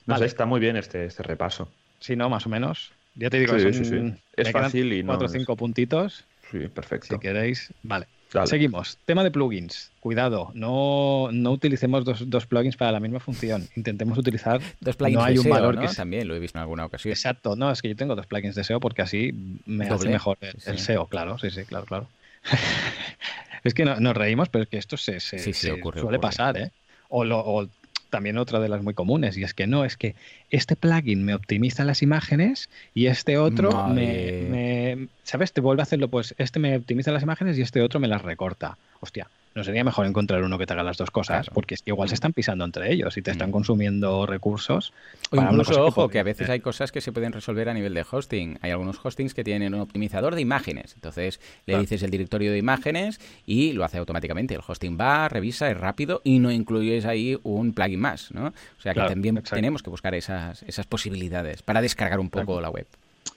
Vale. 0.06 0.18
sé, 0.20 0.26
está 0.26 0.46
muy 0.46 0.60
bien 0.60 0.76
este, 0.76 1.04
este 1.04 1.22
repaso. 1.22 1.68
Si 2.00 2.16
no, 2.16 2.28
más 2.28 2.46
o 2.46 2.48
menos. 2.48 2.92
Ya 3.14 3.30
te 3.30 3.40
digo, 3.40 3.54
Sí, 3.54 3.60
son- 3.60 3.74
sí, 3.74 3.84
sí. 3.84 4.14
Es 4.36 4.50
fácil 4.52 4.92
y 4.92 5.02
no 5.02 5.08
cuatro 5.08 5.26
o 5.26 5.30
es- 5.30 5.32
cinco 5.32 5.56
puntitos, 5.56 6.24
Sí, 6.50 6.68
perfecto. 6.68 7.06
si 7.14 7.18
queréis. 7.18 7.72
Vale. 7.82 8.06
Dale. 8.32 8.46
Seguimos. 8.46 8.98
Tema 9.06 9.24
de 9.24 9.30
plugins. 9.30 9.90
Cuidado, 10.00 10.50
no, 10.54 11.28
no 11.32 11.50
utilicemos 11.52 12.04
dos, 12.04 12.28
dos 12.28 12.46
plugins 12.46 12.76
para 12.76 12.92
la 12.92 13.00
misma 13.00 13.20
función. 13.20 13.66
Intentemos 13.74 14.18
utilizar. 14.18 14.60
Dos 14.80 14.96
plugins 14.96 15.18
no 15.18 15.24
hay 15.24 15.34
de 15.34 15.40
un 15.40 15.44
SEO, 15.46 15.54
valor 15.54 15.74
¿no? 15.76 15.80
que 15.80 15.86
es- 15.86 15.96
También 15.96 16.28
lo 16.28 16.36
he 16.36 16.38
visto 16.38 16.58
en 16.58 16.62
alguna 16.62 16.84
ocasión. 16.86 17.10
Exacto, 17.12 17.56
no, 17.56 17.70
es 17.70 17.80
que 17.82 17.88
yo 17.88 17.96
tengo 17.96 18.14
dos 18.14 18.26
plugins 18.26 18.54
de 18.54 18.64
SEO 18.64 18.80
porque 18.80 19.02
así 19.02 19.32
me 19.66 19.84
hace 19.86 19.94
Doble. 19.94 20.10
mejor 20.10 20.36
el, 20.42 20.52
Sí, 20.60 20.70
el 20.70 20.78
sí. 20.78 20.84
SEO, 20.84 21.06
claro, 21.06 21.38
sí, 21.38 21.50
sí, 21.50 21.64
claro, 21.64 21.86
claro. 21.86 22.08
es 23.64 23.74
que 23.74 23.84
no- 23.84 23.98
nos 24.00 24.16
reímos, 24.16 24.48
pero 24.48 24.64
es 24.64 24.68
que 24.70 24.78
esto 24.78 24.96
se, 24.96 25.20
se- 25.20 25.38
Sí, 25.38 25.52
sí, 25.52 25.66
se 25.68 25.72
ocurre, 25.72 26.00
suele 26.00 26.16
ocurre. 26.18 26.28
pasar, 26.28 26.56
¿eh? 26.58 26.70
O, 27.08 27.24
lo- 27.24 27.40
o 27.44 27.68
también 28.10 28.38
otra 28.38 28.60
de 28.60 28.68
las 28.68 28.82
muy 28.82 28.94
comunes, 28.94 29.36
y 29.36 29.42
es 29.42 29.52
que 29.54 29.66
no, 29.66 29.84
es 29.84 29.96
que 29.96 30.14
este 30.50 30.76
plugin 30.76 31.24
me 31.24 31.34
optimiza 31.34 31.84
las 31.84 32.02
imágenes 32.02 32.68
y 32.94 33.06
este 33.06 33.38
otro 33.38 33.88
me, 33.88 35.08
¿Sabes? 35.22 35.52
Te 35.52 35.60
vuelve 35.60 35.82
a 35.82 35.84
hacerlo, 35.84 36.08
pues 36.08 36.34
este 36.38 36.58
me 36.58 36.76
optimiza 36.76 37.12
las 37.12 37.22
imágenes 37.22 37.58
y 37.58 37.62
este 37.62 37.82
otro 37.82 38.00
me 38.00 38.08
las 38.08 38.22
recorta. 38.22 38.78
Hostia, 39.00 39.28
no 39.58 39.64
sería 39.64 39.82
mejor 39.82 40.06
encontrar 40.06 40.42
uno 40.44 40.56
que 40.56 40.66
te 40.66 40.72
haga 40.72 40.84
las 40.84 40.96
dos 40.96 41.10
cosas, 41.10 41.50
porque 41.50 41.74
igual 41.84 42.08
se 42.08 42.14
están 42.14 42.32
pisando 42.32 42.64
entre 42.64 42.92
ellos 42.92 43.16
y 43.16 43.22
te 43.22 43.32
están 43.32 43.50
mm. 43.50 43.52
consumiendo 43.52 44.24
recursos. 44.24 44.92
O 45.30 45.36
incluso, 45.36 45.84
ojo, 45.84 46.08
que, 46.08 46.20
a 46.20 46.22
veces 46.22 46.48
hay 46.48 46.60
cosas 46.60 46.92
que 46.92 47.00
se 47.00 47.10
pueden 47.10 47.32
resolver 47.32 47.68
a 47.68 47.74
nivel 47.74 47.92
de 47.92 48.04
hosting. 48.08 48.58
Hay 48.62 48.70
algunos 48.70 49.04
hostings 49.04 49.34
que 49.34 49.42
tienen 49.42 49.74
un 49.74 49.80
optimizador 49.80 50.34
de 50.34 50.42
imágenes. 50.42 50.94
Entonces 50.94 51.40
le 51.66 51.78
dices 51.78 52.02
el 52.04 52.10
directorio 52.10 52.52
de 52.52 52.58
imágenes 52.58 53.20
y 53.46 53.72
lo 53.72 53.84
hace 53.84 53.98
automáticamente. 53.98 54.54
El 54.54 54.60
hosting 54.66 54.96
va, 54.98 55.28
revisa, 55.28 55.68
es 55.70 55.76
rápido 55.76 56.20
y 56.22 56.38
no 56.38 56.52
incluyes 56.52 57.04
ahí 57.04 57.36
un 57.42 57.72
plugin 57.72 58.00
más, 58.00 58.30
¿no? 58.30 58.46
O 58.46 58.80
sea 58.80 58.94
que 58.94 59.00
también 59.00 59.42
tenemos 59.42 59.82
que 59.82 59.90
buscar 59.90 60.14
esas, 60.38 60.62
esas 60.62 60.86
posibilidades 60.86 61.62
para 61.62 61.80
descargar 61.80 62.20
un 62.20 62.30
poco 62.30 62.60
la 62.60 62.70
web. 62.70 62.86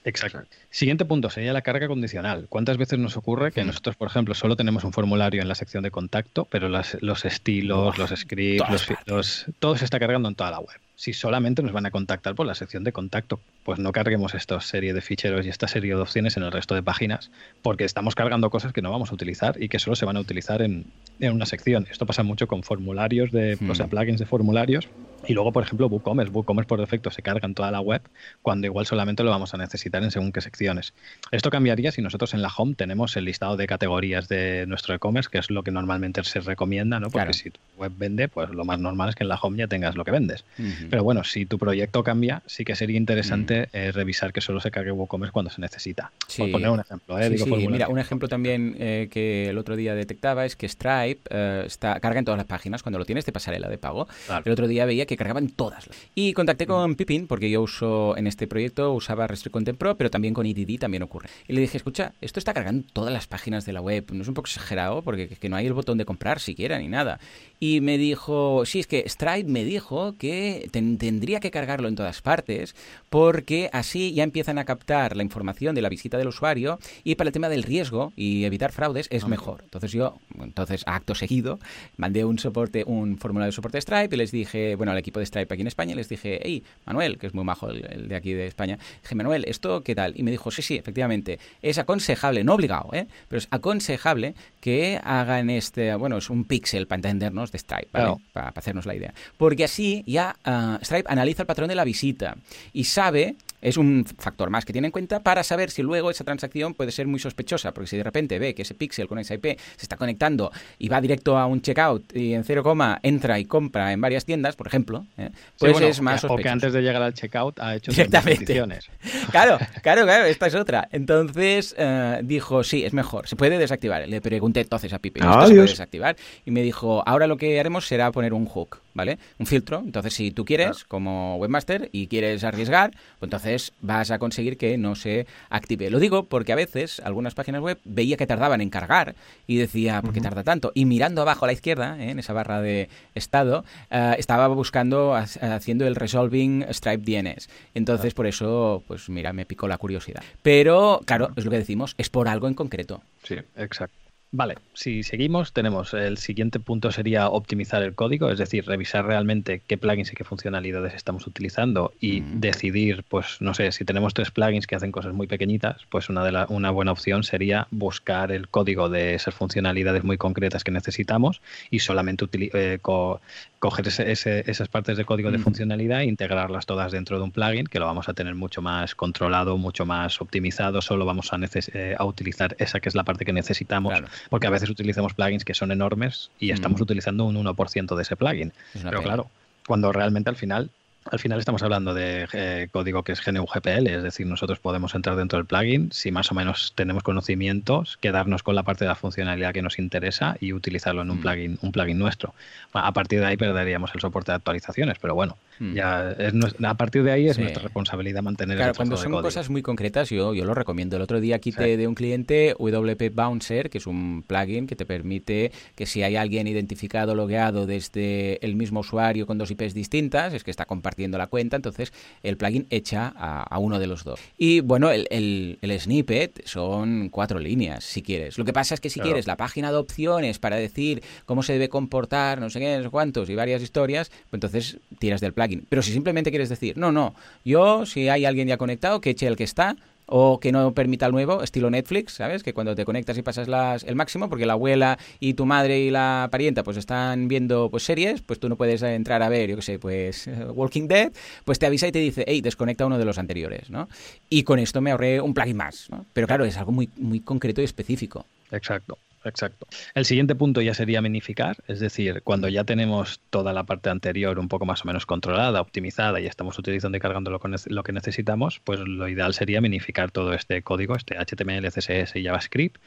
Exacto. 0.04 0.42
Siguiente 0.70 1.04
punto 1.04 1.30
sería 1.30 1.52
la 1.52 1.62
carga 1.62 1.86
condicional. 1.86 2.46
¿Cuántas 2.48 2.76
veces 2.76 2.98
nos 2.98 3.16
ocurre 3.16 3.52
que 3.52 3.64
nosotros, 3.64 3.96
por 3.96 4.08
ejemplo, 4.08 4.34
solo 4.34 4.56
tenemos 4.56 4.84
un 4.84 4.92
formulario 4.92 5.42
en 5.42 5.48
la 5.48 5.54
sección 5.54 5.82
de 5.82 5.90
contacto, 5.90 6.46
pero 6.50 6.68
los 6.68 7.24
estilos, 7.24 7.98
los 7.98 8.10
scripts, 8.10 8.88
los, 9.06 9.46
todo 9.58 9.76
se 9.76 9.84
está 9.84 10.00
cargando 10.00 10.28
en 10.28 10.34
toda 10.34 10.50
la 10.50 10.60
web? 10.60 10.76
Si 11.02 11.12
solamente 11.12 11.64
nos 11.64 11.72
van 11.72 11.84
a 11.84 11.90
contactar 11.90 12.36
por 12.36 12.46
la 12.46 12.54
sección 12.54 12.84
de 12.84 12.92
contacto, 12.92 13.40
pues 13.64 13.80
no 13.80 13.90
carguemos 13.90 14.36
esta 14.36 14.60
serie 14.60 14.94
de 14.94 15.00
ficheros 15.00 15.44
y 15.44 15.48
esta 15.48 15.66
serie 15.66 15.96
de 15.96 16.00
opciones 16.00 16.36
en 16.36 16.44
el 16.44 16.52
resto 16.52 16.76
de 16.76 16.82
páginas, 16.84 17.32
porque 17.60 17.82
estamos 17.82 18.14
cargando 18.14 18.50
cosas 18.50 18.72
que 18.72 18.82
no 18.82 18.92
vamos 18.92 19.10
a 19.10 19.14
utilizar 19.14 19.60
y 19.60 19.68
que 19.68 19.80
solo 19.80 19.96
se 19.96 20.04
van 20.04 20.16
a 20.16 20.20
utilizar 20.20 20.62
en, 20.62 20.84
una 21.18 21.44
sección. 21.44 21.88
Esto 21.90 22.06
pasa 22.06 22.22
mucho 22.22 22.46
con 22.46 22.62
formularios 22.62 23.32
de, 23.32 23.58
o 23.68 23.74
sea, 23.74 23.86
hmm. 23.86 23.90
plugins 23.90 24.20
de 24.20 24.26
formularios 24.26 24.88
y 25.26 25.34
luego, 25.34 25.52
por 25.52 25.62
ejemplo, 25.62 25.86
WooCommerce. 25.86 26.32
WooCommerce 26.32 26.68
por 26.68 26.80
defecto 26.80 27.10
se 27.10 27.22
carga 27.22 27.46
en 27.46 27.54
toda 27.54 27.70
la 27.70 27.80
web 27.80 28.02
cuando 28.42 28.66
igual 28.66 28.86
solamente 28.86 29.22
lo 29.22 29.30
vamos 29.30 29.54
a 29.54 29.56
necesitar 29.56 30.02
en 30.02 30.10
según 30.10 30.32
qué 30.32 30.40
secciones. 30.40 30.94
Esto 31.30 31.50
cambiaría 31.50 31.92
si 31.92 32.02
nosotros 32.02 32.34
en 32.34 32.42
la 32.42 32.48
home 32.56 32.74
tenemos 32.74 33.16
el 33.16 33.24
listado 33.24 33.56
de 33.56 33.66
categorías 33.66 34.28
de 34.28 34.66
nuestro 34.66 34.94
e-commerce, 34.94 35.30
que 35.30 35.38
es 35.38 35.50
lo 35.50 35.62
que 35.62 35.70
normalmente 35.70 36.22
se 36.24 36.40
recomienda, 36.40 36.98
¿no? 37.00 37.10
Porque 37.10 37.32
si 37.32 37.50
tu 37.50 37.60
web 37.76 37.92
vende, 37.96 38.28
pues 38.28 38.50
lo 38.50 38.64
más 38.64 38.78
normal 38.78 39.10
es 39.10 39.14
que 39.14 39.24
en 39.24 39.28
la 39.28 39.36
home 39.36 39.58
ya 39.58 39.66
tengas 39.66 39.96
lo 39.96 40.04
que 40.04 40.10
vendes. 40.10 40.44
Pero 40.92 41.04
bueno, 41.04 41.24
si 41.24 41.46
tu 41.46 41.56
proyecto 41.56 42.04
cambia, 42.04 42.42
sí 42.44 42.66
que 42.66 42.76
sería 42.76 42.98
interesante 42.98 43.70
eh, 43.72 43.92
revisar 43.92 44.30
que 44.30 44.42
solo 44.42 44.60
se 44.60 44.70
cargue 44.70 44.92
WooCommerce 44.92 45.32
cuando 45.32 45.50
se 45.50 45.58
necesita. 45.58 46.12
Por 46.36 46.50
poner 46.50 46.68
un 46.68 46.80
ejemplo. 46.80 47.18
¿eh? 47.18 47.30
Mira, 47.70 47.88
un 47.88 47.98
ejemplo 47.98 48.28
también 48.28 48.76
eh, 48.78 49.08
que 49.10 49.48
el 49.48 49.56
otro 49.56 49.74
día 49.76 49.94
detectaba 49.94 50.44
es 50.44 50.54
que 50.54 50.68
Stripe 50.68 51.22
eh, 51.30 51.62
está, 51.64 51.98
carga 51.98 52.18
en 52.18 52.26
todas 52.26 52.36
las 52.36 52.46
páginas. 52.46 52.82
Cuando 52.82 52.98
lo 52.98 53.06
tienes 53.06 53.24
de 53.24 53.32
pasarela 53.32 53.70
de 53.70 53.78
pago. 53.78 54.06
El 54.44 54.52
otro 54.52 54.68
día 54.68 54.84
veía 54.84 55.06
que 55.06 55.16
cargaban 55.16 55.48
todas. 55.48 55.88
Y 56.14 56.34
contacté 56.34 56.66
con 56.66 56.94
Pipin, 56.94 57.26
porque 57.26 57.48
yo 57.48 57.62
uso 57.62 58.14
en 58.18 58.26
este 58.26 58.46
proyecto, 58.46 58.92
usaba 58.92 59.26
Restrict 59.26 59.54
Content 59.54 59.78
Pro, 59.78 59.96
pero 59.96 60.10
también 60.10 60.34
con 60.34 60.44
EDD 60.44 60.78
también 60.78 61.02
ocurre. 61.02 61.30
Y 61.48 61.54
le 61.54 61.62
dije, 61.62 61.78
escucha, 61.78 62.12
esto 62.20 62.38
está 62.38 62.52
cargando 62.52 62.84
todas 62.92 63.14
las 63.14 63.26
páginas 63.26 63.64
de 63.64 63.72
la 63.72 63.80
web, 63.80 64.04
¿no 64.12 64.20
es 64.20 64.28
un 64.28 64.34
poco 64.34 64.48
exagerado? 64.48 65.00
Porque 65.00 65.28
que 65.28 65.48
no 65.48 65.56
hay 65.56 65.66
el 65.66 65.72
botón 65.72 65.96
de 65.96 66.04
comprar 66.04 66.38
siquiera 66.38 66.78
ni 66.78 66.88
nada. 66.88 67.18
Y 67.60 67.80
me 67.80 67.96
dijo, 67.96 68.66
sí, 68.66 68.80
es 68.80 68.86
que 68.86 69.08
Stripe 69.08 69.48
me 69.48 69.64
dijo 69.64 70.16
que 70.18 70.68
tendría 70.72 71.40
que 71.40 71.50
cargarlo 71.50 71.88
en 71.88 71.96
todas 71.96 72.22
partes, 72.22 72.74
porque 73.10 73.68
así 73.72 74.14
ya 74.14 74.24
empiezan 74.24 74.58
a 74.58 74.64
captar 74.64 75.16
la 75.16 75.22
información 75.22 75.74
de 75.74 75.82
la 75.82 75.88
visita 75.88 76.18
del 76.18 76.28
usuario 76.28 76.78
y 77.04 77.14
para 77.16 77.28
el 77.28 77.32
tema 77.32 77.48
del 77.48 77.62
riesgo 77.62 78.12
y 78.16 78.44
evitar 78.44 78.72
fraudes 78.72 79.08
es 79.10 79.26
mejor. 79.26 79.60
Entonces 79.64 79.92
yo, 79.92 80.18
entonces 80.40 80.82
acto 80.86 81.14
seguido, 81.14 81.58
mandé 81.96 82.24
un 82.24 82.38
soporte, 82.38 82.84
un 82.86 83.18
formulario 83.18 83.50
de 83.50 83.52
soporte 83.52 83.76
de 83.76 83.82
Stripe 83.82 84.14
y 84.14 84.18
les 84.18 84.32
dije, 84.32 84.74
bueno, 84.76 84.92
equipo 85.02 85.20
de 85.20 85.26
Stripe 85.26 85.52
aquí 85.52 85.60
en 85.60 85.66
España, 85.66 85.94
les 85.94 86.08
dije, 86.08 86.40
hey, 86.42 86.62
Manuel, 86.86 87.18
que 87.18 87.26
es 87.26 87.34
muy 87.34 87.44
majo 87.44 87.68
el, 87.68 88.08
de 88.08 88.16
aquí 88.16 88.32
de 88.32 88.46
España, 88.46 88.78
dije, 89.02 89.14
Manuel, 89.14 89.44
¿esto 89.46 89.82
qué 89.82 89.94
tal? 89.94 90.14
Y 90.16 90.22
me 90.22 90.30
dijo, 90.30 90.50
sí, 90.50 90.62
sí, 90.62 90.76
efectivamente, 90.76 91.38
es 91.60 91.78
aconsejable, 91.78 92.44
no 92.44 92.54
obligado, 92.54 92.90
¿eh? 92.92 93.06
pero 93.28 93.38
es 93.38 93.48
aconsejable 93.50 94.34
que 94.60 95.00
hagan 95.02 95.50
este, 95.50 95.94
bueno, 95.96 96.16
es 96.18 96.30
un 96.30 96.44
pixel 96.44 96.86
para 96.86 96.98
entendernos 96.98 97.52
de 97.52 97.58
Stripe, 97.58 97.88
¿vale? 97.92 98.16
Para, 98.32 98.48
hacernos 98.48 98.86
la 98.86 98.94
idea. 98.94 99.12
Porque 99.36 99.64
así 99.64 100.04
ya 100.06 100.36
uh, 100.46 100.50
Stripe 100.82 101.10
analiza 101.10 101.42
el 101.42 101.46
patrón 101.46 101.68
de 101.68 101.74
la 101.74 101.84
visita 101.84 102.36
y 102.72 102.84
sabe 102.84 103.36
es 103.62 103.76
un 103.76 104.04
factor 104.04 104.50
más 104.50 104.64
que 104.64 104.72
tiene 104.72 104.88
en 104.88 104.92
cuenta 104.92 105.20
para 105.20 105.42
saber 105.44 105.70
si 105.70 105.82
luego 105.82 106.10
esa 106.10 106.24
transacción 106.24 106.74
puede 106.74 106.90
ser 106.90 107.06
muy 107.06 107.20
sospechosa, 107.20 107.72
porque 107.72 107.86
si 107.86 107.96
de 107.96 108.02
repente 108.02 108.38
ve 108.38 108.54
que 108.54 108.62
ese 108.62 108.74
pixel 108.74 109.06
con 109.06 109.18
esa 109.18 109.34
IP 109.34 109.44
se 109.44 109.82
está 109.82 109.96
conectando 109.96 110.50
y 110.78 110.88
va 110.88 111.00
directo 111.00 111.38
a 111.38 111.46
un 111.46 111.62
checkout 111.62 112.14
y 112.14 112.34
en 112.34 112.44
0, 112.44 112.74
entra 113.02 113.38
y 113.38 113.44
compra 113.44 113.92
en 113.92 114.00
varias 114.00 114.24
tiendas, 114.24 114.56
por 114.56 114.66
ejemplo, 114.66 115.06
¿eh? 115.16 115.30
pues 115.58 115.80
es 115.80 116.00
más 116.00 116.20
sospechoso. 116.20 116.40
O 116.40 116.42
que 116.42 116.48
antes 116.48 116.72
de 116.72 116.82
llegar 116.82 117.02
al 117.02 117.14
checkout 117.14 117.60
ha 117.60 117.76
hecho 117.76 117.92
peticiones. 117.92 118.90
claro, 119.30 119.58
claro, 119.82 120.02
claro, 120.02 120.24
esta 120.24 120.48
es 120.48 120.54
otra. 120.56 120.88
Entonces 120.90 121.74
eh, 121.78 122.20
dijo, 122.24 122.64
sí, 122.64 122.84
es 122.84 122.92
mejor, 122.92 123.28
se 123.28 123.36
puede 123.36 123.58
desactivar. 123.58 124.08
Le 124.08 124.20
pregunté 124.20 124.60
entonces 124.60 124.92
a 124.92 124.98
Pipe, 124.98 125.20
¿esto 125.20 125.46
se 125.46 125.54
puede 125.54 125.68
desactivar? 125.68 126.16
Y 126.44 126.50
me 126.50 126.62
dijo, 126.62 127.04
ahora 127.06 127.28
lo 127.28 127.36
que 127.36 127.60
haremos 127.60 127.86
será 127.86 128.10
poner 128.10 128.34
un 128.34 128.46
hook. 128.46 128.81
¿Vale? 128.94 129.18
Un 129.38 129.46
filtro. 129.46 129.82
Entonces, 129.84 130.14
si 130.14 130.30
tú 130.30 130.44
quieres, 130.44 130.84
como 130.84 131.36
webmaster, 131.36 131.88
y 131.92 132.06
quieres 132.06 132.44
arriesgar, 132.44 132.90
pues 133.18 133.28
entonces 133.28 133.72
vas 133.80 134.10
a 134.10 134.18
conseguir 134.18 134.56
que 134.56 134.78
no 134.78 134.94
se 134.94 135.26
active. 135.50 135.90
Lo 135.90 135.98
digo 135.98 136.24
porque 136.24 136.52
a 136.52 136.56
veces 136.56 137.00
algunas 137.00 137.34
páginas 137.34 137.60
web 137.60 137.78
veía 137.84 138.16
que 138.16 138.26
tardaban 138.26 138.60
en 138.60 138.70
cargar 138.70 139.14
y 139.46 139.56
decía, 139.56 140.02
¿por 140.02 140.12
qué 140.12 140.20
tarda 140.20 140.44
tanto? 140.44 140.72
Y 140.74 140.84
mirando 140.84 141.22
abajo 141.22 141.44
a 141.44 141.48
la 141.48 141.52
izquierda, 141.52 141.96
¿eh? 141.98 142.10
en 142.10 142.18
esa 142.18 142.32
barra 142.32 142.60
de 142.60 142.88
estado, 143.14 143.64
eh, 143.90 144.14
estaba 144.18 144.48
buscando, 144.48 145.14
haciendo 145.14 145.86
el 145.86 145.96
resolving 145.96 146.64
Stripe 146.70 147.04
DNS. 147.04 147.48
Entonces, 147.74 148.14
por 148.14 148.26
eso, 148.26 148.82
pues 148.86 149.08
mira, 149.08 149.32
me 149.32 149.46
picó 149.46 149.68
la 149.68 149.78
curiosidad. 149.78 150.22
Pero, 150.42 151.00
claro, 151.04 151.30
es 151.36 151.44
lo 151.44 151.50
que 151.50 151.58
decimos, 151.58 151.94
es 151.98 152.10
por 152.10 152.28
algo 152.28 152.48
en 152.48 152.54
concreto. 152.54 153.02
Sí, 153.24 153.36
exacto. 153.56 153.96
Vale, 154.34 154.54
si 154.72 155.02
seguimos, 155.02 155.52
tenemos 155.52 155.92
el 155.92 156.16
siguiente 156.16 156.58
punto 156.58 156.90
sería 156.90 157.28
optimizar 157.28 157.82
el 157.82 157.94
código, 157.94 158.30
es 158.30 158.38
decir, 158.38 158.64
revisar 158.64 159.04
realmente 159.04 159.60
qué 159.66 159.76
plugins 159.76 160.10
y 160.10 160.16
qué 160.16 160.24
funcionalidades 160.24 160.94
estamos 160.94 161.26
utilizando 161.26 161.92
y 162.00 162.20
decidir, 162.20 163.04
pues 163.10 163.36
no 163.40 163.52
sé, 163.52 163.70
si 163.72 163.84
tenemos 163.84 164.14
tres 164.14 164.30
plugins 164.30 164.66
que 164.66 164.74
hacen 164.74 164.90
cosas 164.90 165.12
muy 165.12 165.26
pequeñitas, 165.26 165.82
pues 165.90 166.08
una, 166.08 166.24
de 166.24 166.32
la, 166.32 166.46
una 166.48 166.70
buena 166.70 166.92
opción 166.92 167.24
sería 167.24 167.68
buscar 167.70 168.32
el 168.32 168.48
código 168.48 168.88
de 168.88 169.12
esas 169.12 169.34
funcionalidades 169.34 170.02
muy 170.02 170.16
concretas 170.16 170.64
que 170.64 170.70
necesitamos 170.70 171.42
y 171.70 171.80
solamente 171.80 172.24
eh, 172.32 172.78
coger 172.80 173.86
esas 173.86 174.68
partes 174.68 174.96
de 174.96 175.04
código 175.04 175.30
de 175.30 175.40
funcionalidad 175.40 176.00
e 176.00 176.06
integrarlas 176.06 176.64
todas 176.64 176.90
dentro 176.90 177.18
de 177.18 177.24
un 177.24 177.32
plugin 177.32 177.66
que 177.66 177.78
lo 177.78 177.84
vamos 177.84 178.08
a 178.08 178.14
tener 178.14 178.34
mucho 178.34 178.62
más 178.62 178.94
controlado, 178.94 179.58
mucho 179.58 179.84
más 179.84 180.22
optimizado, 180.22 180.80
solo 180.80 181.04
vamos 181.04 181.34
a, 181.34 181.38
eh, 181.74 181.94
a 181.98 182.04
utilizar 182.06 182.56
esa 182.58 182.80
que 182.80 182.88
es 182.88 182.94
la 182.94 183.04
parte 183.04 183.26
que 183.26 183.34
necesitamos 183.34 183.92
porque 184.30 184.46
a 184.46 184.50
veces 184.50 184.70
utilizamos 184.70 185.14
plugins 185.14 185.44
que 185.44 185.54
son 185.54 185.72
enormes 185.72 186.30
y 186.38 186.50
estamos 186.50 186.80
utilizando 186.80 187.24
un 187.24 187.36
1% 187.36 187.96
de 187.96 188.02
ese 188.02 188.16
plugin. 188.16 188.52
Pero 188.82 189.02
claro, 189.02 189.30
cuando 189.66 189.92
realmente 189.92 190.30
al 190.30 190.36
final 190.36 190.70
al 191.10 191.18
final 191.18 191.38
estamos 191.38 191.62
hablando 191.62 191.94
de 191.94 192.26
eh, 192.32 192.68
código 192.70 193.02
que 193.02 193.12
es 193.12 193.24
GNU 193.24 193.46
GPL, 193.46 193.86
es 193.88 194.02
decir, 194.02 194.26
nosotros 194.26 194.58
podemos 194.58 194.94
entrar 194.94 195.16
dentro 195.16 195.38
del 195.38 195.46
plugin 195.46 195.90
si 195.92 196.10
más 196.10 196.30
o 196.30 196.34
menos 196.34 196.72
tenemos 196.74 197.02
conocimientos, 197.02 197.98
quedarnos 198.00 198.42
con 198.42 198.54
la 198.54 198.62
parte 198.62 198.84
de 198.84 198.88
la 198.88 198.94
funcionalidad 198.94 199.52
que 199.52 199.62
nos 199.62 199.78
interesa 199.78 200.36
y 200.40 200.52
utilizarlo 200.52 201.02
en 201.02 201.10
un 201.10 201.20
plugin, 201.20 201.58
un 201.62 201.72
plugin 201.72 201.98
nuestro. 201.98 202.34
a 202.72 202.92
partir 202.92 203.20
de 203.20 203.26
ahí 203.26 203.36
perderíamos 203.36 203.90
el 203.94 204.00
soporte 204.00 204.32
de 204.32 204.36
actualizaciones, 204.36 204.98
pero 204.98 205.14
bueno, 205.14 205.36
Hmm. 205.62 205.74
Ya 205.74 206.16
a 206.64 206.74
partir 206.74 207.04
de 207.04 207.12
ahí 207.12 207.28
es 207.28 207.38
nuestra 207.38 207.62
responsabilidad 207.62 208.22
mantener 208.22 208.56
claro, 208.56 208.74
cuando 208.74 208.96
son 208.96 209.12
cosas 209.12 209.48
muy 209.48 209.62
concretas 209.62 210.10
yo, 210.10 210.34
yo 210.34 210.44
lo 210.44 210.54
recomiendo. 210.54 210.96
El 210.96 211.02
otro 211.02 211.20
día 211.20 211.38
quité 211.38 211.76
de 211.76 211.86
un 211.86 211.94
cliente 211.94 212.56
WP 212.58 213.14
Bouncer, 213.14 213.70
que 213.70 213.78
es 213.78 213.86
un 213.86 214.24
plugin 214.26 214.66
que 214.66 214.74
te 214.74 214.84
permite 214.84 215.52
que 215.76 215.86
si 215.86 216.02
hay 216.02 216.16
alguien 216.16 216.48
identificado, 216.48 217.14
logueado 217.14 217.66
desde 217.66 218.44
el 218.44 218.56
mismo 218.56 218.80
usuario 218.80 219.24
con 219.26 219.38
dos 219.38 219.52
IPs 219.52 219.72
distintas, 219.72 220.34
es 220.34 220.42
que 220.42 220.50
está 220.50 220.64
compartiendo 220.64 220.91
la 220.96 221.26
cuenta, 221.26 221.56
entonces 221.56 221.92
el 222.22 222.36
plugin 222.36 222.66
echa 222.70 223.12
a, 223.16 223.58
uno 223.58 223.78
de 223.78 223.86
los 223.86 224.04
dos. 224.04 224.20
Y 224.38 224.60
bueno, 224.60 224.90
el, 224.90 225.06
el, 225.10 225.80
snippet 225.80 226.46
son 226.46 227.08
cuatro 227.10 227.38
líneas, 227.38 227.84
si 227.84 228.02
quieres. 228.02 228.38
Lo 228.38 228.44
que 228.44 228.52
pasa 228.52 228.74
es 228.74 228.80
que 228.80 228.90
si 228.90 229.00
quieres 229.00 229.26
la 229.26 229.36
página 229.36 229.70
de 229.70 229.78
opciones 229.78 230.38
para 230.38 230.56
decir 230.56 231.02
cómo 231.26 231.42
se 231.42 231.52
debe 231.52 231.68
comportar, 231.68 232.40
no 232.40 232.50
sé 232.50 232.60
qué, 232.60 232.76
no 232.76 232.84
sé 232.84 232.90
cuántos 232.90 233.28
y 233.30 233.34
varias 233.34 233.62
historias, 233.62 234.10
pues 234.30 234.34
entonces 234.34 234.78
tiras 234.98 235.20
del 235.20 235.32
plugin 235.32 235.42
pero 235.68 235.82
si 235.82 235.92
simplemente 235.92 236.30
quieres 236.30 236.48
decir, 236.48 236.76
no, 236.76 236.92
no, 236.92 237.14
yo, 237.44 237.86
si 237.86 238.08
hay 238.08 238.24
alguien 238.24 238.48
ya 238.48 238.56
conectado, 238.56 239.00
que 239.00 239.10
eche 239.10 239.26
el 239.26 239.36
que 239.36 239.44
está, 239.44 239.76
o 240.06 240.40
que 240.40 240.52
no 240.52 240.74
permita 240.74 241.06
el 241.06 241.12
nuevo, 241.12 241.42
estilo 241.42 241.70
Netflix, 241.70 242.14
¿sabes? 242.14 242.42
Que 242.42 242.52
cuando 242.52 242.74
te 242.74 242.84
conectas 242.84 243.16
y 243.18 243.22
pasas 243.22 243.48
las, 243.48 243.84
el 243.84 243.96
máximo, 243.96 244.28
porque 244.28 244.46
la 244.46 244.54
abuela 244.54 244.98
y 245.20 245.34
tu 245.34 245.46
madre 245.46 245.80
y 245.80 245.90
la 245.90 246.28
parienta 246.30 246.62
pues 246.62 246.76
están 246.76 247.28
viendo 247.28 247.70
pues 247.70 247.84
series, 247.84 248.20
pues 248.22 248.40
tú 248.40 248.48
no 248.48 248.56
puedes 248.56 248.82
entrar 248.82 249.22
a 249.22 249.28
ver, 249.28 249.50
yo 249.50 249.56
qué 249.56 249.62
sé, 249.62 249.78
pues 249.78 250.28
Walking 250.54 250.88
Dead, 250.88 251.12
pues 251.44 251.58
te 251.58 251.66
avisa 251.66 251.88
y 251.88 251.92
te 251.92 251.98
dice, 251.98 252.24
hey, 252.26 252.40
desconecta 252.40 252.86
uno 252.86 252.98
de 252.98 253.04
los 253.04 253.18
anteriores, 253.18 253.70
¿no? 253.70 253.88
Y 254.28 254.42
con 254.42 254.58
esto 254.58 254.80
me 254.80 254.90
ahorré 254.90 255.20
un 255.20 255.34
plugin 255.34 255.56
más, 255.56 255.88
¿no? 255.90 256.06
Pero 256.12 256.26
claro, 256.26 256.44
es 256.44 256.56
algo 256.56 256.72
muy, 256.72 256.90
muy 256.96 257.20
concreto 257.20 257.60
y 257.60 257.64
específico. 257.64 258.26
Exacto. 258.50 258.98
Exacto. 259.24 259.66
El 259.94 260.04
siguiente 260.04 260.34
punto 260.34 260.60
ya 260.60 260.74
sería 260.74 261.00
minificar, 261.00 261.56
es 261.68 261.80
decir, 261.80 262.22
cuando 262.22 262.48
ya 262.48 262.64
tenemos 262.64 263.20
toda 263.30 263.52
la 263.52 263.64
parte 263.64 263.90
anterior 263.90 264.38
un 264.38 264.48
poco 264.48 264.66
más 264.66 264.84
o 264.84 264.86
menos 264.86 265.06
controlada, 265.06 265.60
optimizada 265.60 266.20
y 266.20 266.26
estamos 266.26 266.58
utilizando 266.58 266.96
y 266.96 267.00
cargando 267.00 267.30
lo, 267.30 267.40
lo 267.66 267.82
que 267.82 267.92
necesitamos, 267.92 268.60
pues 268.64 268.80
lo 268.80 269.08
ideal 269.08 269.34
sería 269.34 269.60
minificar 269.60 270.10
todo 270.10 270.32
este 270.32 270.62
código, 270.62 270.96
este 270.96 271.16
HTML, 271.16 271.66
CSS 271.70 272.16
y 272.16 272.24
JavaScript, 272.24 272.78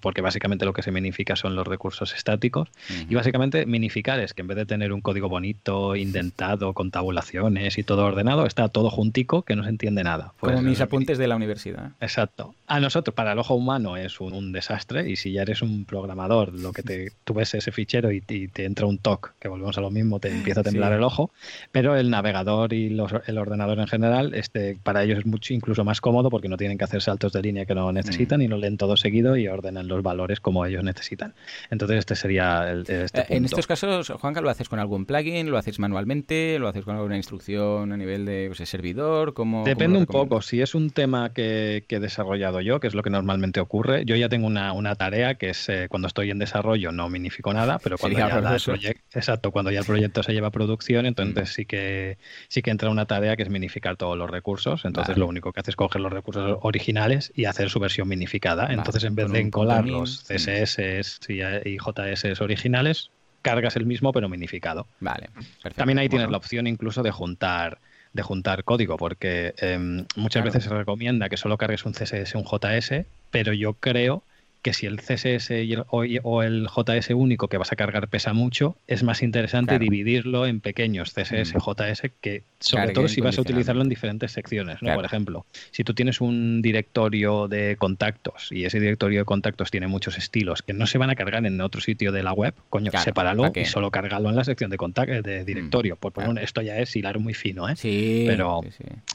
porque 0.00 0.20
básicamente 0.20 0.64
lo 0.64 0.72
que 0.72 0.82
se 0.82 0.90
minifica 0.90 1.36
son 1.36 1.54
los 1.56 1.66
recursos 1.66 2.14
estáticos. 2.14 2.68
Y 3.08 3.14
básicamente 3.14 3.66
minificar 3.66 4.20
es 4.20 4.34
que 4.34 4.42
en 4.42 4.48
vez 4.48 4.56
de 4.56 4.66
tener 4.66 4.92
un 4.92 5.00
código 5.00 5.28
bonito, 5.28 5.96
indentado, 5.96 6.72
con 6.72 6.90
tabulaciones 6.90 7.78
y 7.78 7.82
todo 7.82 8.04
ordenado, 8.04 8.46
está 8.46 8.68
todo 8.68 8.90
juntico 8.90 9.42
que 9.42 9.56
no 9.56 9.64
se 9.64 9.70
entiende 9.70 10.04
nada. 10.04 10.32
Como 10.40 10.62
mis 10.62 10.80
apuntes 10.80 11.18
de 11.18 11.28
la 11.28 11.36
universidad. 11.36 11.92
Exacto. 12.00 12.54
A 12.66 12.80
nosotros, 12.80 13.14
para 13.14 13.32
el 13.32 13.38
ojo 13.38 13.54
humano, 13.54 13.96
es 13.96 14.20
un, 14.20 14.52
desastre 14.52 15.10
y 15.10 15.16
si 15.16 15.32
ya 15.32 15.42
eres 15.42 15.62
un 15.62 15.83
programador, 15.84 16.52
lo 16.52 16.72
que 16.72 16.82
te, 16.82 17.12
tú 17.24 17.34
ves 17.34 17.54
ese 17.54 17.72
fichero 17.72 18.10
y, 18.10 18.20
te 18.20 18.64
entra 18.64 18.86
un 18.86 18.98
TOC, 18.98 19.34
que 19.38 19.48
volvemos 19.48 19.76
a 19.78 19.80
lo 19.80 19.90
mismo, 19.90 20.20
te 20.20 20.28
empieza 20.28 20.60
a 20.60 20.64
temblar 20.64 20.92
el 20.92 21.02
ojo, 21.02 21.30
pero 21.72 21.96
el 21.96 22.10
navegador 22.10 22.72
y 22.72 22.86
el 23.26 23.38
ordenador 23.38 23.78
en 23.78 23.86
general, 23.86 24.34
este, 24.34 24.78
para 24.82 25.02
ellos 25.02 25.18
es 25.18 25.26
mucho 25.26 25.54
incluso 25.54 25.84
más 25.84 26.00
cómodo 26.00 26.30
porque 26.30 26.48
no 26.48 26.56
tienen 26.56 26.78
que 26.78 26.84
hacer 26.84 27.02
saltos 27.02 27.32
de 27.32 27.42
línea 27.42 27.66
que 27.66 27.74
no 27.74 27.92
necesitan 27.92 28.40
mm. 28.40 28.42
y 28.42 28.48
lo 28.48 28.56
leen 28.56 28.76
todo 28.76 28.96
seguido 28.96 29.36
y 29.36 29.48
ordenan 29.48 29.88
los 29.88 30.02
valores 30.02 30.40
como 30.40 30.64
ellos 30.66 30.82
necesitan. 30.84 31.34
Entonces 31.70 31.98
este 31.98 32.16
sería 32.16 32.70
el, 32.70 32.80
este 32.88 33.20
eh, 33.20 33.26
En 33.30 33.44
estos 33.44 33.66
casos, 33.66 34.12
Juanca, 34.20 34.40
¿lo 34.40 34.50
haces 34.50 34.68
con 34.68 34.78
algún 34.78 35.06
plugin? 35.06 35.50
¿Lo 35.50 35.58
haces 35.58 35.78
manualmente? 35.78 36.58
¿Lo 36.58 36.68
haces 36.68 36.84
con 36.84 36.96
alguna 36.96 37.16
instrucción 37.16 37.92
a 37.92 37.96
nivel 37.96 38.24
de 38.24 38.52
pues, 38.54 38.68
servidor? 38.68 39.34
¿Cómo, 39.34 39.64
Depende 39.64 39.98
un 39.98 40.06
poco. 40.06 40.42
Si 40.42 40.60
es 40.60 40.74
un 40.74 40.90
tema 40.90 41.32
que, 41.32 41.84
que, 41.88 41.96
he 41.96 42.00
desarrollado 42.00 42.60
yo, 42.60 42.80
que 42.80 42.86
es 42.86 42.94
lo 42.94 43.02
que 43.02 43.10
normalmente 43.10 43.60
ocurre, 43.60 44.04
yo 44.04 44.16
ya 44.16 44.28
tengo 44.28 44.46
una, 44.46 44.72
una 44.72 44.94
tarea 44.94 45.34
que 45.34 45.50
es 45.50 45.68
eh, 45.74 45.88
cuando 45.88 46.08
estoy 46.08 46.30
en 46.30 46.38
desarrollo 46.38 46.92
no 46.92 47.08
minifico 47.08 47.52
nada, 47.52 47.78
pero 47.82 47.98
cuando 47.98 48.18
ya, 48.18 48.28
el 48.28 48.96
exacto, 49.12 49.50
cuando 49.50 49.70
ya 49.70 49.80
el 49.80 49.86
proyecto 49.86 50.22
se 50.22 50.32
lleva 50.32 50.48
a 50.48 50.50
producción, 50.50 51.06
entonces 51.06 51.50
mm. 51.50 51.52
sí 51.52 51.66
que 51.66 52.18
sí 52.48 52.62
que 52.62 52.70
entra 52.70 52.90
una 52.90 53.06
tarea 53.06 53.36
que 53.36 53.42
es 53.42 53.50
minificar 53.50 53.96
todos 53.96 54.16
los 54.16 54.30
recursos. 54.30 54.84
Entonces 54.84 55.16
lo 55.16 55.26
único 55.26 55.52
que 55.52 55.60
hace 55.60 55.70
es 55.70 55.76
coger 55.76 56.00
los 56.00 56.12
recursos 56.12 56.58
originales 56.62 57.32
y 57.34 57.46
hacer 57.46 57.70
su 57.70 57.80
versión 57.80 58.08
minificada. 58.08 58.72
Entonces 58.72 59.04
en 59.04 59.14
vez 59.14 59.30
de 59.30 59.40
encolar 59.40 59.86
los 59.86 60.24
CSS 60.24 61.28
y, 61.28 61.78
JS 61.78 62.40
originales, 62.40 63.10
cargas 63.42 63.76
el 63.76 63.86
mismo 63.86 64.12
pero 64.12 64.28
minificado. 64.28 64.86
Vale. 65.00 65.30
También 65.74 65.98
ahí 65.98 66.08
tienes 66.08 66.30
la 66.30 66.36
opción 66.36 66.66
incluso 66.66 67.02
de 67.02 67.10
juntar 67.10 67.78
de 68.14 68.22
juntar 68.22 68.62
código, 68.62 68.96
porque 68.96 69.54
em, 69.58 70.06
muchas 70.14 70.44
veces 70.44 70.62
se 70.62 70.70
recomienda 70.70 71.28
que 71.28 71.36
solo 71.36 71.58
cargues 71.58 71.84
un 71.84 71.94
CSS, 71.94 72.36
un 72.36 72.44
JS, 72.44 73.06
pero 73.32 73.52
yo 73.52 73.74
creo 73.74 74.22
que 74.64 74.72
si 74.72 74.86
el 74.86 74.96
CSS 74.96 75.50
o, 75.90 76.42
el 76.42 76.66
JS 76.66 77.10
único 77.10 77.48
que 77.48 77.58
vas 77.58 77.70
a 77.70 77.76
cargar 77.76 78.08
pesa 78.08 78.32
mucho, 78.32 78.78
es 78.86 79.02
más 79.02 79.22
interesante 79.22 79.78
dividirlo 79.78 80.46
en 80.46 80.60
pequeños 80.60 81.12
CSS, 81.12 81.54
mm. 81.54 81.58
JS, 81.58 82.02
que 82.22 82.44
sobre 82.60 82.94
todo 82.94 83.06
si 83.06 83.20
vas 83.20 83.36
a 83.36 83.42
utilizarlo 83.42 83.82
en 83.82 83.90
diferentes 83.90 84.32
secciones. 84.32 84.80
¿no? 84.80 84.94
Por 84.94 85.04
ejemplo, 85.04 85.44
si 85.70 85.84
tú 85.84 85.92
tienes 85.92 86.22
un 86.22 86.62
directorio 86.62 87.46
de 87.46 87.76
contactos 87.76 88.48
y 88.52 88.64
ese 88.64 88.80
directorio 88.80 89.20
de 89.20 89.24
contactos 89.26 89.70
tiene 89.70 89.86
muchos 89.86 90.16
estilos 90.16 90.62
que 90.62 90.72
no 90.72 90.86
se 90.86 90.96
van 90.96 91.10
a 91.10 91.14
cargar 91.14 91.44
en 91.44 91.60
otro 91.60 91.82
sitio 91.82 92.10
de 92.10 92.22
la 92.22 92.32
web, 92.32 92.54
coño, 92.70 92.90
sepáralo 92.96 93.52
y 93.54 93.66
solo 93.66 93.90
cargalo 93.90 94.30
en 94.30 94.36
la 94.36 94.44
sección 94.44 94.70
de, 94.70 94.78
de 94.78 95.42
mm. 95.42 95.44
directorio. 95.44 95.96
Por 95.96 96.12
poner, 96.12 96.42
esto 96.42 96.62
ya 96.62 96.78
es 96.78 96.96
hilar 96.96 97.18
muy 97.18 97.34
fino, 97.34 97.68
¿eh? 97.68 97.76
Sí, 97.76 98.24
pero, 98.26 98.62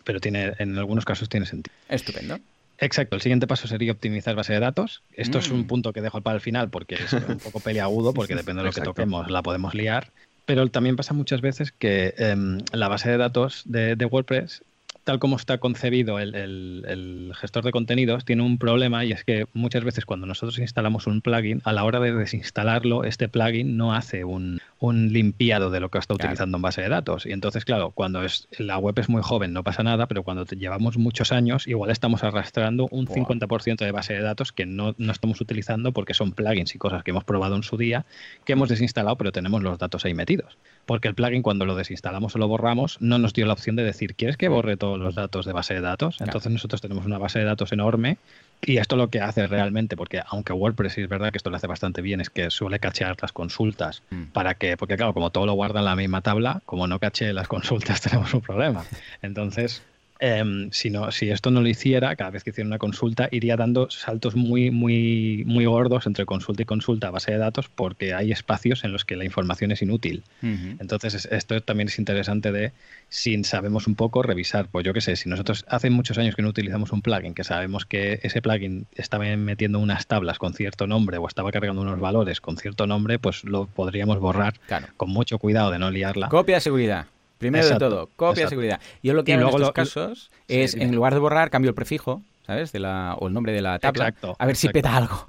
pero 0.04 0.20
tiene, 0.20 0.54
en 0.60 0.78
algunos 0.78 1.06
casos 1.06 1.28
tiene 1.28 1.48
sentido. 1.48 1.76
Estupendo. 1.90 2.38
Exacto, 2.82 3.16
el 3.16 3.22
siguiente 3.22 3.46
paso 3.48 3.68
sería 3.68 3.92
optimizar 3.92 4.36
base 4.36 4.54
de 4.54 4.60
datos. 4.60 5.04
Esto 5.14 5.40
es 5.40 5.50
un 5.50 5.62
mm. 5.62 5.68
punto 5.68 5.94
que 5.94 6.02
dejo 6.02 6.22
para 6.22 6.36
el 6.36 6.42
final 6.42 6.70
porque 6.70 6.96
es 6.96 7.12
un 7.14 7.40
poco 7.40 7.60
peliagudo, 7.64 8.14
porque 8.14 8.36
depende 8.36 8.62
de 8.62 8.68
lo 8.68 8.74
que 8.74 8.82
toquemos, 8.82 9.30
la 9.30 9.44
podemos 9.44 9.74
liar. 9.74 10.12
Pero 10.46 10.68
también 10.70 10.96
pasa 10.96 11.14
muchas 11.14 11.42
veces 11.42 11.72
que 11.72 12.16
em, 12.18 12.60
la 12.72 12.88
base 12.88 13.10
de 13.10 13.18
datos 13.18 13.64
de, 13.66 13.96
de 13.96 14.06
WordPress 14.06 14.64
tal 15.10 15.18
como 15.18 15.38
está 15.38 15.58
concebido 15.58 16.20
el, 16.20 17.32
gestor 17.34 17.64
de 17.64 17.72
contenidos, 17.72 18.26
tiene 18.26 18.44
un 18.44 18.60
problema 18.60 19.06
y 19.06 19.12
es 19.12 19.24
que 19.24 19.48
muchas 19.54 19.84
veces 19.84 20.06
cuando 20.06 20.28
nosotros 20.28 20.60
instalamos 20.60 21.08
un 21.08 21.22
plugin, 21.22 21.64
a 21.66 21.74
la 21.74 21.84
hora 21.84 22.00
de 22.00 22.14
desinstalarlo, 22.14 23.04
este 23.04 23.28
plugin 23.28 23.76
no 23.76 23.96
hace 23.96 24.24
un, 24.24 24.62
limpiado 24.80 25.72
de 25.72 25.80
lo 25.80 25.90
que 25.90 25.98
está 25.98 26.14
utilizando 26.14 26.58
en 26.58 26.62
base 26.62 26.84
de 26.84 26.90
datos. 26.90 27.26
Y 27.26 27.32
entonces, 27.32 27.66
claro, 27.66 27.90
cuando 27.90 28.24
es, 28.24 28.48
la 28.60 28.78
web 28.78 29.00
es 29.00 29.10
muy 29.10 29.24
joven 29.24 29.52
no 29.52 29.64
pasa 29.64 29.82
nada, 29.82 30.06
pero 30.06 30.22
cuando 30.22 30.46
llevamos 30.46 31.00
muchos 31.00 31.32
años, 31.32 31.68
igual 31.68 31.90
estamos 31.90 32.24
arrastrando 32.24 32.88
un 32.92 33.08
50% 33.08 33.78
de 33.78 33.92
base 33.92 34.14
de 34.14 34.22
datos 34.22 34.52
que 34.52 34.68
no, 34.68 34.94
no 35.00 35.12
estamos 35.12 35.42
utilizando 35.42 35.92
porque 35.92 36.14
son 36.14 36.34
plugins 36.34 36.76
y 36.76 36.78
cosas 36.78 37.04
que 37.04 37.10
hemos 37.10 37.24
probado 37.24 37.56
en 37.56 37.64
su 37.64 37.78
día, 37.78 38.06
que 38.46 38.54
hemos 38.54 38.70
desinstalado, 38.70 39.18
pero 39.18 39.32
tenemos 39.32 39.64
los 39.64 39.80
datos 39.80 40.06
ahí 40.06 40.14
metidos 40.14 40.60
porque 40.90 41.08
el 41.08 41.14
plugin 41.14 41.44
cuando 41.44 41.68
lo 41.68 41.76
desinstalamos 41.76 42.36
o 42.36 42.40
lo 42.40 42.48
borramos 42.48 42.98
no 43.00 43.20
nos 43.20 43.34
dio 43.34 43.46
la 43.46 43.54
opción 43.54 43.76
de 43.76 43.84
decir, 43.84 44.16
¿quieres 44.16 44.38
que 44.38 44.48
borre 44.48 44.76
todos 44.76 44.98
los 44.98 45.14
datos 45.14 45.46
de 45.46 45.54
base 45.54 45.76
de 45.76 45.82
datos? 45.82 46.20
Entonces 46.20 46.52
nosotros 46.52 46.82
tenemos 46.82 47.06
una 47.06 47.20
base 47.20 47.38
de 47.38 47.46
datos 47.46 47.72
enorme 47.72 48.18
y 48.60 48.78
esto 48.78 48.96
lo 48.96 49.12
que 49.12 49.22
hace 49.22 49.46
realmente, 49.46 49.96
porque 49.96 50.24
aunque 50.26 50.52
WordPress 50.52 50.98
es 50.98 51.08
verdad 51.08 51.30
que 51.30 51.38
esto 51.38 51.52
lo 51.52 51.58
hace 51.58 51.68
bastante 51.68 52.02
bien, 52.02 52.22
es 52.22 52.32
que 52.32 52.50
suele 52.50 52.80
cachear 52.80 53.16
las 53.22 53.32
consultas 53.32 54.02
mm. 54.10 54.32
para 54.34 54.56
que, 54.56 54.78
porque 54.78 54.98
claro, 54.98 55.14
como 55.14 55.30
todo 55.30 55.46
lo 55.46 55.54
guarda 55.54 55.78
en 55.78 55.86
la 55.86 55.96
misma 55.96 56.22
tabla, 56.22 56.64
como 56.66 56.88
no 56.88 56.98
cache 56.98 57.34
las 57.34 57.48
consultas 57.48 58.02
tenemos 58.10 58.34
un 58.34 58.42
problema. 58.42 58.84
Entonces, 59.22 59.84
Em, 60.22 60.70
si, 60.72 60.92
si 61.12 61.30
esto 61.30 61.50
no 61.50 61.62
lo 61.62 61.70
hiciera, 61.70 62.16
cada 62.18 62.30
vez 62.30 62.44
que 62.44 62.50
hiciera 62.50 62.68
una 62.68 62.78
consulta, 62.78 63.30
iría 63.32 63.56
dando 63.56 63.90
saltos 63.90 64.36
muy, 64.36 64.70
muy, 64.70 65.44
muy 65.46 65.66
gordos 65.66 66.06
entre 66.08 66.26
consulta 66.26 66.64
y 66.64 66.66
consulta 66.66 67.08
a 67.08 67.12
base 67.12 67.32
de 67.32 67.38
datos 67.38 67.70
porque 67.70 68.14
hay 68.14 68.34
espacios 68.34 68.84
en 68.84 68.92
los 68.92 69.06
que 69.06 69.16
la 69.16 69.24
información 69.24 69.72
es 69.72 69.82
inútil. 69.82 70.24
Entonces, 70.42 71.26
esto 71.32 71.62
también 71.62 71.88
es 71.88 72.00
interesante 72.00 72.52
de, 72.52 72.74
si 73.08 73.42
sabemos 73.46 73.88
un 73.88 73.96
poco, 73.96 74.22
revisar. 74.22 74.68
Pues 74.68 74.86
yo 74.86 74.94
qué 74.94 75.02
sé, 75.02 75.16
si 75.16 75.30
nosotros 75.30 75.66
hace 75.70 75.90
muchos 75.90 76.18
años 76.18 76.36
que 76.36 76.42
no 76.42 76.50
utilizamos 76.50 76.92
un 76.92 77.02
plugin, 77.02 77.34
que 77.34 77.46
sabemos 77.46 77.86
que 77.86 78.20
ese 78.22 78.42
plugin 78.42 78.88
estaba 78.96 79.24
metiendo 79.38 79.80
unas 79.80 80.08
tablas 80.08 80.38
con 80.38 80.54
cierto 80.54 80.86
nombre 80.86 81.18
o 81.18 81.28
estaba 81.28 81.52
cargando 81.52 81.82
unos 81.82 82.00
valores 82.00 82.42
con 82.42 82.58
cierto 82.58 82.88
nombre, 82.88 83.20
pues 83.20 83.46
lo 83.46 83.68
podríamos 83.68 84.20
borrar 84.20 84.56
con 84.98 85.10
mucho 85.10 85.40
cuidado 85.40 85.72
de 85.72 85.80
no 85.80 85.92
liarla. 85.92 86.28
Copia 86.28 86.56
de 86.56 86.62
seguridad. 86.62 87.08
Primero 87.40 87.68
de 87.68 87.76
todo, 87.78 88.10
copia 88.16 88.44
de 88.44 88.50
seguridad. 88.50 88.80
Yo 89.02 89.14
lo 89.14 89.24
que 89.24 89.34
hago 89.34 89.50
en 89.50 89.56
estos 89.56 89.72
casos 89.72 90.30
es, 90.48 90.76
en 90.76 90.94
lugar 90.94 91.14
de 91.14 91.20
borrar, 91.20 91.50
cambio 91.50 91.70
el 91.70 91.76
prefijo, 91.76 92.22
¿sabes? 92.46 92.72
De 92.72 92.80
la, 92.80 93.16
o 93.18 93.28
el 93.28 93.34
nombre 93.34 93.54
de 93.54 93.62
la 93.62 93.80
tabla. 93.80 94.14
a 94.38 94.46
ver 94.46 94.56
si 94.56 94.70
peta 94.70 94.96
algo 94.96 95.26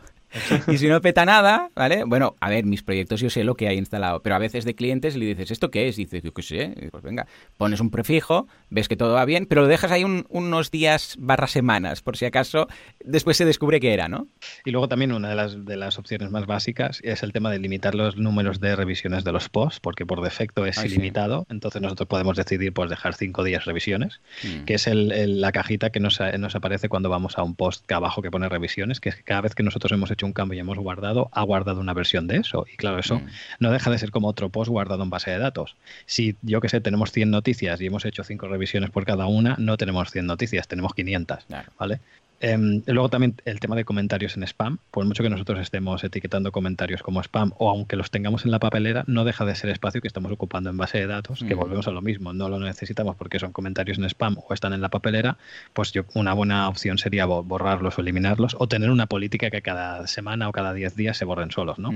y 0.68 0.78
si 0.78 0.89
no 0.89 1.01
peta 1.01 1.24
nada, 1.24 1.70
¿vale? 1.74 2.05
Bueno, 2.05 2.37
a 2.41 2.49
ver, 2.51 2.64
mis 2.64 2.83
proyectos 2.83 3.20
yo 3.20 3.31
sé 3.31 3.45
lo 3.45 3.55
que 3.55 3.68
hay 3.68 3.78
instalado, 3.78 4.22
pero 4.22 4.35
a 4.35 4.39
veces 4.39 4.64
de 4.64 4.74
clientes 4.74 5.16
le 5.16 5.26
dices, 5.26 5.51
¿esto 5.51 5.70
qué 5.70 5.89
es? 5.89 5.99
Y 5.99 6.05
dices, 6.05 6.22
yo 6.22 6.33
qué 6.33 6.43
sé, 6.43 6.89
pues 6.91 7.03
venga, 7.03 7.26
pones 7.57 7.81
un 7.81 7.91
prefijo, 7.91 8.47
ves 8.68 8.89
que 8.89 8.97
todo 8.97 9.14
va 9.14 9.24
bien, 9.24 9.47
pero 9.47 9.62
lo 9.62 9.68
dejas 9.68 9.91
ahí 9.91 10.05
unos 10.05 10.70
días 10.70 11.16
barra 11.18 11.47
semanas, 11.47 12.03
por 12.03 12.16
si 12.16 12.24
acaso 12.24 12.68
después 13.05 13.37
se 13.37 13.45
descubre 13.45 13.81
que 13.81 13.93
era, 13.93 14.09
¿no? 14.09 14.28
Y 14.64 14.70
luego 14.70 14.89
también 14.89 15.12
una 15.12 15.28
de 15.28 15.35
las, 15.35 15.64
de 15.64 15.76
las 15.76 15.99
opciones 15.99 16.31
más 16.31 16.47
básicas 16.47 17.01
es 17.03 17.22
el 17.22 17.33
tema 17.33 17.51
de 17.51 17.59
limitar 17.59 17.95
los 17.95 18.16
números 18.16 18.61
de 18.61 18.76
revisiones 18.76 19.24
de 19.24 19.33
los 19.33 19.49
posts, 19.49 19.81
porque 19.81 20.07
por 20.07 20.22
defecto 20.22 20.66
es 20.66 20.83
ilimitado, 20.85 21.47
entonces 21.51 21.83
nosotros 21.83 22.09
podemos 22.09 22.37
decidir 22.37 22.72
pues 22.72 22.91
dejar 22.91 23.14
cinco 23.14 23.45
días 23.45 23.64
revisiones, 23.64 24.20
mm. 24.43 24.64
que 24.64 24.74
es 24.74 24.87
el, 24.87 25.41
la 25.41 25.53
cajita 25.53 25.91
que 25.91 26.01
nos, 26.01 26.20
nos 26.39 26.55
aparece 26.55 26.89
cuando 26.89 27.09
vamos 27.09 27.39
a 27.39 27.43
un 27.43 27.55
post 27.55 27.85
que 27.87 27.95
abajo 27.95 28.22
que 28.22 28.31
pone 28.31 28.49
revisiones, 28.49 29.01
que 29.01 29.11
es 29.11 29.16
que 29.16 29.22
cada 29.22 29.41
vez 29.41 29.55
que 29.55 29.62
nosotros 29.62 29.93
hemos 29.93 30.11
hecho 30.11 30.20
un 30.27 30.33
cambio 30.33 30.57
y 30.57 30.61
hemos 30.61 30.79
guardado, 30.79 31.29
ha 31.33 31.43
guardado 31.43 31.81
una 31.81 31.95
versión 31.95 32.27
de 32.27 32.39
eso. 32.39 32.66
Y 32.73 32.77
claro, 32.77 32.99
eso 32.99 33.16
mm. 33.16 33.27
no 33.61 33.71
deja 33.71 33.91
de 33.91 33.99
ser 33.99 34.11
como 34.11 34.29
otro 34.29 34.49
post 34.49 34.71
guardado 34.71 35.03
en 35.03 35.11
base 35.11 35.31
de 35.31 35.39
datos. 35.39 35.77
Si 36.07 36.37
yo 36.43 36.61
que 36.61 36.68
sé, 36.68 36.81
tenemos 36.81 37.12
100 37.12 37.31
noticias 37.31 37.81
y 37.81 37.87
hemos 37.87 38.05
hecho 38.05 38.25
5 38.25 38.49
revisiones 38.49 38.91
por 38.91 39.05
cada 39.05 39.27
una, 39.27 39.57
no 39.59 39.77
tenemos 39.77 40.11
100 40.11 40.27
noticias, 40.27 40.68
tenemos 40.68 40.95
500. 40.95 41.47
¿vale? 41.79 42.01
Em, 42.43 42.82
luego 42.86 43.11
también 43.11 43.34
el 43.45 43.61
tema 43.61 43.76
de 43.76 43.84
comentarios 43.84 44.36
en 44.36 44.43
spam. 44.45 44.78
Por 44.91 45.05
mucho 45.05 45.22
que 45.22 45.28
nosotros 45.28 45.61
estemos 45.61 46.03
etiquetando 46.03 46.53
comentarios 46.53 47.03
como 47.03 47.20
spam 47.20 47.53
o 47.59 47.68
aunque 47.68 47.97
los 47.97 48.11
tengamos 48.11 48.47
en 48.47 48.51
la 48.51 48.59
papelera, 48.59 49.05
no 49.07 49.24
deja 49.24 49.45
de 49.45 49.55
ser 49.55 49.68
espacio 49.68 50.01
que 50.01 50.09
estamos 50.09 50.32
ocupando 50.32 50.70
en 50.70 50.78
base 50.78 50.99
de 50.99 51.07
datos, 51.07 51.41
que 51.47 51.55
mm. 51.55 51.59
volvemos 51.59 51.86
a 51.86 51.91
lo 51.91 52.01
mismo. 52.01 52.32
No 52.32 52.49
lo 52.49 52.59
necesitamos 52.59 53.16
porque 53.16 53.38
son 53.38 53.53
comentarios 53.53 53.99
en 53.99 54.05
spam 54.05 54.38
o 54.49 54.55
están 54.55 54.72
en 54.72 54.80
la 54.80 54.88
papelera. 54.88 55.36
Pues 55.74 55.93
yo, 55.93 56.05
una 56.14 56.32
buena 56.32 56.68
opción 56.68 56.97
sería 56.97 57.26
borrarlos 57.26 57.99
o 57.99 58.01
eliminarlos 58.01 58.57
o 58.59 58.66
tener 58.68 58.91
una 58.91 59.07
política 59.07 59.51
que 59.51 59.61
cada 59.61 60.07
semana 60.07 60.49
o 60.49 60.53
cada 60.53 60.72
10 60.72 60.97
días 60.97 61.18
se 61.18 61.26
borren 61.26 61.51
solos, 61.51 61.78
¿no? 61.78 61.93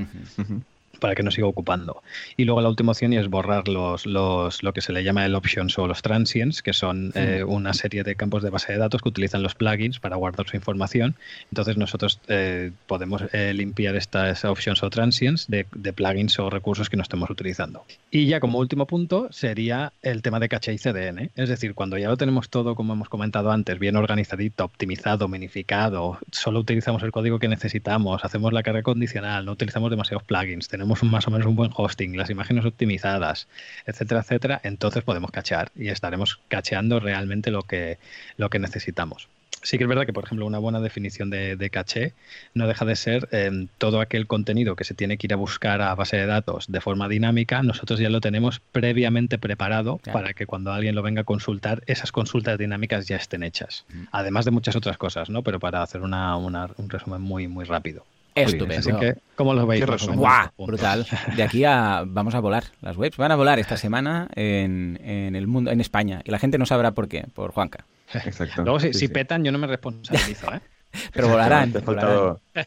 Para 0.99 1.15
que 1.15 1.23
no 1.23 1.31
siga 1.31 1.47
ocupando. 1.47 2.03
Y 2.37 2.45
luego 2.45 2.61
la 2.61 2.69
última 2.69 2.93
opción 2.93 3.13
es 3.13 3.29
borrar 3.29 3.69
los, 3.69 4.07
los, 4.07 4.63
lo 4.63 4.73
que 4.73 4.81
se 4.81 4.93
le 4.93 5.05
llama 5.05 5.25
el 5.27 5.35
options 5.35 5.79
o 5.79 5.87
los 5.87 6.03
transients, 6.03 6.63
que 6.63 6.73
son 6.73 7.13
eh, 7.15 7.45
una 7.47 7.73
serie 7.75 8.03
de 8.03 8.15
campos 8.15 8.43
de 8.43 8.51
base 8.51 8.73
de 8.73 8.79
datos 8.79 9.03
que 9.03 9.09
utilizan 9.09 9.43
los 9.43 9.55
plugins 9.55 9.99
para 9.99 10.17
guardar 10.17 10.47
su 10.49 10.57
información. 10.57 11.15
Entonces 11.51 11.77
nosotros 11.77 12.21
eh, 12.29 12.73
podemos 12.87 13.23
eh, 13.33 13.53
limpiar 13.55 13.97
estas 13.97 14.45
options 14.45 14.83
o 14.83 14.91
transients 14.91 15.49
de, 15.49 15.67
de, 15.75 15.93
plugins 15.93 16.39
o 16.39 16.51
recursos 16.51 16.89
que 16.89 16.97
no 16.97 17.03
estemos 17.03 17.31
utilizando. 17.31 17.85
Y 18.11 18.27
ya 18.27 18.41
como 18.41 18.59
último 18.59 18.87
punto 18.87 19.29
sería 19.33 19.93
el 20.03 20.23
tema 20.23 20.41
de 20.41 20.49
caché 20.49 20.73
y 20.73 20.79
CDN. 20.79 21.31
Es 21.37 21.49
decir, 21.49 21.75
cuando 21.75 21.99
ya 21.99 22.09
lo 22.09 22.17
tenemos 22.17 22.49
todo, 22.49 22.75
como 22.75 22.93
hemos 22.93 23.09
comentado 23.09 23.51
antes, 23.51 23.79
bien 23.79 23.97
organizadito, 23.97 24.65
optimizado, 24.65 25.29
minificado, 25.29 26.19
solo 26.31 26.61
utilizamos 26.61 27.03
el 27.03 27.13
código 27.13 27.39
que 27.39 27.49
necesitamos, 27.49 28.25
hacemos 28.25 28.53
la 28.53 28.63
carga 28.63 28.83
condicional, 28.83 29.45
no 29.45 29.53
utilizamos 29.53 29.91
demasiados 29.91 30.25
plugins, 30.25 30.69
tenemos 30.69 30.84
tenemos 30.85 31.03
un, 31.03 31.11
más 31.11 31.27
o 31.27 31.31
menos 31.31 31.47
un 31.47 31.57
buen 31.57 31.71
hosting, 31.75 32.15
las 32.17 32.29
imágenes 32.29 32.67
optimizadas, 32.67 33.49
etcétera, 33.87 34.21
etcétera, 34.21 34.61
entonces 34.65 35.03
podemos 35.03 35.31
cachear 35.31 35.73
y 35.75 35.89
estaremos 35.89 36.41
cacheando 36.49 37.01
realmente 37.01 37.51
lo 37.51 37.63
que, 37.63 37.99
lo 38.37 38.51
que 38.51 38.59
necesitamos. 38.59 39.29
Sí 39.63 39.79
que 39.79 39.85
es 39.85 39.89
verdad 39.89 40.05
que, 40.05 40.13
por 40.13 40.25
ejemplo, 40.25 40.45
una 40.45 40.59
buena 40.59 40.79
definición 40.81 41.31
de, 41.31 41.71
caché 41.73 42.13
no 42.53 42.67
deja 42.67 42.85
de 42.85 42.97
ser 42.97 43.31
em, 43.33 43.69
todo 43.79 44.03
aquel 44.03 44.27
contenido 44.27 44.77
que 44.77 44.85
se 44.85 44.93
tiene 44.93 45.17
que 45.17 45.27
ir 45.27 45.33
a 45.33 45.37
buscar 45.37 45.81
a 45.81 45.95
base 45.95 46.19
de 46.19 46.27
datos 46.27 46.67
de 46.69 46.83
forma 46.83 47.09
dinámica, 47.09 47.63
nosotros 47.63 47.99
ya 47.99 48.11
lo 48.11 48.21
tenemos 48.21 48.61
previamente 48.61 49.39
preparado 49.39 50.01
para 50.13 50.35
que 50.35 50.45
cuando 50.45 50.71
alguien 50.71 50.95
lo 50.95 51.03
venga 51.03 51.23
a 51.23 51.25
consultar, 51.25 51.83
esas 51.87 52.13
consultas 52.13 52.59
dinámicas 52.59 53.09
ya 53.09 53.17
estén 53.17 53.43
hechas. 53.43 53.87
Además 54.13 54.45
de 54.45 54.51
muchas 54.51 54.77
otras 54.77 54.99
cosas, 54.99 55.31
¿no? 55.31 55.43
Pero 55.43 55.59
para 55.61 55.81
hacer 55.81 56.03
una, 56.03 56.37
un 56.37 56.91
resumen 56.91 57.23
muy, 57.23 57.49
muy 57.49 57.65
rápido. 57.65 58.05
Estupendo. 58.35 58.81
Así 58.81 58.93
que, 58.99 59.15
¿cómo 59.37 59.55
lo 59.55 59.67
veis? 59.67 59.85
¡Guau! 60.15 60.49
Brutal. 60.59 61.07
De 61.37 61.43
aquí 61.43 61.65
a 61.65 62.05
vamos 62.07 62.35
a 62.35 62.41
volar. 62.41 62.65
Las 62.81 62.97
webs 62.97 63.17
van 63.17 63.33
a 63.33 63.37
volar 63.37 63.59
esta 63.59 63.77
semana 63.77 64.29
en, 64.35 64.99
en, 65.05 65.37
el 65.37 65.47
mundo, 65.47 65.71
en 65.71 65.81
España. 65.81 66.21
Y 66.25 66.31
la 66.31 66.39
gente 66.39 66.59
no 66.59 66.67
sabrá 66.67 66.93
por 66.93 67.09
qué, 67.09 67.27
por 67.33 67.53
Juanca. 67.53 67.87
Exacto. 68.13 68.63
Luego, 68.63 68.81
si, 68.81 68.93
si 68.93 69.09
petan, 69.09 69.45
yo 69.45 69.53
no 69.53 69.59
me 69.59 69.67
responsabilizo, 69.67 70.53
¿eh? 70.53 70.61
Pero 71.13 71.29
volarán. 71.29 71.73
volarán. 71.85 72.39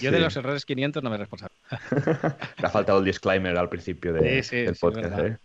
Yo 0.00 0.10
de 0.10 0.20
los 0.20 0.34
errores 0.36 0.64
500 0.64 1.02
no 1.02 1.10
me 1.10 1.18
responsable. 1.18 1.54
Le 2.58 2.66
ha 2.66 2.70
faltado 2.70 3.00
el 3.00 3.04
disclaimer 3.04 3.56
al 3.56 3.68
principio 3.68 4.12
de, 4.12 4.42
del 4.42 4.76
podcast. 4.76 5.18
¿eh? 5.18 5.36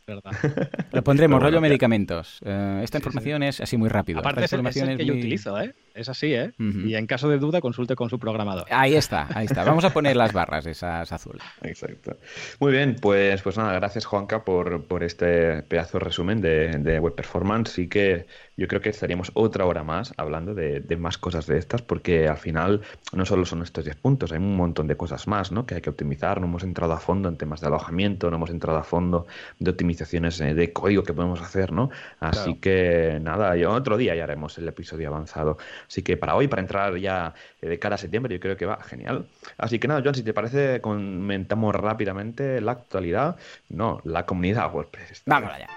Lo 0.92 1.04
pondremos, 1.04 1.42
rollo 1.42 1.60
medicamentos. 1.60 2.40
Uh, 2.46 2.82
esta 2.82 2.98
información 2.98 3.44
es 3.44 3.60
así 3.60 3.78
muy 3.78 3.90
rápido. 3.90 4.20
Aparte 4.20 4.46
esta 4.46 4.56
es, 4.56 4.78
el, 4.78 4.90
es 4.90 4.98
que 4.98 5.06
yo 5.06 5.14
utilizo, 5.14 5.60
¿eh? 5.60 5.74
Es 5.98 6.10
así, 6.10 6.34
¿eh? 6.34 6.54
Uh 6.60 6.64
-huh. 6.64 6.90
Y 6.90 6.96
en 6.96 7.08
caso 7.08 7.28
de 7.28 7.40
duda, 7.40 7.60
consulte 7.60 7.96
con 7.96 8.10
su 8.10 8.20
programador. 8.20 8.66
Ahí 8.70 8.96
está, 8.96 9.28
ahí 9.34 9.46
está. 9.46 9.64
Vamos 9.64 9.84
a 9.84 9.92
poner 9.92 10.16
las 10.16 10.32
barras, 10.32 10.66
esas 10.66 11.12
azul. 11.12 11.40
Exacto. 11.64 12.18
Muy 12.60 12.72
bien, 12.72 12.96
pues, 13.02 13.42
pues 13.42 13.58
nada, 13.58 13.74
gracias 13.74 14.06
Juanca 14.06 14.44
por, 14.44 14.84
por 14.86 15.04
este 15.04 15.64
pedazo 15.64 15.98
de 15.98 16.06
resumen 16.06 16.40
de, 16.42 16.78
de 16.78 17.00
Web 17.00 17.16
Performance. 17.16 17.80
Y 17.80 17.88
que 17.88 18.28
yo 18.58 18.68
creo 18.68 18.82
que 18.82 18.90
estaríamos 18.90 19.32
otra 19.34 19.66
hora 19.66 19.84
más 19.84 20.14
hablando 20.18 20.54
de, 20.54 20.80
de, 20.80 20.98
más 20.98 21.18
cosas 21.18 21.46
de 21.48 21.58
estas, 21.58 21.82
porque 21.82 22.28
al 22.28 22.38
final 22.38 22.82
no 23.14 23.26
solo 23.26 23.46
son 23.46 23.62
estos 23.62 23.86
10 23.86 23.98
puntos, 23.98 24.32
hay 24.32 24.40
un 24.40 24.56
montón 24.56 24.88
de 24.88 24.98
cosas 24.98 25.28
más 25.28 25.52
¿no? 25.52 25.66
que 25.66 25.76
hay 25.76 25.82
que 25.82 25.90
optimizar. 25.90 26.40
No 26.42 26.48
hemos 26.48 26.64
entrado 26.64 26.94
a 26.94 27.00
fondo 27.00 27.30
en 27.30 27.38
temas 27.38 27.62
de 27.62 27.68
alojamiento, 27.68 28.30
no 28.30 28.38
hemos 28.38 28.50
entrado 28.50 28.78
a 28.80 28.84
fondo 28.84 29.28
de 29.60 29.72
optimizaciones 29.72 30.40
eh, 30.42 30.54
de 30.54 30.74
código 30.74 31.04
que 31.04 31.14
podemos 31.14 31.42
hacer, 31.42 31.72
¿no? 31.72 31.90
Así 32.20 32.56
claro. 32.56 32.62
que 32.62 33.20
nada, 33.22 33.56
yo 33.56 33.72
otro 33.72 33.98
día 33.98 34.16
ya 34.16 34.24
haremos 34.24 34.58
el 34.58 34.68
episodio 34.68 35.10
avanzado. 35.10 35.58
Así 35.88 36.02
que 36.02 36.18
para 36.18 36.36
hoy, 36.36 36.48
para 36.48 36.62
entrar 36.62 36.98
ya 36.98 37.34
de 37.62 37.80
cara 37.80 37.96
a 37.96 37.98
septiembre, 37.98 38.36
yo 38.36 38.40
creo 38.40 38.58
que 38.58 38.66
va 38.66 38.82
genial. 38.84 39.28
Así 39.58 39.80
que 39.80 39.88
nada, 39.88 40.02
John, 40.04 40.16
si 40.16 40.24
te 40.24 40.34
parece, 40.34 40.82
comentamos 40.82 41.74
rápidamente 41.76 42.62
la 42.62 42.74
actualidad, 42.74 43.38
no, 43.70 44.02
la 44.04 44.26
comunidad 44.26 44.74
WordPress. 44.74 45.24
Vamos 45.26 45.52
allá. 45.52 45.68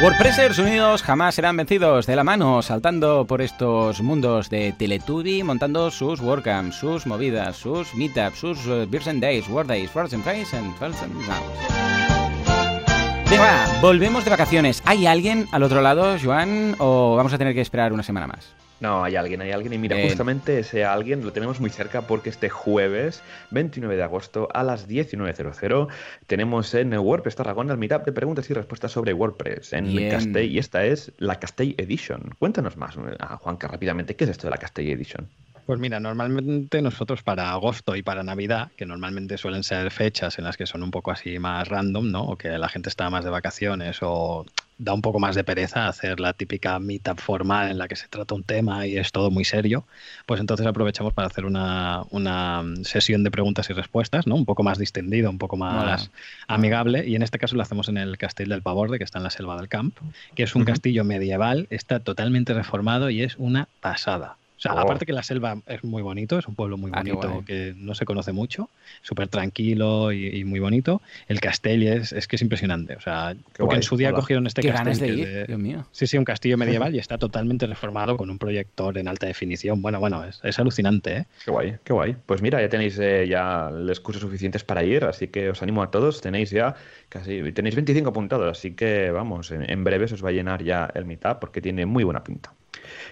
WordPressers 0.00 0.60
unidos 0.60 1.02
jamás 1.02 1.34
serán 1.34 1.56
vencidos 1.56 2.06
de 2.06 2.14
la 2.14 2.22
mano, 2.22 2.62
saltando 2.62 3.26
por 3.26 3.42
estos 3.42 4.00
mundos 4.00 4.48
de 4.48 4.72
Teletubby, 4.78 5.42
montando 5.42 5.90
sus 5.90 6.20
WordCamps, 6.20 6.76
sus 6.76 7.04
movidas, 7.04 7.56
sus 7.56 7.92
meetups, 7.96 8.38
sus 8.38 8.64
uh, 8.68 8.86
Beers 8.88 9.08
and 9.08 9.20
Days, 9.20 9.48
Word 9.48 9.66
Days, 9.66 9.90
Frozen 9.90 10.22
Face 10.22 10.56
and 10.56 10.72
Frozen 10.76 11.10
Venga, 13.30 13.66
volvemos 13.82 14.24
de 14.24 14.30
vacaciones. 14.30 14.82
¿Hay 14.86 15.06
alguien 15.06 15.46
al 15.52 15.62
otro 15.62 15.82
lado, 15.82 16.16
Joan, 16.18 16.74
o 16.78 17.14
vamos 17.14 17.32
a 17.34 17.38
tener 17.38 17.52
que 17.52 17.60
esperar 17.60 17.92
una 17.92 18.02
semana 18.02 18.26
más? 18.26 18.54
No, 18.80 19.04
hay 19.04 19.16
alguien, 19.16 19.42
hay 19.42 19.50
alguien. 19.50 19.74
Y 19.74 19.78
mira, 19.78 19.96
Bien. 19.96 20.08
justamente 20.08 20.60
ese 20.60 20.84
alguien 20.86 21.22
lo 21.22 21.32
tenemos 21.32 21.60
muy 21.60 21.68
cerca 21.68 22.02
porque 22.02 22.30
este 22.30 22.48
jueves, 22.48 23.22
29 23.50 23.96
de 23.96 24.02
agosto, 24.02 24.48
a 24.54 24.62
las 24.62 24.88
19.00, 24.88 25.88
tenemos 26.26 26.72
en 26.74 26.96
WordPress 26.96 27.36
Tarragona 27.36 27.72
el 27.72 27.78
meetup 27.78 28.04
de 28.06 28.12
preguntas 28.12 28.48
y 28.48 28.54
respuestas 28.54 28.92
sobre 28.92 29.12
WordPress 29.12 29.74
en 29.74 29.88
Bien. 29.88 30.10
Castell. 30.10 30.50
Y 30.50 30.58
esta 30.58 30.86
es 30.86 31.12
la 31.18 31.38
Castell 31.38 31.74
Edition. 31.76 32.34
Cuéntanos 32.38 32.78
más, 32.78 32.96
Juanca, 33.40 33.68
rápidamente, 33.68 34.16
¿qué 34.16 34.24
es 34.24 34.30
esto 34.30 34.46
de 34.46 34.52
la 34.52 34.58
Castell 34.58 34.88
Edition? 34.88 35.28
Pues 35.68 35.80
mira, 35.80 36.00
normalmente 36.00 36.80
nosotros 36.80 37.22
para 37.22 37.50
agosto 37.50 37.94
y 37.94 38.02
para 38.02 38.22
Navidad, 38.22 38.70
que 38.74 38.86
normalmente 38.86 39.36
suelen 39.36 39.62
ser 39.62 39.90
fechas 39.90 40.38
en 40.38 40.44
las 40.44 40.56
que 40.56 40.64
son 40.64 40.82
un 40.82 40.90
poco 40.90 41.10
así 41.10 41.38
más 41.38 41.68
random, 41.68 42.10
¿no? 42.10 42.22
O 42.22 42.36
que 42.36 42.56
la 42.56 42.70
gente 42.70 42.88
está 42.88 43.10
más 43.10 43.22
de 43.22 43.28
vacaciones 43.28 43.98
o 44.00 44.46
da 44.78 44.94
un 44.94 45.02
poco 45.02 45.18
más 45.18 45.34
de 45.34 45.44
pereza 45.44 45.86
hacer 45.86 46.20
la 46.20 46.32
típica 46.32 46.78
meetup 46.78 47.18
formal 47.18 47.70
en 47.70 47.76
la 47.76 47.86
que 47.86 47.96
se 47.96 48.08
trata 48.08 48.34
un 48.34 48.44
tema 48.44 48.86
y 48.86 48.96
es 48.96 49.12
todo 49.12 49.30
muy 49.30 49.44
serio, 49.44 49.84
pues 50.24 50.40
entonces 50.40 50.66
aprovechamos 50.66 51.12
para 51.12 51.28
hacer 51.28 51.44
una, 51.44 52.02
una 52.08 52.64
sesión 52.84 53.22
de 53.22 53.30
preguntas 53.30 53.68
y 53.68 53.74
respuestas, 53.74 54.26
¿no? 54.26 54.36
Un 54.36 54.46
poco 54.46 54.62
más 54.62 54.78
distendido, 54.78 55.28
un 55.28 55.36
poco 55.36 55.58
más 55.58 56.10
amigable 56.46 57.06
y 57.06 57.14
en 57.14 57.20
este 57.22 57.38
caso 57.38 57.56
lo 57.56 57.62
hacemos 57.62 57.90
en 57.90 57.98
el 57.98 58.16
Castell 58.16 58.48
del 58.48 58.62
Pavorde, 58.62 58.96
que 58.96 59.04
está 59.04 59.18
en 59.18 59.24
la 59.24 59.30
selva 59.30 59.58
del 59.58 59.68
Camp, 59.68 59.94
que 60.34 60.44
es 60.44 60.54
un 60.54 60.62
uh 60.62 60.64
-huh. 60.64 60.68
castillo 60.68 61.04
medieval, 61.04 61.66
está 61.68 62.00
totalmente 62.00 62.54
reformado 62.54 63.10
y 63.10 63.20
es 63.20 63.36
una 63.36 63.68
pasada. 63.82 64.38
O 64.58 64.60
sea, 64.60 64.74
oh. 64.74 64.78
aparte 64.80 65.06
que 65.06 65.12
la 65.12 65.22
selva 65.22 65.62
es 65.66 65.84
muy 65.84 66.02
bonito, 66.02 66.36
es 66.36 66.48
un 66.48 66.56
pueblo 66.56 66.76
muy 66.76 66.90
bonito 66.90 67.38
ah, 67.40 67.44
que 67.46 67.74
no 67.76 67.94
se 67.94 68.04
conoce 68.04 68.32
mucho, 68.32 68.70
súper 69.02 69.28
tranquilo 69.28 70.10
y, 70.10 70.26
y, 70.26 70.44
muy 70.44 70.58
bonito. 70.58 71.00
El 71.28 71.40
castell 71.40 71.84
es, 71.84 72.12
es 72.12 72.26
que 72.26 72.34
es 72.34 72.42
impresionante. 72.42 72.96
O 72.96 73.00
sea, 73.00 73.34
qué 73.36 73.42
porque 73.58 73.64
guay. 73.64 73.76
en 73.76 73.82
su 73.84 73.96
día 73.96 74.08
Hola. 74.08 74.16
cogieron 74.16 74.46
este 74.48 74.62
Qué 74.62 74.72
castell. 74.72 74.98
De 74.98 75.08
ir, 75.08 75.28
de... 75.28 75.44
Dios 75.46 75.60
mío. 75.60 75.86
Sí, 75.92 76.08
sí, 76.08 76.18
un 76.18 76.24
castillo 76.24 76.56
medieval 76.58 76.92
y 76.92 76.98
está 76.98 77.18
totalmente 77.18 77.68
reformado 77.68 78.16
con 78.16 78.30
un 78.30 78.38
proyector 78.38 78.98
en 78.98 79.06
alta 79.06 79.28
definición. 79.28 79.80
Bueno, 79.80 80.00
bueno, 80.00 80.24
es, 80.24 80.40
es 80.42 80.58
alucinante, 80.58 81.18
¿eh? 81.18 81.26
Qué 81.44 81.52
guay, 81.52 81.76
qué 81.84 81.92
guay. 81.92 82.16
Pues 82.26 82.42
mira, 82.42 82.60
ya 82.60 82.68
tenéis 82.68 82.98
eh, 82.98 83.28
ya 83.28 83.70
los 83.70 84.00
cursos 84.00 84.22
suficientes 84.22 84.64
para 84.64 84.82
ir, 84.82 85.04
así 85.04 85.28
que 85.28 85.50
os 85.50 85.62
animo 85.62 85.84
a 85.84 85.92
todos. 85.92 86.20
Tenéis 86.20 86.50
ya 86.50 86.74
casi, 87.08 87.52
tenéis 87.52 87.76
25 87.76 88.10
apuntados, 88.10 88.58
así 88.58 88.72
que 88.74 89.12
vamos, 89.12 89.52
en, 89.52 89.70
en 89.70 89.84
breve 89.84 90.08
se 90.08 90.14
os 90.14 90.24
va 90.24 90.30
a 90.30 90.32
llenar 90.32 90.64
ya 90.64 90.90
el 90.96 91.04
mitad 91.04 91.38
porque 91.38 91.60
tiene 91.60 91.86
muy 91.86 92.02
buena 92.02 92.24
pinta. 92.24 92.57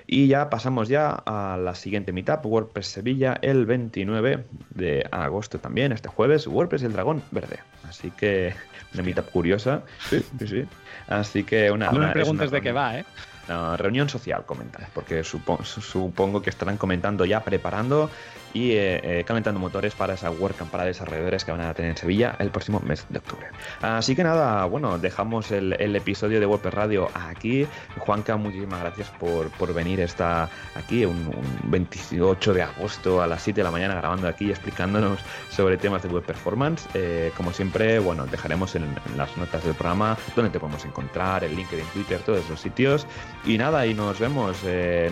Y 0.06 0.28
ya 0.28 0.50
pasamos 0.50 0.88
ya 0.88 1.10
a 1.10 1.56
la 1.56 1.74
siguiente 1.74 2.12
meetup, 2.12 2.46
WordPress 2.46 2.86
Sevilla, 2.86 3.38
el 3.42 3.66
29 3.66 4.44
de 4.70 5.06
agosto 5.10 5.58
también, 5.58 5.92
este 5.92 6.08
jueves, 6.08 6.46
WordPress 6.46 6.82
y 6.82 6.86
el 6.86 6.92
dragón 6.92 7.22
verde. 7.30 7.58
Así 7.88 8.10
que 8.12 8.54
una 8.94 9.02
meetup 9.02 9.30
curiosa. 9.30 9.82
Sí, 10.08 10.24
sí, 10.38 10.46
sí. 10.46 10.64
Así 11.08 11.44
que 11.44 11.70
una... 11.70 11.90
No 11.90 11.98
me 11.98 12.12
preguntes 12.12 12.50
de 12.50 12.60
qué 12.60 12.72
va, 12.72 12.98
¿eh? 12.98 13.04
No, 13.48 13.76
reunión 13.76 14.08
social, 14.08 14.44
comentan, 14.44 14.86
porque 14.92 15.22
supongo, 15.22 15.64
supongo 15.64 16.42
que 16.42 16.50
estarán 16.50 16.76
comentando 16.76 17.24
ya, 17.24 17.44
preparando 17.44 18.10
y 18.56 18.72
eh, 18.72 19.00
eh, 19.02 19.24
calentando 19.24 19.60
motores 19.60 19.94
para 19.94 20.14
esa 20.14 20.30
WordCamp 20.30 20.70
para 20.70 20.84
desarrolladores 20.84 21.44
que 21.44 21.52
van 21.52 21.60
a 21.60 21.74
tener 21.74 21.90
en 21.90 21.96
Sevilla 21.98 22.36
el 22.38 22.50
próximo 22.50 22.80
mes 22.80 23.04
de 23.10 23.18
octubre. 23.18 23.48
Así 23.82 24.16
que 24.16 24.24
nada, 24.24 24.64
bueno, 24.64 24.98
dejamos 24.98 25.50
el, 25.50 25.74
episodio 25.96 26.40
de 26.40 26.46
WordPress 26.46 26.74
Radio 26.74 27.08
aquí. 27.14 27.66
Juanca, 27.98 28.36
muchísimas 28.36 28.80
gracias 28.80 29.10
por, 29.10 29.50
por 29.50 29.74
venir 29.74 30.00
esta 30.00 30.48
aquí 30.74 31.04
un, 31.04 31.16
un, 31.16 31.70
28 31.70 32.54
de 32.54 32.62
agosto 32.62 33.20
a 33.20 33.26
las 33.26 33.42
7 33.42 33.60
de 33.60 33.64
la 33.64 33.70
mañana 33.70 33.94
grabando 33.96 34.26
aquí 34.26 34.46
y 34.46 34.50
explicándonos 34.50 35.20
sobre 35.50 35.76
temas 35.76 36.02
de 36.02 36.08
web 36.08 36.24
performance. 36.24 36.88
Eh, 36.94 37.32
como 37.36 37.52
siempre, 37.52 37.98
bueno, 37.98 38.26
dejaremos 38.26 38.74
en, 38.74 38.86
las 39.16 39.36
notas 39.36 39.64
del 39.64 39.74
programa 39.74 40.16
donde 40.34 40.50
te 40.50 40.58
podemos 40.58 40.84
encontrar, 40.86 41.44
el 41.44 41.54
LinkedIn, 41.54 41.86
Twitter, 41.92 42.20
todos 42.20 42.40
esos 42.40 42.60
sitios. 42.60 43.06
Y 43.44 43.58
nada, 43.58 43.86
y 43.86 43.92
nos 43.92 44.18
vemos, 44.18 44.58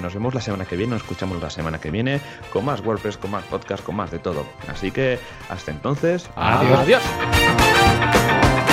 nos 0.00 0.14
vemos 0.14 0.34
la 0.34 0.40
semana 0.40 0.64
que 0.64 0.76
viene, 0.76 0.92
nos 0.92 1.02
escuchamos 1.02 1.40
la 1.42 1.50
semana 1.50 1.78
que 1.78 1.90
viene 1.90 2.20
con 2.50 2.64
más 2.64 2.80
WordPress, 2.80 3.18
con 3.18 3.33
más 3.34 3.44
podcast, 3.44 3.84
con 3.84 3.96
más 3.96 4.10
de 4.10 4.18
todo. 4.18 4.46
Así 4.68 4.90
que 4.90 5.18
hasta 5.48 5.70
entonces, 5.70 6.28
adiós. 6.36 6.78
adiós. 6.78 8.63